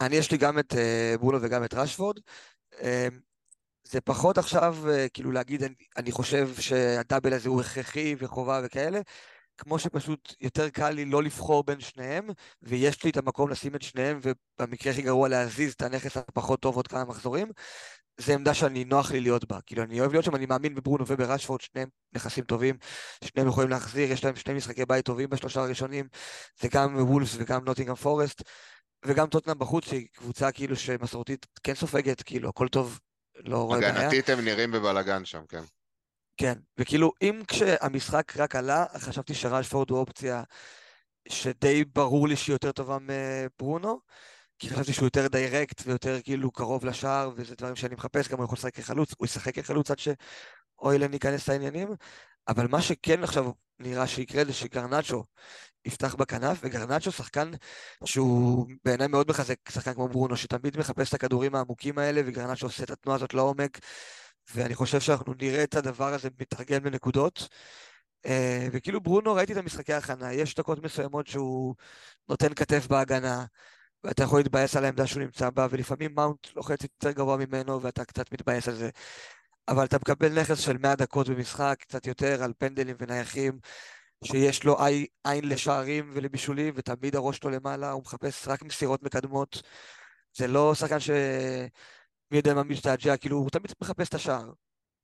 אני 0.00 0.16
יש 0.16 0.30
לי 0.30 0.38
גם 0.38 0.58
את 0.58 0.74
אה, 0.74 1.14
ברונו 1.18 1.38
וגם 1.42 1.64
את 1.64 1.74
רשפורד. 1.74 2.18
זה 3.84 4.00
פחות 4.00 4.38
עכשיו 4.38 4.76
אה, 4.90 5.08
כאילו 5.08 5.32
להגיד 5.32 5.62
אני, 5.62 5.74
אני 5.96 6.12
חושב 6.12 6.50
שהדאבל 6.60 7.32
הזה 7.32 7.48
הוא 7.48 7.60
הכרחי 7.60 8.14
וחובה 8.18 8.60
וכאלה, 8.64 9.00
כמו 9.58 9.78
שפשוט 9.78 10.34
יותר 10.40 10.68
קל 10.68 10.90
לי 10.90 11.04
לא 11.04 11.22
לבחור 11.22 11.64
בין 11.64 11.80
שניהם, 11.80 12.28
ויש 12.62 13.04
לי 13.04 13.10
את 13.10 13.16
המקום 13.16 13.50
לשים 13.50 13.74
את 13.74 13.82
שניהם, 13.82 14.20
ובמקרה 14.22 14.92
הכי 14.92 15.02
גרוע 15.02 15.28
להזיז 15.28 15.72
את 15.72 15.82
הנכס 15.82 16.16
הפחות 16.16 16.60
טוב 16.60 16.76
עוד 16.76 16.88
כמה 16.88 17.04
מחזורים, 17.04 17.48
זו 18.20 18.32
עמדה 18.32 18.54
שאני 18.54 18.84
נוח 18.84 19.12
לי 19.12 19.20
להיות 19.20 19.44
בה. 19.44 19.60
כאילו, 19.66 19.82
אני 19.82 20.00
אוהב 20.00 20.12
להיות 20.12 20.24
שם, 20.24 20.34
אני 20.36 20.46
מאמין 20.46 20.74
בברונו 20.74 21.04
וברשפורד, 21.06 21.60
שניהם 21.60 21.88
נכסים 22.14 22.44
טובים, 22.44 22.76
שניהם 23.24 23.48
יכולים 23.48 23.70
להחזיר, 23.70 24.12
יש 24.12 24.24
להם 24.24 24.36
שני 24.36 24.54
משחקי 24.54 24.86
בית 24.86 25.04
טובים 25.04 25.30
בשלושה 25.30 25.60
הראשונים, 25.60 26.08
זה 26.60 26.68
גם 26.68 26.96
וולבס 26.96 27.36
וגם 27.38 27.64
נוטינגאם 27.64 27.94
פורסט, 27.94 28.42
וגם 29.06 29.26
טוטנאם 29.26 29.58
בחוץ, 29.58 29.84
שהיא 29.84 30.06
קבוצה 30.12 30.52
כאילו 30.52 30.76
שמסורתית 30.76 31.46
כן 31.62 31.74
סופגת, 31.74 32.22
כאילו, 32.22 32.48
הכל 32.48 32.68
טוב, 32.68 33.00
לא 33.36 33.58
רואה 33.58 33.80
בעיה. 33.80 33.98
הגנתית 33.98 34.28
הם 34.28 34.40
נראים 34.40 34.70
בבלאגן 34.70 35.24
שם, 35.24 35.46
כן. 35.48 35.62
כן, 36.36 36.54
וכאילו, 36.78 37.12
אם 37.22 37.42
כשהמשחק 37.48 38.32
רק 38.36 38.56
עלה, 38.56 38.84
חשבתי 38.96 39.34
שרשפורד 39.34 39.90
הוא 39.90 39.98
אופציה 39.98 40.42
שדי 41.28 41.84
ברור 41.84 42.28
לי 42.28 42.36
שהיא 42.36 42.54
יותר 42.54 42.72
טובה 42.72 42.98
מברונו, 43.00 44.00
כי 44.58 44.70
חשבתי 44.70 44.92
שהוא 44.92 45.06
יותר 45.06 45.28
direct 45.28 45.82
ויותר 45.86 46.22
כאילו 46.22 46.50
קרוב 46.50 46.84
לשער, 46.84 47.30
וזה 47.36 47.54
דברים 47.54 47.76
שאני 47.76 47.94
מחפש, 47.94 48.28
גם 48.28 48.38
הוא 48.38 48.44
יכול 48.44 48.56
לשחק 48.58 48.74
כחלוץ, 48.74 49.12
הוא 49.18 49.26
ישחק 49.26 49.54
כחלוץ 49.54 49.90
עד 49.90 49.98
שהוילונד 49.98 51.12
ייכנס 51.12 51.48
לעניינים, 51.48 51.88
אבל 52.48 52.66
מה 52.66 52.82
שכן 52.82 53.24
עכשיו 53.24 53.52
נראה 53.78 54.06
שיקרה 54.06 54.44
זה 54.44 54.52
שגרנצ'ו 54.52 55.24
יפתח 55.84 56.14
בכנף, 56.14 56.58
וגרנצ'ו 56.62 57.12
שחקן 57.12 57.50
שהוא 58.04 58.66
בעיניי 58.84 59.08
מאוד 59.08 59.30
מחזק 59.30 59.70
שחקן 59.70 59.94
כמו 59.94 60.08
ברונו, 60.08 60.36
שתמיד 60.36 60.78
מחפש 60.78 61.08
את 61.08 61.14
הכדורים 61.14 61.54
העמוקים 61.54 61.98
האלה, 61.98 62.20
וגרנצ'ו 62.26 62.66
עושה 62.66 62.84
את 62.84 62.90
התנועה 62.90 63.16
הזאת 63.16 63.34
לעומק. 63.34 63.78
ואני 64.54 64.74
חושב 64.74 65.00
שאנחנו 65.00 65.34
נראה 65.40 65.64
את 65.64 65.74
הדבר 65.74 66.14
הזה 66.14 66.28
מתרגם 66.40 66.82
בנקודות. 66.82 67.48
אה, 68.26 68.68
וכאילו 68.72 69.00
ברונו, 69.00 69.34
ראיתי 69.34 69.52
את 69.52 69.58
המשחקי 69.58 69.92
ההכנה, 69.92 70.32
יש 70.32 70.54
דקות 70.54 70.82
מסוימות 70.82 71.26
שהוא 71.26 71.74
נותן 72.28 72.54
כתף 72.54 72.86
בהגנה, 72.86 73.44
ואתה 74.04 74.22
יכול 74.22 74.40
להתבאס 74.40 74.76
על 74.76 74.84
העמדה 74.84 75.06
שהוא 75.06 75.22
נמצא 75.22 75.50
בה, 75.50 75.66
ולפעמים 75.70 76.14
מאונט 76.14 76.46
לוחץ 76.56 76.82
יותר 76.82 77.10
גבוה 77.10 77.36
ממנו, 77.36 77.82
ואתה 77.82 78.04
קצת 78.04 78.32
מתבאס 78.32 78.68
על 78.68 78.74
זה. 78.74 78.90
אבל 79.68 79.84
אתה 79.84 79.96
מקבל 79.96 80.40
נכס 80.40 80.58
של 80.58 80.78
100 80.78 80.96
דקות 80.96 81.28
במשחק, 81.28 81.76
קצת 81.80 82.06
יותר, 82.06 82.42
על 82.42 82.52
פנדלים 82.58 82.96
ונייחים, 82.98 83.58
שיש 84.24 84.64
לו 84.64 84.76
עין 85.24 85.48
לשערים 85.48 86.10
ולבישולים, 86.14 86.74
ותמיד 86.76 87.16
הראש 87.16 87.36
שלו 87.36 87.50
למעלה, 87.50 87.90
הוא 87.90 88.02
מחפש 88.02 88.48
רק 88.48 88.62
מסירות 88.62 89.02
מקדמות. 89.02 89.62
זה 90.36 90.46
לא 90.46 90.74
שחקן 90.74 91.00
ש... 91.00 91.10
מי 92.30 92.36
יודע 92.36 92.54
מה 92.54 92.62
משתעג'ע, 92.62 93.16
כאילו, 93.16 93.36
הוא 93.36 93.50
תמיד 93.50 93.72
מחפש 93.80 94.08
את 94.08 94.14
השער. 94.14 94.52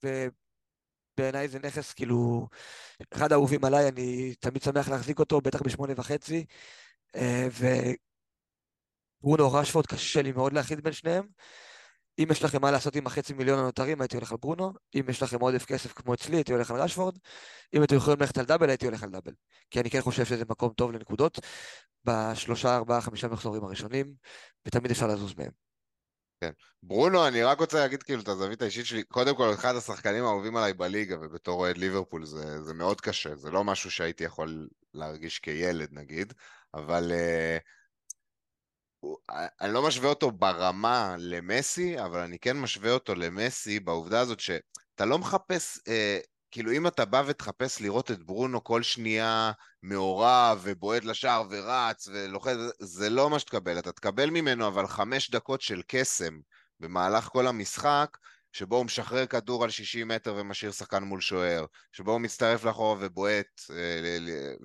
ובעיניי 0.03 1.49
זה 1.49 1.59
נכס, 1.59 1.93
כאילו, 1.93 2.49
אחד 3.12 3.32
האהובים 3.32 3.65
עליי, 3.65 3.89
אני 3.89 4.35
תמיד 4.41 4.62
שמח 4.62 4.89
להחזיק 4.89 5.19
אותו, 5.19 5.41
בטח 5.41 5.62
בשמונה 5.62 5.93
וחצי. 5.97 6.45
אה, 7.16 7.49
וברונו 9.23 9.53
רשפורד, 9.53 9.87
קשה 9.87 10.23
לי 10.23 10.32
מאוד 10.32 10.53
להחיד 10.53 10.81
בין 10.81 10.93
שניהם. 10.93 11.27
אם 12.23 12.29
יש 12.31 12.45
לכם 12.45 12.63
מה 12.63 12.71
לעשות 12.71 12.97
עם 12.97 13.07
החצי 13.07 13.33
מיליון 13.33 13.59
הנותרים, 13.59 14.01
הייתי 14.01 14.17
הולך 14.17 14.33
על 14.33 14.39
ברונו. 14.41 14.73
אם 14.95 15.05
יש 15.09 15.23
לכם 15.23 15.41
עודף 15.41 15.65
כסף 15.65 15.93
כמו 15.93 16.15
אצלי, 16.15 16.37
הייתי 16.37 16.53
הולך 16.53 16.71
על 16.71 16.81
רשפורד. 16.81 17.19
אם 17.75 17.83
אתם 17.83 17.97
יכולים 17.97 18.21
ללכת 18.21 18.39
על 18.39 18.45
דאבל, 18.45 18.69
הייתי 18.69 18.87
הולך 18.87 19.03
על 19.03 19.11
דאבל. 19.11 19.33
כי 19.71 19.81
אני 19.81 19.91
כן 19.91 20.01
חושב 20.01 20.25
שזה 20.25 20.45
מקום 20.49 20.73
טוב 20.77 20.93
לנקודות 20.93 21.39
בשלושה, 22.05 22.77
ארבעה, 22.77 23.01
חמישה 23.01 23.29
מחזורים 23.29 23.65
הראשונים, 23.65 24.15
ותמיד 24.67 24.91
אפשר 24.91 25.07
לזוז 25.07 25.35
מהם. 25.39 25.51
כן. 26.41 26.51
ברונו, 26.83 27.27
אני 27.27 27.43
רק 27.43 27.61
רוצה 27.61 27.79
להגיד 27.79 28.03
כאילו 28.03 28.23
את 28.23 28.29
הזווית 28.29 28.63
האישית 28.63 28.87
שלי, 28.87 29.03
קודם 29.03 29.37
כל 29.37 29.55
אחד 29.55 29.77
השחקנים 29.77 30.25
האהובים 30.25 30.57
עליי 30.57 30.73
בליגה, 30.73 31.17
ובתור 31.21 31.61
אוהד 31.61 31.77
ליברפול 31.77 32.25
זה, 32.25 32.63
זה 32.63 32.75
מאוד 32.75 33.01
קשה, 33.01 33.37
זה 33.37 33.51
לא 33.51 33.65
משהו 33.65 33.91
שהייתי 33.91 34.25
יכול 34.25 34.69
להרגיש 34.95 35.39
כילד 35.39 35.89
נגיד, 35.93 36.33
אבל 36.75 37.13
uh, 37.13 37.61
אני 39.60 39.72
לא 39.72 39.86
משווה 39.86 40.09
אותו 40.09 40.31
ברמה 40.31 41.14
למסי, 41.18 42.05
אבל 42.05 42.20
אני 42.20 42.39
כן 42.39 42.56
משווה 42.56 42.93
אותו 42.93 43.14
למסי 43.14 43.81
בעובדה 43.81 44.20
הזאת 44.20 44.40
שאתה 44.40 45.05
לא 45.05 45.18
מחפש 45.18 45.78
uh, 45.78 45.82
כאילו 46.51 46.72
אם 46.72 46.86
אתה 46.86 47.05
בא 47.05 47.22
ותחפש 47.27 47.81
לראות 47.81 48.10
את 48.10 48.22
ברונו 48.22 48.64
כל 48.64 48.82
שנייה 48.82 49.52
מעורב 49.82 50.60
ובועט 50.62 51.05
לשער 51.05 51.44
ורץ 51.51 52.09
ולוחץ, 52.09 52.56
זה 52.78 53.10
לא 53.10 53.31
מה 53.31 53.39
שתקבל, 53.39 53.78
אתה 53.78 53.93
תקבל 53.93 54.31
ממנו 54.31 54.66
אבל 54.66 54.86
חמש 54.86 55.31
דקות 55.31 55.60
של 55.60 55.82
קסם 55.86 56.40
במהלך 56.81 57.24
כל 57.24 57.47
המשחק, 57.47 58.16
שבו 58.52 58.77
הוא 58.77 58.85
משחרר 58.85 59.27
כדור 59.27 59.64
על 59.64 59.70
60 59.70 60.09
מטר 60.09 60.35
ומשאיר 60.39 60.72
שחקן 60.72 61.02
מול 61.02 61.20
שוער, 61.20 61.66
שבו 61.93 62.12
הוא 62.12 62.20
מצטרף 62.20 62.64
לאחורה 62.64 62.97
ובועט, 63.01 63.60
אה, 63.70 64.18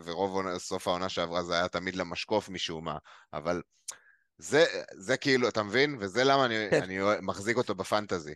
ורוב 0.05 0.57
סוף 0.57 0.87
העונה 0.87 1.09
שעברה 1.09 1.43
זה 1.43 1.53
היה 1.53 1.67
תמיד 1.67 1.95
למשקוף 1.95 2.49
משום 2.49 2.85
מה, 2.85 2.97
אבל 3.33 3.61
זה, 4.37 4.65
זה 4.93 5.17
כאילו, 5.17 5.47
אתה 5.47 5.63
מבין? 5.63 5.97
וזה 5.99 6.23
למה 6.23 6.45
אני, 6.45 6.67
כן. 6.71 6.83
אני 6.83 6.97
מחזיק 7.21 7.57
אותו 7.57 7.75
בפנטזי. 7.75 8.35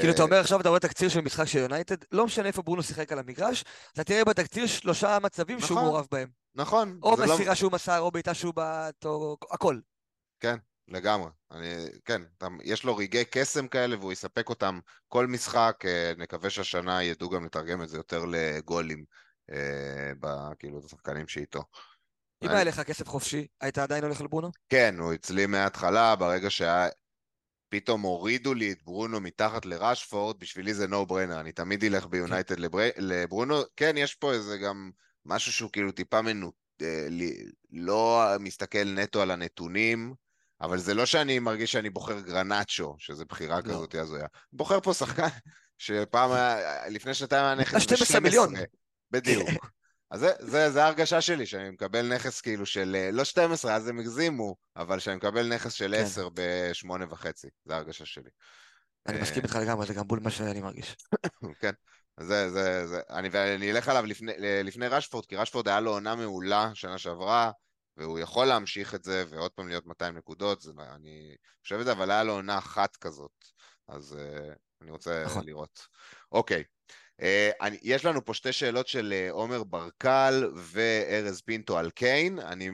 כאילו, 0.00 0.12
אתה 0.12 0.22
אומר 0.22 0.40
עכשיו, 0.40 0.60
אתה 0.60 0.68
רואה 0.68 0.80
תקציר 0.80 1.08
של 1.08 1.20
משחק 1.20 1.44
של 1.44 1.58
יונייטד, 1.58 1.96
לא 2.12 2.26
משנה 2.26 2.46
איפה 2.46 2.62
ברונו 2.62 2.82
שיחק 2.82 3.12
על 3.12 3.18
המגרש, 3.18 3.64
אתה 3.92 4.04
תראה 4.04 4.24
בתקציר 4.24 4.66
שלושה 4.66 5.18
מצבים 5.22 5.56
נכון, 5.56 5.68
שהוא 5.68 5.80
מעורב 5.80 6.06
בהם. 6.10 6.28
נכון. 6.54 6.98
או 7.02 7.12
מסירה 7.12 7.48
לא... 7.48 7.54
שהוא 7.54 7.72
מסר, 7.72 7.98
או 8.00 8.10
בעיטה 8.10 8.34
שהוא 8.34 8.54
בעט, 8.54 9.04
או 9.04 9.36
הכל. 9.50 9.78
כן, 10.40 10.56
לגמרי. 10.88 11.30
אני, 11.50 11.74
כן, 12.04 12.22
יש 12.64 12.84
לו 12.84 12.96
רגעי 12.96 13.24
קסם 13.24 13.68
כאלה 13.68 13.96
והוא 13.98 14.12
יספק 14.12 14.48
אותם 14.48 14.78
כל 15.08 15.26
משחק, 15.26 15.76
אה, 15.84 16.12
נקווה 16.18 16.50
שהשנה 16.50 17.02
ידעו 17.02 17.30
גם 17.30 17.44
לתרגם 17.44 17.82
את 17.82 17.88
זה 17.88 17.96
יותר 17.96 18.24
לגולים, 18.28 19.04
אה, 19.52 20.54
כאילו, 20.58 20.78
את 20.78 20.84
השחקנים 20.84 21.28
שאיתו. 21.28 21.62
אם 22.42 22.50
היה 22.50 22.64
לך 22.64 22.80
כסף 22.80 23.08
חופשי, 23.08 23.46
היית 23.60 23.78
עדיין 23.78 24.04
הולך 24.04 24.20
על 24.20 24.26
ברונו? 24.26 24.50
כן, 24.68 24.94
הוא 24.98 25.14
אצלי 25.14 25.46
מההתחלה, 25.46 26.16
ברגע 26.16 26.50
שהיה... 26.50 26.88
פתאום 27.68 28.02
הורידו 28.02 28.54
לי 28.54 28.72
את 28.72 28.82
ברונו 28.82 29.20
מתחת 29.20 29.66
לראשפורד, 29.66 30.38
בשבילי 30.38 30.74
זה 30.74 30.86
נו 30.86 31.06
ברנר, 31.06 31.40
אני 31.40 31.52
תמיד 31.52 31.84
אלך 31.84 32.06
ביונייטד 32.06 32.58
לבר... 32.58 32.88
לברונו. 32.96 33.62
כן, 33.76 33.94
יש 33.96 34.14
פה 34.14 34.32
איזה 34.32 34.58
גם 34.58 34.90
משהו 35.24 35.52
שהוא 35.52 35.70
כאילו 35.72 35.92
טיפה 35.92 36.22
מנו... 36.22 36.52
אה, 36.82 37.06
לא 37.72 38.26
מסתכל 38.40 38.84
נטו 38.84 39.22
על 39.22 39.30
הנתונים, 39.30 40.14
אבל 40.60 40.78
זה 40.78 40.94
לא 40.94 41.06
שאני 41.06 41.38
מרגיש 41.38 41.72
שאני 41.72 41.90
בוחר 41.90 42.20
גרנצ'ו, 42.20 42.96
שזה 42.98 43.24
בחירה 43.24 43.56
לא. 43.56 43.62
כזאת 43.62 43.94
הזויה. 43.94 44.26
בוחר 44.52 44.80
פה 44.80 44.94
שחקן 44.94 45.28
שפעם 45.78 46.32
היה, 46.32 46.88
לפני 46.88 47.14
שנתיים 47.14 47.44
היה 47.44 47.54
נכס 47.54 47.86
ב-12 47.86 48.20
מיליון. 48.20 48.54
בדיוק. 49.10 49.48
אז 50.10 50.20
זה, 50.20 50.32
זה, 50.38 50.70
זה 50.70 50.84
ההרגשה 50.84 51.20
שלי, 51.20 51.46
שאני 51.46 51.70
מקבל 51.70 52.14
נכס 52.14 52.40
כאילו 52.40 52.66
של, 52.66 52.96
אה, 52.98 53.10
לא 53.12 53.24
12, 53.24 53.74
אז 53.74 53.88
הם 53.88 53.98
הגזימו, 53.98 54.56
אבל 54.76 54.98
שאני 54.98 55.16
מקבל 55.16 55.54
נכס 55.54 55.72
של 55.72 55.94
כן. 55.96 56.02
10 56.02 56.28
ב-8 56.34 56.90
וחצי, 57.10 57.48
זה 57.64 57.74
ההרגשה 57.74 58.06
שלי. 58.06 58.30
אני 59.06 59.20
מסכים 59.20 59.42
איתך 59.42 59.58
לגמרי, 59.62 59.86
זה 59.86 59.94
גם 59.94 60.06
בול 60.06 60.20
מה 60.22 60.30
שאני 60.30 60.60
מרגיש. 60.60 60.96
כן, 61.60 61.72
זה, 62.20 62.50
זה, 62.50 62.86
זה, 62.86 63.00
אני, 63.10 63.28
ואני 63.32 63.70
אלך 63.70 63.88
עליו 63.88 64.06
לפני, 64.06 64.32
לפני 64.38 64.88
רשפורד, 64.88 65.26
כי 65.26 65.36
רשפורד 65.36 65.68
היה 65.68 65.80
לו 65.80 65.90
עונה 65.90 66.14
מעולה 66.14 66.70
שנה 66.74 66.98
שעברה, 66.98 67.50
והוא 67.96 68.18
יכול 68.18 68.46
להמשיך 68.46 68.94
את 68.94 69.04
זה, 69.04 69.24
ועוד 69.30 69.50
פעם 69.50 69.68
להיות 69.68 69.86
200 69.86 70.16
נקודות, 70.16 70.60
זה, 70.60 70.72
אני 70.94 71.36
חושב 71.62 71.78
את 71.78 71.84
זה, 71.84 71.92
אבל 71.92 72.10
היה 72.10 72.24
לו 72.24 72.32
עונה 72.32 72.58
אחת 72.58 72.96
כזאת, 72.96 73.44
אז 73.88 74.18
uh, 74.18 74.54
אני 74.82 74.90
רוצה 74.90 75.24
נכון. 75.24 75.44
לראות. 75.46 75.86
אוקיי, 76.32 76.58
אה, 76.58 76.62
אני, 77.60 77.78
יש 77.82 78.04
לנו 78.04 78.24
פה 78.24 78.34
שתי 78.34 78.52
שאלות 78.52 78.88
של 78.88 79.12
אה, 79.16 79.30
עומר 79.30 79.64
ברקל 79.64 80.50
וארז 80.56 81.40
פינטו 81.40 81.78
על 81.78 81.90
קיין. 81.90 82.38
אני 82.38 82.70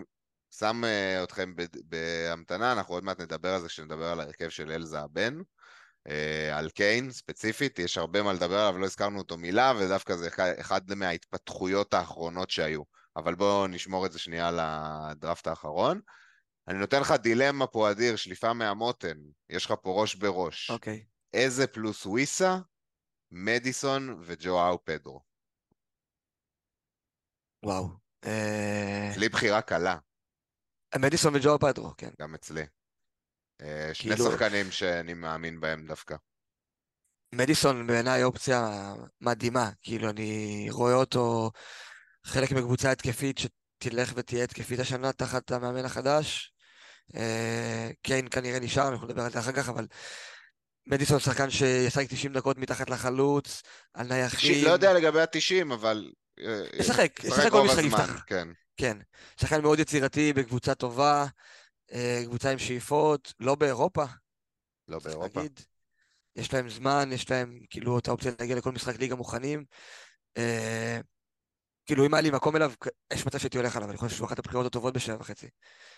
שם 0.51 0.85
אה, 0.85 1.23
אתכם 1.23 1.55
בהמתנה, 1.85 2.73
אנחנו 2.73 2.95
עוד 2.95 3.05
מעט 3.05 3.21
נדבר 3.21 3.55
על 3.55 3.61
זה 3.61 3.69
כשנדבר 3.69 4.07
על 4.07 4.21
ההרכב 4.21 4.49
של 4.49 4.71
אלזה 4.71 5.01
הבן. 5.01 5.39
על 6.53 6.71
קיין 6.71 7.11
ספציפית, 7.11 7.79
יש 7.79 7.99
הרבה 7.99 8.23
מה 8.23 8.33
לדבר 8.33 8.59
עליו, 8.59 8.79
לא 8.79 8.87
הזכרנו 8.87 9.19
אותו 9.19 9.37
מילה, 9.37 9.73
ודווקא 9.79 10.17
זה 10.17 10.29
אחד 10.61 10.95
מההתפתחויות 10.95 11.95
האחרונות 11.95 12.51
שהיו. 12.51 12.83
אבל 13.17 13.35
בואו 13.35 13.67
נשמור 13.67 14.07
את 14.07 14.13
זה 14.13 14.19
שנייה 14.19 14.51
לדראפט 14.51 15.47
האחרון. 15.47 16.01
אני 16.69 16.79
נותן 16.79 17.01
לך 17.01 17.13
דילמה 17.13 17.67
פה, 17.67 17.91
אדיר, 17.91 18.17
שליפה 18.17 18.53
מהמותן. 18.53 19.17
יש 19.51 19.67
לך 19.67 19.75
פה 19.83 20.01
ראש 20.01 20.15
בראש. 20.15 20.71
אוקיי. 20.71 21.05
Okay. 21.05 21.13
איזה 21.35 21.67
פלוס 21.67 22.07
וויסה, 22.07 22.59
מדיסון 23.33 24.23
וג'ואאו 24.27 24.85
פדרו. 24.85 25.21
וואו. 27.63 27.89
אה, 28.25 29.13
לי 29.17 29.29
בחירה 29.29 29.63
קלה. 29.63 29.99
מדיסון 30.99 31.37
וג'ואאו 31.37 31.59
פדרו, 31.59 31.95
כן. 31.99 32.11
גם 32.21 32.35
אצלי. 32.35 32.63
אה, 33.61 33.91
שני 33.93 34.17
כאילו... 34.17 34.31
שחקנים 34.31 34.71
שאני 34.71 35.15
מאמין 35.15 35.61
בהם 35.61 35.87
דווקא. 35.87 36.17
מדיסון 37.35 37.87
בעיניי 37.87 38.25
אופציה 38.25 38.93
מדהימה, 39.21 39.71
כאילו 39.83 40.11
אני 40.11 40.67
רואה 40.71 40.95
אותו 40.95 41.51
חלק 42.25 42.53
מקבוצה 42.53 42.91
התקפית 42.91 43.39
שתלך 43.39 44.13
ותהיה 44.17 44.45
התקפית 44.45 44.81
השנה 44.81 45.13
תחת 45.13 45.51
המאמן 45.51 45.85
החדש. 45.85 46.53
אה, 47.17 47.91
קיין 48.03 48.29
כנראה 48.31 48.61
נשאר, 48.61 48.89
אנחנו 48.89 49.07
נדבר 49.07 49.23
על 49.23 49.31
זה 49.31 49.39
אחר 49.39 49.53
כך, 49.53 49.69
אבל 49.69 49.87
מדיסון 50.87 51.21
שחקן 51.21 51.51
שישחק 51.51 52.07
90 52.09 52.33
דקות 52.33 52.59
מתחת 52.59 52.91
לחלוץ, 52.91 53.63
על 53.95 54.07
נייחים. 54.07 54.65
לא 54.65 54.71
יודע 54.71 54.93
לגבי 54.93 55.21
ה-90, 55.21 55.75
אבל... 55.75 56.13
אה, 56.41 56.63
ישחק, 56.73 57.25
ישחק 57.25 57.51
כל 57.51 57.63
משחק 57.63 57.85
יפתח. 57.85 58.25
כן. 58.27 58.49
כן. 58.77 58.97
שחקן 59.41 59.63
מאוד 59.63 59.79
יצירתי, 59.79 60.33
בקבוצה 60.33 60.75
טובה, 60.75 61.27
אה, 61.93 62.23
קבוצה 62.25 62.51
עם 62.51 62.59
שאיפות, 62.59 63.33
לא 63.41 63.55
באירופה. 63.55 64.05
לא 64.89 64.99
באירופה. 64.99 65.41
להגיד. 65.41 65.61
יש 66.37 66.53
להם 66.55 66.71
זמן, 66.71 67.11
יש 67.13 67.31
להם 67.31 67.61
כאילו 67.71 67.99
את 67.99 68.09
האופציה 68.09 68.33
להגיע 68.41 68.57
לכל 68.57 68.73
משחק 68.73 68.99
ליגה 68.99 69.15
מוכנים. 69.15 69.65
אה, 70.37 71.01
כאילו 71.87 72.07
אם 72.07 72.15
היה 72.15 72.21
לי 72.21 72.31
מקום 72.31 72.57
אליו, 72.57 72.73
יש 73.13 73.27
מצב 73.27 73.39
שהייתי 73.39 73.59
הולך 73.59 73.77
עליו, 73.77 73.91
אני 73.91 73.99
חושב 73.99 74.17
שהוא 74.17 74.27
אחת 74.27 74.39
הבחירות 74.39 74.67
הטובות 74.67 74.95
בשבע 74.95 75.17
וחצי. 75.21 75.49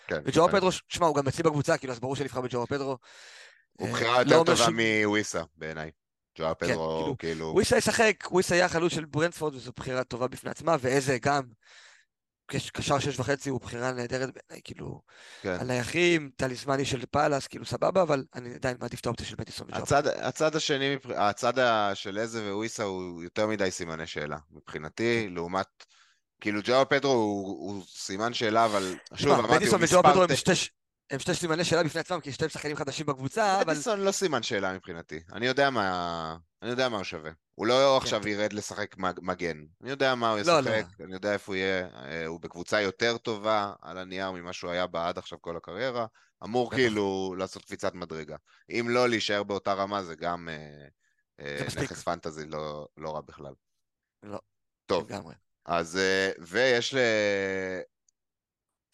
כן. 0.07 0.21
וג'ואר 0.25 0.51
פדרו, 0.51 0.69
שמע, 0.71 1.07
הוא 1.07 1.15
גם 1.15 1.27
אצלי 1.27 1.43
בקבוצה, 1.43 1.77
כאילו, 1.77 1.93
אז 1.93 1.99
ברור 1.99 2.15
שנבחר 2.15 2.41
בג'ואר 2.41 2.65
פדרו. 2.65 2.97
הוא 3.77 3.89
בחירה 3.89 4.21
יותר 4.21 4.39
לא 4.39 4.43
טובה 4.43 4.67
מוויסה 5.05 5.43
בעיניי. 5.55 5.91
ג'ואר 6.37 6.53
כן, 6.53 6.67
פדרו, 6.67 7.01
כאילו... 7.01 7.15
כאילו... 7.17 7.51
וויסה 7.53 7.77
ישחק, 7.77 8.31
וויסה 8.31 8.55
היה 8.55 8.69
חלוץ 8.69 8.93
של 8.93 9.05
ברנדפורד, 9.05 9.55
וזו 9.55 9.71
בחירה 9.75 10.03
טובה 10.03 10.27
בפני 10.27 10.49
עצמה, 10.49 10.75
ואיזה 10.79 11.17
גם. 11.21 11.43
קשר 12.47 12.99
שש 12.99 13.19
וחצי 13.19 13.49
הוא 13.49 13.61
בחירה 13.61 13.91
נהדרת 13.91 14.29
בעיניי, 14.33 14.61
כאילו, 14.63 15.01
כן. 15.41 15.57
הנייחים, 15.59 16.31
טליסמני 16.35 16.85
של 16.85 17.05
פאלאס, 17.11 17.47
כאילו 17.47 17.65
סבבה, 17.65 18.01
אבל 18.01 18.23
אני 18.35 18.53
עדיין 18.53 18.77
מעדיף 18.79 18.99
את 18.99 19.05
האופציה 19.05 19.25
של 19.25 19.35
מטיסון 19.39 19.67
וג'וב. 19.67 19.83
הצד, 19.83 20.07
הצד 20.07 20.55
השני, 20.55 20.95
הצד 21.15 21.53
של 21.93 22.17
איזה 22.17 22.55
וויסה 22.55 22.83
הוא 22.83 23.23
יותר 23.23 23.47
מדי 23.47 23.71
סימני 23.71 24.07
שאלה, 24.07 24.37
מבחינתי, 24.51 25.29
לעומת, 25.29 25.67
כאילו 26.41 26.61
ג'ואר 26.63 26.85
פדרו 26.85 27.11
הוא, 27.11 27.47
הוא 27.47 27.83
סימן 27.87 28.33
שאלה, 28.33 28.65
אבל 28.65 28.95
שוב, 29.15 29.31
אמרתי, 29.31 29.43
הוא 29.43 29.55
מספר... 29.55 29.77
מטיסון 29.77 29.81
וג'ואר 29.83 30.11
פדרו 30.11 30.23
הם 30.23 30.35
שתי... 30.35 30.51
הם 31.09 31.19
שתי 31.19 31.33
סימני 31.33 31.63
שאלה 31.63 31.83
בפני 31.83 32.01
עצמם, 32.01 32.19
כי 32.19 32.31
שתי 32.31 32.49
שחקנים 32.49 32.75
חדשים 32.75 33.05
בקבוצה, 33.05 33.61
אבל... 33.61 33.73
מדיסון 33.73 33.99
לא 33.99 34.11
סימן 34.11 34.43
שאלה 34.43 34.73
מבחינתי. 34.73 35.19
אני 35.33 35.45
יודע 35.45 35.69
מה, 35.69 36.37
אני 36.61 36.69
יודע 36.69 36.89
מה 36.89 36.97
הוא 36.97 37.03
שווה. 37.03 37.31
הוא 37.55 37.67
לא 37.67 37.97
כן. 37.99 38.03
עכשיו 38.03 38.27
ירד 38.27 38.53
לשחק 38.53 38.95
מגן. 38.97 39.57
אני 39.81 39.89
יודע 39.89 40.15
מה 40.15 40.31
הוא 40.31 40.39
ישחק, 40.39 40.51
לא, 40.51 40.59
לא. 40.59 41.05
אני 41.05 41.13
יודע 41.13 41.33
איפה 41.33 41.51
הוא 41.51 41.55
יהיה. 41.55 41.87
אה, 41.87 42.25
הוא 42.25 42.39
בקבוצה 42.39 42.81
יותר 42.81 43.17
טובה 43.17 43.73
על 43.81 43.97
הנייר 43.97 44.31
ממה 44.31 44.53
שהוא 44.53 44.71
היה 44.71 44.87
בה 44.87 45.07
עד 45.07 45.17
עכשיו 45.17 45.41
כל 45.41 45.57
הקריירה. 45.57 46.05
אמור 46.43 46.71
כאילו 46.71 47.35
לעשות 47.37 47.65
קפיצת 47.65 47.93
מדרגה. 47.93 48.35
אם 48.69 48.85
לא 48.89 49.09
להישאר 49.09 49.43
באותה 49.43 49.73
רמה, 49.73 50.03
זה 50.03 50.15
גם 50.15 50.49
אה, 50.49 50.87
אה, 51.39 51.65
נכס 51.83 52.03
פנטזי 52.03 52.45
לא, 52.45 52.87
לא 52.97 53.15
רע 53.15 53.21
בכלל. 53.21 53.53
לא, 54.23 54.39
טוב. 54.85 55.11
לגמרי. 55.11 55.35
אז, 55.65 55.97
אה, 55.97 56.31
ויש 56.39 56.93
ל... 56.93 56.97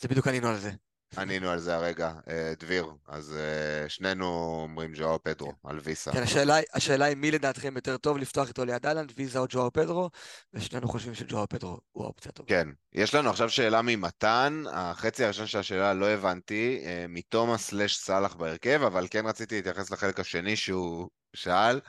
זה 0.01 0.07
בדיוק 0.07 0.27
ענינו 0.27 0.47
על 0.47 0.57
זה. 0.57 0.71
ענינו 1.17 1.49
על 1.49 1.59
זה 1.59 1.75
הרגע, 1.75 2.13
אה, 2.29 2.53
דביר, 2.59 2.85
אז 3.07 3.35
אה, 3.37 3.89
שנינו 3.89 4.25
אומרים 4.63 4.91
ג'ואר 4.95 5.17
פדרו, 5.23 5.53
על 5.63 5.79
ויסה. 5.83 6.11
כן, 6.11 6.23
השאלה, 6.23 6.55
השאלה 6.73 7.05
היא 7.05 7.17
מי 7.17 7.31
לדעתכם 7.31 7.75
יותר 7.75 7.97
טוב 7.97 8.17
לפתוח 8.17 8.47
איתו 8.47 8.65
ליד 8.65 8.85
אהלנד, 8.85 9.11
ויזה 9.15 9.39
או 9.39 9.45
ג'ואר 9.49 9.69
פדרו, 9.69 10.09
ושנינו 10.53 10.87
חושבים 10.87 11.15
שג'ואר 11.15 11.45
פדרו 11.45 11.77
הוא 11.91 12.03
האופציה 12.03 12.29
הטובה. 12.29 12.49
כן, 12.49 12.67
יש 12.93 13.15
לנו 13.15 13.29
עכשיו 13.29 13.49
שאלה 13.49 13.81
ממתן, 13.81 14.63
החצי 14.71 15.23
הראשון 15.23 15.47
של 15.47 15.59
השאלה 15.59 15.93
לא 15.93 16.05
הבנתי, 16.09 16.81
אה, 16.85 17.05
מתומאס 17.09 17.61
סלש 17.61 17.97
סאלח 17.97 18.35
בהרכב, 18.35 18.83
אבל 18.83 19.07
כן 19.11 19.25
רציתי 19.25 19.55
להתייחס 19.55 19.91
לחלק 19.91 20.19
השני 20.19 20.55
שהוא 20.55 21.09
שאל, 21.33 21.79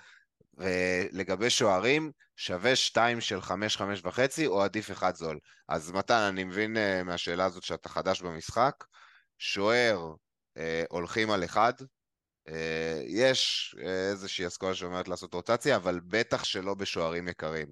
ולגבי 0.59 1.51
שוערים, 1.51 2.11
שווה 2.37 2.77
2 2.77 3.21
של 3.21 3.41
5, 3.41 3.77
5 3.77 4.01
וחצי, 4.05 4.47
או 4.47 4.63
עדיף 4.63 4.91
אחד 4.91 5.15
זול. 5.15 5.39
אז 5.69 5.91
מתן, 5.91 6.21
אני 6.29 6.45
מבין 6.45 6.77
מהשאלה 7.05 7.45
הזאת 7.45 7.63
שאתה 7.63 7.89
חדש 7.89 8.23
במשחק, 8.23 8.85
שוער 9.43 10.15
אה, 10.57 10.85
הולכים 10.91 11.31
על 11.31 11.45
אחד, 11.45 11.73
אה, 12.49 13.03
יש 13.07 13.75
אה, 13.79 14.11
איזושהי 14.11 14.47
אסכולה 14.47 14.75
שאומרת 14.75 15.09
לעשות 15.09 15.35
רוטציה, 15.35 15.77
אבל 15.77 16.01
בטח 16.01 16.45
שלא 16.45 16.75
בשוערים 16.75 17.29
יקרים. 17.29 17.67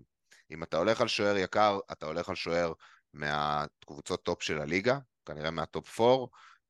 אם 0.51 0.63
אתה 0.63 0.77
הולך 0.77 1.01
על 1.01 1.09
שוער 1.09 1.37
יקר, 1.37 1.79
אתה 1.93 2.07
הולך 2.07 2.29
על 2.29 2.35
שוער 2.35 2.73
מהקבוצות 3.15 4.23
טופ 4.23 4.43
של 4.43 4.61
הליגה, 4.61 4.99
כנראה 5.27 5.51
מהטופ 5.51 6.01
4, 6.01 6.27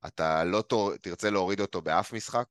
אתה 0.06 0.44
לא 0.44 0.64
תרצה 1.02 1.30
להוריד 1.30 1.60
אותו 1.60 1.82
באף 1.82 2.12
משחק, 2.12 2.46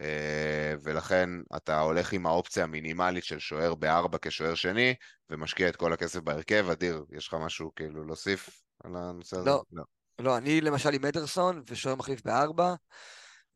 אה, 0.00 0.74
ולכן 0.82 1.30
אתה 1.56 1.80
הולך 1.80 2.12
עם 2.12 2.26
האופציה 2.26 2.64
המינימלית 2.64 3.24
של 3.24 3.38
שוער 3.38 3.74
בארבע 3.74 4.18
כשוער 4.22 4.54
שני, 4.54 4.94
ומשקיע 5.30 5.68
את 5.68 5.76
כל 5.76 5.92
הכסף 5.92 6.20
בהרכב. 6.20 6.66
אדיר, 6.72 7.04
יש 7.10 7.28
לך 7.28 7.34
משהו 7.34 7.74
כאילו 7.74 8.04
להוסיף 8.04 8.62
על 8.84 8.96
הנושא 8.96 9.36
הזה? 9.36 9.50
לא. 9.50 9.62
לא. 9.72 9.95
לא, 10.18 10.36
אני 10.36 10.60
למשל 10.60 10.94
עם 10.94 11.04
אדרסון 11.04 11.62
ושוער 11.66 11.94
מחליף 11.94 12.22
בארבע. 12.24 12.74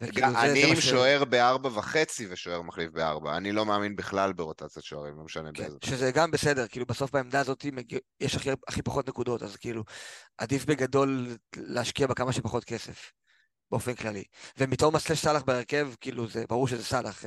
אני 0.02 0.70
עם 0.70 0.80
שוער 0.80 1.24
בארבע 1.24 1.68
וחצי 1.68 2.26
ושוער 2.30 2.62
מחליף 2.62 2.90
בארבע. 2.92 3.36
אני 3.36 3.52
לא 3.52 3.66
מאמין 3.66 3.96
בכלל 3.96 4.32
ברוטציית 4.32 4.84
שוערים, 4.84 5.16
לא 5.16 5.24
משנה 5.24 5.50
כן, 5.54 5.62
באיזה. 5.62 5.78
שזה 5.84 6.12
גם 6.12 6.30
בסדר, 6.30 6.66
כאילו 6.66 6.86
בסוף 6.86 7.10
בעמדה 7.10 7.40
הזאת 7.40 7.66
יש 8.20 8.34
הכי, 8.68 8.82
פחות 8.82 9.08
נקודות, 9.08 9.42
אז 9.42 9.56
כאילו 9.56 9.84
עדיף 10.38 10.64
בגדול 10.64 11.36
להשקיע 11.56 12.06
בה 12.06 12.14
כמה 12.14 12.32
שפחות 12.32 12.64
כסף, 12.64 13.12
באופן 13.70 13.94
כללי. 13.94 14.24
ומתום 14.58 14.96
הסלש 14.96 15.18
סאלח 15.18 15.42
בהרכב, 15.42 15.90
כאילו 16.00 16.28
זה 16.28 16.44
ברור 16.48 16.68
שזה 16.68 16.84
סאלח. 16.84 17.24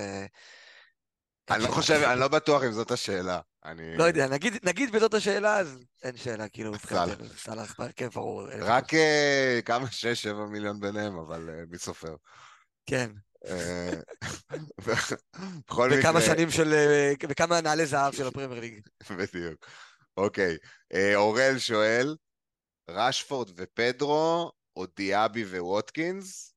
אני 1.50 1.64
לא 1.64 1.68
חושב, 1.68 1.94
אני 1.94 2.20
לא 2.20 2.28
בטוח 2.28 2.64
אם 2.64 2.72
זאת 2.72 2.92
השאלה. 2.92 3.40
אני... 3.66 3.98
לא 3.98 4.04
יודע, 4.04 4.28
נגיד, 4.28 4.54
נגיד 4.64 4.92
בזאת 4.92 5.14
השאלה, 5.14 5.58
אז 5.58 5.78
אין 6.04 6.18
שאלה, 6.18 6.50
כאילו, 6.50 6.74
סאלח 7.38 7.76
בהרכב 7.80 8.08
ברור. 8.08 8.48
רק 8.60 8.94
אה, 8.94 9.60
כמה, 9.66 9.92
שש, 9.92 10.22
שבע 10.22 10.46
מיליון 10.46 10.80
ביניהם, 10.80 11.18
אבל 11.18 11.50
אה, 11.50 11.64
מי 11.70 11.78
סופר? 11.78 12.16
כן. 12.86 13.12
אה, 13.46 13.92
בכל 14.88 15.90
מקרה... 15.90 16.00
וכמה 16.00 16.22
שנים 16.22 16.52
של... 16.52 16.74
וכמה 17.30 17.62
נעלי 17.62 17.86
זהב 17.86 18.14
של 18.14 18.28
הפרמייר 18.28 18.60
ליג. 18.62 18.80
בדיוק. 19.20 19.66
אוקיי. 20.18 20.58
אורל 21.16 21.56
שואל, 21.58 22.16
רשפורד 22.90 23.52
ופדרו, 23.56 24.52
או 24.76 24.86
דיאבי 24.86 25.44
וווטקינס? 25.46 26.53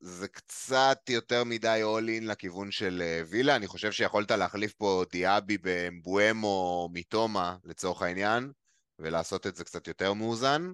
זה 0.00 0.28
קצת 0.28 0.98
יותר 1.08 1.44
מדי 1.44 1.82
all 1.82 2.20
in 2.20 2.24
לכיוון 2.24 2.70
של 2.70 3.02
אה, 3.04 3.22
וילה, 3.28 3.56
אני 3.56 3.66
חושב 3.66 3.92
שיכולת 3.92 4.30
להחליף 4.30 4.72
פה 4.72 5.04
דיאבי 5.12 5.58
באמבואמו 5.58 6.46
או 6.46 6.88
מיטומה 6.92 7.56
לצורך 7.64 8.02
העניין, 8.02 8.52
ולעשות 8.98 9.46
את 9.46 9.56
זה 9.56 9.64
קצת 9.64 9.88
יותר 9.88 10.12
מאוזן. 10.12 10.72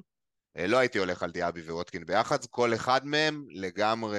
אה, 0.57 0.67
לא 0.67 0.79
הייתי 0.79 0.99
הולך 0.99 1.23
על 1.23 1.31
דיאבי 1.31 1.61
וווטקין 1.61 2.07
ביחד, 2.07 2.45
כל 2.45 2.75
אחד 2.75 3.07
מהם 3.07 3.47
לגמרי 3.51 4.19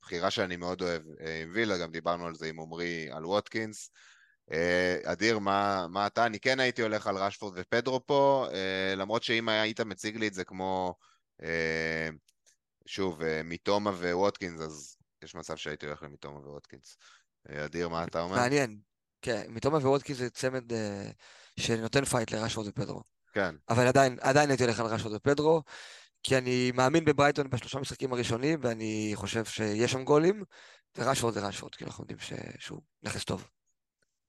בחירה 0.00 0.30
שאני 0.30 0.56
מאוד 0.56 0.82
אוהב 0.82 1.02
אה, 1.20 1.42
עם 1.42 1.50
וילה, 1.54 1.78
גם 1.78 1.90
דיברנו 1.90 2.26
על 2.26 2.34
זה 2.34 2.46
עם 2.46 2.60
עמרי 2.60 3.08
על 3.10 3.26
ווטקינס. 3.26 3.90
אדיר, 5.04 5.38
מה, 5.38 5.86
מה 5.88 6.06
אתה? 6.06 6.26
אני 6.26 6.40
כן 6.40 6.60
הייתי 6.60 6.82
הולך 6.82 7.06
על 7.06 7.16
רשפורד 7.16 7.54
ופדרו 7.56 8.06
פה, 8.06 8.46
למרות 8.96 9.22
שאם 9.22 9.48
היית 9.48 9.80
מציג 9.80 10.16
לי 10.16 10.28
את 10.28 10.34
זה 10.34 10.44
כמו 10.44 10.94
שוב, 12.86 13.22
אה, 13.22 13.40
מיטומה 13.44 13.90
וווטקינס, 13.90 14.60
אז 14.60 14.96
יש 15.24 15.34
מצב 15.34 15.56
שהייתי 15.56 15.86
הולך 15.86 16.02
למיטומה 16.02 16.38
וווטקינס. 16.38 16.96
אה, 17.50 17.64
אדיר, 17.64 17.88
מה 17.88 18.04
אתה 18.04 18.20
אומר? 18.20 18.36
מעניין. 18.36 18.80
כן, 19.22 19.46
מיטומה 19.48 19.78
וווטקינס 19.78 20.18
זה 20.18 20.30
צמד 20.30 20.72
uh, 20.72 20.76
שנותן 21.60 22.04
פייט 22.04 22.30
לרשפורד 22.30 22.68
ופדרו. 22.68 23.02
כן. 23.32 23.54
אבל 23.68 23.86
עדיין, 23.86 24.18
עדיין 24.20 24.50
הייתי 24.50 24.64
הולך 24.64 24.80
על 24.80 24.86
רשפורד 24.86 25.14
ופדרו, 25.14 25.62
כי 26.22 26.38
אני 26.38 26.72
מאמין 26.74 27.04
בברייטון 27.04 27.50
בשלושה 27.50 27.78
משחקים 27.78 28.12
הראשונים, 28.12 28.60
ואני 28.62 29.12
חושב 29.14 29.44
שיש 29.44 29.92
שם 29.92 30.04
גולים, 30.04 30.44
ורשפורד 30.98 31.34
זה 31.34 31.46
רשפורד, 31.46 31.74
כי 31.74 31.84
אנחנו 31.84 32.04
יודעים 32.04 32.18
שהוא 32.58 32.80
נכס 33.02 33.24
טוב. 33.24 33.48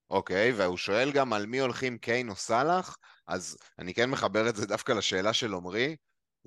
אוקיי, 0.09 0.51
והוא 0.51 0.77
שואל 0.77 1.11
גם 1.11 1.33
על 1.33 1.45
מי 1.45 1.59
הולכים 1.59 1.97
קיין 1.97 2.29
או 2.29 2.35
סאלח, 2.35 2.97
אז 3.27 3.57
אני 3.79 3.93
כן 3.93 4.09
מחבר 4.09 4.49
את 4.49 4.55
זה 4.55 4.65
דווקא 4.67 4.91
לשאלה 4.91 5.33
של 5.33 5.53
עמרי. 5.53 5.95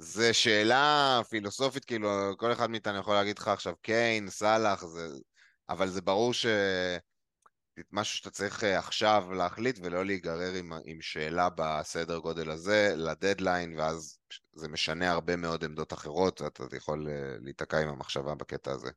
זו 0.00 0.34
שאלה 0.34 1.20
פילוסופית, 1.28 1.84
כאילו, 1.84 2.08
כל 2.36 2.52
אחד 2.52 2.70
מאיתנו 2.70 2.98
יכול 2.98 3.14
להגיד 3.14 3.38
לך 3.38 3.48
עכשיו 3.48 3.74
קיין, 3.82 4.30
סאלח, 4.30 4.84
זה... 4.84 5.08
אבל 5.68 5.88
זה 5.88 6.00
ברור 6.00 6.34
ש... 6.34 6.46
משהו 7.92 8.18
שאתה 8.18 8.30
צריך 8.30 8.64
אה, 8.64 8.78
עכשיו 8.78 9.32
להחליט 9.32 9.78
ולא 9.82 10.04
להיגרר 10.04 10.54
עם, 10.54 10.72
עם 10.84 11.00
שאלה 11.00 11.48
בסדר 11.56 12.18
גודל 12.18 12.50
הזה 12.50 12.92
לדדליין, 12.96 13.78
ואז 13.78 14.18
זה 14.54 14.68
משנה 14.68 15.10
הרבה 15.10 15.36
מאוד 15.36 15.64
עמדות 15.64 15.92
אחרות, 15.92 16.42
אתה 16.42 16.76
יכול 16.76 17.08
אה, 17.08 17.36
להיתקע 17.40 17.80
עם 17.80 17.88
המחשבה 17.88 18.34
בקטע 18.34 18.72
הזה. 18.72 18.90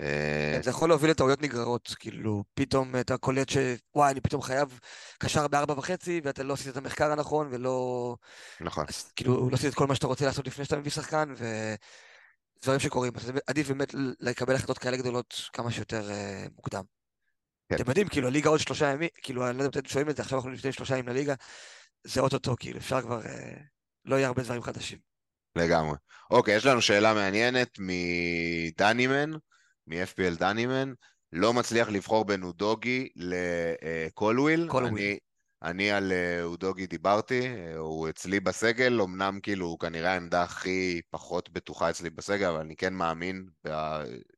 אה, 0.00 0.58
זה 0.62 0.70
יכול 0.70 0.88
להוביל 0.88 1.10
לטעויות 1.10 1.42
נגררות, 1.42 1.94
כאילו, 1.98 2.44
פתאום 2.54 2.96
אתה 3.00 3.16
קולט 3.16 3.48
ש... 3.48 3.56
וואי, 3.94 4.12
אני 4.12 4.20
פתאום 4.20 4.42
חייב 4.42 4.80
קשר 5.18 5.48
בארבע 5.48 5.74
וחצי, 5.78 6.20
ואתה 6.24 6.42
לא 6.42 6.54
עשית 6.54 6.68
את 6.68 6.76
המחקר 6.76 7.12
הנכון, 7.12 7.48
ולא... 7.50 8.16
נכון. 8.60 8.84
אז, 8.88 9.12
כאילו, 9.16 9.50
לא 9.50 9.54
עשית 9.54 9.70
את 9.70 9.74
כל 9.74 9.86
מה 9.86 9.94
שאתה 9.94 10.06
רוצה 10.06 10.26
לעשות 10.26 10.46
לפני 10.46 10.64
שאתה 10.64 10.76
מביא 10.76 10.90
שחקן, 10.90 11.34
ודברים 12.58 12.80
שקורים. 12.80 13.12
אז 13.16 13.32
עדיף 13.46 13.68
באמת 13.68 13.94
לקבל 14.20 14.54
החלטות 14.54 14.78
כאלה 14.78 14.96
גדולות 14.96 15.34
כמה 15.52 15.70
שיותר 15.70 16.08
uh, 16.08 16.50
מוקדם. 16.56 16.82
כן. 17.68 17.74
אתם 17.74 17.88
יודעים, 17.88 18.08
כאילו, 18.08 18.28
הליגה 18.28 18.50
עוד 18.50 18.60
שלושה 18.60 18.86
ימים, 18.86 19.08
כאילו, 19.22 19.48
אני 19.48 19.58
לא 19.58 19.62
יודע 19.62 19.78
אם 19.78 19.82
אתם 19.82 19.88
שומעים 19.88 20.10
את 20.10 20.16
זה, 20.16 20.22
עכשיו 20.22 20.38
אנחנו 20.38 20.50
לפני 20.50 20.72
שלושה 20.72 20.94
ימים 20.96 21.08
לליגה, 21.08 21.34
זה 22.04 22.20
אוטוטו, 22.20 22.56
כאילו, 22.58 22.78
אפשר 22.78 23.00
כבר... 23.00 23.20
Uh, 23.20 23.26
לא 24.04 24.16
יהיה 24.16 24.26
הרבה 24.26 24.42
דברים 24.42 24.62
חדשים. 24.62 24.98
לגמרי. 25.56 25.96
אוקיי, 26.30 26.56
יש 26.56 26.66
לנו 26.66 26.82
שאלה 26.82 27.14
מעניינת 27.14 27.78
מדנימן. 27.78 29.30
מ-FPL 29.92 30.38
דנימן, 30.38 30.92
לא 31.32 31.52
מצליח 31.52 31.88
לבחור 31.88 32.24
בין 32.24 32.42
אודוגי 32.42 33.08
לקולוויל. 33.16 34.68
אני, 35.00 35.18
אני 35.62 35.90
על 35.90 36.12
אה, 36.12 36.42
אודוגי 36.42 36.86
דיברתי, 36.86 37.46
אה, 37.46 37.76
הוא 37.76 38.08
אצלי 38.08 38.40
בסגל, 38.40 39.00
אמנם 39.00 39.40
כאילו 39.42 39.66
הוא 39.66 39.78
כנראה 39.78 40.12
העמדה 40.12 40.42
הכי 40.42 41.00
פחות 41.10 41.50
בטוחה 41.50 41.90
אצלי 41.90 42.10
בסגל, 42.10 42.46
אבל 42.46 42.60
אני 42.60 42.76
כן 42.76 42.94
מאמין 42.94 43.46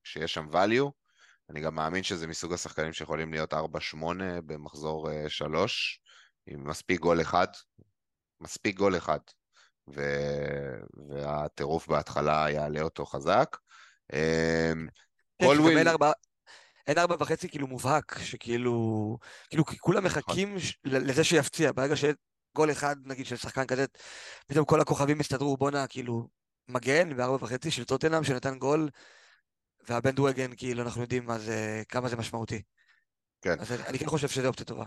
שיש 0.05 0.35
שם 0.35 0.47
value. 0.53 0.91
אני 1.51 1.61
גם 1.61 1.75
מאמין 1.75 2.03
שזה 2.03 2.27
מסוג 2.27 2.53
השחקנים 2.53 2.93
שיכולים 2.93 3.33
להיות 3.33 3.55
4-8 3.55 3.57
במחזור 4.47 5.09
3, 5.29 6.01
אה, 6.49 6.55
עם 6.55 6.69
מספיק 6.69 7.01
גול 7.01 7.21
אחד. 7.21 7.47
מספיק 8.41 8.77
גול 8.77 8.97
אחד. 8.97 9.19
ו... 9.95 10.03
והטירוף 11.09 11.89
בהתחלה 11.89 12.47
יעלה 12.51 12.81
אותו 12.81 13.07
חזק. 13.07 13.57
כן, 15.39 15.47
כל 15.47 15.61
וויל... 15.61 15.89
אין 16.87 16.99
ארבע 16.99 17.17
וחצי 17.21 17.49
כאילו 17.49 17.67
מובהק, 17.67 18.19
שכאילו, 18.19 19.19
כאילו 19.49 19.65
כולם 19.81 20.07
נכון. 20.07 20.23
מחכים 20.23 20.57
לזה 20.85 21.25
שיפציע, 21.25 21.73
ברגע 21.73 21.97
שיש 21.97 22.15
גול 22.57 22.71
אחד 22.71 22.97
נגיד 23.05 23.27
של 23.27 23.37
שחקן 23.37 23.67
כזה, 23.67 23.85
פתאום 24.47 24.65
כל 24.65 24.81
הכוכבים 24.81 25.21
הסתדרו, 25.21 25.57
בואנה 25.57 25.87
כאילו 25.87 26.29
מגן 26.69 27.17
בארבע 27.17 27.45
וחצי 27.45 27.71
של 27.71 27.85
טוטנאם 27.85 28.25
שנתן 28.25 28.59
גול, 28.59 28.89
והבן 29.89 30.11
דווגן 30.11 30.57
כאילו 30.57 30.83
אנחנו 30.83 31.03
יודעים 31.03 31.25
מה 31.25 31.39
זה, 31.39 31.83
כמה 31.89 32.09
זה 32.09 32.17
משמעותי. 32.17 32.63
כן. 33.43 33.61
אז 33.61 33.73
אני 33.73 33.99
כן 33.99 34.07
חושב 34.07 34.29
שזו 34.29 34.47
אופציה 34.47 34.67
טובה. 34.67 34.85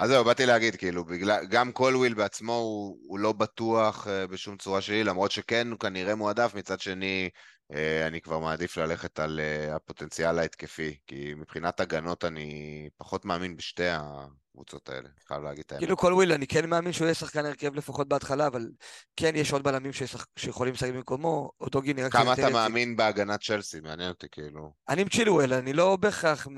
אז 0.00 0.08
זהו, 0.08 0.24
באתי 0.24 0.46
להגיד, 0.46 0.76
כאילו, 0.76 1.04
בגלל, 1.04 1.46
גם 1.46 1.72
קולוויל 1.72 2.14
בעצמו 2.14 2.52
הוא, 2.52 2.98
הוא 3.06 3.18
לא 3.18 3.32
בטוח 3.32 4.06
uh, 4.06 4.30
בשום 4.30 4.56
צורה 4.56 4.80
שלי, 4.80 5.04
למרות 5.04 5.30
שכן 5.30 5.70
הוא 5.70 5.78
כנראה 5.78 6.14
מועדף, 6.14 6.54
מצד 6.54 6.80
שני 6.80 7.30
אה, 7.72 8.06
אני 8.06 8.20
כבר 8.20 8.38
מעדיף 8.38 8.76
ללכת 8.76 9.18
על 9.18 9.40
אה, 9.40 9.76
הפוטנציאל 9.76 10.38
ההתקפי, 10.38 10.96
כי 11.06 11.34
מבחינת 11.36 11.80
הגנות 11.80 12.24
אני 12.24 12.88
פחות 12.96 13.24
מאמין 13.24 13.56
בשתי 13.56 13.86
הקבוצות 13.88 14.88
האלה, 14.88 15.08
חייב 15.28 15.42
להגיד 15.42 15.64
את 15.66 15.72
האמת. 15.72 15.82
כאילו 15.82 15.96
כל 15.96 16.12
וויל, 16.12 16.32
אני 16.32 16.46
כן 16.46 16.70
מאמין 16.70 16.92
שהוא 16.92 17.04
יהיה 17.04 17.14
שחקן 17.14 17.46
הרכב 17.46 17.74
לפחות 17.74 18.08
בהתחלה, 18.08 18.46
אבל 18.46 18.70
כן 19.16 19.32
יש 19.34 19.52
עוד 19.52 19.62
בלמים 19.62 19.92
שיכולים 20.36 20.74
לשחק 20.74 20.90
במקומו, 20.90 21.50
אותו 21.60 21.80
גיני 21.82 22.02
רק... 22.02 22.12
כמה 22.12 22.32
אתה 22.32 22.50
מאמין 22.50 22.96
בהגנת 22.96 23.40
צ'לסי? 23.42 23.80
מעניין 23.80 24.08
אותי, 24.08 24.26
כאילו. 24.32 24.72
אני 24.88 25.02
עם 25.02 25.08
צ'ילואל, 25.08 25.52
אני 25.52 25.72
לא 25.72 25.96
בהכרח 25.96 26.48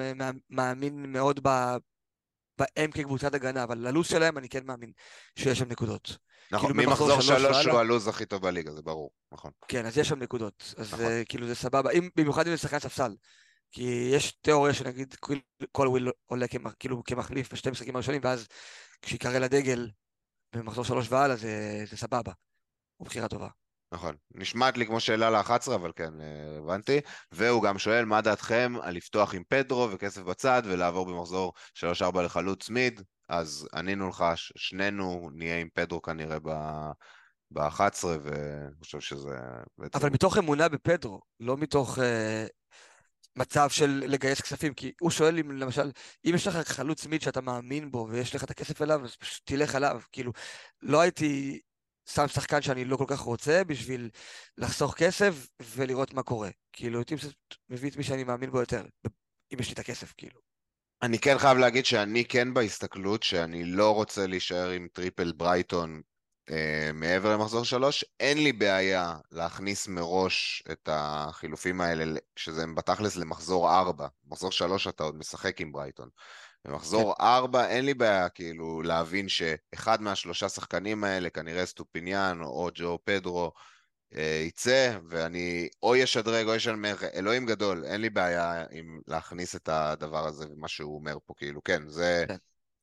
מאמין 0.50 1.12
מאוד 1.12 1.40
בהם 2.62 2.90
כקבוצת 2.90 3.34
הגנה, 3.34 3.64
אבל 3.64 3.78
ללו"ז 3.78 4.06
שלהם 4.06 4.38
אני 4.38 4.48
כן 4.48 4.66
מאמין 4.66 4.92
שיש 5.36 5.58
שם 5.58 5.68
נקודות. 5.68 6.16
נכון, 6.50 6.72
כאילו 6.72 6.88
ממחזור 6.88 7.20
שלוש 7.20 7.66
הוא 7.66 7.78
הלו"ז 7.78 8.08
הכי 8.08 8.26
טוב 8.26 8.42
בליגה, 8.42 8.72
זה 8.72 8.82
ברור, 8.82 9.10
נכון. 9.32 9.50
כן, 9.68 9.86
אז 9.86 9.98
יש 9.98 10.08
שם 10.08 10.18
נקודות, 10.18 10.74
אז 10.76 10.86
נכון. 10.86 10.98
זה, 10.98 11.22
כאילו 11.28 11.46
זה 11.46 11.54
סבבה, 11.54 11.90
אם, 11.90 12.08
במיוחד 12.16 12.46
אם 12.46 12.52
זה 12.52 12.58
שחקן 12.58 12.78
ספסל. 12.78 13.14
כי 13.74 14.10
יש 14.14 14.32
תיאוריה 14.32 14.74
שנגיד 14.74 15.14
כל 15.72 15.88
וויל 15.88 16.10
עולה 16.26 16.48
כמח, 16.48 16.72
כאילו 16.78 17.04
כמחליף 17.04 17.52
בשתי 17.52 17.70
משחקים 17.70 17.96
הראשונים, 17.96 18.20
ואז 18.24 18.48
כשיקרא 19.02 19.38
לדגל 19.38 19.90
במחזור 20.54 20.84
שלוש 20.84 21.06
והלאה 21.10 21.36
זה, 21.36 21.84
זה 21.90 21.96
סבבה. 21.96 22.32
הוא 22.96 23.06
בחירה 23.06 23.28
טובה. 23.28 23.48
נכון. 23.92 24.16
נשמעת 24.34 24.76
לי 24.78 24.86
כמו 24.86 25.00
שאלה 25.00 25.30
ל-11, 25.30 25.74
אבל 25.74 25.92
כן, 25.96 26.20
אה, 26.20 26.58
הבנתי. 26.58 27.00
והוא 27.32 27.62
גם 27.62 27.78
שואל, 27.78 28.04
מה 28.04 28.20
דעתכם 28.20 28.74
על 28.82 28.94
לפתוח 28.94 29.34
עם 29.34 29.42
פדרו 29.48 29.88
וכסף 29.90 30.22
בצד 30.22 30.62
ולעבור 30.64 31.06
במחזור 31.06 31.52
3-4 31.74 32.22
לחלוץ 32.24 32.70
מיד? 32.70 33.02
אז 33.28 33.68
ענינו 33.74 34.08
לך, 34.08 34.24
שנינו 34.36 35.30
נהיה 35.34 35.58
עם 35.58 35.68
פדרו 35.74 36.02
כנראה 36.02 36.38
ב-11, 37.50 38.04
ואני 38.04 38.74
חושב 38.78 39.00
שזה... 39.00 39.36
בעצם... 39.78 39.98
אבל 39.98 40.10
מתוך 40.10 40.38
אמונה 40.38 40.68
בפדרו, 40.68 41.20
לא 41.40 41.56
מתוך 41.56 41.98
uh, 41.98 42.02
מצב 43.36 43.70
של 43.70 44.02
לגייס 44.06 44.40
כספים, 44.40 44.74
כי 44.74 44.92
הוא 45.00 45.10
שואל 45.10 45.38
אם 45.38 45.50
למשל, 45.50 45.90
אם 46.24 46.32
יש 46.34 46.46
לך 46.46 46.56
חלוץ 46.68 47.06
מיד 47.06 47.22
שאתה 47.22 47.40
מאמין 47.40 47.90
בו 47.90 48.06
ויש 48.10 48.34
לך 48.34 48.44
את 48.44 48.50
הכסף 48.50 48.82
אליו, 48.82 49.04
אז 49.04 49.16
פשוט 49.16 49.42
תלך 49.44 49.74
עליו. 49.74 50.00
כאילו, 50.12 50.32
לא 50.82 51.00
הייתי 51.00 51.60
שם 52.06 52.28
שחקן 52.28 52.62
שאני 52.62 52.84
לא 52.84 52.96
כל 52.96 53.04
כך 53.08 53.20
רוצה 53.20 53.64
בשביל 53.64 54.10
לחסוך 54.58 54.94
כסף 54.94 55.46
ולראות 55.62 56.14
מה 56.14 56.22
קורה. 56.22 56.50
כאילו, 56.72 56.98
הייתי 56.98 57.14
מביא 57.70 57.90
את 57.90 57.96
מי 57.96 58.02
שאני 58.02 58.24
מאמין 58.24 58.50
בו 58.50 58.60
יותר, 58.60 58.84
אם 59.54 59.58
יש 59.60 59.68
לי 59.68 59.74
את 59.74 59.78
הכסף, 59.78 60.12
כאילו. 60.16 60.40
אני 61.02 61.18
כן 61.18 61.38
חייב 61.38 61.58
להגיד 61.58 61.86
שאני 61.86 62.24
כן 62.24 62.54
בהסתכלות 62.54 63.22
שאני 63.22 63.64
לא 63.64 63.94
רוצה 63.94 64.26
להישאר 64.26 64.70
עם 64.70 64.88
triple 64.92 65.32
ברייטון 65.32 66.00
אה, 66.50 66.90
מעבר 66.94 67.32
למחזור 67.32 67.64
שלוש. 67.64 68.04
אין 68.20 68.38
לי 68.38 68.52
בעיה 68.52 69.16
להכניס 69.30 69.88
מראש 69.88 70.62
את 70.72 70.88
החילופים 70.92 71.80
האלה, 71.80 72.18
שזה 72.36 72.64
בתכלס 72.74 73.16
למחזור 73.16 73.70
ארבע. 73.70 74.06
מחזור 74.24 74.52
שלוש 74.52 74.86
אתה 74.86 75.04
עוד 75.04 75.16
משחק 75.16 75.60
עם 75.60 75.72
ברייטון. 75.72 76.08
במחזור 76.64 77.14
כן. 77.14 77.24
ארבע 77.24 77.68
אין 77.68 77.84
לי 77.84 77.94
בעיה 77.94 78.28
כאילו 78.28 78.82
להבין 78.82 79.28
שאחד 79.28 80.02
מהשלושה 80.02 80.48
שחקנים 80.48 81.04
האלה, 81.04 81.30
כנראה 81.30 81.66
אסטופיניאן 81.66 82.42
או 82.42 82.68
ג'ו 82.74 82.98
פדרו, 83.04 83.52
אה, 84.14 84.42
יצא, 84.46 84.98
ואני 85.08 85.68
או 85.82 85.96
ישדרג 85.96 86.46
או 86.48 86.54
ישונמך, 86.54 86.96
אלוהים 87.14 87.46
גדול, 87.46 87.84
אין 87.84 88.00
לי 88.00 88.10
בעיה 88.10 88.64
עם 88.70 89.00
להכניס 89.06 89.56
את 89.56 89.68
הדבר 89.68 90.26
הזה 90.26 90.44
ומה 90.50 90.68
שהוא 90.68 90.94
אומר 90.94 91.18
פה, 91.26 91.34
כאילו, 91.36 91.64
כן, 91.64 91.88
זה 91.88 92.24
כן. 92.28 92.36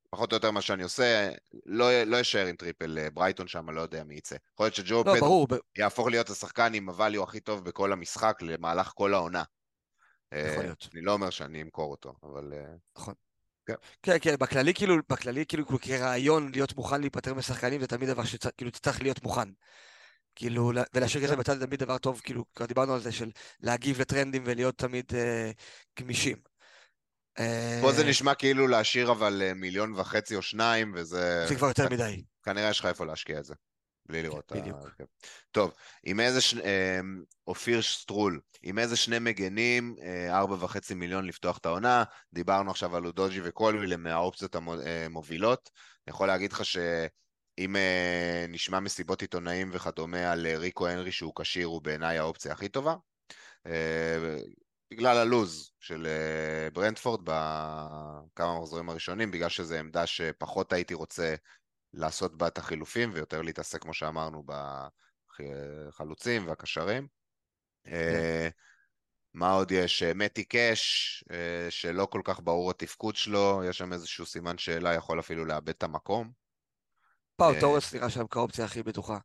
פחות 0.10 0.32
או 0.32 0.36
יותר 0.36 0.52
מה 0.52 0.62
שאני 0.62 0.84
עושה, 0.84 1.30
לא, 1.66 2.04
לא 2.04 2.22
אשאר 2.22 2.46
עם 2.46 2.56
triple 2.56 2.98
אה, 2.98 3.10
ברייטון 3.10 3.48
שם, 3.48 3.70
לא 3.70 3.82
יודע 3.82 4.04
מי 4.04 4.16
יצא. 4.16 4.36
יכול 4.54 4.66
להיות 4.66 4.76
שג'ו 4.76 5.04
לא, 5.06 5.16
פדרו 5.16 5.48
יהפוך 5.78 6.08
להיות 6.08 6.30
השחקן 6.30 6.74
עם 6.74 6.90
הvalue 6.90 7.24
הכי 7.24 7.40
טוב 7.40 7.64
בכל 7.64 7.92
המשחק 7.92 8.38
למהלך 8.42 8.92
כל 8.96 9.14
העונה. 9.14 9.44
יכול 10.34 10.48
אה, 10.50 10.64
להיות. 10.64 10.90
אני 10.94 11.02
לא 11.02 11.14
אומר 11.14 11.30
שאני 11.30 11.62
אמכור 11.62 11.92
אותו, 11.92 12.14
אבל... 12.24 12.54
נכון. 12.98 13.14
כן, 13.70 13.74
כן, 14.04 14.18
כן, 14.22 14.36
בכללי 14.40 14.74
כאילו, 14.74 14.96
בכללי 15.10 15.46
כאילו 15.46 15.66
כרעיון 15.82 16.52
להיות 16.52 16.76
מוכן 16.76 17.02
להיפטר 17.02 17.34
משחקנים 17.34 17.82
זה 17.82 17.88
תמיד 17.88 18.10
דבר 18.10 18.24
שכאילו 18.24 18.72
צריך 18.72 19.02
להיות 19.02 19.24
מוכן. 19.24 19.50
כאילו, 20.36 20.72
ולהשאיר 20.94 21.24
כסף 21.24 21.36
בצד 21.36 21.60
זה 21.60 21.68
תמיד 21.68 21.80
דבר 21.80 21.98
טוב, 21.98 22.22
כאילו, 22.24 22.46
כבר 22.56 22.66
דיברנו 22.66 22.94
על 22.94 23.00
זה 23.00 23.12
של 23.12 23.30
להגיב 23.60 24.02
לטרנדים 24.02 24.44
ולהיות 24.46 24.78
תמיד 24.78 25.06
אה, 25.14 25.52
גמישים. 26.00 26.38
פה 27.82 27.92
זה 27.92 28.02
אה, 28.02 28.10
נשמע 28.10 28.34
כאילו 28.34 28.68
להשאיר 28.68 29.12
אבל 29.12 29.42
אה, 29.42 29.54
מיליון 29.54 29.94
וחצי 29.94 30.36
או 30.36 30.42
שניים, 30.42 30.92
וזה... 30.96 31.46
זה 31.48 31.56
כבר 31.56 31.68
יותר 31.68 31.90
מדי. 31.90 32.24
כנראה 32.44 32.70
יש 32.70 32.80
לך 32.80 32.86
איפה 32.86 33.06
להשקיע 33.06 33.40
את 33.40 33.46
זה, 33.46 33.54
בלי 34.10 34.24
לראות. 34.24 34.52
בדיוק. 34.56 34.78
ה... 34.78 35.04
טוב, 35.52 35.74
עם 36.04 36.20
איזה... 36.20 36.42
ש... 36.42 36.54
אה, 36.54 37.00
אופיר 37.48 37.82
שטרול, 37.82 38.40
עם 38.64 38.80
איזה 38.80 38.96
שני 38.96 39.20
מגנים, 39.20 39.96
ארבע 40.30 40.56
וחצי 40.60 40.94
מיליון 40.94 41.26
לפתוח 41.26 41.58
את 41.58 41.66
העונה, 41.66 42.04
דיברנו 42.34 42.72
עכשיו 42.72 42.96
על 42.96 43.06
אודוג'י 43.06 43.42
וקולוויל, 43.44 43.94
הם 43.94 44.04
מהאופציות 44.04 44.56
המובילות. 44.56 45.70
אני 46.08 46.14
יכול 46.14 46.28
להגיד 46.28 46.54
לך 46.54 46.66
ש... 46.66 46.78
אם 47.58 47.76
uh, 47.76 48.52
נשמע 48.52 48.80
מסיבות 48.80 49.22
עיתונאים 49.22 49.70
וכדומה 49.74 50.32
על 50.32 50.48
ריקו 50.48 50.88
הנרי 50.88 51.12
שהוא 51.12 51.34
כשיר, 51.36 51.68
הוא 51.68 51.82
בעיניי 51.82 52.18
האופציה 52.18 52.52
הכי 52.52 52.70
טובה. 52.70 52.96
בגלל 54.92 55.18
הלוז 55.18 55.72
של 55.80 56.08
ברנדפורד 56.74 57.22
בכמה 57.24 58.60
מחזורים 58.60 58.90
הראשונים, 58.90 59.32
בגלל 59.32 59.50
שזו 59.50 59.76
עמדה 59.76 60.08
שפחות 60.08 60.74
הייתי 60.74 60.94
רוצה 60.94 61.36
לעשות 61.94 62.38
בה 62.38 62.48
את 62.48 62.58
החילופים 62.58 63.12
ויותר 63.14 63.42
להתעסק, 63.42 63.82
כמו 63.82 63.94
שאמרנו, 63.94 64.44
בחלוצים 65.38 66.48
והקשרים. 66.48 67.08
כן. 67.84 68.50
מה 69.34 69.52
עוד 69.52 69.72
יש? 69.72 70.04
אה, 70.04 70.14
מתי 70.14 70.44
קאש, 70.44 71.24
אה, 71.32 71.68
שלא 71.70 72.06
כל 72.06 72.22
כך 72.24 72.40
ברור 72.44 72.72
התפקוד 72.72 73.16
שלו, 73.16 73.62
יש 73.70 73.78
שם 73.78 73.94
איזשהו 73.94 74.26
סימן 74.26 74.58
שאלה, 74.58 74.94
יכול 74.94 75.20
אפילו 75.20 75.46
לאבד 75.46 75.70
את 75.70 75.84
המקום. 75.84 76.32
פאו 77.36 77.54
אה, 77.54 77.60
תורס 77.60 77.94
נראה 77.94 78.10
שם 78.10 78.28
כאופציה 78.28 78.66
הכי 78.66 78.84
בטוחה. 78.84 79.18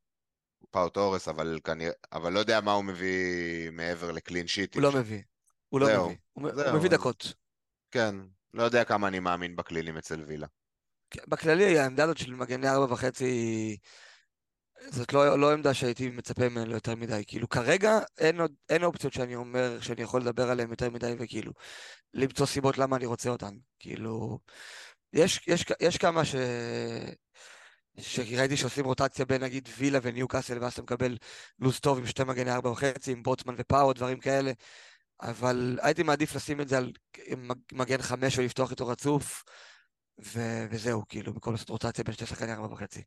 פאו 0.71 0.89
תורס, 0.89 1.29
אבל 1.29 1.59
כנראה, 1.65 1.93
אבל 2.13 2.33
לא 2.33 2.39
יודע 2.39 2.61
מה 2.61 2.73
הוא 2.73 2.85
מביא 2.85 3.71
מעבר 3.71 4.11
לקלין 4.11 4.47
שיטים. 4.47 4.83
הוא 4.83 4.93
לא 4.93 4.99
מביא. 4.99 5.23
הוא 5.69 5.81
לא 5.81 5.87
מביא. 5.87 6.17
הוא 6.33 6.79
מביא 6.79 6.91
דקות. 6.91 7.35
כן, 7.91 8.15
לא 8.55 8.63
יודע 8.63 8.85
כמה 8.85 9.09
אני 9.09 9.19
מאמין 9.19 9.57
בקלינים 9.57 9.97
אצל 9.97 10.23
וילה. 10.23 10.47
בכללי 11.29 11.79
העמדה 11.79 12.05
הזאת 12.05 12.19
של 12.19 12.35
מגני 12.35 12.69
ארבע 12.69 12.93
וחצי 12.93 13.77
זאת 14.91 15.13
לא, 15.13 15.39
לא 15.39 15.53
עמדה 15.53 15.75
שהייתי 15.75 16.09
מצפה 16.09 16.49
ממנו 16.49 16.73
יותר 16.73 16.95
מדי. 16.95 17.23
כאילו 17.27 17.49
כרגע 17.49 17.99
אין, 18.19 18.41
עוד, 18.41 18.53
אין 18.69 18.85
אופציות 18.85 19.13
שאני 19.13 19.37
אומר 19.37 19.81
שאני 19.81 20.03
יכול 20.03 20.21
לדבר 20.21 20.51
עליהן 20.51 20.71
יותר 20.71 20.91
מדי 20.91 21.15
וכאילו 21.19 21.53
למצוא 22.15 22.47
סיבות 22.47 22.79
למה 22.79 22.97
אני 22.97 23.07
רוצה 23.07 23.31
אותן. 23.31 23.55
כאילו 23.79 24.39
יש, 25.13 25.41
יש, 25.47 25.65
יש 25.81 25.99
כמה 25.99 26.25
ש... 26.25 26.35
שראיתי 27.99 28.57
שעושים 28.57 28.85
רוטציה 28.85 29.25
בין 29.25 29.43
נגיד 29.43 29.69
וילה 29.79 29.99
וניו 30.03 30.29
קאסל 30.29 30.59
ואז 30.63 30.73
אתה 30.73 30.83
מקבל 30.83 31.19
לו"ז 31.59 31.81
טוב 31.81 31.99
עם 31.99 32.07
שתי 32.07 32.25
מגני 32.25 32.53
ארבע 32.53 32.71
וחצי 32.71 33.13
עם 33.13 33.23
בוטמן 33.23 33.55
ופאו 33.59 33.93
דברים 33.93 34.21
כאלה 34.21 34.53
אבל 35.23 35.79
הייתי 35.83 36.03
מעדיף 36.03 36.35
לשים 36.37 36.61
את 36.61 36.69
זה 36.69 36.79
על 36.79 36.93
מגן 37.73 38.03
חמש 38.03 38.39
ולפתוח 38.39 38.71
איתו 38.71 38.87
רצוף 38.87 39.45
ו- 40.25 40.67
וזהו, 40.71 41.03
כאילו, 41.09 41.33
במקום 41.33 41.53
לעשות 41.53 41.69
רוטציה 41.69 42.05
בין 42.05 42.15
שתי 42.15 42.27
שחקני 42.27 42.53
ארבע 42.53 42.73
וחצי. 42.73 43.03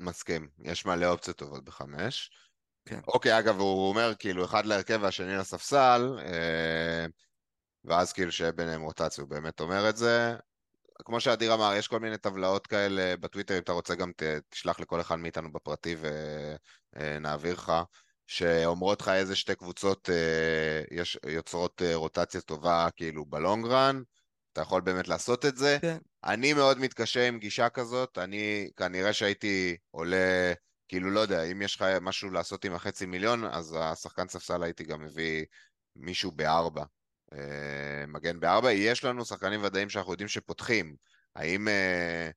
מסכים, 0.00 0.48
יש 0.64 0.86
מלא 0.86 1.06
אופציות 1.06 1.36
טובות 1.36 1.64
בחמש. 1.64 2.30
כן. 2.84 3.00
אוקיי, 3.08 3.38
אגב, 3.38 3.60
הוא 3.60 3.88
אומר 3.88 4.12
כאילו 4.18 4.44
אחד 4.44 4.66
להרכב 4.66 4.98
והשני 5.02 5.36
לספסל, 5.36 6.16
אה, 6.18 7.06
ואז 7.84 8.12
כאילו 8.12 8.32
שיהיה 8.32 8.52
ביניהם 8.52 8.82
רוטציה, 8.82 9.22
הוא 9.22 9.30
באמת 9.30 9.60
אומר 9.60 9.88
את 9.88 9.96
זה. 9.96 10.36
כמו 11.04 11.20
שאדיר 11.20 11.54
אמר, 11.54 11.74
יש 11.76 11.88
כל 11.88 12.00
מיני 12.00 12.18
טבלאות 12.18 12.66
כאלה 12.66 13.16
בטוויטר, 13.16 13.54
אם 13.54 13.62
אתה 13.62 13.72
רוצה 13.72 13.94
גם 13.94 14.12
ת, 14.16 14.22
תשלח 14.48 14.80
לכל 14.80 15.00
אחד 15.00 15.16
מאיתנו 15.16 15.52
בפרטי 15.52 15.96
ונעביר 16.96 17.52
לך, 17.52 17.72
שאומרות 18.26 19.00
לך 19.00 19.08
איזה 19.08 19.36
שתי 19.36 19.54
קבוצות 19.54 20.10
אה, 20.10 20.82
יש, 20.90 21.18
יוצרות 21.26 21.82
אה, 21.82 21.94
רוטציה 21.94 22.40
טובה 22.40 22.88
כאילו 22.96 23.24
בלונגרן, 23.26 24.02
אתה 24.52 24.60
יכול 24.60 24.80
באמת 24.80 25.08
לעשות 25.08 25.44
את 25.46 25.56
זה. 25.56 25.78
כן. 25.80 25.98
אני 26.24 26.52
מאוד 26.52 26.78
מתקשה 26.78 27.28
עם 27.28 27.38
גישה 27.38 27.68
כזאת, 27.68 28.18
אני 28.18 28.70
כנראה 28.76 29.12
שהייתי 29.12 29.76
עולה, 29.90 30.52
כאילו 30.88 31.10
לא 31.10 31.20
יודע, 31.20 31.42
אם 31.42 31.62
יש 31.62 31.76
לך 31.76 31.84
משהו 32.00 32.30
לעשות 32.30 32.64
עם 32.64 32.74
החצי 32.74 33.06
מיליון, 33.06 33.44
אז 33.44 33.76
השחקן 33.80 34.28
ספסל 34.28 34.62
הייתי 34.62 34.84
גם 34.84 35.00
מביא 35.00 35.44
מישהו 35.96 36.32
בארבע. 36.32 36.84
אה, 37.32 38.06
מגן 38.08 38.40
בארבע, 38.40 38.72
יש 38.72 39.04
לנו 39.04 39.24
שחקנים 39.24 39.64
ודאיים 39.64 39.90
שאנחנו 39.90 40.12
יודעים 40.12 40.28
שפותחים. 40.28 40.96
האם 41.36 41.68
אה, 41.68 42.30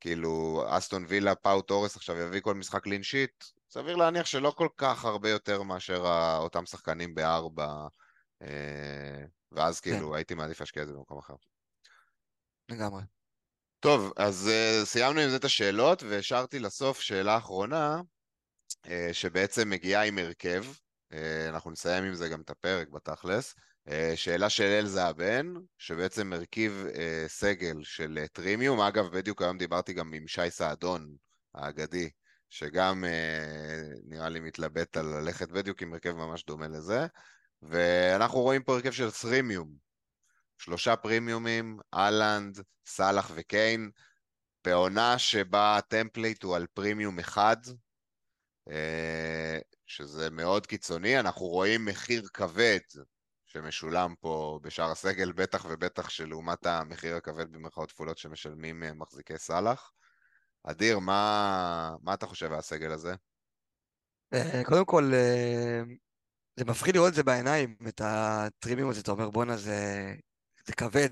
כאילו 0.00 0.64
אסטון 0.68 1.04
וילה, 1.08 1.34
פאו 1.34 1.62
תורס 1.62 1.96
עכשיו 1.96 2.16
יביא 2.16 2.40
כל 2.40 2.54
משחק 2.54 2.82
קלין 2.82 3.02
שיט? 3.02 3.44
סביר 3.70 3.96
להניח 3.96 4.26
שלא 4.26 4.52
כל 4.56 4.68
כך 4.76 5.04
הרבה 5.04 5.30
יותר 5.30 5.62
מאשר 5.62 6.04
אותם 6.38 6.66
שחקנים 6.66 7.14
בארבע, 7.14 7.86
ואז 9.52 9.80
כאילו 9.80 10.16
הייתי 10.16 10.34
מעדיף 10.34 10.60
להשקיע 10.60 10.82
את 10.82 10.88
זה 10.88 10.94
במקום 10.94 11.18
אחר. 11.18 11.34
לגמרי. 12.68 13.02
טוב, 13.80 14.12
אז 14.16 14.50
uh, 14.50 14.86
סיימנו 14.86 15.20
עם 15.20 15.30
זה 15.30 15.36
את 15.36 15.44
השאלות, 15.44 16.02
והשארתי 16.02 16.58
לסוף 16.58 17.00
שאלה 17.00 17.36
אחרונה, 17.36 18.00
uh, 18.86 18.90
שבעצם 19.12 19.70
מגיעה 19.70 20.06
עם 20.06 20.18
הרכב. 20.18 20.64
אנחנו 21.48 21.70
נסיים 21.70 22.04
עם 22.04 22.14
זה 22.14 22.28
גם 22.28 22.40
את 22.40 22.50
הפרק 22.50 22.88
בתכלס. 22.88 23.54
שאלה 24.14 24.50
של 24.50 24.64
אלזה 24.64 25.04
הבן, 25.04 25.54
שבעצם 25.78 26.32
הרכיב 26.32 26.86
uh, 26.92 26.98
סגל 27.28 27.76
של 27.82 28.18
trimium. 28.32 28.80
אגב, 28.80 29.06
בדיוק 29.06 29.42
היום 29.42 29.58
דיברתי 29.58 29.92
גם 29.92 30.12
עם 30.12 30.28
שי 30.28 30.50
סעדון 30.50 31.16
האגדי, 31.54 32.10
שגם 32.50 33.04
נראה 34.04 34.28
לי 34.28 34.40
מתלבט 34.40 34.96
על 34.96 35.06
ללכת 35.06 35.48
בדיוק 35.48 35.82
עם 35.82 35.92
הרכב 35.92 36.12
ממש 36.12 36.44
דומה 36.44 36.68
לזה. 36.68 37.06
ואנחנו 37.68 38.40
רואים 38.40 38.62
פה 38.62 38.74
הרכב 38.74 38.90
של 38.90 39.10
trimium. 39.10 39.86
שלושה 40.58 40.96
פרימיומים, 40.96 41.78
אהלנד, 41.94 42.62
סאלח 42.86 43.30
וקיין, 43.34 43.90
בעונה 44.64 45.18
שבה 45.18 45.76
הטמפלייט 45.76 46.42
הוא 46.42 46.56
על 46.56 46.66
פרימיום 46.74 47.18
אחד, 47.18 47.56
אה, 48.70 49.58
שזה 49.86 50.30
מאוד 50.30 50.66
קיצוני. 50.66 51.20
אנחנו 51.20 51.46
רואים 51.46 51.84
מחיר 51.84 52.28
כבד 52.34 52.78
שמשולם 53.46 54.14
פה 54.20 54.60
בשאר 54.62 54.90
הסגל, 54.90 55.32
בטח 55.32 55.66
ובטח 55.68 56.08
שלעומת 56.08 56.66
המחיר 56.66 57.16
הכבד 57.16 57.52
במרכאות 57.52 57.92
כפולות 57.92 58.18
שמשלמים 58.18 58.82
אה, 58.82 58.92
מחזיקי 58.94 59.38
סאלח. 59.38 59.92
אדיר, 60.64 60.98
מה, 60.98 61.96
מה 62.02 62.14
אתה 62.14 62.26
חושב 62.26 62.52
על 62.52 62.58
הסגל 62.58 62.92
הזה? 62.92 63.14
אה, 64.34 64.62
קודם 64.64 64.84
כל, 64.84 65.12
זה 66.56 66.64
מפחיד 66.64 66.94
לראות 66.94 67.08
את 67.08 67.14
זה 67.14 67.22
בעיניים, 67.22 67.76
את 67.88 68.00
הטרימים 68.04 68.88
הזה, 68.88 69.00
אתה 69.00 69.10
אומר, 69.10 69.30
בואנה, 69.30 69.56
זה 69.56 70.12
זה 70.66 70.72
כבד. 70.72 71.10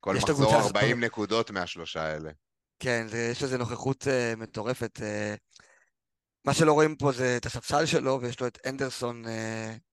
כל 0.00 0.14
מחזור 0.14 0.30
הקבוצה 0.30 0.58
הזאת 0.58 0.76
40 0.76 1.00
פה. 1.00 1.06
נקודות 1.06 1.50
מהשלושה 1.50 2.02
האלה. 2.02 2.30
כן, 2.78 3.06
זה, 3.08 3.28
יש 3.32 3.42
לזה 3.42 3.58
נוכחות 3.58 4.02
uh, 4.02 4.36
מטורפת. 4.36 4.98
Uh, 4.98 5.02
מה 6.44 6.54
שלא 6.54 6.72
רואים 6.72 6.96
פה 6.96 7.12
זה 7.12 7.36
את 7.36 7.46
הספסל 7.46 7.86
שלו, 7.86 8.18
ויש 8.22 8.40
לו 8.40 8.46
את 8.46 8.58
אנדרסון 8.66 9.24
uh, 9.24 9.28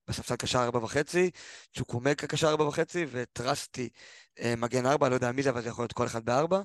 בספסל 0.07 0.35
קשר 0.35 0.59
ארבע 0.59 0.79
וחצי, 0.79 1.31
צ'וקומקה 1.77 2.27
קשר 2.27 2.47
ארבע 2.47 2.63
וחצי, 2.63 3.05
וטרסטי 3.11 3.89
uh, 4.39 4.43
מגן 4.57 4.85
ארבע, 4.85 5.09
לא 5.09 5.13
יודע 5.13 5.31
מי 5.31 5.43
זה, 5.43 5.49
אבל 5.49 5.61
זה 5.61 5.69
יכול 5.69 5.83
להיות 5.83 5.93
כל 5.93 6.05
אחד 6.05 6.25
בארבע. 6.25 6.61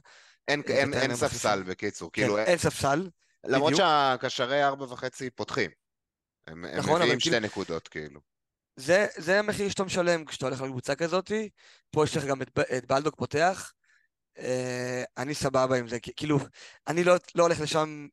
אין, 0.49 0.62
אין, 0.69 0.95
אין. 0.95 1.16
ספסל 1.16 1.62
בקיצור, 1.62 2.11
כן, 2.12 2.23
כאילו, 2.23 2.39
אין 2.39 2.59
ספסל. 2.59 3.09
למרות. 3.45 3.77
שהקשרי 3.77 4.65
ארבע 4.65 4.85
וחצי 4.85 5.31
פותחים. 5.31 5.70
הם, 6.46 6.64
הם 6.64 6.78
נכון, 6.78 7.02
מביאים 7.02 7.20
כאילו- 7.20 7.36
שתי 7.36 7.46
נקודות, 7.46 7.88
כאילו. 7.88 8.20
זה, 8.76 9.06
זה 9.16 9.38
המחיר 9.38 9.68
שאתה 9.68 9.84
משלם 9.84 10.24
כשאתה 10.24 10.46
הולך 10.46 10.60
לקבוצה 10.60 10.94
כזאת. 10.94 11.32
פה 11.90 12.04
יש 12.04 12.16
לך 12.16 12.24
גם 12.24 12.42
את, 12.42 12.58
את 12.76 12.86
בלדוק 12.86 13.16
פותח. 13.16 13.72
אה, 14.38 15.04
אני 15.16 15.34
סבבה 15.34 15.76
עם 15.78 15.88
זה, 15.88 16.00
כאילו, 16.00 16.38
אני 16.86 17.04
לא, 17.04 17.14
לא 17.34 17.42
הולך 17.42 17.60
לשם, 17.60 18.06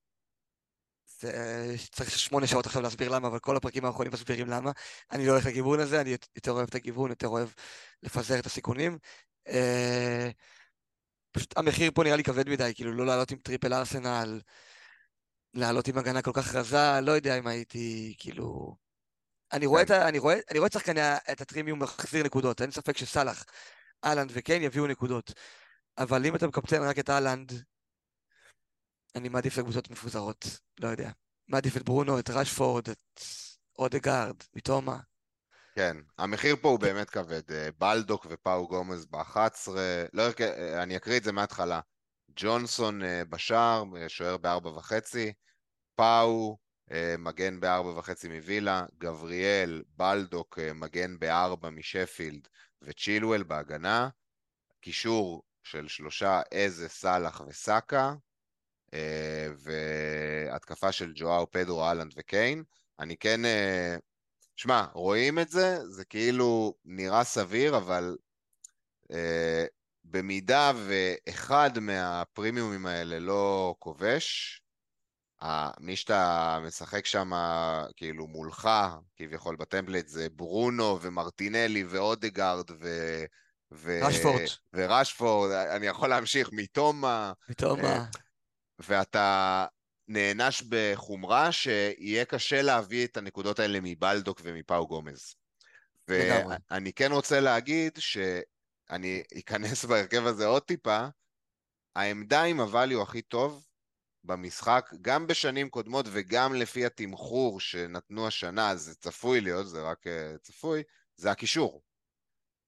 זה, 1.20 1.32
אה, 1.32 1.76
צריך 1.92 2.20
שמונה 2.20 2.48
שעות 2.48 2.66
עכשיו 2.66 2.82
להסביר 2.82 3.10
למה, 3.10 3.28
אבל 3.28 3.40
כל 3.40 3.58
הפרקים 3.58 3.86
האחרונים 3.86 4.14
מסבירים 4.14 4.48
למה. 4.48 4.72
אני 5.12 5.28
לא 5.28 5.32
הולך 5.32 5.46
לכיוון 5.46 5.80
הזה, 5.80 6.02
אני 6.02 6.16
יותר 6.36 6.52
אוהב 6.52 6.68
את 6.68 6.76
הגיוון, 6.76 7.10
יותר 7.10 7.28
אוהב 7.28 7.50
לפזר 8.04 8.40
את 8.40 8.46
הסיכונים. 8.46 8.98
אה, 9.48 10.30
פשוט 11.32 11.58
המחיר 11.58 11.92
פה 11.94 12.04
נראה 12.04 12.16
לי 12.16 12.24
כבד 12.24 12.50
מדי, 12.50 12.72
כאילו 12.76 12.92
לא 12.92 13.06
לעלות 13.06 13.32
עם 13.32 13.38
triple 13.38 13.74
ארסנל, 13.74 14.42
לעלות 15.54 15.88
עם 15.88 15.98
הגנה 15.98 16.22
כל 16.22 16.32
כך 16.34 16.56
רזה, 16.56 17.02
לא 17.02 17.12
יודע 17.12 17.38
אם 17.38 17.48
הייתי, 17.48 18.16
כאילו... 18.18 18.76
אני 19.54 19.66
רואה, 19.66 19.86
כן. 19.86 19.94
את, 19.94 20.02
ה- 20.02 20.08
אני 20.08 20.20
רואה, 20.20 20.36
אני 20.52 20.60
רואה 20.60 20.68
את 20.68 20.74
שחקני 20.74 21.02
את 21.32 21.42
ה 21.42 21.47
trimium 21.47 21.84
מחזיר 21.84 22.24
נקודות, 22.24 22.62
אין 22.62 22.72
ספק 22.72 22.98
שסאלח, 22.98 23.46
אהלנד 24.06 24.32
וקיין 24.34 24.64
יביאו 24.64 24.88
נקודות. 24.88 25.32
אבל 25.98 26.26
אם 26.26 26.36
אתה 26.36 26.48
מקפטן 26.48 26.82
רק 26.84 27.00
את 27.00 27.10
אהלנד, 27.10 27.52
אני 29.16 29.30
מעדיף 29.30 29.58
לקבוצות 29.58 29.90
מפוזרות, 29.90 30.46
לא 30.80 30.88
יודע. 30.88 31.12
מעדיף 31.48 31.78
את 31.78 31.84
ברונו, 31.84 32.20
את 32.20 32.30
רשפורד, 32.30 32.90
את 32.90 33.22
אודגרד, 33.80 34.36
מתומה. 34.56 34.98
כן, 35.76 35.98
המחיר 36.18 36.56
פה 36.62 36.70
הוא 36.70 36.80
באמת 36.80 37.10
כבד. 37.10 37.52
אה, 37.52 37.70
בלדוק 37.78 38.28
ופאו 38.30 38.68
גומז 38.68 39.06
ב-11, 39.06 39.72
לא, 40.14 40.24
אה, 40.42 40.84
אני 40.84 40.98
אקריא 40.98 41.18
את 41.18 41.24
זה 41.24 41.32
מההתחלה. 41.32 41.80
ג'ונסון 42.36 43.04
אה, 43.04 43.26
בשער, 43.26 43.84
אה, 43.98 44.10
שוער 44.10 44.38
בארבע 44.38 44.70
וחצי, 44.70 45.34
פאו 45.96 46.58
אה, 46.92 47.16
מגן 47.18 47.60
בארבע 47.60 47.90
וחצי 47.90 48.28
מווילה, 48.28 48.86
גבריאל, 48.98 49.84
בלדוק 49.96 50.60
מגן 50.76 51.20
בארבע 51.20 51.70
משפילד 51.70 52.48
וצ'ילואל 52.82 53.44
בהגנה, 53.44 54.10
קישור 54.82 55.44
של 55.64 55.88
שלושה 55.88 56.42
איזה, 56.52 56.90
סאלח 56.90 57.42
וסאקה, 57.48 58.14
והתקפה 59.58 60.92
של 60.92 61.12
ג'ואאו, 61.16 61.52
פדרו, 61.52 61.84
אהלנד 61.84 62.14
וקיין. 62.16 62.64
אני 63.00 63.18
כן... 63.18 63.42
שמע, 64.56 64.86
רואים 64.94 65.40
את 65.40 65.50
זה, 65.50 65.78
זה 65.90 66.06
כאילו 66.06 66.76
נראה 66.86 67.24
סביר, 67.24 67.78
אבל 67.78 68.18
במידה 70.06 70.72
ואחד 70.76 71.80
מהפרימיומים 71.80 72.86
האלה 72.86 73.20
לא 73.20 73.76
כובש, 73.80 74.62
מי 75.80 75.96
שאתה 75.96 76.60
משחק 76.68 77.06
שם 77.06 77.32
כאילו 77.96 78.28
מולך, 78.28 78.70
כביכול 79.16 79.56
בטמפלט, 79.56 80.08
זה 80.08 80.28
ברונו 80.30 81.02
ומרטינלי 81.02 81.84
ואודגרד 81.84 82.72
ו... 82.72 82.88
ו... 83.72 84.00
רשפורד. 84.04 84.46
ורשפורד, 84.74 85.52
אני 85.52 85.88
יכול 85.88 86.10
להמשיך, 86.10 86.50
מתומה, 86.52 87.34
מתומה. 87.50 87.84
אה, 87.84 88.06
ואתה 88.80 89.66
נענש 90.08 90.64
בחומרה 90.70 91.52
שיהיה 91.52 92.26
קשה 92.26 92.62
להביא 92.62 93.06
את 93.06 93.18
הנקודות 93.18 93.60
האלה 93.60 93.80
מבלדוק 93.82 94.42
ומפאו 94.44 94.88
גומז. 94.88 95.36
ואני 96.08 96.94
כן 96.94 97.12
רוצה 97.12 97.40
להגיד 97.40 97.98
שאני 98.92 99.24
אכנס 99.40 99.86
בהרכב 99.86 100.26
הזה 100.26 100.46
עוד 100.46 100.62
טיפה, 100.62 101.08
העמדה 101.96 102.44
עם 102.44 102.60
הvalue 102.60 103.02
הכי 103.02 103.22
טוב 103.22 103.68
במשחק, 104.24 104.92
גם 105.02 105.28
בשנים 105.28 105.70
קודמות 105.70 106.06
וגם 106.12 106.54
לפי 106.54 106.86
התמחור 106.86 107.60
שנתנו 107.60 108.28
השנה, 108.28 108.76
זה 108.76 108.96
צפוי 108.96 109.42
להיות, 109.42 109.68
זה 109.68 109.82
רק 109.82 110.08
אה, 110.08 110.38
צפוי, 110.42 110.84
זה 111.16 111.32
הקישור. 111.32 111.82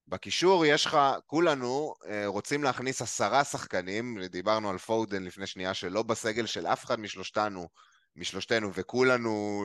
בקישור 0.07 0.65
יש 0.65 0.85
לך, 0.85 0.97
כולנו 1.27 1.93
אה, 2.05 2.27
רוצים 2.27 2.63
להכניס 2.63 3.01
עשרה 3.01 3.43
שחקנים, 3.43 4.23
דיברנו 4.23 4.69
על 4.69 4.77
פודן 4.77 5.23
לפני 5.23 5.47
שנייה, 5.47 5.73
שלא 5.73 6.03
בסגל 6.03 6.45
של 6.45 6.67
אף 6.67 6.85
אחד 6.85 6.99
משלושתנו, 6.99 7.69
משלושתנו, 8.15 8.73
וכולנו 8.73 9.63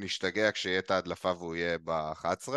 נשתגע 0.00 0.52
כשיהיה 0.52 0.78
את 0.78 0.90
ההדלפה 0.90 1.32
והוא 1.32 1.54
יהיה 1.54 1.78
ב-11, 1.78 2.48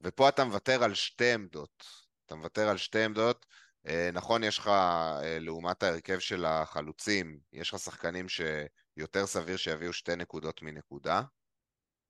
ופה 0.00 0.28
אתה 0.28 0.44
מוותר 0.44 0.84
על 0.84 0.94
שתי 0.94 1.32
עמדות. 1.32 2.01
אתה 2.32 2.38
מוותר 2.38 2.68
על 2.68 2.76
שתי 2.76 3.04
עמדות. 3.04 3.46
אה, 3.86 4.10
נכון, 4.12 4.44
יש 4.44 4.58
לך, 4.58 4.68
אה, 4.68 5.38
לעומת 5.40 5.82
ההרכב 5.82 6.18
של 6.18 6.44
החלוצים, 6.44 7.40
יש 7.52 7.74
לך 7.74 7.78
שחקנים 7.78 8.26
שיותר 8.28 9.26
סביר 9.26 9.56
שיביאו 9.56 9.92
שתי 9.92 10.16
נקודות 10.16 10.62
מנקודה, 10.62 11.22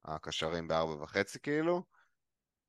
הקשרים 0.05 0.69
בארבע 0.69 1.03
וחצי 1.03 1.39
כאילו, 1.41 1.83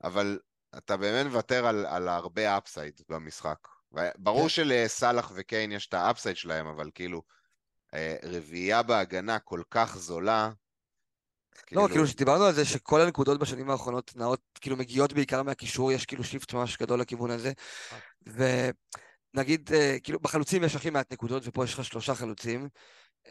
אבל 0.03 0.39
אתה 0.77 0.97
באמת 0.97 1.25
מוותר 1.25 1.65
על, 1.65 1.85
על 1.85 2.07
הרבה 2.07 2.57
upside 2.57 3.02
במשחק. 3.09 3.67
ברור 4.17 4.41
כן. 4.41 4.49
שלסאלח 4.49 5.31
וקיין 5.35 5.71
יש 5.71 5.88
את 5.88 5.93
ה 5.94 5.99
upside 5.99 6.35
שלהם, 6.35 6.67
אבל 6.67 6.91
כאילו, 6.95 7.23
אה, 7.93 8.15
רביעייה 8.23 8.84
בהגנה 8.84 9.39
כל 9.39 9.61
כך 9.71 9.97
זולה, 9.97 10.51
לא, 11.71 11.88
כאילו 11.91 12.07
שדיברנו 12.07 12.43
על 12.43 12.53
זה 12.53 12.65
שכל 12.65 13.01
הנקודות 13.01 13.39
בשנים 13.39 13.69
האחרונות 13.69 14.13
נעות, 14.15 14.41
כאילו 14.61 14.77
מגיעות 14.77 15.13
בעיקר 15.13 15.43
מהקישור, 15.43 15.91
יש 15.91 16.05
כאילו 16.05 16.23
shift 16.23 16.53
ממש 16.53 16.77
גדול 16.77 16.99
לכיוון 16.99 17.31
הזה. 17.31 17.51
ונגיד, 18.25 19.69
אה, 19.73 19.97
כאילו 20.03 20.19
בחלוצים 20.19 20.63
יש 20.63 20.75
הכי 20.75 20.89
מעט 20.89 21.13
נקודות, 21.13 21.43
ופה 21.45 21.63
יש 21.63 21.73
לך 21.73 21.85
שלושה 21.85 22.15
חלוצים, 22.15 22.69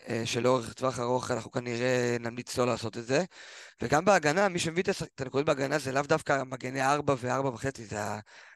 אה, 0.09 0.23
שלאורך 0.25 0.73
טווח 0.73 0.99
ארוך 0.99 1.31
אנחנו 1.31 1.51
כנראה 1.51 2.17
נמליץ 2.21 2.59
לא 2.59 2.67
לעשות 2.67 2.99
את 2.99 3.07
זה. 3.07 3.25
וגם 3.83 4.05
בהגנה, 4.05 4.49
מי 4.49 4.59
שמביא 4.59 4.83
את 4.83 5.21
הנקודות 5.21 5.47
בהגנה 5.47 5.79
זה 5.79 5.93
לאו 5.93 6.03
דווקא 6.03 6.43
מגני 6.47 6.83
ארבע 6.83 7.15
וארבע 7.19 7.49
וחצי, 7.49 7.85
זה 7.85 7.99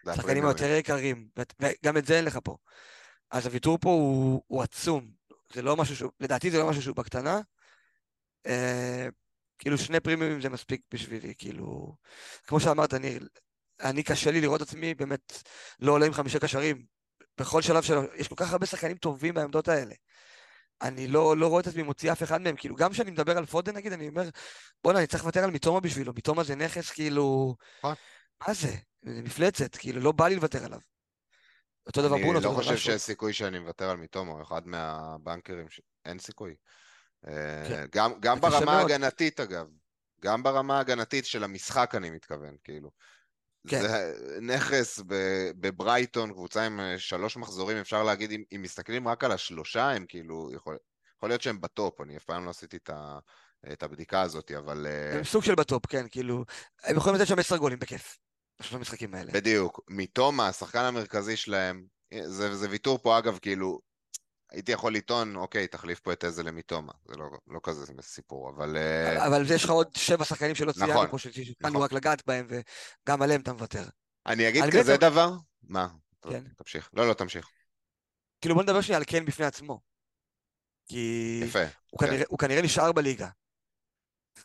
השחקנים 0.06 0.44
היותר 0.44 0.74
יקרים, 0.74 1.28
וגם 1.60 1.97
את 1.97 2.06
זה 2.06 2.16
אין 2.16 2.24
לך 2.24 2.38
פה. 2.44 2.56
אז 3.30 3.47
הוויתור 3.47 3.78
פה 3.80 3.90
הוא, 3.90 4.43
הוא 4.47 4.62
עצום. 4.62 5.10
זה 5.52 5.62
לא 5.62 5.76
משהו 5.76 5.97
שהוא, 5.97 6.10
לדעתי 6.20 6.51
זה 6.51 6.59
לא 6.59 6.68
משהו 6.68 6.82
שהוא 6.82 6.97
בקטנה. 6.97 7.40
כאילו 9.59 9.78
שני 9.78 10.01
פרימיומים 10.01 10.41
זה 10.41 10.49
מספיק 10.49 10.81
בשבילי, 10.95 11.35
כאילו... 11.39 11.97
כמו 12.47 12.61
שאמרת, 12.61 12.95
אני, 12.95 13.19
אני 13.81 14.03
קשה 14.03 14.31
לי 14.31 14.41
לראות 14.41 14.61
עצמי 14.61 14.95
באמת 14.95 15.43
לא 15.81 15.93
עולה 15.93 16.07
עם 16.07 16.12
חמישה 16.12 16.39
קשרים. 16.39 16.85
בכל 17.41 17.62
שלב 17.62 17.83
שלו, 17.83 18.03
יש 18.15 18.28
כל 18.28 18.35
כך 18.35 18.53
הרבה 18.53 18.66
שחקנים 18.66 18.97
טובים 18.97 19.35
בעמדות 19.35 19.69
האלה. 19.69 19.95
אני 20.83 21.09
לא, 21.09 21.37
לא 21.37 21.49
רואה 21.49 21.61
את 21.61 21.66
עצמי 21.66 21.83
מוציא 21.83 22.12
אף 22.12 22.23
אחד 22.23 22.41
מהם, 22.41 22.57
כאילו 22.57 22.77
גם 22.77 22.93
כשאני 22.93 23.11
מדבר 23.11 23.39
על 23.39 23.47
פודן 23.47 23.77
נגיד, 23.77 23.93
אני 23.93 24.09
אומר, 24.09 24.28
בואנה, 24.85 24.99
אני 24.99 25.07
צריך 25.07 25.23
לוותר 25.23 25.45
על 25.45 25.51
מיטומה 25.51 25.81
בשבילו, 25.81 26.12
מיטומה 26.12 26.45
זה 26.45 26.55
נכס 26.55 26.91
כאילו... 26.91 27.57
נכון. 27.78 27.95
מה 28.49 28.55
זה? 28.55 28.77
זה 29.03 29.23
מפלצת, 29.23 29.77
כאילו 29.77 30.01
לא 30.01 30.12
בא 30.12 30.28
לי 30.28 30.35
לוותר 30.35 30.65
עליו. 30.65 30.81
אותו 31.87 32.03
דבר 32.03 32.16
ברונו, 32.19 32.39
אני 32.39 32.45
לא 32.45 32.51
חושב. 32.51 32.77
שיש 32.77 33.03
סיכוי 33.03 33.33
שאני 33.33 33.59
מוותר 33.59 33.91
על 33.91 33.97
מיטומו, 33.97 34.43
אחד 34.43 34.66
מהבנקרים, 34.66 35.69
ש... 35.70 35.81
אין 36.05 36.19
סיכוי. 36.19 36.55
אה, 37.26 37.64
כן. 37.68 37.84
גם, 37.93 38.12
גם 38.20 38.38
קשה 38.38 38.48
ברמה. 38.48 38.78
ההגנתית 38.78 39.40
אגב, 39.40 39.66
גם 40.20 40.43
ברמה 40.43 40.76
ההגנתית 40.76 41.26
של 41.26 41.44
המשחק 41.44 41.94
אני 41.94 42.10
מתכוון, 42.10 42.56
כאילו. 42.64 42.90
כן. 43.68 43.82
זה 43.82 44.14
נכס 44.40 45.01
בברייטון, 45.60 46.32
קבוצה 46.32 46.66
עם 46.66 46.80
אה, 46.80 46.98
שלוש 46.98 47.36
מחזורים, 47.36 47.76
אפשר 47.76 48.02
להגיד, 48.02 48.30
אם, 48.30 48.43
אם 48.55 48.62
מסתכלים 48.62 49.09
רק 49.09 49.24
על 49.24 49.32
השלושה, 49.32 49.90
הם 49.90 50.06
כאילו, 50.09 50.51
יכול, 50.55 50.76
יכול 51.16 51.28
להיות 51.28 51.43
שהם 51.43 51.60
בטופ, 51.60 52.01
אני 52.01 52.16
אף 52.16 52.24
פעם 52.24 52.44
לא 52.44 52.51
עשיתי 52.51 52.76
את, 52.76 52.90
ה, 52.90 53.18
את 53.72 53.82
הבדיקה 53.82 54.22
הזאת, 54.22 54.52
אבל 54.59 54.86
אה, 54.86 55.18
הם 55.18 55.24
סוג 55.24 55.44
של 55.44 55.55
בטופ, 55.55 55.86
כן, 55.86 56.06
כאילו, 56.10 56.44
הם 56.84 56.97
יכולים 56.97 57.18
לתת 57.18 57.28
שם 57.28 57.38
עשר 57.38 57.56
גולים 57.56 57.78
בכיף. 57.78 58.18
בשלושת 58.60 58.76
המשחקים 58.76 59.14
האלה. 59.14 59.32
בדיוק. 59.32 59.80
מיטומה, 59.89 60.48
השחקן 60.48 60.84
המרכזי 60.84 61.36
שלהם, 61.36 61.84
אה, 62.12 62.28
זה, 62.28 62.56
זה 62.56 62.70
ויתור 62.70 62.98
פה 62.98 63.18
אגב, 63.18 63.38
כאילו, 63.38 63.80
הייתי 64.51 64.73
יכול 64.73 64.94
לטעון, 64.94 65.36
אוקיי, 65.36 65.66
תחליף 65.66 66.01
פה 66.01 66.12
את 66.12 66.24
איזה 66.24 66.43
למיטומה, 66.43 66.93
זה 67.09 67.16
לא, 67.16 67.27
לא 67.47 67.60
כזה 67.62 67.93
סיפור, 68.02 68.51
אבל... 68.51 68.77
אה, 68.77 69.27
אבל 69.27 69.43
יש 69.55 69.64
לך 69.64 69.70
עוד 69.70 69.94
שבע 69.97 70.24
שחקנים 70.24 70.55
שלא 70.55 70.73
ציינו 70.73 70.93
נכון, 70.93 71.10
פה, 71.10 71.18
שהתחלנו 71.18 71.55
נכון. 71.68 71.82
רק 71.82 71.93
לגעת 71.93 72.27
בהם, 72.27 72.47
וגם 72.48 73.23
עליהם 73.23 73.40
אתה 73.40 73.52
מוותר. 73.52 73.85
אני 74.27 74.48
אגיד 74.48 74.64
כזה 74.64 74.93
בעצם- 74.93 75.01
דבר? 75.10 75.32
מה? 75.62 75.89
כן. 76.31 76.44
תמשיך. 76.56 76.90
לא, 76.93 77.09
לא, 77.09 77.14
תמשיך. 77.14 77.48
כאילו 78.40 78.55
בוא 78.55 78.62
נדבר 78.62 78.81
שנייה 78.81 78.98
על 78.98 79.05
קיין 79.05 79.24
בפני 79.24 79.47
עצמו. 79.47 79.81
כי 80.89 81.40
יפה. 81.44 81.62
הוא 81.90 82.01
כן. 82.01 82.06
כנראה, 82.06 82.24
הוא 82.28 82.39
כנראה 82.39 82.62
נשאר 82.62 82.93
בליגה. 82.93 83.28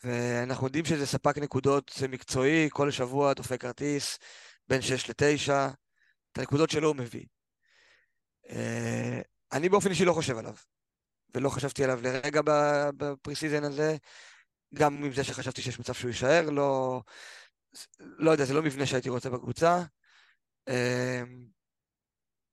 ואנחנו 0.04 0.66
יודעים 0.66 0.84
שזה 0.84 1.06
ספק 1.06 1.38
נקודות 1.38 1.92
זה 1.96 2.08
מקצועי, 2.08 2.68
כל 2.70 2.90
שבוע 2.90 3.34
דופק 3.34 3.60
כרטיס, 3.60 4.18
בין 4.68 4.82
6 4.82 5.08
ל-9, 5.10 5.52
את 6.32 6.38
הנקודות 6.38 6.70
שלו 6.70 6.88
הוא 6.88 6.96
מביא. 6.96 7.24
אני 9.52 9.68
באופן 9.68 9.90
אישי 9.90 10.04
לא 10.04 10.12
חושב 10.12 10.38
עליו, 10.38 10.54
ולא 11.34 11.48
חשבתי 11.48 11.84
עליו 11.84 12.00
לרגע 12.02 12.40
ב 12.96 13.34
pre-season 13.34 13.64
הזה, 13.64 13.96
גם 14.74 15.04
עם 15.04 15.12
זה 15.12 15.24
שחשבתי 15.24 15.62
שיש 15.62 15.80
מצב 15.80 15.94
שהוא 15.94 16.08
יישאר, 16.08 16.50
לא, 16.50 17.00
לא 18.00 18.30
יודע, 18.30 18.44
זה 18.44 18.54
לא 18.54 18.62
מבנה 18.62 18.86
שהייתי 18.86 19.08
רוצה 19.08 19.30
בקבוצה, 19.30 19.82
אה, 20.68 21.22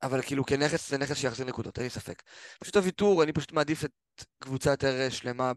אבל 0.04 0.22
כאילו 0.22 0.46
כנכס 0.46 0.90
זה 0.90 0.98
נכס 0.98 1.18
שיחזיר 1.18 1.46
נקודות, 1.46 1.78
אין 1.78 1.84
לי 1.84 1.90
ספק. 1.90 2.24
פשוט 2.60 2.76
הוויתור, 2.76 3.24
אני 3.24 3.34
פשוט 3.34 3.52
מעדיף 3.52 3.86
את 3.86 3.92
קבוצה 4.40 4.70
יותר 4.70 5.02
אה, 5.02 5.12
שלמה 5.12 5.52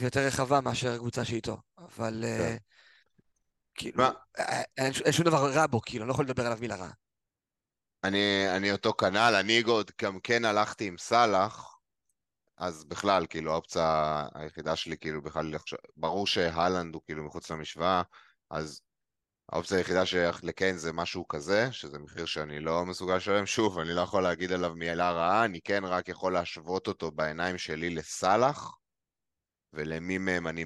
ויותר 0.00 0.20
רחבה 0.26 0.60
מאשר 0.60 0.96
קבוצה 0.96 1.24
שאיתו, 1.24 1.56
אבל 1.78 2.24
אה, 2.24 2.38
כן. 2.38 2.56
כאילו, 3.74 3.96
מה? 3.96 4.10
אה, 4.38 4.62
אין 4.76 4.92
אין 5.04 5.12
שום 5.12 5.24
דבר 5.24 5.52
רע 5.52 5.66
בו, 5.66 5.80
כאילו, 5.80 6.04
אני 6.04 6.08
לא 6.08 6.12
יכול 6.12 6.24
לדבר 6.24 6.46
עליו 6.46 6.58
מילה 6.60 6.76
רעה. 6.76 6.92
אני, 8.04 8.56
אני 8.56 8.72
אותו 8.72 8.92
כנ"ל, 8.92 9.34
אני 9.40 9.62
עוד 9.66 9.90
גם 10.02 10.20
כן 10.20 10.44
הלכתי 10.44 10.86
עם 10.86 10.98
סאלח, 10.98 11.78
אז 12.56 12.84
בכלל, 12.84 13.26
כאילו, 13.26 13.52
האופציה 13.52 14.24
היחידה 14.34 14.76
שלי, 14.76 14.98
כאילו, 14.98 15.22
בכלל 15.22 15.54
ברור 15.96 16.26
שהלנד 16.26 16.94
הוא 16.94 17.02
כאילו 17.06 17.24
מחוץ 17.24 17.50
למשוואה, 17.50 18.02
אז 18.50 18.80
האופציה 19.52 19.78
היחידה 19.78 20.06
שייך 20.06 20.44
לקיין 20.44 20.76
זה 20.76 20.92
משהו 20.92 21.28
כזה, 21.28 21.72
שזה 21.72 21.98
מחיר 21.98 22.26
שאני 22.26 22.60
לא 22.60 22.86
מסוגל 22.86 23.16
לשלם. 23.16 23.46
שוב, 23.46 23.78
אני 23.78 23.94
לא 23.94 24.00
יכול 24.00 24.22
להגיד 24.22 24.52
עליו 24.52 24.74
מילה 24.74 25.10
רעה, 25.10 25.44
אני 25.44 25.60
כן 25.60 25.84
רק 25.84 26.08
יכול 26.08 26.32
להשוות 26.32 26.86
אותו 26.88 27.10
בעיניים 27.10 27.58
שלי 27.58 27.90
לסאלח, 27.90 28.76
ולמי 29.72 30.18
מהם 30.18 30.46
אני 30.48 30.64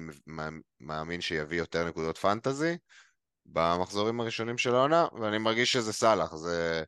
מאמין 0.79 1.21
שיביא 1.21 1.57
יותר 1.57 1.87
נקודות 1.87 2.17
פנטזי 2.17 2.77
במחזורים 3.45 4.19
הראשונים 4.19 4.57
של 4.57 4.75
העונה, 4.75 5.07
ואני 5.21 5.37
מרגיש 5.37 5.71
שזה 5.71 5.93
סאלח, 5.93 6.35
זה... 6.35 6.83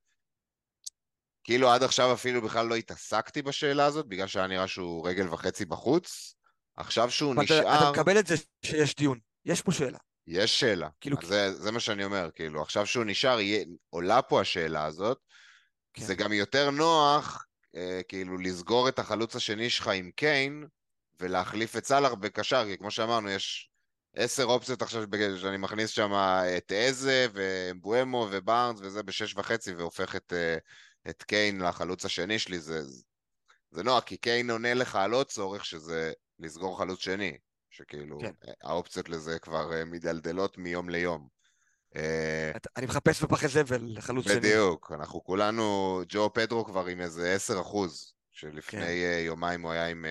כאילו 1.46 1.72
עד 1.72 1.84
עכשיו 1.84 2.14
אפילו 2.14 2.42
בכלל 2.42 2.68
לא 2.68 2.76
התעסקתי 2.76 3.42
בשאלה 3.42 3.86
הזאת, 3.86 4.08
בגלל 4.08 4.28
שהיה 4.28 4.48
נראה 4.48 4.68
שהוא 4.68 5.08
רגל 5.08 5.30
וחצי 5.34 5.66
בחוץ. 5.66 6.36
עכשיו 6.78 7.12
שהוא 7.12 7.34
אתה- 7.34 7.42
נשאר... 7.42 7.78
אתה 7.78 7.92
מקבל 7.92 8.20
את 8.20 8.28
זה 8.28 8.36
שיש 8.66 8.96
דיון, 8.96 9.20
יש 9.46 9.62
פה 9.62 9.72
שאלה. 9.72 9.98
יש 10.28 10.60
שאלה. 10.60 10.90
כאילו-. 11.02 11.18
זה, 11.24 11.54
זה 11.54 11.72
מה 11.72 11.80
שאני 11.80 12.04
אומר, 12.04 12.30
כאילו, 12.36 12.62
עכשיו 12.62 12.86
שהוא 12.86 13.06
נשאר, 13.06 13.40
יהיה, 13.40 13.66
עולה 13.90 14.22
פה 14.22 14.42
השאלה 14.42 14.86
הזאת. 14.86 15.18
כן. 15.94 16.06
זה 16.06 16.16
גם 16.16 16.34
יותר 16.34 16.70
נוח, 16.70 17.46
אה, 17.76 18.02
כאילו, 18.08 18.38
לסגור 18.38 18.90
את 18.90 19.00
החלוץ 19.00 19.36
השני 19.36 19.70
שלך 19.70 19.88
עם 19.88 20.12
קיין, 20.16 20.68
ולהחליף 21.20 21.76
את 21.76 21.86
סאלח 21.86 22.14
בקשר, 22.14 22.66
כי 22.66 22.78
כמו 22.78 22.92
שאמרנו, 22.92 23.30
יש 23.30 23.70
עשר 24.16 24.44
אופציות 24.44 24.82
עכשיו 24.82 25.04
שאני 25.42 25.58
מכניס 25.58 25.90
שם 25.90 26.12
את 26.58 26.72
איזה, 26.72 27.28
ובואמו, 27.34 28.28
ובארנס, 28.32 28.80
וזה 28.82 29.04
בשש 29.04 29.36
וחצי, 29.36 29.74
והופך 29.74 30.16
את, 30.16 30.34
אה, 30.36 30.58
את 31.10 31.24
קיין 31.24 31.62
לחלוץ 31.62 32.06
השני 32.06 32.40
שלי, 32.40 32.60
זה, 32.60 32.82
זה 33.72 33.84
נוח, 33.84 34.04
כי 34.04 34.18
קיין 34.18 34.50
עונה 34.50 34.74
לך 34.74 34.96
על 34.96 35.12
עוד 35.12 35.28
צורך, 35.28 35.66
שזה 35.66 36.14
לסגור 36.40 36.78
חלוץ 36.78 37.00
שני. 37.00 37.38
שכאילו, 37.70 38.20
כן. 38.20 38.32
האופציות 38.64 39.10
לזה 39.10 39.40
כבר 39.40 39.74
אה, 39.74 39.86
מדלדלות 39.86 40.58
מיום 40.58 40.90
ליום. 40.90 41.28
אה, 41.96 42.52
אני 42.78 42.86
מחפש 42.86 43.24
בפחי 43.24 43.48
זבל 43.48 43.82
לחלוץ 43.82 44.26
שני. 44.26 44.36
בדיוק, 44.36 44.92
אנחנו 44.92 45.24
כולנו, 45.24 46.02
ג'ו 46.10 46.34
פדרו 46.34 46.66
כבר 46.66 46.86
עם 46.86 47.02
איזה 47.02 47.34
10 47.34 47.62
אחוז, 47.62 48.14
שלפני 48.32 48.80
כן. 48.80 48.88
אה, 48.88 49.20
יומיים 49.20 49.62
הוא 49.62 49.72
היה 49.72 49.88
עם 49.88 50.06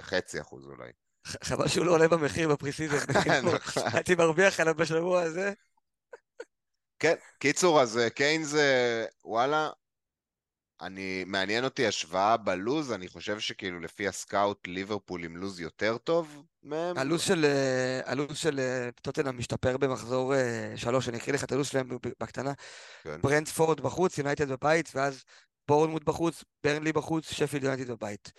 חצי 0.00 0.40
אחוז 0.40 0.66
אולי. 0.66 0.90
חבל 1.26 1.68
שהוא 1.68 1.86
לא 1.86 1.92
עולה 1.92 2.08
במחיר 2.08 2.48
ב 2.48 2.52
pre-season. 2.52 2.96
נכון. 3.54 3.82
הייתי 3.92 4.14
מרוויח 4.14 4.60
עליו 4.60 4.74
בשבוע 4.74 5.22
הזה. 5.22 5.52
כן, 6.98 7.14
קיצור, 7.38 7.82
אז 7.82 8.00
קיין 8.14 8.44
זה, 8.44 9.06
וואלה, 9.24 9.70
אני, 10.84 11.24
מעניין 11.26 11.64
אותי 11.64 11.86
השוואה 11.86 12.36
בלו"ז, 12.36 12.92
אני 12.92 13.08
חושב 13.08 13.38
שכאילו 13.38 13.80
לפי 13.80 14.08
הסקאוט 14.08 14.66
ליברפול 14.66 15.24
עם 15.24 15.36
לו"ז 15.36 15.60
יותר 15.60 15.98
טוב 15.98 16.42
מהם. 16.62 16.98
הלו"ז 16.98 17.22
של, 17.22 17.44
אה, 17.44 18.00
הלו"ז 18.04 18.38
של 18.38 18.60
אה, 18.60 18.88
טוטנהאם 19.02 19.38
משתפר 19.38 19.76
במחזור 19.76 20.34
אה, 20.34 20.72
שלוש, 20.76 21.08
אני 21.08 21.18
אקריא 21.18 21.34
לך 21.34 21.44
את 21.44 21.52
הלו"ז 21.52 21.66
שלהם 21.66 21.88
בקטנה. 22.20 22.52
כן. 23.02 23.20
ברנטפורד 23.22 23.80
בחוץ, 23.80 24.18
יונייטד 24.18 24.48
בבית, 24.48 24.90
ואז 24.94 25.24
בורנמות' 25.68 26.04
בחוץ, 26.04 26.44
ברנלי 26.64 26.92
בחוץ, 26.92 27.32
שפילד 27.32 27.64
יונייטד 27.64 27.90
בבית. 27.90 28.32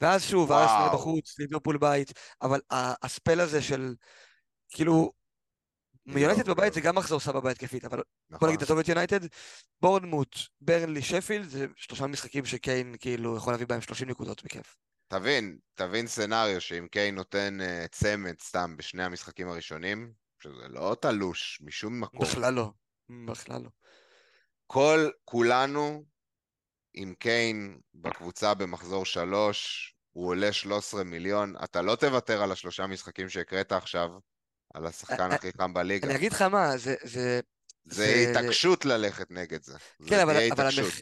ואז 0.00 0.24
שוב. 0.24 0.52
ארסנל 0.52 0.94
בחוץ, 0.94 1.38
ליברפול 1.38 1.78
בית, 1.78 2.12
אבל 2.42 2.60
הספל 3.02 3.40
הזה 3.40 3.62
של, 3.62 3.94
כאילו, 4.68 5.12
יונייטד 6.06 6.48
לא, 6.48 6.54
בבית. 6.54 6.74
זה 6.74 6.80
גם 6.80 6.94
מחזור 6.94 7.20
סבבה 7.20 7.50
התקפית, 7.50 7.84
אבל 7.84 7.96
בוא 7.96 8.04
נכון. 8.30 8.48
נגיד, 8.48 8.60
תעזוב 8.60 8.78
את 8.78 8.88
יונייטד, 8.88 9.20
בורנמוט, 9.80 10.36
ברנלי, 10.60 11.02
שפילד, 11.02 11.48
זה 11.48 11.66
שלושה 11.76 12.06
משחקים 12.06 12.44
שקיין 12.44 12.94
כאילו 13.00 13.36
יכול 13.36 13.52
להביא 13.52 13.66
בהם 13.66 13.80
30 13.80 14.08
נקודות 14.08 14.44
בכיף. 14.44 14.76
תבין, 15.08 15.58
תבין 15.74 16.06
סצנריו 16.06 16.60
שאם 16.60 16.86
קיין 16.90 17.14
נותן 17.14 17.60
אה, 17.60 17.86
צמד 17.90 18.34
סתם 18.40 18.76
בשני 18.76 19.04
המשחקים 19.04 19.48
הראשונים, 19.48 20.12
שזה 20.42 20.68
לא 20.68 20.96
תלוש 21.00 21.62
משום 21.64 22.00
מקום. 22.00 22.20
בכלל 22.20 22.54
לא, 22.54 22.70
בכלל 23.28 23.62
לא. 23.62 23.68
כל, 24.66 25.10
כולנו 25.24 26.04
עם 26.94 27.14
קיין 27.14 27.80
בקבוצה 27.94 28.54
במחזור 28.54 29.04
שלוש, 29.04 29.92
הוא 30.12 30.28
עולה 30.28 30.52
13 30.52 31.04
מיליון, 31.04 31.54
אתה 31.64 31.82
לא 31.82 31.96
תוותר 31.96 32.42
על 32.42 32.52
השלושה 32.52 32.86
משחקים 32.86 33.28
שהקראת 33.28 33.72
עכשיו, 33.72 34.08
על 34.74 34.86
השחקן 34.86 35.30
אה, 35.30 35.34
הכי 35.34 35.50
חם 35.58 35.74
בליגה. 35.74 36.06
אני 36.08 36.16
אגיד 36.16 36.32
לך 36.32 36.42
מה, 36.42 36.76
זה... 36.76 36.94
זה... 37.02 37.40
זה 37.84 37.94
זה- 37.94 38.26
התעקשות 38.30 38.84
ללכת 38.84 39.30
נגד 39.30 39.62
זה. 39.62 39.72
זה 39.72 40.08
כן, 40.08 40.20
אבל, 40.20 40.32
תהיה 40.34 40.52
אבל 40.54 40.66
המח... 40.66 41.00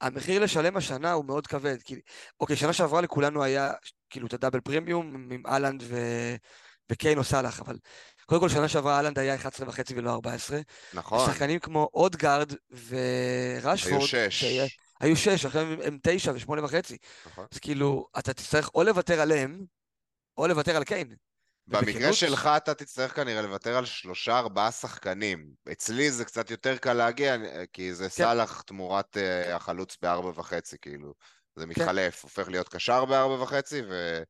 המחיר 0.00 0.42
לשלם 0.44 0.76
השנה 0.76 1.12
הוא 1.12 1.24
מאוד 1.24 1.46
כבד. 1.46 1.82
כי, 1.82 2.00
אוקיי, 2.40 2.56
שנה 2.56 2.72
שעברה 2.72 3.00
לכולנו 3.00 3.42
היה 3.44 3.72
כאילו 4.10 4.26
את 4.26 4.32
הדאבל 4.34 4.60
פרימיום 4.60 5.32
עם 5.32 5.42
אהלנד 5.46 5.82
ו... 5.86 5.96
וקיין 6.92 7.18
או 7.18 7.24
סאלח, 7.24 7.60
אבל 7.60 7.76
קודם 8.26 8.40
כל 8.40 8.48
שנה 8.48 8.68
שעברה 8.68 8.96
אהלנד 8.96 9.18
היה 9.18 9.34
11 9.34 9.68
וחצי 9.68 9.94
ולא 9.96 10.10
14. 10.10 10.60
נכון, 10.94 11.26
שחקנים 11.32 11.58
כמו 11.58 11.88
אודגרד 11.94 12.52
וראשפורד, 12.88 13.94
היו 14.00 14.06
שש. 14.06 14.40
שהיה- 14.40 14.66
היו 15.00 15.16
שש, 15.16 15.44
עכשיו 15.46 15.62
הם, 15.62 15.80
הם 15.84 15.98
תשע 16.02 16.32
ושמונה 16.34 16.64
וחצי. 16.64 16.96
נכון. 17.26 17.46
אז 17.52 17.58
כאילו, 17.58 18.06
אתה 18.18 18.32
תצטרך 18.32 18.70
או 18.74 18.82
לוותר 18.82 19.20
עליהם, 19.20 19.64
או 20.38 20.46
לוותר 20.46 20.76
על 20.76 20.84
קיין. 20.84 21.14
במקרה 21.70 22.12
שלך 22.12 22.50
אתה 22.56 22.74
תצטרך 22.74 23.16
כנראה 23.16 23.42
לוותר 23.42 23.76
על 23.76 23.84
שלושה 23.84 24.38
ארבעה 24.38 24.72
שחקנים. 24.72 25.50
אצלי 25.72 26.10
זה 26.10 26.24
קצת 26.24 26.50
יותר 26.50 26.76
קל 26.76 26.92
להגיע, 26.92 27.36
כי 27.72 27.94
זה 27.94 28.08
סאלח 28.08 28.62
תמורת 28.62 29.16
אה, 29.16 29.56
החלוץ 29.56 29.96
בארבע 30.02 30.40
וחצי, 30.40 30.76
כאילו. 30.82 31.14
זה 31.56 31.64
כן. 31.64 31.70
מתחלף, 31.70 32.22
הופך 32.22 32.48
להיות 32.48 32.68
קשר 32.68 33.04
בארבע 33.04 33.42
וחצי, 33.42 33.82
ו... 33.90 34.22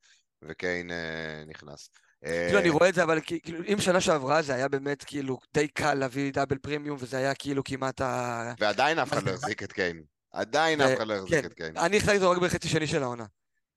וקיין 0.43 0.91
אה, 0.91 1.45
נכנס. 1.47 1.91
כאילו, 2.25 2.59
אה, 2.59 2.61
אני 2.61 2.69
רואה 2.69 2.89
את 2.89 2.95
זה, 2.95 3.03
אבל 3.03 3.21
כאילו, 3.25 3.65
אם 3.73 3.81
שנה 3.81 4.01
שעברה 4.01 4.43
זה 4.43 4.55
היה 4.55 4.69
באמת 4.69 5.05
כאילו 5.05 5.39
די 5.55 5.69
קל 5.69 5.95
להביא 5.95 6.33
דאבל 6.33 6.59
פרימיום, 6.59 6.97
וזה 7.01 7.17
היה 7.17 7.35
כאילו 7.35 7.65
כמעט 7.65 8.01
ה... 8.01 8.53
ועדיין 8.59 8.99
אף 8.99 9.13
אחד 9.13 9.23
לא? 9.23 9.31
החזיק 9.31 9.63
את 9.63 9.73
קיין. 9.73 10.03
עדיין 10.33 10.81
אף 10.81 10.97
אחד 10.97 11.07
לא 11.07 11.15
החזיק 11.15 11.41
כן. 11.41 11.47
את 11.47 11.53
קיין. 11.53 11.77
אני 11.77 11.97
החלטתי 11.97 12.17
אותו 12.17 12.31
רק 12.31 12.39
בחצי 12.39 12.69
שני 12.69 12.87
של 12.87 13.03
העונה. 13.03 13.25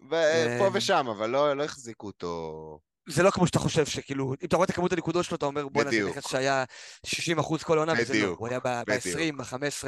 ופה 0.06 0.16
אה, 0.16 0.70
ושם, 0.74 1.08
אבל 1.18 1.30
לא 1.30 1.58
לא 1.58 1.64
החזיקו 1.64 2.08
אותו... 2.08 2.80
זה 3.08 3.24
לא 3.24 3.32
כמו 3.32 3.48
שאתה 3.48 3.60
חושב 3.60 3.86
שכאילו, 3.86 4.34
אם 4.42 4.48
אתה 4.48 4.56
רואה 4.56 4.66
את 4.66 4.70
הכמות 4.70 4.94
הנקודות 4.94 5.26
שלו, 5.26 5.38
אתה 5.38 5.46
אומר, 5.46 5.68
בואנה, 5.68 5.90
זה. 5.92 6.10
נכס 6.10 6.28
שהיה 6.32 6.64
60 7.06 7.40
אחוז 7.40 7.64
כל 7.64 7.78
עונה, 7.78 7.94
וזה 7.94 8.14
לא, 8.26 8.36
הוא 8.40 8.48
היה 8.48 8.60
ב-20, 8.60 9.38
ב-15, 9.38 9.88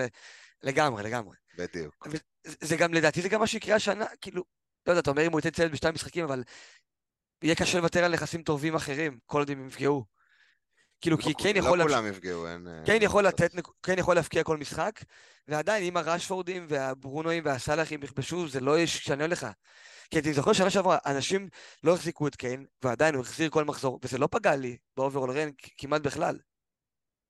לגמרי, 0.63 1.03
לגמרי. 1.03 1.35
בדיוק. 1.57 2.07
זה- 2.11 2.17
זה 2.61 2.75
גם, 2.75 2.93
לדעתי, 2.93 3.21
זה 3.21 3.29
גם 3.29 3.39
מה 3.39 3.47
שיקרה 3.47 3.75
השנה, 3.75 4.05
כאילו, 4.21 4.43
לא 4.87 4.91
יודע, 4.91 4.99
אתה 5.01 5.09
אומר 5.11 5.25
אם 5.27 5.31
הוא 5.31 5.39
ייתן 5.39 5.49
צלע 5.49 5.71
בשתיים 5.71 5.93
משחקים, 5.93 6.23
אבל 6.23 6.43
יהיה 7.43 7.55
קשה 7.55 7.77
לוותר 7.77 8.03
על 8.03 8.13
נכסים 8.13 8.43
טובים 8.43 8.75
אחרים, 8.75 9.17
כל 9.25 9.39
עוד 9.39 9.49
הם 9.49 9.67
יפגעו. 9.67 10.05
כאילו, 11.05 11.17
כי 11.17 11.29
לא- 11.29 11.33
קיין 11.43 11.55
לא 11.57 11.61
יכול... 11.65 11.77
להמשיך- 11.77 11.97
כולם 11.97 12.07
יפגעו, 12.09 12.47
אין... 12.47 12.67
אה, 12.67 12.85
קיין 12.85 13.01
יכול 13.01 13.27
לתת, 13.27 13.51
קיין 13.81 13.99
יכול 13.99 14.15
להבקיע 14.15 14.43
כל 14.43 14.57
משחק, 14.57 14.99
ועדיין 15.47 15.83
אם 15.83 15.97
הרשפורדים 15.97 16.65
והברונואים 16.69 17.43
והסאלחים 17.45 18.03
יכבשו, 18.03 18.47
זה 18.47 18.59
לא 18.59 18.79
ישנה 18.79 19.27
לך. 19.27 19.47
כי 20.11 20.19
אני 20.19 20.33
זוכר 20.33 20.53
שנה 20.53 20.69
שעברה, 20.69 20.97
אנשים 21.05 21.49
לא 21.83 21.93
החזיקו 21.93 22.27
את 22.27 22.35
קיין, 22.35 22.65
ועדיין 22.83 23.15
הוא 23.15 23.21
החזיר 23.21 23.49
כל 23.49 23.63
מחזור, 23.65 23.99
וזה 24.03 24.17
לא 24.17 24.27
פגע 24.31 24.55
לי 24.55 24.77
ב 24.97 25.01
overall 25.02 25.31
rank 25.31 25.49
כמעט 25.77 26.01
בכלל. 26.01 26.39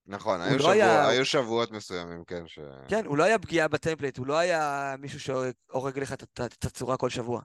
נכון, 0.07 0.41
היו 0.41 0.53
לא 0.53 0.59
שבוע- 0.59 0.71
היה- 0.73 1.07
היו 1.07 1.25
שבועות 1.25 1.71
מסוימים, 1.71 2.23
כן, 2.27 2.47
ש... 2.47 2.59
כן, 2.89 3.05
הוא 3.05 3.17
לא 3.17 3.23
היה 3.23 3.39
פגיעה 3.39 3.67
ב 3.67 3.72
template, 3.72 4.17
הוא 4.17 4.27
לא 4.27 4.37
היה 4.37 4.95
מישהו 4.99 5.19
שהורג 5.19 5.99
לך 5.99 6.13
את 6.13 6.39
הצורה 6.65 6.97
כל 6.97 7.09
שבוע. 7.09 7.41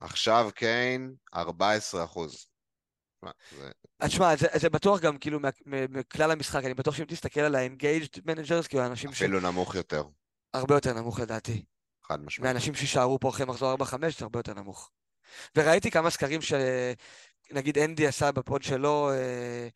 עכשיו 0.00 0.50
קיין, 0.54 1.14
14 1.34 2.04
אחוז. 2.04 2.46
אז 4.00 4.10
שמע, 4.10 4.36
זה, 4.36 4.46
זה 4.60 4.70
בטוח 4.70 5.00
גם 5.00 5.18
כאילו 5.18 5.38
מכלל 5.66 6.30
המשחק, 6.30 6.64
אני 6.64 6.74
בטוח 6.74 6.94
שאם 6.94 7.04
תסתכל 7.04 7.40
על 7.40 7.54
ה-engaged 7.54 8.18
managers, 8.18 8.68
כאילו 8.68 8.82
האנשים 8.82 9.10
אפילו 9.10 9.40
נמוך 9.40 9.74
יותר, 9.74 10.04
שהרבה 10.56 10.74
יותר 10.74 10.92
נמוך 10.92 11.20
לדעתי. 11.20 11.64
חד 12.04 12.20
משמעית. 12.20 12.46
מהאנשים 12.52 12.74
שיישארו 12.74 13.20
פה 13.20 13.28
אחרי 13.28 13.46
מחזור 13.46 13.74
4-5 13.74 14.18
זה 14.18 14.24
הרבה 14.24 14.38
יותר 14.38 14.54
נמוך. 14.54 14.90
וראיתי 15.56 15.90
כמה 15.90 16.10
סקרים 16.10 16.40
שנגיד 16.42 17.78
אנדי 17.78 18.06
עשה 18.06 18.32
ב 18.32 18.40
pod 18.40 18.62
שלו, 18.62 19.10
אה, 19.12 19.68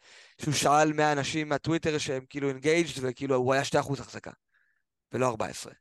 שהוא 0.43 0.55
שאל 0.55 0.93
100 0.93 1.13
אנשים 1.13 1.49
מהטוויטר 1.49 1.99
שהם 1.99 2.25
כאילו 2.29 2.51
engaged 2.51 2.99
וכאילו 3.01 3.35
הוא 3.37 3.53
היה 3.55 3.65
2% 3.65 4.01
החזקה, 4.01 4.31
ולא 5.13 5.29
14. 5.29 5.73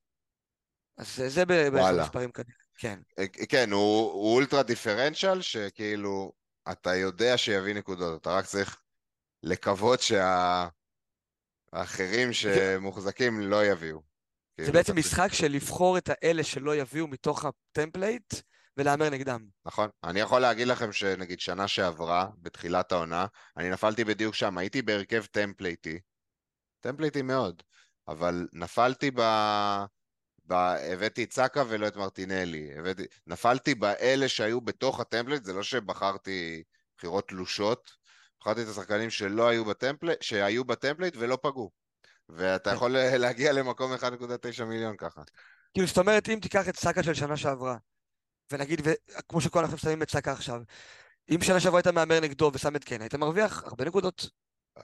אז 0.97 1.15
זה- 1.15 1.29
זה 1.29 1.45
ב- 1.45 1.47
בערך 1.53 1.73
וואלה. 1.73 2.01
המספרים 2.03 2.31
כנראה, 2.31 2.49
כן. 2.77 2.99
אה, 3.19 3.25
כן, 3.49 3.71
הוא, 3.71 4.11
הוא 4.11 4.35
אולטרה 4.35 4.63
דיפרנציאל, 4.63 5.41
שכאילו, 5.41 6.31
אתה 6.71 6.95
יודע 6.95 7.37
שיביא 7.37 7.75
נקודות, 7.75 8.21
אתה 8.21 8.37
רק 8.37 8.45
צריך 8.45 8.81
לקוות 9.43 9.99
שהאחרים 11.71 12.33
שמוחזקים 12.33 13.39
לא 13.39 13.65
יביאו. 13.65 14.01
זה 14.57 14.63
כאילו, 14.63 14.73
בעצם 14.73 14.97
משחק 14.97 15.27
של 15.33 15.47
לבחור 15.47 15.97
את 15.97 16.09
האלה 16.09 16.43
שלא 16.43 16.75
יביאו 16.75 17.07
מתוך 17.07 17.45
ה 17.45 17.55
template 17.55 18.33
ולהמר 18.77 19.09
נגדם. 19.09 19.45
נכון. 19.65 19.89
אני 20.03 20.19
יכול 20.19 20.41
להגיד 20.41 20.67
לכם 20.67 20.91
שנגיד 20.91 21.39
שנה 21.39 21.67
שעברה, 21.67 22.27
בתחילת 22.41 22.91
העונה, 22.91 23.25
אני 23.57 23.69
נפלתי 23.69 24.03
בדיוק 24.03 24.35
שם, 24.35 24.57
הייתי 24.57 24.81
בהרכב 24.81 25.25
טמפלייטי, 25.25 25.99
טמפלייטי 26.79 27.21
מאוד, 27.21 27.63
אבל 28.07 28.47
נפלתי 28.53 29.11
ב... 29.15 29.21
ב... 30.47 30.53
הבאתי 30.93 31.23
את 31.23 31.33
סאקה 31.33 31.63
ולא 31.67 31.87
את 31.87 31.95
מרטינלי, 31.95 32.69
הבאתי... 32.77 33.03
נפלתי 33.27 33.75
באלה 33.75 34.29
שהיו 34.29 34.61
בתוך 34.61 34.99
ה 34.99 35.03
template, 35.03 35.43
זה 35.43 35.53
לא 35.53 35.63
שבחרתי 35.63 36.63
בחירות 36.97 37.27
תלושות, 37.27 37.91
בחרתי 38.41 38.63
את 38.63 38.67
השחקנים 38.67 39.09
שלא 39.09 39.47
היו 39.47 39.65
ב 39.65 39.71
template, 39.71 40.21
שהיו 40.21 40.65
ב 40.65 40.71
template 40.71 41.15
ולא 41.17 41.37
פגעו. 41.41 41.71
ואתה 42.29 42.69
כן. 42.69 42.75
יכול 42.75 42.91
להגיע 43.23 43.53
למקום 43.53 43.93
1.9 43.93 44.63
מיליון 44.63 44.97
ככה. 44.97 45.21
כאילו, 45.73 45.87
זאת 45.87 45.97
אומרת, 45.97 46.29
אם 46.29 46.39
תיקח 46.41 46.69
את 46.69 46.75
סאקה 46.75 47.03
של 47.03 47.13
שנה 47.13 47.37
שעברה, 47.37 47.77
ונגיד, 48.51 48.81
כמו 49.29 49.41
שכל 49.41 49.59
אנחנו 49.59 49.77
שמים 49.77 50.01
את 50.01 50.09
סאקה 50.09 50.31
עכשיו, 50.31 50.61
אם 51.29 51.41
שנה 51.41 51.59
שעברה 51.59 51.79
היית 51.79 51.87
מהמר 51.87 52.19
נגדו 52.19 52.51
ושם 52.53 52.75
את 52.75 52.83
קן, 52.83 53.01
היית 53.01 53.15
מרוויח 53.15 53.63
הרבה 53.63 53.85
נקודות. 53.85 54.29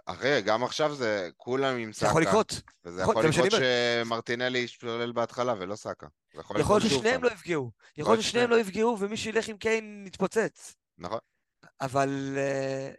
אחי, 0.05 0.41
גם 0.41 0.63
עכשיו 0.63 0.95
זה 0.95 1.29
כולם 1.37 1.77
עם 1.77 1.93
זה 1.93 1.99
סאקה. 1.99 2.09
יכול 2.09 2.21
לקרות. 2.21 2.61
וזה 2.85 3.01
נכון, 3.01 3.15
יכול 3.17 3.31
זה 3.31 3.41
מה 3.41 3.47
לקרות 3.47 3.61
שמרטינלי 4.05 4.59
ישתולל 4.59 5.11
בהתחלה 5.11 5.53
ולא 5.59 5.75
סאקה. 5.75 6.07
זה 6.33 6.41
יכול 6.41 6.55
להיות 6.57 6.81
ששניהם. 6.81 7.23
לא 7.23 7.27
יפגעו. 7.31 7.71
יכול 7.73 8.01
יכול 8.01 8.13
להיות 8.13 8.25
ששניהם 8.25 8.49
לא 8.49 8.59
יפגעו, 8.59 8.97
ומי 8.99 9.17
שילך 9.17 9.47
עם 9.47 9.57
קיין 9.57 10.03
יתפוצץ. 10.07 10.75
נכון. 10.97 11.19
אבל 11.81 12.37
אה, 12.37 12.91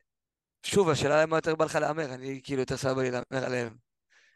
שוב, 0.63 0.89
השאלה 0.89 1.23
למה 1.23 1.37
יותר 1.37 1.55
בא 1.55 1.65
לך 1.65 1.75
להמר, 1.75 2.15
אני 2.15 2.41
כאילו 2.45 2.61
יותר 2.61 2.77
סבבה 2.77 3.03
לי 3.03 3.11
להמר 3.11 3.47
עליהם. 3.47 3.77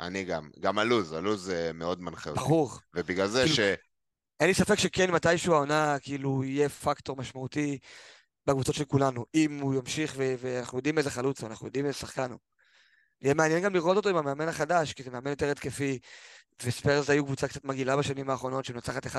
אני 0.01 0.25
גם. 0.25 0.51
גם 0.61 0.79
הלוז, 0.79 1.13
הלוז 1.13 1.51
אה, 1.51 1.73
מאוד 1.73 2.01
מנחה 2.01 2.31
אותי. 2.31 2.41
ברור. 2.41 2.71
ובגלל 2.95 3.27
זה 3.27 3.41
כאילו, 3.43 3.57
ש... 3.57 3.61
אין 4.41 4.49
לי 4.49 4.55
ספק 4.55 4.79
שקיין 4.79 5.11
מתישהו 5.11 5.55
העונה, 5.55 5.97
כאילו, 6.01 6.45
יהיה 6.45 6.69
פקטור 6.69 7.17
משמעותי 7.17 7.79
בקבוצות 8.47 8.75
של 8.75 8.85
כולנו. 8.85 9.27
אם 9.35 9.59
הוא 9.59 9.75
ימשיך, 9.75 10.15
ו- 10.17 10.35
ואנחנו 10.39 10.79
יודעים 10.79 10.99
איזה 10.99 11.11
חלוץ 11.11 11.41
הוא, 11.41 11.49
אנחנו 11.51 11.67
יודעים 11.67 11.87
איזה 11.87 11.99
שחקן 11.99 12.31
הוא. 12.31 12.39
יהיה 13.23 13.35
מעניין 13.35 13.63
גם 13.63 13.75
לראות 13.75 13.97
אותו 13.97 14.09
עם 14.09 14.17
המאמן 14.17 14.49
החדש, 14.49 14.93
כי 14.93 15.03
זה 15.03 15.11
מאמן 15.11 15.31
יותר 15.31 15.51
התקפי, 15.51 15.99
וספיירס 16.63 17.11
היו 17.11 17.25
קבוצה 17.25 17.49
קצת 17.49 17.65
מגעילה 17.65 17.97
בשנים 17.97 18.31
האחרונות, 18.31 18.65
שמנצחת 18.65 19.07
1-0, 19.07 19.11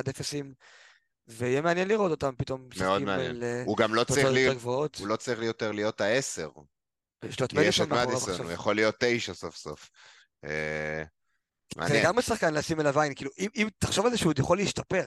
ויהיה 1.27 1.61
מעניין 1.61 1.87
לראות 1.87 2.11
אותם 2.11 2.33
פתאום 2.37 2.67
משחקים 2.69 3.05
מעניין. 3.05 3.39
ל- 3.39 3.63
הוא 3.65 3.77
גם 3.77 3.95
לא 3.95 4.03
צריך. 4.03 4.53
גבוהות. 4.55 4.95
הוא 4.95 5.07
לא 5.07 5.15
צריך 5.15 5.39
יותר 5.41 5.71
להיות 5.71 6.01
העשר. 6.01 6.49
יש 7.23 7.39
לו 7.39 7.45
את 7.45 7.53
מדיסון 7.53 7.89
מאחוריו. 7.89 8.43
הוא 8.43 8.51
יכול 8.51 8.75
להיות 8.75 8.95
תשע 8.99 9.33
סוף 9.33 9.55
סוף. 9.55 9.89
אה, 10.45 11.03
זה. 11.87 11.99
לגמרי 11.99 12.21
שחקן 12.21 12.53
לשים 12.53 12.79
אליו 12.79 12.99
עין, 12.99 13.13
כאילו, 13.15 13.31
אם, 13.39 13.47
אם 13.55 13.67
תחשוב 13.77 14.05
על 14.05 14.11
זה 14.11 14.17
שהוא 14.17 14.29
עוד 14.29 14.39
יכול 14.39 14.57
להשתפר. 14.57 15.05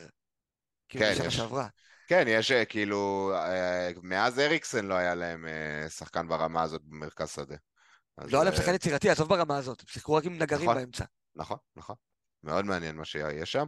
כאילו, 0.88 1.04
כן, 1.04 1.12
בשנה 1.12 1.26
יש. 1.26 1.36
שעברה. 1.36 1.68
כן, 2.10 2.24
יש 2.28 2.52
אה, 2.52 2.64
כאילו... 2.64 3.32
אה, 3.34 3.90
מאז 4.02 4.38
אריקסן 4.38 4.84
לא 4.84 4.94
היה 4.94 5.14
להם 5.14 5.46
אה, 5.46 5.90
שחקן 5.90 6.28
ברמה 6.28 6.62
הזאת 6.62 6.82
במרכז 6.84 7.30
שדה. 7.30 7.56
לא 8.18 8.36
היה 8.36 8.44
להם 8.44 8.56
שחקן 8.56 8.74
יצירתי, 8.74 9.10
עזוב 9.10 9.28
ברמה 9.28 9.56
הזאת, 9.56 9.80
הם 9.80 9.86
שיחקו 9.88 10.14
רק 10.14 10.24
עם 10.24 10.38
נגרים 10.38 10.62
נכון. 10.62 10.74
באמצע. 10.74 11.04
נכון, 11.36 11.56
נכון. 11.76 11.96
מאוד 12.44 12.64
מעניין 12.64 12.96
מה 12.96 13.04
שיהיה 13.04 13.46
שם. 13.46 13.66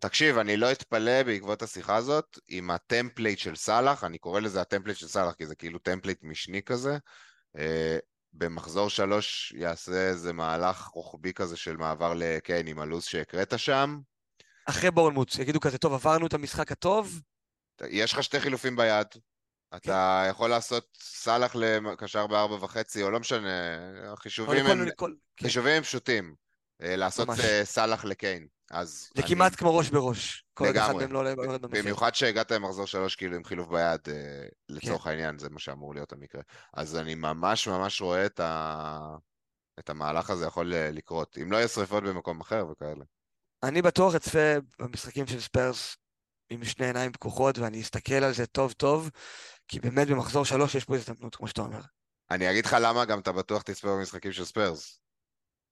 תקשיב, 0.00 0.38
אני 0.38 0.56
לא 0.56 0.72
אתפלא 0.72 1.22
בעקבות 1.22 1.62
השיחה 1.62 1.96
הזאת 1.96 2.38
עם 2.48 2.70
ה 2.70 2.78
template 2.78 3.38
של 3.38 3.56
סאלח, 3.56 4.04
אני 4.04 4.18
קורא 4.18 4.40
לזה 4.40 4.60
ה 4.60 4.64
template 4.64 4.98
של 4.98 5.08
סאלח 5.08 5.34
כי 5.34 5.46
זה 5.46 5.54
כאילו 5.54 5.78
template 5.78 6.18
משני 6.22 6.62
כזה. 6.62 6.98
במחזור 8.32 8.90
שלוש 8.90 9.54
יעשה 9.56 10.08
איזה 10.08 10.32
מהלך 10.32 10.84
רוחבי 10.86 11.32
כזה 11.32 11.56
של 11.56 11.76
מעבר 11.76 12.14
לקיין 12.16 12.66
עם 12.66 12.80
הלו"ז 12.80 13.04
שהקראת 13.04 13.58
שם. 13.58 13.98
אחרי 14.66 14.90
בורנמוט, 14.90 15.38
יגידו 15.38 15.60
כזה, 15.60 15.78
טוב, 15.78 15.92
עברנו 15.92 16.26
את 16.26 16.34
המשחק 16.34 16.72
הטוב, 16.72 17.20
יש 17.88 18.12
לך 18.12 18.22
שתי 18.22 18.40
חילופים 18.40 18.76
ביד. 18.76 19.06
אתה 19.76 20.26
יכול 20.30 20.50
לעשות 20.50 20.98
סאלח 21.02 21.54
לקשר 21.54 22.26
בארבע 22.26 22.64
וחצי, 22.64 23.02
או 23.02 23.10
לא 23.10 23.20
משנה, 23.20 23.78
החישובים 24.12 24.66
הם, 24.66 24.82
לכל- 24.86 25.12
כן. 25.36 25.44
חישובים 25.46 25.72
הם 25.72 25.82
פשוטים. 25.82 26.34
אה, 26.82 26.96
לעשות. 26.96 27.28
אה, 27.30 27.64
סאלח 27.64 28.04
לקיין. 28.04 28.46
אז 28.70 29.08
זה 29.14 29.22
אני- 29.22 29.34
כמעט 29.34 29.56
כמו 29.56 29.76
ראש 29.76 29.90
בראש. 29.90 30.44
כל 30.54 30.66
עוד 30.66 30.76
אחד 30.76 30.94
לגמרי. 30.96 31.34
לא 31.36 31.58
במחיר. 31.58 31.82
במיוחד 31.82 32.14
שהגעת 32.14 32.50
למחזור 32.50 32.86
שלוש 32.86 33.16
כאילו 33.16 33.36
עם 33.36 33.44
חילוף 33.44 33.68
ביד, 33.68 34.00
אה, 34.08 34.12
כן. 34.68 34.74
לצורך 34.74 35.06
העניין, 35.06 35.38
זה 35.38 35.50
מה 35.50 35.58
שאמור 35.58 35.94
להיות 35.94 36.12
המקרה. 36.12 36.42
אז 36.74 36.96
אני 36.96 37.14
ממש 37.14 37.68
ממש 37.68 38.00
רואה 38.00 38.26
את, 38.26 38.40
ה... 38.40 39.16
את 39.78 39.90
המהלך 39.90 40.30
הזה 40.30 40.46
יכול 40.46 40.66
לקרות. 40.74 41.38
אם 41.42 41.52
לא 41.52 41.56
יהיה 41.56 41.68
שריפות 41.68 42.02
במקום 42.04 42.40
אחר 42.40 42.66
וכאלה. 42.72 43.04
אני 43.62 43.82
בטוח 43.82 44.14
אצפה 44.14 44.38
במשחקים 44.78 45.26
של 45.26 45.40
ספיירס 45.40 45.96
עם 46.50 46.64
שני 46.64 46.86
עיניים 46.86 47.12
פקוחות, 47.12 47.58
ואני 47.58 47.80
אסתכל 47.80 48.14
על 48.14 48.34
זה 48.34 48.46
טוב 48.46 48.72
טוב, 48.72 49.10
כי 49.68 49.80
באמת 49.80 50.08
במחזור 50.08 50.44
שלוש 50.44 50.74
יש 50.74 50.84
פה 50.84 50.96
הזדמנות, 50.96 51.36
כמו 51.36 51.48
שאתה 51.48 51.60
אומר. 51.60 51.80
אני 52.30 52.50
אגיד 52.50 52.66
לך 52.66 52.76
למה 52.80 53.04
גם 53.04 53.18
אתה 53.18 53.32
בטוח 53.32 53.62
תצפה 53.62 53.88
במשחקים 53.88 54.32
של 54.32 54.44
ספיירס. 54.44 55.00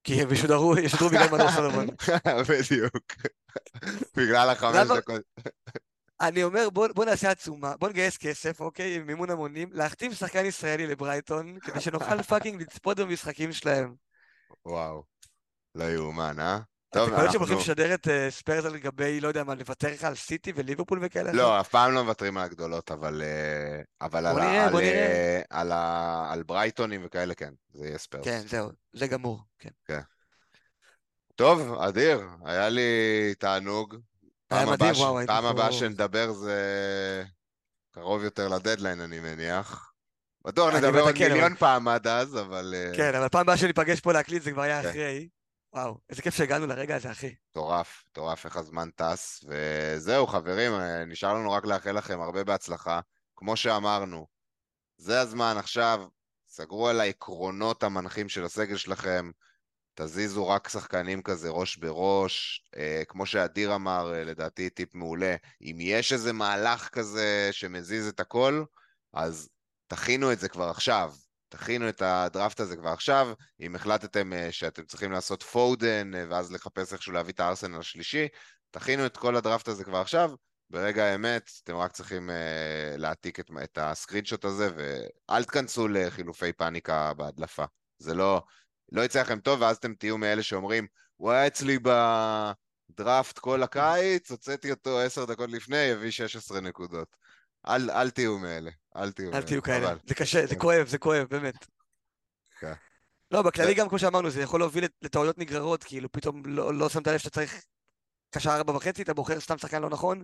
כי 0.05 0.23
הם 0.23 0.33
ישודרו, 0.33 0.79
ישודרו 0.79 1.09
בגלל 1.09 1.31
מנור 1.31 1.53
סולומון. 1.53 1.87
בדיוק. 2.49 3.13
בגלל 4.17 4.51
החמש 4.51 4.89
דקות. 4.97 5.23
אני 6.21 6.45
אומר, 6.45 6.71
בוא, 6.71 6.89
בוא 6.95 7.05
נעשה 7.05 7.31
עצומה, 7.31 7.77
בוא 7.77 7.89
נגייס 7.89 8.17
כסף, 8.17 8.61
אוקיי, 8.61 8.97
עם 8.97 9.07
מימון 9.07 9.31
המונים, 9.31 9.69
להחתים 9.73 10.15
שחקן 10.15 10.45
ישראלי 10.45 10.87
לברייטון, 10.87 11.59
כדי 11.61 11.81
שנוכל 11.81 12.23
fucking 12.29 12.63
לצפות 12.63 13.01
במשחקים 13.01 13.53
שלהם. 13.53 13.95
וואו. 14.67 15.03
לא 15.75 15.85
יאומן, 15.85 16.41
אה? 16.41 16.59
טוב, 16.91 17.09
קולט 17.09 17.19
שהם 17.19 17.27
אנחנו... 17.27 17.39
הולכים 17.39 17.59
לשדר 17.59 17.95
את 17.95 18.09
אה, 18.09 18.31
ספיירס 18.31 18.65
על 18.65 18.77
גבי, 18.79 19.21
לא 19.21 19.29
יודע 19.29 19.45
מה, 19.45 19.55
לוותר 19.55 19.89
לך 19.93 20.05
על 20.05 20.15
סיטי 20.15 20.53
וליברפול 20.57 20.99
וכאלה? 21.03 21.33
לא, 21.33 21.61
אף 21.61 21.69
פעם 21.69 21.93
לא 21.93 22.05
מוותרים 22.05 22.37
על 22.39 22.45
הגדולות, 22.45 22.91
אבל, 22.91 23.23
על, 25.51 26.43
ברייטונים 26.43 27.01
וכאלה, 27.05 27.35
כן, 27.35 27.53
זה 27.75 27.87
יהיה 27.87 27.99
ספיירס. 27.99 28.25
כן, 28.27 28.41
זהו, 28.47 28.71
זה 28.93 29.07
גמור, 29.07 29.41
כן. 29.59 30.01
טוב, 31.35 31.75
אדיר, 31.81 32.21
היה 32.45 32.69
לי 32.69 32.91
תענוג. 33.39 33.97
פעם 34.49 34.69
הבאה 34.69 34.95
ש- 34.95 35.01
הבאה 35.29 35.73
שנדבר 35.73 36.33
זה 36.33 37.25
קרוב 37.95 38.25
יותר 38.25 38.49
לדדליין, 38.49 39.01
אני 39.01 39.21
מניח. 39.21 39.93
בטוח 40.45 40.75
נדבר 40.75 41.01
עוד 41.01 41.15
אבל- 41.17 41.29
מיליון 41.29 41.55
פעם 41.55 41.89
עד 41.89 42.07
אז, 42.07 42.37
אבל 42.39 42.75
אה, 42.77 42.93
כן, 42.97 43.15
אבל 43.15 43.29
פעם 43.29 43.41
הבאה 43.41 43.57
שניפגש 43.57 44.01
פה 44.01 44.13
להקליט 44.13 44.43
זה 44.43 44.51
כבר 44.53 44.63
היה 44.63 44.83
כן. 44.83 44.89
אחרי. 44.89 45.29
וואו, 45.73 45.99
איזה 46.11 46.23
כיף 46.23 46.35
שהגענו 46.35 46.67
לרגע 46.67 46.97
הזה, 46.97 47.11
אחי. 47.11 47.35
מטורף, 47.51 48.05
מטורף 48.11 48.45
איך 48.45 48.57
הזמן 48.57 48.91
טס. 48.91 49.45
וזהו, 49.49 50.27
חברים, 50.27 50.73
אה, 50.73 51.05
נשאר 51.05 51.35
לנו 51.35 51.53
רק 51.53 51.65
לאחל 51.65 51.93
לכם 51.93 52.21
הרבה 52.21 52.45
בהצלחה. 52.45 53.01
כמו 53.37 53.57
שאמרנו, 53.57 54.27
זה 54.97 55.21
הזמן 55.21 55.55
עכשיו, 55.59 56.05
סגרו 56.47 56.89
על 56.89 57.01
העקרונות 57.01 57.83
המנחים 57.83 58.29
של 58.29 58.45
הסגל 58.45 58.77
שלכם, 58.77 59.31
תזיזו 59.95 60.49
רק 60.49 60.69
שחקנים 60.69 61.23
כזה 61.23 61.51
ראש 61.51 61.77
בראש, 61.77 62.65
אה, 62.77 63.03
כמו 63.09 63.27
שאדיר 63.27 63.75
אמר, 63.75 64.15
אה, 64.15 64.25
לדעתי 64.25 64.71
טיפ 64.71 64.95
מעולה, 64.95 65.37
אם 65.61 65.77
יש 65.81 66.13
איזה 66.13 66.33
מהלך 66.33 66.89
כזה 66.89 67.49
שמזיז 67.53 68.09
את 68.09 68.21
הכל, 68.21 68.65
אז 69.13 69.49
תכינו 69.87 70.33
את 70.33 70.39
זה 70.41 70.49
כבר 70.49 70.69
עכשיו, 70.71 71.13
תכינו 71.49 71.89
את 71.89 72.03
הדראפט 72.03 72.61
הזה 72.61 72.77
כבר 72.77 72.89
עכשיו, 72.91 73.29
אם 73.61 73.75
החלטתם 73.77 74.33
אה, 74.33 74.53
שאתם 74.53 74.85
צריכים 74.85 75.13
לעשות 75.13 75.43
פודן 75.43 76.15
אה, 76.15 76.25
ואז 76.29 76.53
לחפש 76.53 76.93
איכשהו 76.93 77.13
להביא 77.13 77.33
את 77.33 77.41
הארסנל 77.41 77.79
השלישי, 77.79 78.29
תכינו 78.71 79.07
את 79.07 79.17
כל 79.17 79.37
הדראפט 79.37 79.69
הזה 79.69 79.85
כבר 79.85 79.99
עכשיו, 79.99 80.31
ברגע 80.71 81.05
האמת 81.05 81.51
אתם 81.65 81.77
רק 81.77 81.93
צריכים 81.93 82.31
אה, 82.31 82.97
להעתיק 82.97 83.41
את, 83.41 83.51
את 83.65 83.79
הסקרינשוט 83.81 84.45
הזה 84.45 84.71
ואל 84.77 85.45
תכנסו 85.45 85.89
לחילופי 85.89 86.53
פאניקה 86.53 87.15
בהדלפה, 87.15 87.65
זה 87.99 88.15
לא, 88.15 88.43
לא 88.93 89.03
יצא 89.03 89.21
לכם 89.21 89.41
טוב 89.41 89.61
ואז 89.61 89.77
אתם 89.77 89.95
תהיו 89.95 90.19
מאלה 90.19 90.43
שאומרים 90.43 90.87
הוא 91.17 91.31
היה 91.31 91.47
אצלי 91.47 91.79
בדראפט 92.91 93.39
כל 93.39 93.63
הקיץ, 93.63 94.31
הוצאתי 94.31 94.71
אותו 94.71 95.01
עשר 95.01 95.25
דקות 95.25 95.51
לפני, 95.51 95.91
הביא 95.91 96.11
16 96.11 96.61
נקודות. 96.61 97.17
אל, 97.67 97.91
אל 97.91 98.11
תהיו 98.11 98.39
מאלה, 98.39 98.71
אל 98.97 99.13
תהיו. 99.13 99.35
אל 99.35 99.43
תהיו 99.43 99.63
כאלה. 99.63 99.87
חבל. 99.87 99.99
זה 100.07 100.15
קשה, 100.15 100.47
זה 100.47 100.55
כן. 100.55 100.61
כואב, 100.61 100.87
זה 100.87 100.99
כואב, 100.99 101.27
באמת. 101.31 101.67
כן. 102.61 102.73
לא, 103.31 103.43
בכללי 103.43 103.75
גם, 103.75 103.89
כמו 103.89 103.99
שאמרנו, 103.99 104.31
זה 104.31 104.43
יכול 104.43 104.61
להוביל 104.61 104.85
לטעויות 105.03 105.39
נגררות, 105.39 105.85
כאילו 105.85 106.13
פתאום 106.13 106.43
לא 106.47 106.75
לא 106.75 106.89
שמת 106.89 107.07
לב 107.07 107.19
שאתה 107.19 107.31
צריך 107.31 107.65
קשר 108.31 108.51
ארבע 108.51 108.73
וחצי, 108.73 109.03
אתה 109.03 109.15
בוחר 109.15 109.41
סתם 109.41 109.59
שחקן 109.59 109.83
לא 109.83 109.91
נכון, 109.91 110.23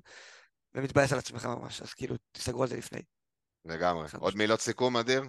ומתבאס 0.75 1.13
על 1.13 1.19
עצמך 1.19 1.47
ממש, 1.47 1.83
אז 1.83 1.95
כאילו, 1.95 2.17
תסתגרו 2.33 2.63
על 2.63 2.69
זה 2.69 2.77
לפני. 2.77 3.03
לגמרי. 3.65 4.09
עוד. 4.19 4.37
מילות 4.37 4.61
סיכום, 4.61 4.97
אדיר? 4.97 5.23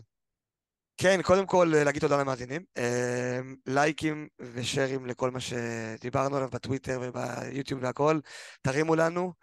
כן, 0.98 1.22
קודם 1.22 1.46
כל 1.46 1.72
אה, 1.76 1.84
להגיד 1.84 2.02
תודה 2.02 2.18
למאזינים. 2.18 2.64
אה, 2.78 3.40
לייקים 3.66 4.28
ושרים 4.40 5.06
לכל 5.06 5.32
מה 5.32 5.40
שדיברנו 5.40 6.36
עליו 6.36 6.50
בטוויטר 6.50 7.00
וביוטיוב 7.04 7.84
והכל. 7.84 8.20
תרימו 8.62 8.96
לנו. 8.96 9.34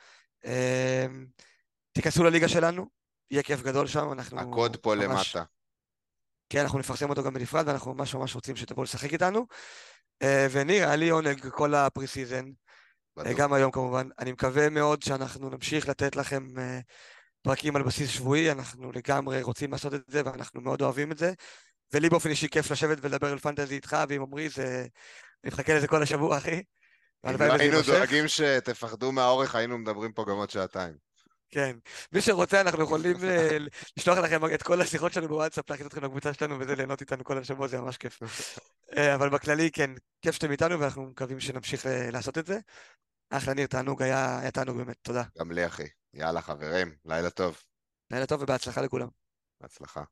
תיכנסו 1.92 2.24
לליגה 2.24 2.48
שלנו, 2.48 2.86
יהיה 3.30 3.42
כיף 3.42 3.62
גדול 3.62 3.86
שם, 3.86 4.12
אנחנו... 4.12 4.40
הקוד 4.40 4.76
פה 4.76 4.94
ממש- 4.94 5.36
למטה. 5.36 5.44
כן, 6.48 6.60
אנחנו 6.60 6.78
נפרסם 6.78 7.10
אותו 7.10 7.22
גם 7.22 7.34
בנפרד, 7.34 7.68
ואנחנו 7.68 7.94
ממש 7.94 8.14
ממש 8.14 8.34
רוצים 8.34 8.56
שתבואו 8.56 8.84
לשחק 8.84 9.12
איתנו. 9.12 9.46
אה, 10.22 10.46
וניר, 10.50 10.86
היה 10.86 10.96
לי 10.96 11.08
עונג 11.08 11.48
כל 11.48 11.74
ה 11.74 11.82
pre 11.82 12.06
season, 12.06 12.44
אה. 13.18 13.32
גם 13.36 13.52
היום 13.52 13.70
כמובן. 13.70 14.08
אני 14.18 14.32
מקווה 14.32 14.70
מאוד 14.70 15.02
שאנחנו 15.02 15.50
נמשיך 15.50 15.88
לתת 15.88 16.16
לכם 16.16 16.58
אה, 16.58 16.80
פרקים 17.42 17.76
על 17.76 17.82
בסיס 17.82 18.10
שבועי, 18.10 18.52
אנחנו 18.52 18.92
לגמרי 18.92 19.42
רוצים 19.42 19.72
לעשות 19.72 19.94
את 19.94 20.02
זה, 20.08 20.22
ואנחנו 20.24 20.60
מאוד 20.60 20.82
אוהבים 20.82 21.12
את 21.12 21.18
זה. 21.18 21.32
ולי 21.92 22.08
באופן 22.08 22.30
אישי 22.30 22.48
כיף 22.48 22.70
לשבת 22.70 22.98
ולדבר 23.00 23.32
על 23.32 23.38
פנטזי 23.38 23.74
איתך 23.74 23.96
ועם 24.08 24.22
עמרי, 24.22 24.48
זה... 24.48 24.86
אני 25.44 25.52
מחכה 25.52 25.74
לזה 25.74 25.88
כל 25.88 26.02
השבוע, 26.02 26.38
אחי. 26.38 26.62
אם 27.26 27.42
לא 27.42 27.52
היינו. 27.52 27.82
דואגים 27.82 28.28
שתפחדו 28.28 29.12
מהאורך, 29.12 29.54
היינו 29.54 29.78
מדברים 29.78 30.12
פה 30.12 30.24
גם 30.28 30.36
עוד 30.36 30.50
שעתיים. 30.50 30.94
כן. 31.52 31.76
מי 32.12 32.20
שרוצה, 32.20 32.60
אנחנו 32.60 32.82
יכולים 32.82 33.16
אה, 33.24 33.58
לשלוח 33.96 34.18
לכם 34.18 34.54
את 34.54 34.62
כל 34.62 34.80
השיחות 34.80 35.12
שלנו 35.12 35.28
בוואטסאפ, 35.28 35.70
להכניס 35.70 35.86
אתכם 35.88 36.04
לקבוצה 36.04 36.34
שלנו 36.34 36.60
וזה, 36.60 36.76
ליהנות 36.76 37.00
איתנו 37.00 37.24
כל 37.24 37.38
השבוע, 37.38 37.68
זה 37.68 37.80
ממש 37.80 37.96
כיף. 37.96 38.22
אה, 38.96 39.14
אבל 39.14 39.28
בכללי, 39.28 39.70
כן, 39.70 39.90
כיף 40.22 40.34
שאתם 40.34 40.50
איתנו, 40.50 40.80
ואנחנו 40.80 41.02
מקווים 41.02 41.40
שנמשיך 41.40 41.86
אה, 41.86 42.10
לעשות 42.10 42.38
את 42.38 42.46
זה. 42.46 42.58
אחלה 43.30 43.54
ניר, 43.54 43.66
תענוג, 43.66 44.02
היה 44.02 44.38
היה 44.38 44.50
תענוג 44.50 44.76
באמת, 44.76 44.96
תודה. 45.02 45.22
גם 45.38 45.52
לי, 45.52 45.66
אחי. 45.66 45.86
יאללה, 46.14 46.42
חברים, 46.42 46.94
לילה 47.04 47.30
טוב. 47.30 47.62
לילה 48.10 48.26
טוב 48.26 48.42
ובהצלחה 48.42 48.80
לכולם. 48.80 49.08
בהצלחה. 49.60 50.02